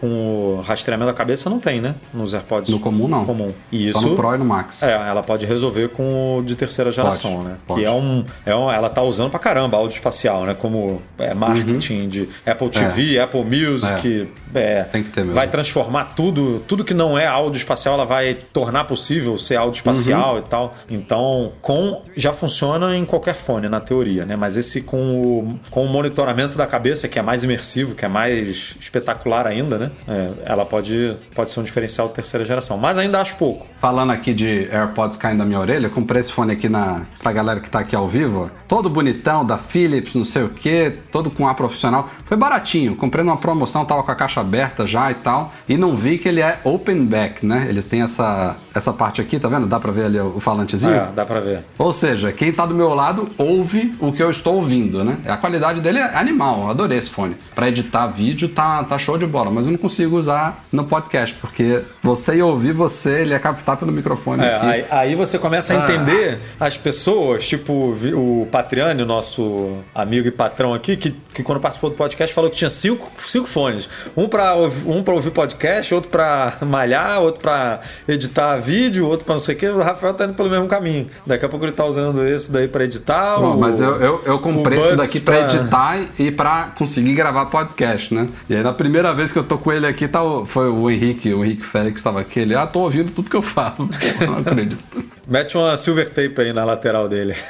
com 0.00 0.58
o 0.58 0.60
rastreamento 0.60 1.10
da 1.10 1.16
cabeça 1.16 1.48
não 1.48 1.58
tem, 1.58 1.80
né? 1.80 1.94
Nos 2.12 2.34
AirPods. 2.34 2.70
No 2.70 2.78
comum 2.78 3.08
não. 3.08 3.24
Comum. 3.24 3.52
E 3.72 3.88
isso. 3.88 4.00
Só 4.00 4.08
no 4.08 4.16
Pro 4.16 4.34
e 4.34 4.38
no 4.38 4.44
Max. 4.44 4.82
É, 4.82 4.92
ela 4.92 5.22
pode 5.22 5.46
resolver 5.46 5.88
com 5.88 6.38
o 6.38 6.42
de 6.42 6.54
terceira 6.54 6.90
geração, 6.90 7.36
pode, 7.36 7.48
né? 7.48 7.56
Pode. 7.66 7.80
Que 7.80 7.86
é 7.86 7.90
um, 7.90 8.24
é 8.44 8.54
um. 8.54 8.70
Ela 8.70 8.90
tá 8.90 9.02
usando 9.02 9.30
pra 9.30 9.38
caramba 9.38 9.78
áudio 9.78 9.94
espacial, 9.94 10.44
né? 10.44 10.54
Como 10.54 11.00
é, 11.18 11.32
marketing 11.32 12.02
uhum. 12.02 12.08
de 12.08 12.28
Apple 12.44 12.68
TV, 12.68 13.16
é. 13.16 13.22
Apple 13.22 13.44
Music. 13.44 14.28
É. 14.32 14.46
É, 14.54 14.82
tem 14.84 15.02
que 15.02 15.10
ter 15.10 15.20
mesmo. 15.20 15.34
Vai 15.34 15.48
transformar 15.48 16.12
tudo. 16.16 16.62
Tudo 16.66 16.84
que 16.84 16.94
não 16.94 17.18
é 17.18 17.26
áudio 17.26 17.58
espacial, 17.58 17.94
ela 17.94 18.04
vai 18.04 18.34
tornar 18.34 18.84
possível 18.84 19.36
ser 19.38 19.56
áudio 19.56 19.78
espacial 19.78 20.32
uhum. 20.32 20.38
e 20.38 20.42
tal. 20.42 20.74
Então, 20.90 21.52
com. 21.60 22.02
Já 22.16 22.32
funciona 22.32 22.96
em 22.96 23.04
qualquer 23.04 23.34
fone, 23.34 23.68
na 23.68 23.80
teoria, 23.80 24.24
né? 24.24 24.36
Mas 24.36 24.56
esse 24.56 24.82
com 24.82 25.20
o, 25.20 25.48
com 25.70 25.84
o 25.84 25.88
monitoramento 25.88 26.56
da 26.56 26.66
cabeça, 26.66 27.08
que 27.08 27.18
é 27.18 27.22
mais 27.22 27.44
imersivo, 27.44 27.94
que 27.94 28.04
é 28.04 28.08
mais 28.08 28.76
espetacular 28.80 29.46
ainda, 29.46 29.78
né? 29.78 29.85
Né? 29.86 29.90
É, 30.08 30.52
ela 30.52 30.64
pode, 30.64 31.16
pode 31.34 31.50
ser 31.50 31.60
um 31.60 31.62
diferencial 31.62 32.08
de 32.08 32.14
terceira 32.14 32.44
geração, 32.44 32.76
mas 32.76 32.98
ainda 32.98 33.20
acho 33.20 33.36
pouco. 33.36 33.66
Falando 33.80 34.10
aqui 34.10 34.34
de 34.34 34.68
AirPods 34.70 35.16
caindo 35.16 35.38
da 35.38 35.44
minha 35.44 35.60
orelha, 35.60 35.88
comprei 35.88 36.20
esse 36.20 36.32
fone 36.32 36.52
aqui 36.52 36.68
na, 36.68 37.02
pra 37.22 37.32
galera 37.32 37.60
que 37.60 37.70
tá 37.70 37.80
aqui 37.80 37.94
ao 37.94 38.08
vivo, 38.08 38.50
todo 38.66 38.88
bonitão, 38.88 39.44
da 39.44 39.58
Philips, 39.58 40.14
não 40.14 40.24
sei 40.24 40.44
o 40.44 40.48
que, 40.48 40.92
todo 41.12 41.30
com 41.30 41.46
ar 41.46 41.54
profissional. 41.54 42.08
Foi 42.24 42.36
baratinho, 42.36 42.96
comprei 42.96 43.24
numa 43.24 43.36
promoção, 43.36 43.84
tava 43.84 44.02
com 44.02 44.10
a 44.10 44.14
caixa 44.14 44.40
aberta 44.40 44.86
já 44.86 45.10
e 45.10 45.14
tal, 45.14 45.52
e 45.68 45.76
não 45.76 45.94
vi 45.94 46.18
que 46.18 46.28
ele 46.28 46.40
é 46.40 46.58
open 46.64 47.04
back, 47.04 47.44
né? 47.44 47.66
Eles 47.68 47.84
têm 47.84 48.02
essa, 48.02 48.56
essa 48.74 48.92
parte 48.92 49.20
aqui, 49.20 49.38
tá 49.38 49.48
vendo? 49.48 49.66
Dá 49.66 49.78
pra 49.78 49.92
ver 49.92 50.06
ali 50.06 50.20
o 50.20 50.40
falantezinho? 50.40 50.94
É, 50.94 51.08
dá 51.14 51.24
pra 51.24 51.40
ver. 51.40 51.64
Ou 51.78 51.92
seja, 51.92 52.32
quem 52.32 52.52
tá 52.52 52.66
do 52.66 52.74
meu 52.74 52.94
lado 52.94 53.28
ouve 53.38 53.94
o 54.00 54.12
que 54.12 54.22
eu 54.22 54.30
estou 54.30 54.56
ouvindo, 54.56 55.04
né? 55.04 55.18
A 55.26 55.36
qualidade 55.36 55.80
dele 55.80 55.98
é 55.98 56.16
animal, 56.16 56.68
adorei 56.70 56.98
esse 56.98 57.10
fone. 57.10 57.36
Pra 57.54 57.68
editar 57.68 58.06
vídeo 58.06 58.48
tá, 58.48 58.82
tá 58.84 58.98
show 58.98 59.18
de 59.18 59.26
bola, 59.26 59.50
mas 59.50 59.66
eu 59.66 59.72
não 59.76 59.78
consigo 59.78 60.18
usar 60.18 60.64
no 60.72 60.84
podcast, 60.84 61.36
porque 61.36 61.82
você 62.02 62.36
ia 62.36 62.46
ouvir 62.46 62.72
você, 62.72 63.20
ele 63.20 63.30
ia 63.30 63.38
captar 63.38 63.76
pelo 63.76 63.92
microfone. 63.92 64.42
É, 64.42 64.58
aí, 64.60 64.84
aí, 64.90 65.14
você 65.14 65.38
começa 65.38 65.74
a 65.74 65.76
ah. 65.76 65.84
entender 65.84 66.40
ah. 66.58 66.66
as 66.66 66.76
pessoas, 66.76 67.46
tipo 67.46 67.72
o 67.72 68.48
Patriani, 68.50 69.02
o 69.02 69.06
nosso 69.06 69.76
amigo 69.94 70.26
e 70.26 70.30
patrão 70.30 70.74
aqui, 70.74 70.96
que, 70.96 71.10
que 71.10 71.42
quando 71.42 71.60
participou 71.60 71.90
do 71.90 71.96
podcast 71.96 72.34
falou 72.34 72.50
que 72.50 72.56
tinha 72.56 72.70
cinco, 72.70 73.10
cinco 73.18 73.46
fones. 73.46 73.88
Um 74.16 74.26
para 74.28 74.56
um 74.86 75.02
pra 75.02 75.14
ouvir 75.14 75.30
podcast, 75.30 75.94
outro 75.94 76.10
para 76.10 76.54
malhar, 76.66 77.20
outro 77.20 77.42
para 77.42 77.80
editar 78.08 78.56
vídeo, 78.56 79.06
outro 79.06 79.24
para 79.24 79.34
não 79.34 79.40
sei 79.40 79.54
o 79.54 79.58
que. 79.58 79.66
O 79.66 79.82
Rafael 79.82 80.14
tá 80.14 80.24
indo 80.24 80.34
pelo 80.34 80.48
mesmo 80.48 80.66
caminho. 80.66 81.08
Daqui 81.26 81.44
a 81.44 81.48
pouco 81.48 81.64
ele 81.64 81.72
tá 81.72 81.84
usando 81.84 82.26
esse 82.26 82.50
daí 82.50 82.66
para 82.66 82.84
editar. 82.84 83.38
Bom, 83.38 83.54
o, 83.54 83.60
mas 83.60 83.80
eu, 83.80 83.96
eu, 84.00 84.22
eu 84.24 84.38
comprei 84.38 84.80
esse 84.80 84.96
daqui 84.96 85.20
para 85.20 85.44
pra... 85.44 85.54
editar 85.54 85.98
e 86.18 86.30
para 86.30 86.66
conseguir 86.78 87.14
gravar 87.14 87.46
podcast, 87.46 88.14
né? 88.14 88.28
E 88.48 88.54
aí 88.54 88.62
na 88.62 88.72
primeira 88.72 89.12
vez 89.12 89.32
que 89.32 89.38
eu 89.38 89.44
tô 89.44 89.58
com 89.66 89.72
ele 89.72 89.84
aqui, 89.84 90.06
tá, 90.06 90.20
foi 90.44 90.70
o 90.70 90.88
Henrique, 90.88 91.34
o 91.34 91.44
Henrique 91.44 91.66
Félix 91.66 91.98
estava 91.98 92.20
aqui. 92.20 92.38
Ele, 92.38 92.54
ah, 92.54 92.68
tô 92.68 92.82
ouvindo 92.82 93.10
tudo 93.10 93.28
que 93.28 93.34
eu 93.34 93.42
falo. 93.42 93.90
não 94.24 94.38
acredito. 94.38 95.04
Mete 95.26 95.58
uma 95.58 95.76
silver 95.76 96.08
tape 96.08 96.40
aí 96.40 96.52
na 96.52 96.64
lateral 96.64 97.08
dele. 97.08 97.34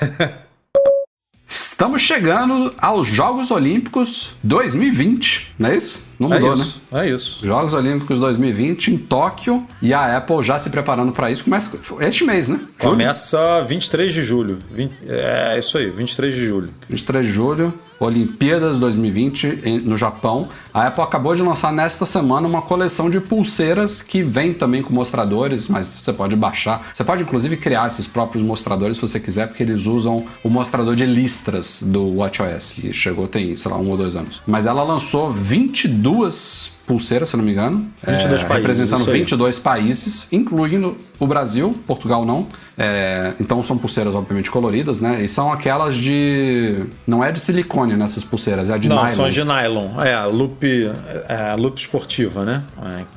Estamos 1.76 2.00
chegando 2.00 2.72
aos 2.78 3.06
Jogos 3.06 3.50
Olímpicos 3.50 4.30
2020, 4.42 5.52
não 5.58 5.68
é 5.68 5.76
isso? 5.76 6.06
Não 6.18 6.30
mudou, 6.30 6.52
é 6.52 6.54
isso, 6.54 6.80
né? 6.90 7.06
É 7.06 7.10
isso. 7.10 7.46
Jogos 7.46 7.74
Olímpicos 7.74 8.18
2020 8.18 8.94
em 8.94 8.96
Tóquio 8.96 9.66
e 9.82 9.92
a 9.92 10.16
Apple 10.16 10.42
já 10.42 10.58
se 10.58 10.70
preparando 10.70 11.12
para 11.12 11.30
isso. 11.30 11.44
Começa 11.44 11.78
este 12.00 12.24
mês, 12.24 12.48
né? 12.48 12.58
Começa 12.78 13.62
23 13.62 14.10
de 14.10 14.24
julho. 14.24 14.58
20, 14.72 14.94
é 15.06 15.58
isso 15.58 15.76
aí, 15.76 15.90
23 15.90 16.34
de 16.34 16.46
julho. 16.46 16.70
23 16.88 17.26
de 17.26 17.30
julho. 17.30 17.74
Olimpíadas 18.00 18.78
2020 18.78 19.82
no 19.84 19.96
Japão. 19.96 20.48
A 20.72 20.86
Apple 20.86 21.02
acabou 21.02 21.34
de 21.34 21.42
lançar 21.42 21.72
nesta 21.72 22.04
semana 22.04 22.46
uma 22.46 22.62
coleção 22.62 23.10
de 23.10 23.20
pulseiras 23.20 24.02
que 24.02 24.22
vem 24.22 24.52
também 24.52 24.82
com 24.82 24.92
mostradores, 24.92 25.68
mas 25.68 25.86
você 25.88 26.12
pode 26.12 26.36
baixar. 26.36 26.90
Você 26.94 27.04
pode 27.04 27.22
inclusive 27.22 27.56
criar 27.56 27.86
esses 27.86 28.06
próprios 28.06 28.44
mostradores 28.44 28.96
se 28.96 29.02
você 29.02 29.18
quiser, 29.20 29.48
porque 29.48 29.62
eles 29.62 29.86
usam 29.86 30.26
o 30.42 30.48
mostrador 30.50 30.94
de 30.94 31.06
listras 31.06 31.65
do 31.82 32.16
WatchOS, 32.16 32.72
que 32.72 32.92
chegou 32.92 33.26
tem, 33.26 33.56
sei 33.56 33.70
lá, 33.70 33.78
um 33.78 33.90
ou 33.90 33.96
dois 33.96 34.16
anos. 34.16 34.40
Mas 34.46 34.66
ela 34.66 34.82
lançou 34.82 35.32
22 35.32 36.75
pulseiras, 36.86 37.28
se 37.28 37.36
não 37.36 37.44
me 37.44 37.52
engano. 37.52 37.90
22 38.06 38.42
é, 38.42 38.44
países. 38.44 38.48
Representando 38.48 39.12
22 39.12 39.58
países, 39.58 40.28
incluindo 40.30 40.96
o 41.18 41.26
Brasil, 41.26 41.74
Portugal 41.86 42.24
não. 42.24 42.46
É, 42.78 43.32
então 43.40 43.64
são 43.64 43.76
pulseiras, 43.78 44.14
obviamente, 44.14 44.50
coloridas, 44.50 45.00
né? 45.00 45.24
E 45.24 45.28
são 45.28 45.50
aquelas 45.50 45.94
de. 45.94 46.84
Não 47.06 47.24
é 47.24 47.32
de 47.32 47.40
silicone 47.40 47.96
nessas 47.96 48.22
pulseiras, 48.22 48.68
é 48.68 48.78
de 48.78 48.88
não, 48.88 48.96
nylon. 48.96 49.08
Não, 49.08 49.14
são 49.14 49.28
de 49.28 49.44
nylon. 49.44 50.02
É, 50.02 50.24
loop, 50.26 50.90
é, 51.28 51.56
loop 51.56 51.78
esportiva, 51.78 52.44
né? 52.44 52.62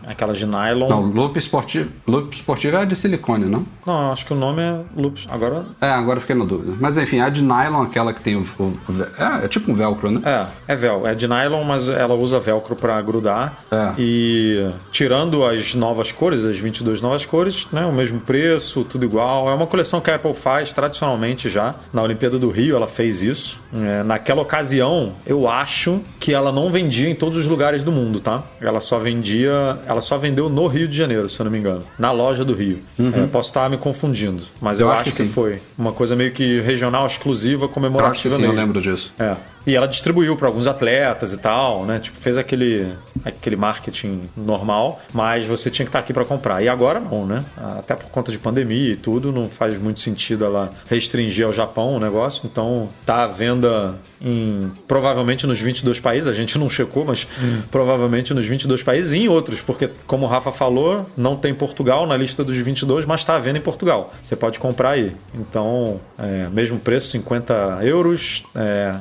É, 0.06 0.12
aquelas 0.12 0.38
de 0.38 0.46
nylon. 0.46 0.88
Não, 0.88 1.02
loop 1.02 1.38
esportivo, 1.38 1.90
loop 2.08 2.34
esportivo 2.34 2.78
é 2.78 2.86
de 2.86 2.96
silicone, 2.96 3.46
não? 3.46 3.66
Não, 3.86 4.12
acho 4.14 4.26
que 4.26 4.32
o 4.32 4.36
nome 4.36 4.62
é 4.62 4.80
loop. 4.96 5.20
Agora. 5.30 5.66
É, 5.82 5.90
agora 5.90 6.22
fiquei 6.22 6.36
na 6.36 6.46
dúvida. 6.46 6.78
Mas 6.80 6.98
enfim, 6.98 7.20
a 7.20 7.28
de 7.28 7.42
nylon, 7.42 7.84
aquela 7.84 8.14
que 8.14 8.22
tem 8.22 8.38
o. 8.38 8.42
o 8.42 8.74
é, 9.18 9.46
é, 9.46 9.48
tipo 9.50 9.70
um 9.72 9.76
velcro, 9.76 10.10
né? 10.10 10.22
É, 10.24 10.74
é 10.74 10.76
velcro. 10.76 11.08
É 11.08 11.14
de 11.14 11.28
nylon, 11.28 11.64
mas 11.66 11.90
ela 11.90 12.16
usa 12.16 12.40
velcro 12.40 12.78
para 12.78 13.02
grudar. 13.02 13.59
É. 13.72 13.94
E 13.98 14.70
tirando 14.92 15.44
as 15.46 15.74
novas 15.76 16.12
cores, 16.12 16.44
as 16.46 16.58
22 16.60 17.02
novas 17.02 17.26
cores, 17.26 17.68
né? 17.72 17.86
O 17.86 17.92
mesmo 17.92 18.20
preço, 18.20 18.84
tudo 18.84 19.06
igual. 19.06 19.50
É 19.50 19.54
uma 19.54 19.68
coleção 19.68 20.02
que 20.02 20.10
a 20.10 20.16
Apple 20.16 20.34
faz 20.34 20.74
tradicionalmente 20.74 21.50
já. 21.50 21.74
Na 21.94 22.02
Olimpíada 22.02 22.38
do 22.38 22.50
Rio 22.50 22.76
ela 22.76 22.88
fez 22.88 23.22
isso. 23.22 23.62
É, 23.74 24.04
naquela 24.04 24.42
ocasião, 24.42 25.14
eu 25.26 25.48
acho 25.48 26.02
que 26.20 26.34
ela 26.34 26.52
não 26.52 26.72
vendia 26.72 27.10
em 27.10 27.16
todos 27.16 27.38
os 27.38 27.46
lugares 27.46 27.84
do 27.84 27.92
mundo, 27.92 28.20
tá? 28.20 28.44
Ela 28.62 28.80
só 28.82 28.98
vendia. 29.00 29.80
Ela 29.88 30.02
só 30.02 30.18
vendeu 30.18 30.50
no 30.50 30.68
Rio 30.68 30.88
de 30.88 30.96
Janeiro, 30.98 31.30
se 31.30 31.40
eu 31.40 31.44
não 31.46 31.52
me 31.52 31.60
engano. 31.60 31.84
Na 31.98 32.12
loja 32.12 32.44
do 32.44 32.54
Rio. 32.54 32.80
É, 33.00 33.28
posso 33.28 33.50
estar 33.50 33.70
me 33.70 33.78
confundindo, 33.78 34.44
mas 34.62 34.80
eu, 34.80 34.88
Eu 34.88 34.92
acho, 34.94 35.02
acho 35.04 35.12
que, 35.12 35.24
que 35.24 35.30
foi 35.30 35.60
uma 35.78 35.92
coisa 35.92 36.16
meio 36.16 36.32
que 36.32 36.60
regional, 36.62 37.06
exclusiva, 37.06 37.64
Eu 37.64 37.66
acho 37.66 37.68
que 37.68 37.74
comemorativa 37.74 38.36
sim, 38.36 38.42
eu 38.42 38.50
mesmo. 38.50 38.62
lembro 38.62 38.82
disso. 38.82 39.14
É. 39.20 39.36
E 39.66 39.76
ela 39.76 39.88
distribuiu 39.88 40.36
para 40.36 40.48
alguns 40.48 40.68
atletas 40.68 41.34
e 41.34 41.38
tal, 41.38 41.86
né? 41.86 42.00
Tipo, 42.00 42.20
fez 42.20 42.38
aquele, 42.38 42.92
aquele 43.24 43.56
marketing 43.56 44.22
normal, 44.36 45.00
mas 45.14 45.46
você 45.46 45.70
tinha 45.70 45.86
que 45.86 45.90
estar 45.90 46.00
aqui 46.00 46.14
para 46.14 46.26
comprar. 46.26 46.62
E 46.62 46.70
agora 46.70 47.00
não, 47.00 47.26
né? 47.26 47.44
Até 47.78 47.96
por 47.96 48.10
conta 48.10 48.32
de 48.32 48.40
pandemia 48.40 48.94
e 48.94 48.96
tudo, 48.96 49.32
não 49.32 49.50
faz 49.50 49.78
muito 49.78 50.00
sentido 50.00 50.46
ela 50.46 50.72
restringir 50.90 51.46
ao 51.46 51.54
Japão 51.54 51.96
o 51.96 52.00
negócio. 52.00 52.50
Então, 52.52 52.90
tá 53.06 53.24
à 53.24 53.28
venda 53.28 54.00
em 54.22 54.70
provavelmente 54.88 55.48
nos 55.48 55.60
22 55.60 56.00
países, 56.00 56.28
a 56.28 56.34
gente 56.34 56.58
não 56.58 56.70
checou, 56.70 57.06
mas 57.06 57.28
provavelmente 57.72 58.34
nos 58.34 58.46
22 58.46 58.84
países 58.84 59.14
e 59.14 59.20
em 59.20 59.28
outros, 59.28 59.62
porque 59.62 59.90
como 60.06 60.26
o 60.26 60.30
Rafa 60.30 60.52
falou, 60.52 61.06
não 61.16 61.36
tem 61.36 61.54
Portugal 61.54 62.06
na 62.06 62.18
lista 62.18 62.44
dos 62.44 62.58
22, 62.58 63.06
mas 63.06 63.22
está 63.22 63.36
à 63.36 63.40
venda 63.40 63.60
em 63.60 63.62
Portugal. 63.62 64.14
Você 64.22 64.36
pode 64.36 64.60
comprar 64.60 64.92
aí. 64.92 65.16
Então, 65.34 66.00
é, 66.18 66.50
mesmo 66.50 66.80
preço, 66.80 67.08
50 67.10 67.80
euros, 67.84 68.44
é, 68.56 68.96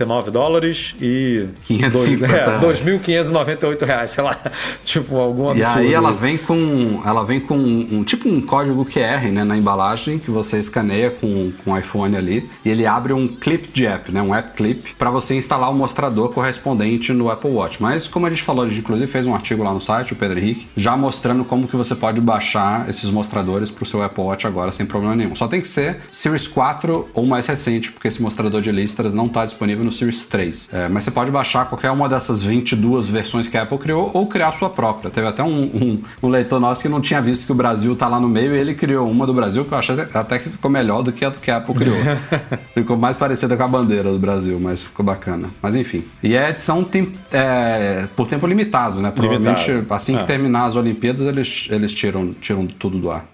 49 0.00 0.30
dólares 0.30 0.94
e 1.00 1.46
550 1.66 2.24
é, 2.24 2.28
reais. 2.28 2.80
2.598 2.80 3.86
reais, 3.86 4.10
sei 4.10 4.24
lá. 4.24 4.36
tipo, 4.84 5.16
algum 5.16 5.48
E 5.48 5.62
absurdo. 5.62 5.78
aí 5.78 5.94
ela 5.94 6.12
vem 6.12 6.38
com. 6.38 7.02
Ela 7.04 7.24
vem 7.24 7.40
com 7.40 7.56
um 7.56 8.02
tipo 8.04 8.28
um 8.28 8.40
código 8.40 8.84
QR 8.84 9.30
né, 9.30 9.44
na 9.44 9.56
embalagem 9.56 10.18
que 10.18 10.30
você 10.30 10.58
escaneia 10.58 11.10
com, 11.10 11.52
com 11.64 11.72
o 11.72 11.78
iPhone 11.78 12.16
ali 12.16 12.48
e 12.64 12.68
ele 12.68 12.86
abre 12.86 13.12
um 13.12 13.28
clip 13.28 13.70
de 13.72 13.86
app, 13.86 14.10
né? 14.12 14.22
Um 14.22 14.34
app 14.34 14.56
clip, 14.56 14.94
para 14.98 15.10
você 15.10 15.34
instalar 15.34 15.70
o 15.70 15.74
mostrador 15.74 16.30
correspondente 16.32 17.12
no 17.12 17.30
Apple 17.30 17.50
Watch. 17.50 17.82
Mas 17.82 18.06
como 18.08 18.26
a 18.26 18.30
gente 18.30 18.42
falou, 18.42 18.64
a 18.64 18.68
gente 18.68 18.80
inclusive 18.80 19.10
fez 19.10 19.26
um 19.26 19.34
artigo 19.34 19.62
lá 19.62 19.72
no 19.72 19.80
site, 19.80 20.12
o 20.12 20.16
Pedro 20.16 20.38
Henrique, 20.38 20.68
já 20.76 20.96
mostrando 20.96 21.44
como 21.44 21.68
que 21.68 21.76
você 21.76 21.94
pode 21.94 22.20
baixar 22.20 22.88
esses 22.88 23.10
mostradores 23.10 23.70
para 23.70 23.82
o 23.82 23.86
seu 23.86 24.02
Apple 24.02 24.22
Watch 24.22 24.46
agora 24.46 24.72
sem 24.72 24.86
problema 24.86 25.14
nenhum. 25.16 25.36
Só 25.36 25.46
tem 25.46 25.60
que 25.60 25.68
ser 25.68 26.00
Series 26.10 26.48
4 26.48 27.08
ou 27.14 27.26
mais 27.26 27.46
recente, 27.46 27.92
porque 27.92 28.08
esse 28.08 28.22
mostrador 28.22 28.60
de 28.60 28.70
listras 28.70 29.14
não 29.14 29.24
está 29.24 29.44
disponível 29.44 29.84
no 29.84 29.89
Series 29.90 30.26
3. 30.26 30.68
É, 30.72 30.88
mas 30.88 31.04
você 31.04 31.10
pode 31.10 31.30
baixar 31.30 31.66
qualquer 31.68 31.90
uma 31.90 32.08
dessas 32.08 32.42
22 32.42 33.06
versões 33.08 33.48
que 33.48 33.56
a 33.56 33.62
Apple 33.62 33.78
criou 33.78 34.10
ou 34.14 34.26
criar 34.26 34.48
a 34.48 34.52
sua 34.52 34.70
própria. 34.70 35.10
Teve 35.10 35.26
até 35.26 35.42
um, 35.42 35.48
um- 35.62 36.02
um 36.22 36.28
leitor 36.28 36.60
nosso 36.60 36.82
que 36.82 36.88
não 36.88 37.00
tinha 37.00 37.20
visto 37.20 37.46
que 37.46 37.52
o 37.52 37.54
Brasil 37.54 37.94
tá 37.96 38.06
lá 38.08 38.18
no 38.20 38.28
meio 38.28 38.54
e 38.54 38.58
ele 38.58 38.74
criou 38.74 39.08
uma 39.10 39.26
do 39.26 39.32
Brasil 39.34 39.64
que 39.64 39.72
eu 39.72 39.78
achei 39.78 39.96
até 40.14 40.38
que 40.38 40.50
ficou 40.50 40.70
melhor 40.70 41.02
do 41.02 41.12
que 41.12 41.24
a 41.24 41.30
que 41.30 41.50
a 41.50 41.56
Apple 41.58 41.74
criou. 41.74 41.96
ficou 42.74 42.96
mais 42.96 43.16
parecida 43.16 43.56
com 43.56 43.62
a 43.62 43.68
bandeira 43.68 44.10
do 44.12 44.18
Brasil, 44.18 44.58
mas 44.60 44.82
ficou 44.82 45.04
bacana. 45.04 45.48
Mas 45.62 45.74
enfim. 45.76 46.04
E 46.22 46.34
é 46.34 46.50
edição 46.50 46.82
tem, 46.84 47.10
é, 47.32 48.06
por 48.16 48.26
tempo 48.28 48.46
limitado, 48.46 49.00
né? 49.00 49.10
Provavelmente 49.10 49.70
Limitado. 49.70 49.94
assim 49.94 50.16
que 50.16 50.22
É. 50.22 50.26
terminar 50.26 50.66
as 50.66 50.76
Olimpíadas 50.76 51.26
eles, 51.26 51.66
eles 51.70 51.92
tiram, 51.92 52.32
tiram 52.32 52.66
tudo 52.66 52.98
do 52.98 53.10
ar. 53.10 53.24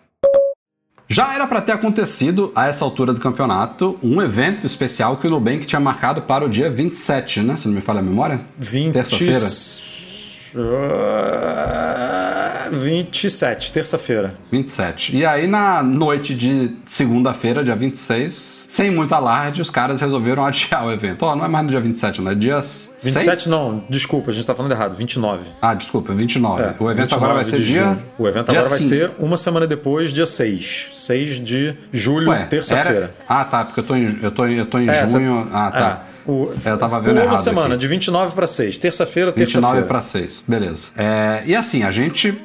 Já 1.08 1.34
era 1.34 1.46
para 1.46 1.60
ter 1.60 1.72
acontecido, 1.72 2.50
a 2.54 2.66
essa 2.66 2.84
altura 2.84 3.12
do 3.12 3.20
campeonato, 3.20 3.96
um 4.02 4.20
evento 4.20 4.66
especial 4.66 5.16
que 5.16 5.26
o 5.26 5.30
Nubank 5.30 5.64
tinha 5.64 5.78
marcado 5.78 6.22
para 6.22 6.44
o 6.44 6.48
dia 6.48 6.68
27, 6.68 7.42
né? 7.42 7.56
Se 7.56 7.68
não 7.68 7.74
me 7.74 7.80
falha 7.80 8.00
a 8.00 8.02
memória. 8.02 8.40
20... 8.58 8.92
Terça-feira. 8.92 9.46
Ah, 10.56 12.05
27, 12.70 13.72
terça-feira. 13.72 14.34
27. 14.50 15.16
E 15.16 15.24
aí, 15.24 15.46
na 15.46 15.82
noite 15.82 16.34
de 16.34 16.72
segunda-feira, 16.84 17.62
dia 17.64 17.74
26, 17.76 18.66
sem 18.68 18.90
muito 18.90 19.14
alarde, 19.14 19.62
os 19.62 19.70
caras 19.70 20.00
resolveram 20.00 20.44
adiar 20.44 20.86
o 20.86 20.92
evento. 20.92 21.24
Ó, 21.24 21.34
não 21.36 21.44
é 21.44 21.48
mais 21.48 21.64
no 21.64 21.70
dia 21.70 21.80
27, 21.80 22.20
não 22.20 22.30
é 22.30 22.34
dia 22.34 22.56
27 22.60 23.24
6? 23.24 23.46
não, 23.46 23.84
desculpa, 23.88 24.30
a 24.30 24.34
gente 24.34 24.46
tá 24.46 24.54
falando 24.54 24.72
errado, 24.72 24.94
29. 24.96 25.44
Ah, 25.60 25.74
desculpa, 25.74 26.12
29. 26.12 26.62
É, 26.62 26.74
o 26.78 26.90
evento 26.90 27.10
29 27.14 27.14
agora 27.16 27.34
vai 27.34 27.44
ser 27.44 27.58
dia. 27.64 27.82
junho. 27.84 28.02
O 28.18 28.28
evento 28.28 28.50
dia 28.50 28.58
agora 28.60 28.70
vai 28.70 28.78
5. 28.78 28.88
ser 28.88 29.10
uma 29.18 29.36
semana 29.36 29.66
depois, 29.66 30.12
dia 30.12 30.26
6. 30.26 30.90
6 30.92 31.38
de 31.44 31.74
julho, 31.92 32.32
terça-feira. 32.48 33.14
Ah, 33.28 33.44
tá, 33.44 33.64
porque 33.64 33.80
eu 33.80 33.84
tô 33.84 33.94
em, 33.94 34.18
eu 34.22 34.30
tô 34.30 34.46
eu 34.46 34.66
tô 34.66 34.78
em 34.78 34.88
É, 34.88 35.06
junho. 35.06 35.48
Ah, 35.52 35.70
tá. 35.70 36.06
É, 36.12 36.15
o, 36.26 36.50
É, 36.64 36.70
eu 36.70 36.78
tava 36.78 37.00
vendo 37.00 37.16
uma 37.16 37.24
errado 37.24 37.38
semana, 37.38 37.74
aqui. 37.74 37.78
de 37.78 37.88
29 37.88 38.34
para 38.34 38.46
6. 38.46 38.78
Terça-feira, 38.78 39.30
29 39.30 39.46
terça-feira. 39.52 39.86
para 39.86 40.02
6, 40.02 40.44
beleza. 40.46 40.88
É, 40.96 41.42
e 41.46 41.54
assim, 41.54 41.82
a 41.82 41.90
gente, 41.90 42.36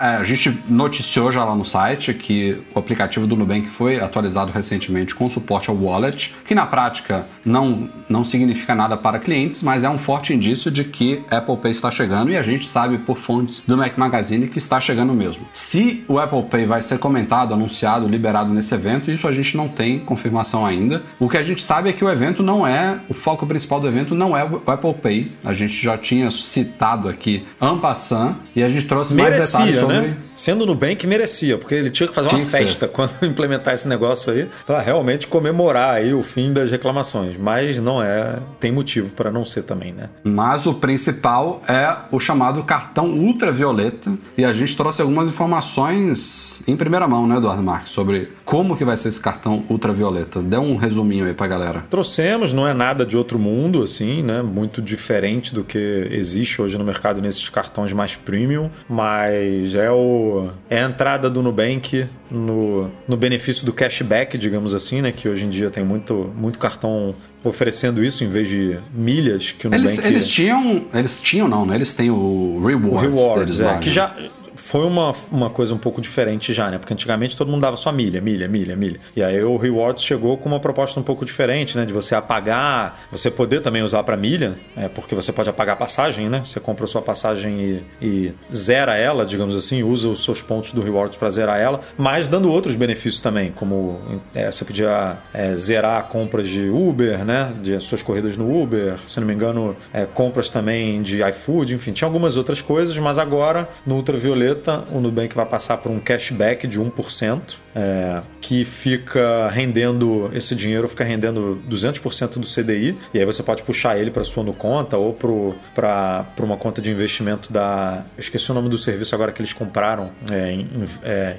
é, 0.00 0.06
a 0.06 0.24
gente 0.24 0.62
noticiou 0.68 1.30
já 1.32 1.44
lá 1.44 1.54
no 1.54 1.64
site 1.64 2.12
que 2.14 2.60
o 2.74 2.78
aplicativo 2.78 3.26
do 3.26 3.36
Nubank 3.36 3.68
foi 3.68 4.00
atualizado 4.00 4.52
recentemente 4.52 5.14
com 5.14 5.28
suporte 5.28 5.70
ao 5.70 5.76
wallet, 5.76 6.34
que 6.44 6.54
na 6.54 6.66
prática 6.66 7.26
não, 7.44 7.88
não 8.08 8.24
significa 8.24 8.74
nada 8.74 8.96
para 8.96 9.18
clientes, 9.18 9.62
mas 9.62 9.84
é 9.84 9.88
um 9.88 9.98
forte 9.98 10.32
indício 10.32 10.70
de 10.70 10.84
que 10.84 11.22
Apple 11.30 11.56
Pay 11.56 11.72
está 11.72 11.90
chegando 11.90 12.30
e 12.30 12.36
a 12.36 12.42
gente 12.42 12.66
sabe 12.66 12.98
por 12.98 13.18
fontes 13.18 13.62
do 13.66 13.76
Mac 13.76 13.96
Magazine 13.96 14.48
que 14.48 14.58
está 14.58 14.80
chegando 14.80 15.12
mesmo. 15.12 15.46
Se 15.52 16.04
o 16.08 16.18
Apple 16.18 16.42
Pay 16.44 16.66
vai 16.66 16.82
ser 16.82 16.98
comentado, 16.98 17.54
anunciado, 17.54 18.06
liberado 18.06 18.52
nesse 18.52 18.74
evento, 18.74 19.10
isso 19.10 19.26
a 19.26 19.32
gente 19.32 19.56
não 19.56 19.68
tem 19.68 19.98
confirmação 19.98 20.64
ainda. 20.64 21.02
O 21.18 21.28
que 21.28 21.36
a 21.36 21.42
gente 21.42 21.62
sabe 21.62 21.90
é 21.90 21.92
que 21.92 22.04
o 22.04 22.10
evento 22.10 22.42
não 22.42 22.66
é, 22.66 23.00
o 23.08 23.14
foco 23.30 23.46
principal 23.46 23.80
do 23.80 23.86
evento 23.86 24.12
não 24.12 24.36
é 24.36 24.44
o 24.44 24.60
Apple 24.66 24.94
Pay. 24.94 25.32
A 25.44 25.52
gente 25.52 25.74
já 25.74 25.96
tinha 25.96 26.30
citado 26.32 27.08
aqui 27.08 27.46
Ampassan 27.60 28.36
e 28.56 28.62
a 28.62 28.68
gente 28.68 28.86
trouxe 28.86 29.14
mais 29.14 29.34
detalhes 29.36 29.76
Merecia, 29.76 29.80
sobre 29.80 30.08
né? 30.08 30.16
Sendo 30.40 30.64
Nubank, 30.64 31.06
merecia, 31.06 31.58
porque 31.58 31.74
ele 31.74 31.90
tinha 31.90 32.08
que 32.08 32.14
fazer 32.14 32.30
Tinha 32.30 32.38
uma 32.38 32.46
que 32.46 32.50
ser. 32.50 32.58
festa 32.64 32.88
quando 32.88 33.12
implementar 33.22 33.74
esse 33.74 33.86
negócio 33.86 34.32
aí, 34.32 34.48
para 34.66 34.80
realmente 34.80 35.26
comemorar 35.26 35.96
aí 35.96 36.14
o 36.14 36.22
fim 36.22 36.50
das 36.50 36.70
reclamações. 36.70 37.36
Mas 37.36 37.76
não 37.76 38.02
é, 38.02 38.38
tem 38.58 38.72
motivo 38.72 39.10
para 39.10 39.30
não 39.30 39.44
ser 39.44 39.64
também, 39.64 39.92
né? 39.92 40.08
Mas 40.24 40.64
o 40.64 40.72
principal 40.72 41.60
é 41.68 41.94
o 42.10 42.18
chamado 42.18 42.62
cartão 42.62 43.10
ultravioleta 43.10 44.10
e 44.38 44.42
a 44.42 44.50
gente 44.50 44.74
trouxe 44.74 45.02
algumas 45.02 45.28
informações 45.28 46.62
em 46.66 46.74
primeira 46.74 47.06
mão, 47.06 47.26
né, 47.26 47.36
Eduardo 47.36 47.62
Marques, 47.62 47.92
sobre 47.92 48.32
como 48.42 48.78
que 48.78 48.84
vai 48.84 48.96
ser 48.96 49.08
esse 49.08 49.20
cartão 49.20 49.62
ultravioleta. 49.68 50.40
Dê 50.40 50.56
um 50.56 50.76
resuminho 50.76 51.26
aí 51.26 51.34
pra 51.34 51.46
galera. 51.48 51.84
Trouxemos, 51.90 52.50
não 52.50 52.66
é 52.66 52.72
nada 52.72 53.04
de 53.04 53.14
outro 53.14 53.38
mundo, 53.38 53.82
assim, 53.82 54.22
né? 54.22 54.40
Muito 54.40 54.80
diferente 54.80 55.54
do 55.54 55.62
que 55.62 56.08
existe 56.10 56.62
hoje 56.62 56.78
no 56.78 56.84
mercado 56.84 57.20
nesses 57.20 57.46
cartões 57.50 57.92
mais 57.92 58.16
premium, 58.16 58.70
mas 58.88 59.74
é, 59.74 59.90
o, 59.90 60.29
é 60.68 60.82
a 60.82 60.86
entrada 60.86 61.28
do 61.30 61.42
Nubank 61.42 62.06
no, 62.30 62.90
no 63.06 63.16
benefício 63.16 63.64
do 63.64 63.72
cashback, 63.72 64.36
digamos 64.38 64.74
assim, 64.74 65.00
né? 65.02 65.12
Que 65.12 65.28
hoje 65.28 65.44
em 65.44 65.50
dia 65.50 65.70
tem 65.70 65.84
muito, 65.84 66.32
muito 66.36 66.58
cartão 66.58 67.14
oferecendo 67.44 68.04
isso 68.04 68.24
em 68.24 68.28
vez 68.28 68.48
de 68.48 68.78
milhas 68.92 69.52
que 69.52 69.66
o 69.66 69.74
Eles, 69.74 69.96
Nubank... 69.96 70.08
eles 70.08 70.28
tinham. 70.28 70.86
Eles 70.92 71.20
tinham, 71.20 71.48
não, 71.48 71.64
né? 71.66 71.74
Eles 71.74 71.94
têm 71.94 72.10
o 72.10 72.14
O 72.60 72.66
Rewards. 72.66 73.14
Rewards, 73.14 73.38
deles 73.38 73.60
é, 73.60 73.64
lá, 73.64 73.78
que 73.78 73.88
né? 73.88 73.94
já 73.94 74.14
foi 74.60 74.84
uma, 74.84 75.12
uma 75.32 75.48
coisa 75.48 75.74
um 75.74 75.78
pouco 75.78 76.00
diferente 76.00 76.52
já, 76.52 76.70
né? 76.70 76.78
Porque 76.78 76.92
antigamente 76.92 77.36
todo 77.36 77.50
mundo 77.50 77.62
dava 77.62 77.76
só 77.76 77.90
milha, 77.90 78.20
milha, 78.20 78.46
milha, 78.46 78.76
milha. 78.76 79.00
E 79.16 79.22
aí 79.22 79.42
o 79.42 79.56
Rewards 79.56 80.04
chegou 80.04 80.36
com 80.36 80.48
uma 80.48 80.60
proposta 80.60 81.00
um 81.00 81.02
pouco 81.02 81.24
diferente, 81.24 81.76
né? 81.78 81.86
De 81.86 81.92
você 81.92 82.14
apagar, 82.14 83.00
você 83.10 83.30
poder 83.30 83.60
também 83.60 83.82
usar 83.82 84.02
para 84.02 84.16
milha, 84.16 84.58
é, 84.76 84.86
porque 84.88 85.14
você 85.14 85.32
pode 85.32 85.48
apagar 85.48 85.74
a 85.74 85.76
passagem, 85.76 86.28
né? 86.28 86.42
Você 86.44 86.60
compra 86.60 86.86
sua 86.86 87.00
passagem 87.00 87.82
e, 88.00 88.04
e 88.04 88.34
zera 88.52 88.96
ela, 88.96 89.24
digamos 89.24 89.56
assim, 89.56 89.82
usa 89.82 90.08
os 90.08 90.22
seus 90.22 90.42
pontos 90.42 90.72
do 90.72 90.82
Rewards 90.82 91.16
para 91.16 91.30
zerar 91.30 91.58
ela, 91.58 91.80
mas 91.96 92.28
dando 92.28 92.50
outros 92.50 92.76
benefícios 92.76 93.22
também, 93.22 93.50
como 93.52 94.20
é, 94.34 94.52
você 94.52 94.64
podia 94.64 95.16
é, 95.32 95.56
zerar 95.56 96.04
compras 96.04 96.46
de 96.48 96.68
Uber, 96.68 97.24
né? 97.24 97.54
De 97.60 97.80
suas 97.80 98.02
corridas 98.02 98.36
no 98.36 98.62
Uber, 98.62 98.98
se 99.06 99.18
não 99.18 99.26
me 99.26 99.32
engano, 99.32 99.74
é, 99.92 100.04
compras 100.04 100.50
também 100.50 101.00
de 101.00 101.22
iFood, 101.22 101.74
enfim, 101.74 101.92
tinha 101.92 102.06
algumas 102.06 102.36
outras 102.36 102.60
coisas, 102.60 102.96
mas 102.98 103.18
agora 103.18 103.68
no 103.86 103.96
ultravioleta 103.96 104.49
o 104.90 105.00
Nubank 105.00 105.34
vai 105.34 105.46
passar 105.46 105.76
por 105.78 105.90
um 105.90 105.98
cashback 105.98 106.66
de 106.66 106.80
1%, 106.80 107.56
é, 107.74 108.22
que 108.40 108.64
fica 108.64 109.48
rendendo, 109.48 110.30
esse 110.32 110.54
dinheiro 110.54 110.88
fica 110.88 111.04
rendendo 111.04 111.62
200% 111.68 112.38
do 112.38 112.46
CDI, 112.46 112.96
e 113.14 113.18
aí 113.18 113.24
você 113.24 113.42
pode 113.42 113.62
puxar 113.62 113.98
ele 113.98 114.10
para 114.10 114.24
sua 114.24 114.42
no 114.42 114.52
conta 114.52 114.96
ou 114.96 115.12
para 115.12 116.26
uma 116.40 116.56
conta 116.56 116.80
de 116.80 116.90
investimento 116.90 117.52
da. 117.52 118.04
Eu 118.16 118.20
esqueci 118.20 118.50
o 118.50 118.54
nome 118.54 118.68
do 118.68 118.78
serviço 118.78 119.14
agora 119.14 119.32
que 119.32 119.40
eles 119.40 119.52
compraram, 119.52 120.10
é, 120.30 120.64
é, 121.02 121.36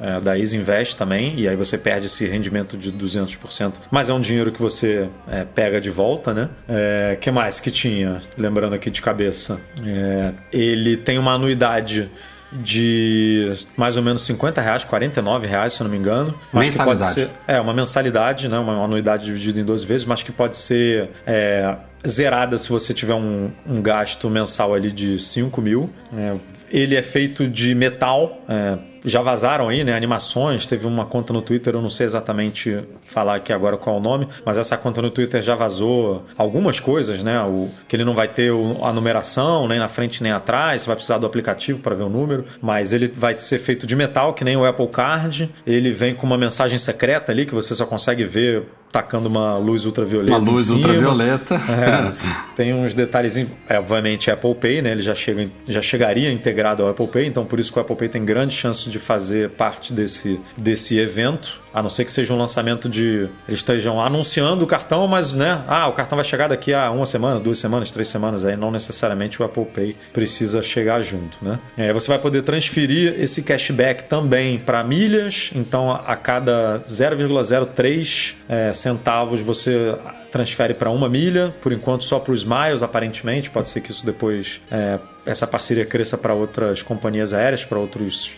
é, 0.00 0.20
da 0.20 0.38
Easy 0.38 0.56
Invest 0.56 0.96
também, 0.96 1.34
e 1.38 1.48
aí 1.48 1.56
você 1.56 1.76
perde 1.76 2.06
esse 2.06 2.26
rendimento 2.26 2.76
de 2.76 2.92
200%, 2.92 3.74
mas 3.90 4.08
é 4.08 4.14
um 4.14 4.20
dinheiro 4.20 4.52
que 4.52 4.60
você 4.60 5.08
é, 5.30 5.44
pega 5.44 5.80
de 5.80 5.90
volta, 5.90 6.32
né? 6.32 6.48
É, 6.68 7.16
que 7.20 7.30
mais 7.30 7.60
que 7.60 7.70
tinha? 7.70 8.20
Lembrando 8.36 8.74
aqui 8.74 8.90
de 8.90 9.02
cabeça. 9.02 9.60
É, 9.84 10.32
ele 10.52 10.96
tem 10.96 11.18
uma 11.18 11.32
anuidade 11.32 12.08
de 12.52 13.52
mais 13.76 13.96
ou 13.96 14.02
menos 14.02 14.22
50 14.22 14.60
reais, 14.60 14.84
49 14.84 15.46
reais, 15.46 15.72
se 15.72 15.80
eu 15.80 15.84
não 15.84 15.90
me 15.90 15.98
engano. 15.98 16.34
Mas 16.52 16.70
que 16.70 16.82
pode 16.82 17.04
ser. 17.04 17.28
É, 17.46 17.60
uma 17.60 17.74
mensalidade, 17.74 18.48
né? 18.48 18.58
Uma 18.58 18.84
anuidade 18.84 19.24
dividida 19.24 19.60
em 19.60 19.64
12 19.64 19.86
vezes, 19.86 20.06
mas 20.06 20.22
que 20.22 20.32
pode 20.32 20.56
ser 20.56 21.10
é, 21.26 21.76
zerada 22.06 22.58
se 22.58 22.68
você 22.68 22.94
tiver 22.94 23.14
um, 23.14 23.50
um 23.66 23.82
gasto 23.82 24.28
mensal 24.30 24.74
ali 24.74 24.90
de 24.90 25.20
5 25.20 25.60
mil. 25.60 25.92
É, 26.16 26.34
ele 26.70 26.96
é 26.96 27.02
feito 27.02 27.48
de 27.48 27.74
metal. 27.74 28.42
É, 28.48 28.78
já 29.08 29.22
vazaram 29.22 29.68
aí, 29.68 29.84
né? 29.84 29.94
Animações. 29.94 30.66
Teve 30.66 30.86
uma 30.86 31.06
conta 31.06 31.32
no 31.32 31.42
Twitter, 31.42 31.74
eu 31.74 31.82
não 31.82 31.90
sei 31.90 32.06
exatamente 32.06 32.82
falar 33.04 33.36
aqui 33.36 33.52
agora 33.52 33.76
qual 33.76 33.96
é 33.96 33.98
o 33.98 34.02
nome, 34.02 34.28
mas 34.44 34.58
essa 34.58 34.76
conta 34.76 35.00
no 35.02 35.10
Twitter 35.10 35.42
já 35.42 35.54
vazou 35.54 36.24
algumas 36.36 36.80
coisas, 36.80 37.22
né? 37.22 37.40
O, 37.42 37.70
que 37.86 37.96
ele 37.96 38.04
não 38.04 38.14
vai 38.14 38.28
ter 38.28 38.52
a 38.82 38.92
numeração 38.92 39.66
nem 39.66 39.78
na 39.78 39.88
frente 39.88 40.22
nem 40.22 40.32
atrás, 40.32 40.82
você 40.82 40.86
vai 40.86 40.96
precisar 40.96 41.18
do 41.18 41.26
aplicativo 41.26 41.80
para 41.80 41.94
ver 41.94 42.04
o 42.04 42.08
número, 42.08 42.44
mas 42.60 42.92
ele 42.92 43.08
vai 43.08 43.34
ser 43.34 43.58
feito 43.58 43.86
de 43.86 43.96
metal, 43.96 44.34
que 44.34 44.44
nem 44.44 44.56
o 44.56 44.64
Apple 44.64 44.88
Card. 44.88 45.50
Ele 45.66 45.90
vem 45.90 46.14
com 46.14 46.26
uma 46.26 46.38
mensagem 46.38 46.78
secreta 46.78 47.32
ali 47.32 47.46
que 47.46 47.54
você 47.54 47.74
só 47.74 47.86
consegue 47.86 48.24
ver 48.24 48.64
tacando 48.90 49.28
uma 49.28 49.56
luz 49.56 49.84
ultravioleta. 49.84 50.38
Uma 50.38 50.50
luz 50.50 50.70
ultravioleta. 50.70 51.54
É, 51.54 52.12
tem 52.56 52.72
uns 52.72 52.94
detalhes, 52.94 53.36
é, 53.68 53.78
obviamente, 53.78 54.30
Apple 54.30 54.54
Pay, 54.54 54.82
né? 54.82 54.92
Ele 54.92 55.02
já, 55.02 55.14
chega, 55.14 55.50
já 55.66 55.82
chegaria 55.82 56.32
integrado 56.32 56.82
ao 56.82 56.90
Apple 56.90 57.08
Pay, 57.08 57.26
então 57.26 57.44
por 57.44 57.60
isso 57.60 57.72
que 57.72 57.78
o 57.78 57.82
Apple 57.82 57.96
Pay 57.96 58.08
tem 58.08 58.24
grande 58.24 58.54
chance 58.54 58.88
de 58.88 58.98
fazer 58.98 59.50
parte 59.50 59.92
desse, 59.92 60.40
desse 60.56 60.98
evento. 60.98 61.60
A 61.78 61.82
não 61.82 61.88
ser 61.88 62.04
que 62.04 62.10
seja 62.10 62.34
um 62.34 62.38
lançamento 62.38 62.88
de. 62.88 63.28
Eles 63.46 63.60
estejam 63.60 64.00
anunciando 64.00 64.64
o 64.64 64.66
cartão, 64.66 65.06
mas, 65.06 65.34
né? 65.34 65.62
Ah, 65.68 65.86
o 65.86 65.92
cartão 65.92 66.16
vai 66.16 66.24
chegar 66.24 66.48
daqui 66.48 66.74
a 66.74 66.90
uma 66.90 67.06
semana, 67.06 67.38
duas 67.38 67.58
semanas, 67.58 67.90
três 67.90 68.08
semanas. 68.08 68.44
Aí 68.44 68.56
não 68.56 68.70
necessariamente 68.70 69.40
o 69.40 69.44
Apple 69.44 69.64
Pay 69.66 69.96
precisa 70.12 70.62
chegar 70.62 71.00
junto, 71.02 71.38
né? 71.40 71.58
É, 71.76 71.92
você 71.92 72.08
vai 72.08 72.18
poder 72.18 72.42
transferir 72.42 73.14
esse 73.18 73.42
cashback 73.42 74.04
também 74.04 74.58
para 74.58 74.82
milhas. 74.82 75.52
Então, 75.54 75.92
a 75.92 76.16
cada 76.16 76.80
0,03 76.80 78.34
é, 78.48 78.72
centavos 78.72 79.40
você 79.40 79.96
transfere 80.30 80.74
para 80.74 80.90
uma 80.90 81.08
milha, 81.08 81.54
por 81.60 81.72
enquanto 81.72 82.04
só 82.04 82.18
para 82.18 82.32
os 82.32 82.44
Miles, 82.44 82.82
aparentemente. 82.82 83.50
Pode 83.50 83.68
ser 83.68 83.80
que 83.80 83.90
isso 83.90 84.04
depois 84.04 84.60
é, 84.70 84.98
essa 85.28 85.46
parceria 85.46 85.84
cresça 85.84 86.16
para 86.16 86.32
outras 86.32 86.82
companhias 86.82 87.34
aéreas, 87.34 87.62
para 87.62 87.78
outros, 87.78 88.32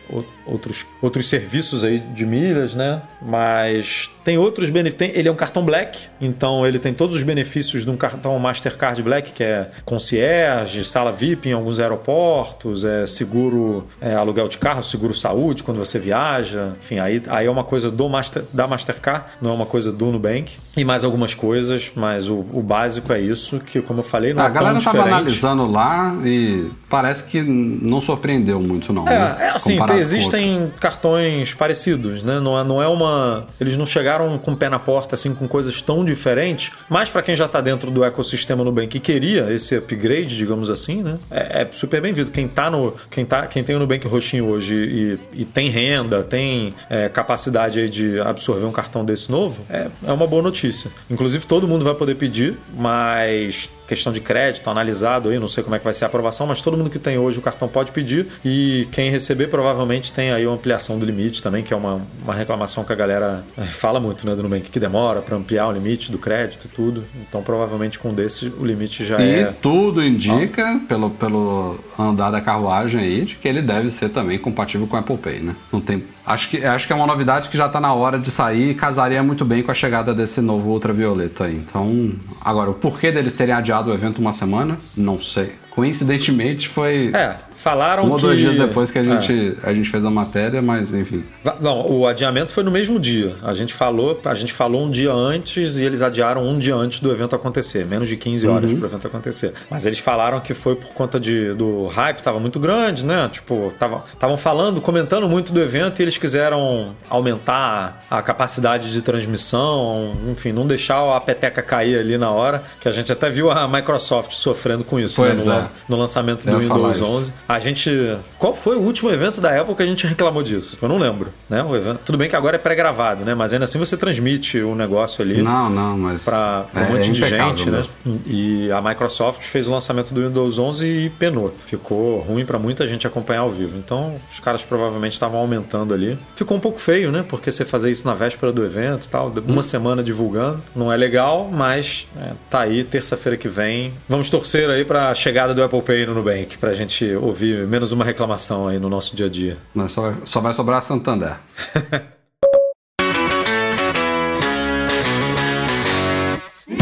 outros, 0.44 0.84
outros 1.00 1.28
serviços 1.28 1.84
aí 1.84 2.00
de 2.00 2.26
milhas, 2.26 2.74
né? 2.74 3.00
Mas 3.22 4.10
tem 4.24 4.36
outros 4.36 4.70
benefícios. 4.70 5.16
Ele 5.16 5.28
é 5.28 5.32
um 5.32 5.36
cartão 5.36 5.64
Black, 5.64 6.08
então 6.20 6.66
ele 6.66 6.80
tem 6.80 6.92
todos 6.92 7.14
os 7.14 7.22
benefícios 7.22 7.84
de 7.84 7.90
um 7.90 7.96
cartão 7.96 8.36
Mastercard 8.40 9.00
Black, 9.04 9.30
que 9.30 9.44
é 9.44 9.70
concierge, 9.84 10.84
sala 10.84 11.12
VIP 11.12 11.50
em 11.50 11.52
alguns 11.52 11.78
aeroportos, 11.78 12.84
é 12.84 13.06
seguro 13.06 13.86
é, 14.00 14.14
aluguel 14.14 14.48
de 14.48 14.58
carro, 14.58 14.82
seguro 14.82 15.14
saúde 15.14 15.62
quando 15.62 15.78
você 15.78 15.96
viaja. 15.96 16.72
Enfim, 16.80 16.98
aí, 16.98 17.22
aí 17.28 17.46
é 17.46 17.50
uma 17.50 17.64
coisa 17.64 17.88
do 17.88 18.08
Master, 18.08 18.42
da 18.52 18.66
Mastercard, 18.66 19.26
não 19.40 19.50
é 19.50 19.54
uma 19.54 19.66
coisa 19.66 19.92
do 19.92 20.06
Nubank. 20.06 20.56
E 20.76 20.84
mais 20.84 21.04
algumas 21.04 21.34
coisas, 21.34 21.92
mas 21.94 22.28
o, 22.28 22.44
o 22.52 22.60
básico 22.60 23.12
é 23.12 23.20
isso, 23.20 23.60
que 23.60 23.80
como 23.80 24.00
eu 24.00 24.04
falei, 24.04 24.34
não 24.34 24.42
a 24.42 24.48
é 24.48 24.50
tão 24.50 24.60
diferente. 24.60 24.88
A 24.88 24.92
galera 24.92 25.00
estava 25.00 25.16
analisando 25.16 25.70
lá 25.70 26.16
e 26.24 26.79
parece 26.90 27.24
que 27.24 27.40
não 27.40 28.00
surpreendeu 28.00 28.60
muito, 28.60 28.92
não. 28.92 29.08
É, 29.08 29.18
né? 29.18 29.36
é 29.40 29.48
assim, 29.50 29.78
existem 29.96 30.70
cartões 30.80 31.54
parecidos, 31.54 32.24
né? 32.24 32.40
Não 32.40 32.58
é, 32.58 32.64
não 32.64 32.82
é 32.82 32.88
uma. 32.88 33.46
Eles 33.60 33.76
não 33.76 33.86
chegaram 33.86 34.36
com 34.36 34.52
o 34.52 34.56
pé 34.56 34.68
na 34.68 34.78
porta, 34.78 35.14
assim, 35.14 35.32
com 35.32 35.46
coisas 35.46 35.80
tão 35.80 36.04
diferentes. 36.04 36.72
Mas 36.88 37.08
para 37.08 37.22
quem 37.22 37.36
já 37.36 37.46
tá 37.46 37.60
dentro 37.60 37.92
do 37.92 38.04
ecossistema 38.04 38.64
Nubank 38.64 38.96
e 38.96 39.00
queria 39.00 39.52
esse 39.52 39.76
upgrade, 39.76 40.36
digamos 40.36 40.68
assim, 40.68 41.00
né? 41.00 41.18
É, 41.30 41.62
é 41.62 41.68
super 41.70 42.02
bem-vindo. 42.02 42.32
Quem 42.32 42.48
tá 42.48 42.68
no. 42.68 42.94
Quem, 43.08 43.24
tá, 43.24 43.46
quem 43.46 43.62
tem 43.62 43.76
o 43.76 43.78
Nubank 43.78 44.04
roxinho 44.08 44.46
hoje 44.46 44.74
e, 44.74 45.42
e 45.42 45.44
tem 45.44 45.70
renda, 45.70 46.24
tem 46.24 46.74
é, 46.90 47.08
capacidade 47.08 47.78
aí 47.78 47.88
de 47.88 48.18
absorver 48.20 48.66
um 48.66 48.72
cartão 48.72 49.04
desse 49.04 49.30
novo, 49.30 49.64
é, 49.70 49.86
é 50.04 50.12
uma 50.12 50.26
boa 50.26 50.42
notícia. 50.42 50.90
Inclusive, 51.08 51.46
todo 51.46 51.68
mundo 51.68 51.84
vai 51.84 51.94
poder 51.94 52.16
pedir, 52.16 52.58
mas 52.76 53.70
questão 53.90 54.12
de 54.12 54.20
crédito 54.20 54.70
analisado 54.70 55.30
aí, 55.30 55.38
não 55.40 55.48
sei 55.48 55.64
como 55.64 55.74
é 55.74 55.78
que 55.80 55.84
vai 55.84 55.92
ser 55.92 56.04
a 56.04 56.06
aprovação, 56.06 56.46
mas 56.46 56.62
todo 56.62 56.76
mundo 56.76 56.88
que 56.88 56.98
tem 56.98 57.18
hoje 57.18 57.40
o 57.40 57.42
cartão 57.42 57.66
pode 57.66 57.90
pedir 57.90 58.28
e 58.44 58.86
quem 58.92 59.10
receber 59.10 59.48
provavelmente 59.48 60.12
tem 60.12 60.30
aí 60.30 60.46
uma 60.46 60.54
ampliação 60.54 60.96
do 60.96 61.04
limite 61.04 61.42
também, 61.42 61.64
que 61.64 61.74
é 61.74 61.76
uma, 61.76 62.00
uma 62.22 62.32
reclamação 62.32 62.84
que 62.84 62.92
a 62.92 62.96
galera 62.96 63.44
eh, 63.58 63.64
fala 63.64 63.98
muito, 63.98 64.24
né, 64.24 64.36
do 64.36 64.44
Nubank, 64.44 64.70
que 64.70 64.78
demora 64.78 65.20
para 65.20 65.36
ampliar 65.36 65.66
o 65.66 65.72
limite 65.72 66.12
do 66.12 66.18
crédito 66.18 66.66
e 66.66 66.68
tudo. 66.68 67.04
Então 67.28 67.42
provavelmente 67.42 67.98
com 67.98 68.14
desse 68.14 68.46
o 68.46 68.64
limite 68.64 69.04
já 69.04 69.20
e 69.20 69.28
é... 69.28 69.40
E 69.42 69.52
tudo 69.54 70.04
indica, 70.04 70.64
ah. 70.64 70.80
pelo, 70.86 71.10
pelo 71.10 71.80
andar 71.98 72.30
da 72.30 72.40
carruagem 72.40 73.00
aí, 73.00 73.22
de 73.22 73.34
que 73.34 73.48
ele 73.48 73.60
deve 73.60 73.90
ser 73.90 74.10
também 74.10 74.38
compatível 74.38 74.86
com 74.86 74.94
o 74.94 75.00
Apple 75.00 75.18
Pay, 75.18 75.40
né? 75.40 75.56
Não 75.72 75.80
tem 75.80 76.04
Acho 76.30 76.48
que, 76.48 76.64
acho 76.64 76.86
que 76.86 76.92
é 76.92 76.96
uma 76.96 77.08
novidade 77.08 77.48
que 77.48 77.58
já 77.58 77.66
está 77.66 77.80
na 77.80 77.92
hora 77.92 78.16
de 78.16 78.30
sair 78.30 78.70
e 78.70 78.74
casaria 78.74 79.20
muito 79.20 79.44
bem 79.44 79.64
com 79.64 79.72
a 79.72 79.74
chegada 79.74 80.14
desse 80.14 80.40
novo 80.40 80.70
ultravioleta 80.70 81.46
aí. 81.46 81.56
Então, 81.56 82.12
agora, 82.40 82.70
o 82.70 82.74
porquê 82.74 83.10
deles 83.10 83.34
terem 83.34 83.52
adiado 83.52 83.90
o 83.90 83.92
evento 83.92 84.20
uma 84.20 84.32
semana, 84.32 84.78
não 84.96 85.20
sei. 85.20 85.52
Coincidentemente 85.70 86.68
foi. 86.68 87.10
É, 87.12 87.34
Falaram 87.62 88.04
um 88.04 88.06
que. 88.06 88.10
Um 88.10 88.14
ou 88.14 88.20
dois 88.20 88.38
dias 88.38 88.56
depois 88.56 88.90
que 88.90 88.98
a 88.98 89.04
gente, 89.04 89.56
é. 89.62 89.68
a 89.68 89.74
gente 89.74 89.88
fez 89.90 90.04
a 90.04 90.10
matéria, 90.10 90.62
mas 90.62 90.94
enfim. 90.94 91.24
Não, 91.60 91.86
o 91.86 92.06
adiamento 92.06 92.52
foi 92.52 92.64
no 92.64 92.70
mesmo 92.70 92.98
dia. 92.98 93.34
A 93.42 93.52
gente 93.52 93.74
falou, 93.74 94.18
a 94.24 94.34
gente 94.34 94.52
falou 94.52 94.82
um 94.82 94.90
dia 94.90 95.12
antes 95.12 95.76
e 95.76 95.84
eles 95.84 96.02
adiaram 96.02 96.42
um 96.42 96.58
dia 96.58 96.74
antes 96.74 97.00
do 97.00 97.12
evento 97.12 97.36
acontecer, 97.36 97.84
menos 97.84 98.08
de 98.08 98.16
15 98.16 98.48
horas 98.48 98.70
uhum. 98.70 98.78
para 98.78 98.86
o 98.86 98.90
evento 98.90 99.06
acontecer. 99.06 99.52
Mas 99.70 99.84
eles 99.84 99.98
falaram 99.98 100.40
que 100.40 100.54
foi 100.54 100.74
por 100.74 100.88
conta 100.94 101.20
de, 101.20 101.52
do 101.52 101.86
hype, 101.88 102.22
tava 102.22 102.40
muito 102.40 102.58
grande, 102.58 103.04
né? 103.04 103.28
Tipo, 103.30 103.72
estavam 104.12 104.36
falando, 104.36 104.80
comentando 104.80 105.28
muito 105.28 105.52
do 105.52 105.60
evento 105.60 106.00
e 106.00 106.02
eles 106.02 106.16
quiseram 106.16 106.94
aumentar 107.08 108.04
a 108.10 108.22
capacidade 108.22 108.90
de 108.92 109.02
transmissão, 109.02 110.16
enfim, 110.28 110.52
não 110.52 110.66
deixar 110.66 111.16
a 111.16 111.20
peteca 111.20 111.62
cair 111.62 111.98
ali 111.98 112.16
na 112.16 112.30
hora, 112.30 112.62
que 112.80 112.88
a 112.88 112.92
gente 112.92 113.12
até 113.12 113.28
viu 113.28 113.50
a 113.50 113.68
Microsoft 113.68 114.32
sofrendo 114.32 114.82
com 114.82 114.98
isso, 114.98 115.22
né? 115.22 115.34
No, 115.34 115.52
é. 115.52 115.68
no, 115.88 115.96
lançamento 115.96 116.48
do 116.48 116.58
Windows 116.58 117.02
11. 117.02 117.32
A 117.50 117.58
gente. 117.58 117.90
Qual 118.38 118.54
foi 118.54 118.76
o 118.76 118.80
último 118.80 119.10
evento 119.10 119.40
da 119.40 119.60
Apple 119.60 119.74
que 119.74 119.82
a 119.82 119.86
gente 119.86 120.06
reclamou 120.06 120.40
disso? 120.40 120.78
Eu 120.80 120.88
não 120.88 120.98
lembro. 120.98 121.32
Né? 121.48 121.60
O 121.64 121.74
evento... 121.74 121.98
Tudo 122.04 122.16
bem 122.16 122.28
que 122.28 122.36
agora 122.36 122.54
é 122.54 122.58
pré-gravado, 122.60 123.24
né? 123.24 123.34
Mas 123.34 123.52
ainda 123.52 123.64
assim 123.64 123.76
você 123.76 123.96
transmite 123.96 124.60
o 124.60 124.76
negócio 124.76 125.20
ali. 125.20 125.42
Não, 125.42 125.68
não, 125.68 125.98
mas. 125.98 126.22
Para 126.22 126.66
um 126.72 126.78
é, 126.78 126.88
monte 126.88 127.10
é 127.10 127.12
de 127.12 127.24
gente, 127.24 127.68
né? 127.68 127.78
mesmo. 127.78 127.92
né? 128.06 128.18
E 128.24 128.70
a 128.70 128.80
Microsoft 128.80 129.42
fez 129.42 129.66
o 129.66 129.72
lançamento 129.72 130.14
do 130.14 130.24
Windows 130.24 130.60
11 130.60 130.86
e 130.86 131.10
penou. 131.10 131.52
Ficou 131.66 132.20
ruim 132.20 132.44
para 132.44 132.56
muita 132.56 132.86
gente 132.86 133.04
acompanhar 133.04 133.40
ao 133.40 133.50
vivo. 133.50 133.76
Então 133.76 134.14
os 134.30 134.38
caras 134.38 134.62
provavelmente 134.62 135.14
estavam 135.14 135.40
aumentando 135.40 135.92
ali. 135.92 136.16
Ficou 136.36 136.56
um 136.56 136.60
pouco 136.60 136.78
feio, 136.78 137.10
né? 137.10 137.24
Porque 137.28 137.50
você 137.50 137.64
fazer 137.64 137.90
isso 137.90 138.06
na 138.06 138.14
véspera 138.14 138.52
do 138.52 138.64
evento 138.64 139.06
e 139.06 139.08
tal, 139.08 139.32
uma 139.44 139.58
hum. 139.58 139.62
semana 139.64 140.04
divulgando. 140.04 140.62
Não 140.76 140.92
é 140.92 140.96
legal, 140.96 141.50
mas 141.52 142.06
é, 142.16 142.30
tá 142.48 142.60
aí, 142.60 142.84
terça-feira 142.84 143.36
que 143.36 143.48
vem. 143.48 143.92
Vamos 144.08 144.30
torcer 144.30 144.70
aí 144.70 144.84
para 144.84 145.10
a 145.10 145.14
chegada 145.16 145.52
do 145.52 145.64
Apple 145.64 145.82
Pay 145.82 146.06
no 146.06 146.14
Nubank, 146.14 146.56
pra 146.56 146.72
gente 146.74 147.12
ouvir 147.16 147.39
ouvir 147.40 147.66
menos 147.66 147.90
uma 147.90 148.04
reclamação 148.04 148.68
aí 148.68 148.78
no 148.78 148.90
nosso 148.90 149.16
dia 149.16 149.26
a 149.26 149.30
dia. 149.30 149.56
Não, 149.74 149.88
só, 149.88 150.02
vai, 150.02 150.14
só 150.24 150.40
vai 150.40 150.52
sobrar 150.52 150.82
Santander. 150.82 151.36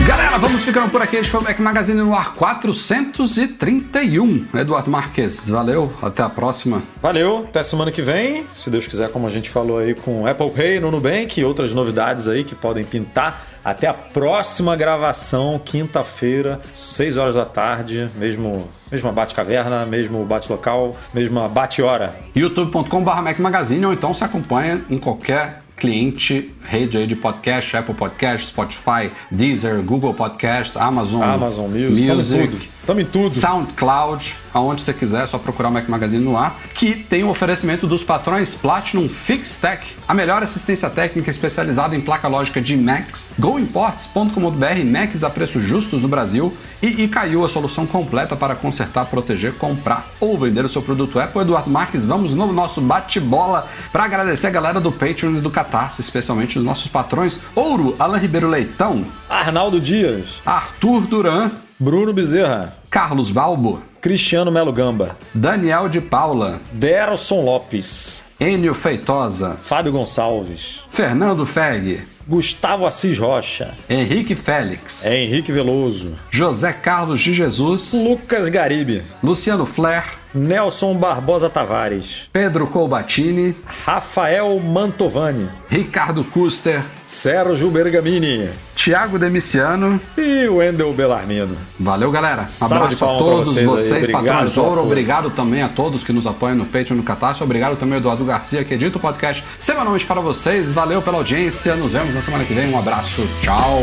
Galera, 0.07 0.39
vamos 0.39 0.63
ficando 0.63 0.91
por 0.91 1.01
aqui. 1.01 1.17
Este 1.17 1.31
foi 1.31 1.41
o 1.41 1.45
Mac 1.45 1.59
Magazine 1.61 2.01
no 2.01 2.15
ar 2.15 2.35
431. 2.35 4.47
Eduardo 4.55 4.91
Marques, 4.91 5.49
valeu. 5.49 5.93
Até 6.03 6.23
a 6.23 6.29
próxima. 6.29 6.83
Valeu. 7.01 7.47
Até 7.49 7.63
semana 7.63 7.93
que 7.93 8.03
vem. 8.03 8.45
Se 8.55 8.69
Deus 8.69 8.87
quiser, 8.87 9.11
como 9.11 9.27
a 9.27 9.31
gente 9.31 9.49
falou 9.49 9.79
aí 9.79 9.95
com 9.95 10.27
Apple 10.27 10.51
Pay 10.51 10.81
no 10.81 10.91
Nubank 10.91 11.41
e 11.41 11.45
outras 11.45 11.73
novidades 11.73 12.27
aí 12.27 12.43
que 12.43 12.55
podem 12.55 12.85
pintar. 12.85 13.48
Até 13.65 13.87
a 13.87 13.95
próxima 13.95 14.77
gravação, 14.77 15.61
quinta-feira, 15.63 16.59
6 16.75 17.17
horas 17.17 17.35
da 17.35 17.45
tarde, 17.45 18.09
mesmo 18.17 18.69
Mesma 18.91 19.13
bate-caverna, 19.13 19.85
mesmo 19.85 20.25
bate-local, 20.25 20.97
mesma 21.13 21.47
bate-hora. 21.47 22.17
youtube.com.br 22.35 23.11
Magazine 23.39 23.85
ou 23.85 23.93
então 23.93 24.15
se 24.15 24.25
acompanha 24.25 24.81
em 24.89 24.99
qualquer 24.99 25.61
cliente, 25.77 26.55
rede 26.65 26.97
aí 26.97 27.07
de 27.07 27.15
podcast, 27.15 27.77
Apple 27.77 27.95
Podcast, 27.95 28.49
Spotify, 28.49 29.13
Deezer, 29.31 29.83
Google 29.85 30.15
Podcast, 30.15 30.77
Amazon, 30.79 31.23
Amazon 31.23 31.71
Music, 31.71 32.11
Music 32.11 32.78
Tamo 32.89 33.03
em 33.03 33.05
tudo. 33.05 33.35
SoundCloud, 33.35 34.35
aonde 34.55 34.81
você 34.81 34.95
quiser, 34.95 35.25
é 35.25 35.27
só 35.27 35.37
procurar 35.37 35.69
o 35.69 35.73
Mac 35.73 35.87
Magazine 35.91 36.25
no 36.25 36.39
ar, 36.39 36.59
que 36.73 36.95
tem 36.95 37.23
o 37.23 37.27
um 37.27 37.31
oferecimento 37.31 37.87
dos 37.87 38.03
patrões 38.03 38.55
Platinum 38.55 39.11
FixTech, 39.11 39.95
a 40.09 40.15
melhor 40.15 40.43
assistência 40.43 40.89
técnica 40.89 41.31
especializada 41.31 41.95
em 41.95 42.01
placa 42.01 42.27
lógica 42.29 42.63
de 42.63 42.75
Macs, 42.79 43.35
goimports.com.br, 43.39 44.85
Macs 44.87 45.23
a 45.23 45.29
preços 45.29 45.65
justos 45.65 46.01
no 46.01 46.09
Brasil 46.09 46.57
e 46.81 47.07
caiu 47.09 47.45
a 47.45 47.49
solução 47.51 47.87
completa 47.87 48.35
para 48.35 48.55
consertar, 48.55 49.05
proteger, 49.05 49.53
comprar 49.57 50.09
ou 50.19 50.39
vender 50.39 50.65
o 50.65 50.69
seu 50.71 50.81
produto 50.81 51.21
Apple. 51.21 51.43
Eduardo 51.43 51.69
Marques, 51.69 52.07
vamos 52.07 52.33
no 52.33 52.51
nosso 52.55 52.81
bate-bola 52.81 53.69
para 53.93 54.05
agradecer 54.05 54.47
a 54.47 54.51
galera 54.51 54.81
do 54.81 54.91
Patreon 54.91 55.37
e 55.37 55.41
do 55.43 55.51
Catarse, 55.51 56.01
especialmente 56.01 56.59
os 56.59 56.65
nossos 56.65 56.89
patrões 56.89 57.39
Ouro, 57.55 57.95
Alan 57.99 58.17
Ribeiro 58.17 58.49
Leitão, 58.49 59.05
Arnaldo 59.29 59.79
Dias, 59.79 60.41
Arthur 60.47 61.03
Duran, 61.03 61.51
Bruno 61.81 62.13
Bezerra, 62.13 62.75
Carlos 62.91 63.31
Balbo, 63.31 63.81
Cristiano 64.01 64.51
Melo 64.51 64.73
Gamba, 64.73 65.17
Daniel 65.33 65.89
de 65.89 66.01
Paula, 66.01 66.61
Derson 66.73 67.45
Lopes, 67.45 68.25
Enio 68.41 68.75
Feitosa, 68.75 69.57
Fábio 69.61 69.93
Gonçalves, 69.93 70.81
Fernando 70.91 71.47
Feg, 71.47 72.03
Gustavo 72.27 72.85
Assis 72.85 73.17
Rocha, 73.17 73.75
Henrique 73.89 74.35
Félix, 74.35 75.07
Henrique 75.07 75.53
Veloso, 75.53 76.17
José 76.33 76.73
Carlos 76.73 77.21
de 77.21 77.33
Jesus, 77.33 77.93
Lucas 77.95 78.49
Garibe, 78.49 79.05
Luciano 79.23 79.65
Flair, 79.65 80.18
Nelson 80.35 80.95
Barbosa 80.95 81.49
Tavares, 81.49 82.29
Pedro 82.33 82.67
Colbatini, 82.67 83.57
Rafael 83.85 84.59
Mantovani, 84.61 85.49
Ricardo 85.69 86.23
Custer, 86.25 86.83
Sérgio 87.07 87.71
Bergamini, 87.71 88.51
Tiago 88.75 89.19
Demiciano 89.19 90.01
e 90.17 90.47
Wendel 90.49 90.93
Belarmino. 90.93 91.57
Valeu, 91.81 92.11
galera. 92.11 92.47
Abraço 92.61 93.05
a 93.05 93.19
todos 93.19 93.49
vocês, 93.49 93.67
vocês 93.67 94.11
patrões 94.11 94.57
ouro. 94.57 94.83
Obrigado 94.83 95.31
também 95.31 95.63
a 95.63 95.69
todos 95.69 96.05
que 96.05 96.13
nos 96.13 96.27
apoiam 96.27 96.57
no 96.57 96.67
Patreon 96.67 96.97
no 96.97 97.03
Catarse. 97.03 97.43
Obrigado 97.43 97.77
também 97.77 97.95
ao 97.95 98.01
Eduardo 98.01 98.25
Garcia, 98.25 98.65
que 98.65 98.75
edita 98.75 98.99
o 98.99 99.01
podcast 99.01 99.43
semanalmente 99.59 100.07
para 100.07 100.21
vocês. 100.21 100.73
Valeu 100.73 101.01
pela 101.03 101.19
audiência. 101.19 101.75
Nos 101.75 101.93
vemos 101.93 102.15
na 102.15 102.21
semana 102.21 102.45
que 102.45 102.53
vem. 102.53 102.71
Um 102.73 102.79
abraço. 102.79 103.27
Tchau. 103.43 103.83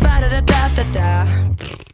da 0.00 0.40
da 0.40 0.82
da 0.84 1.91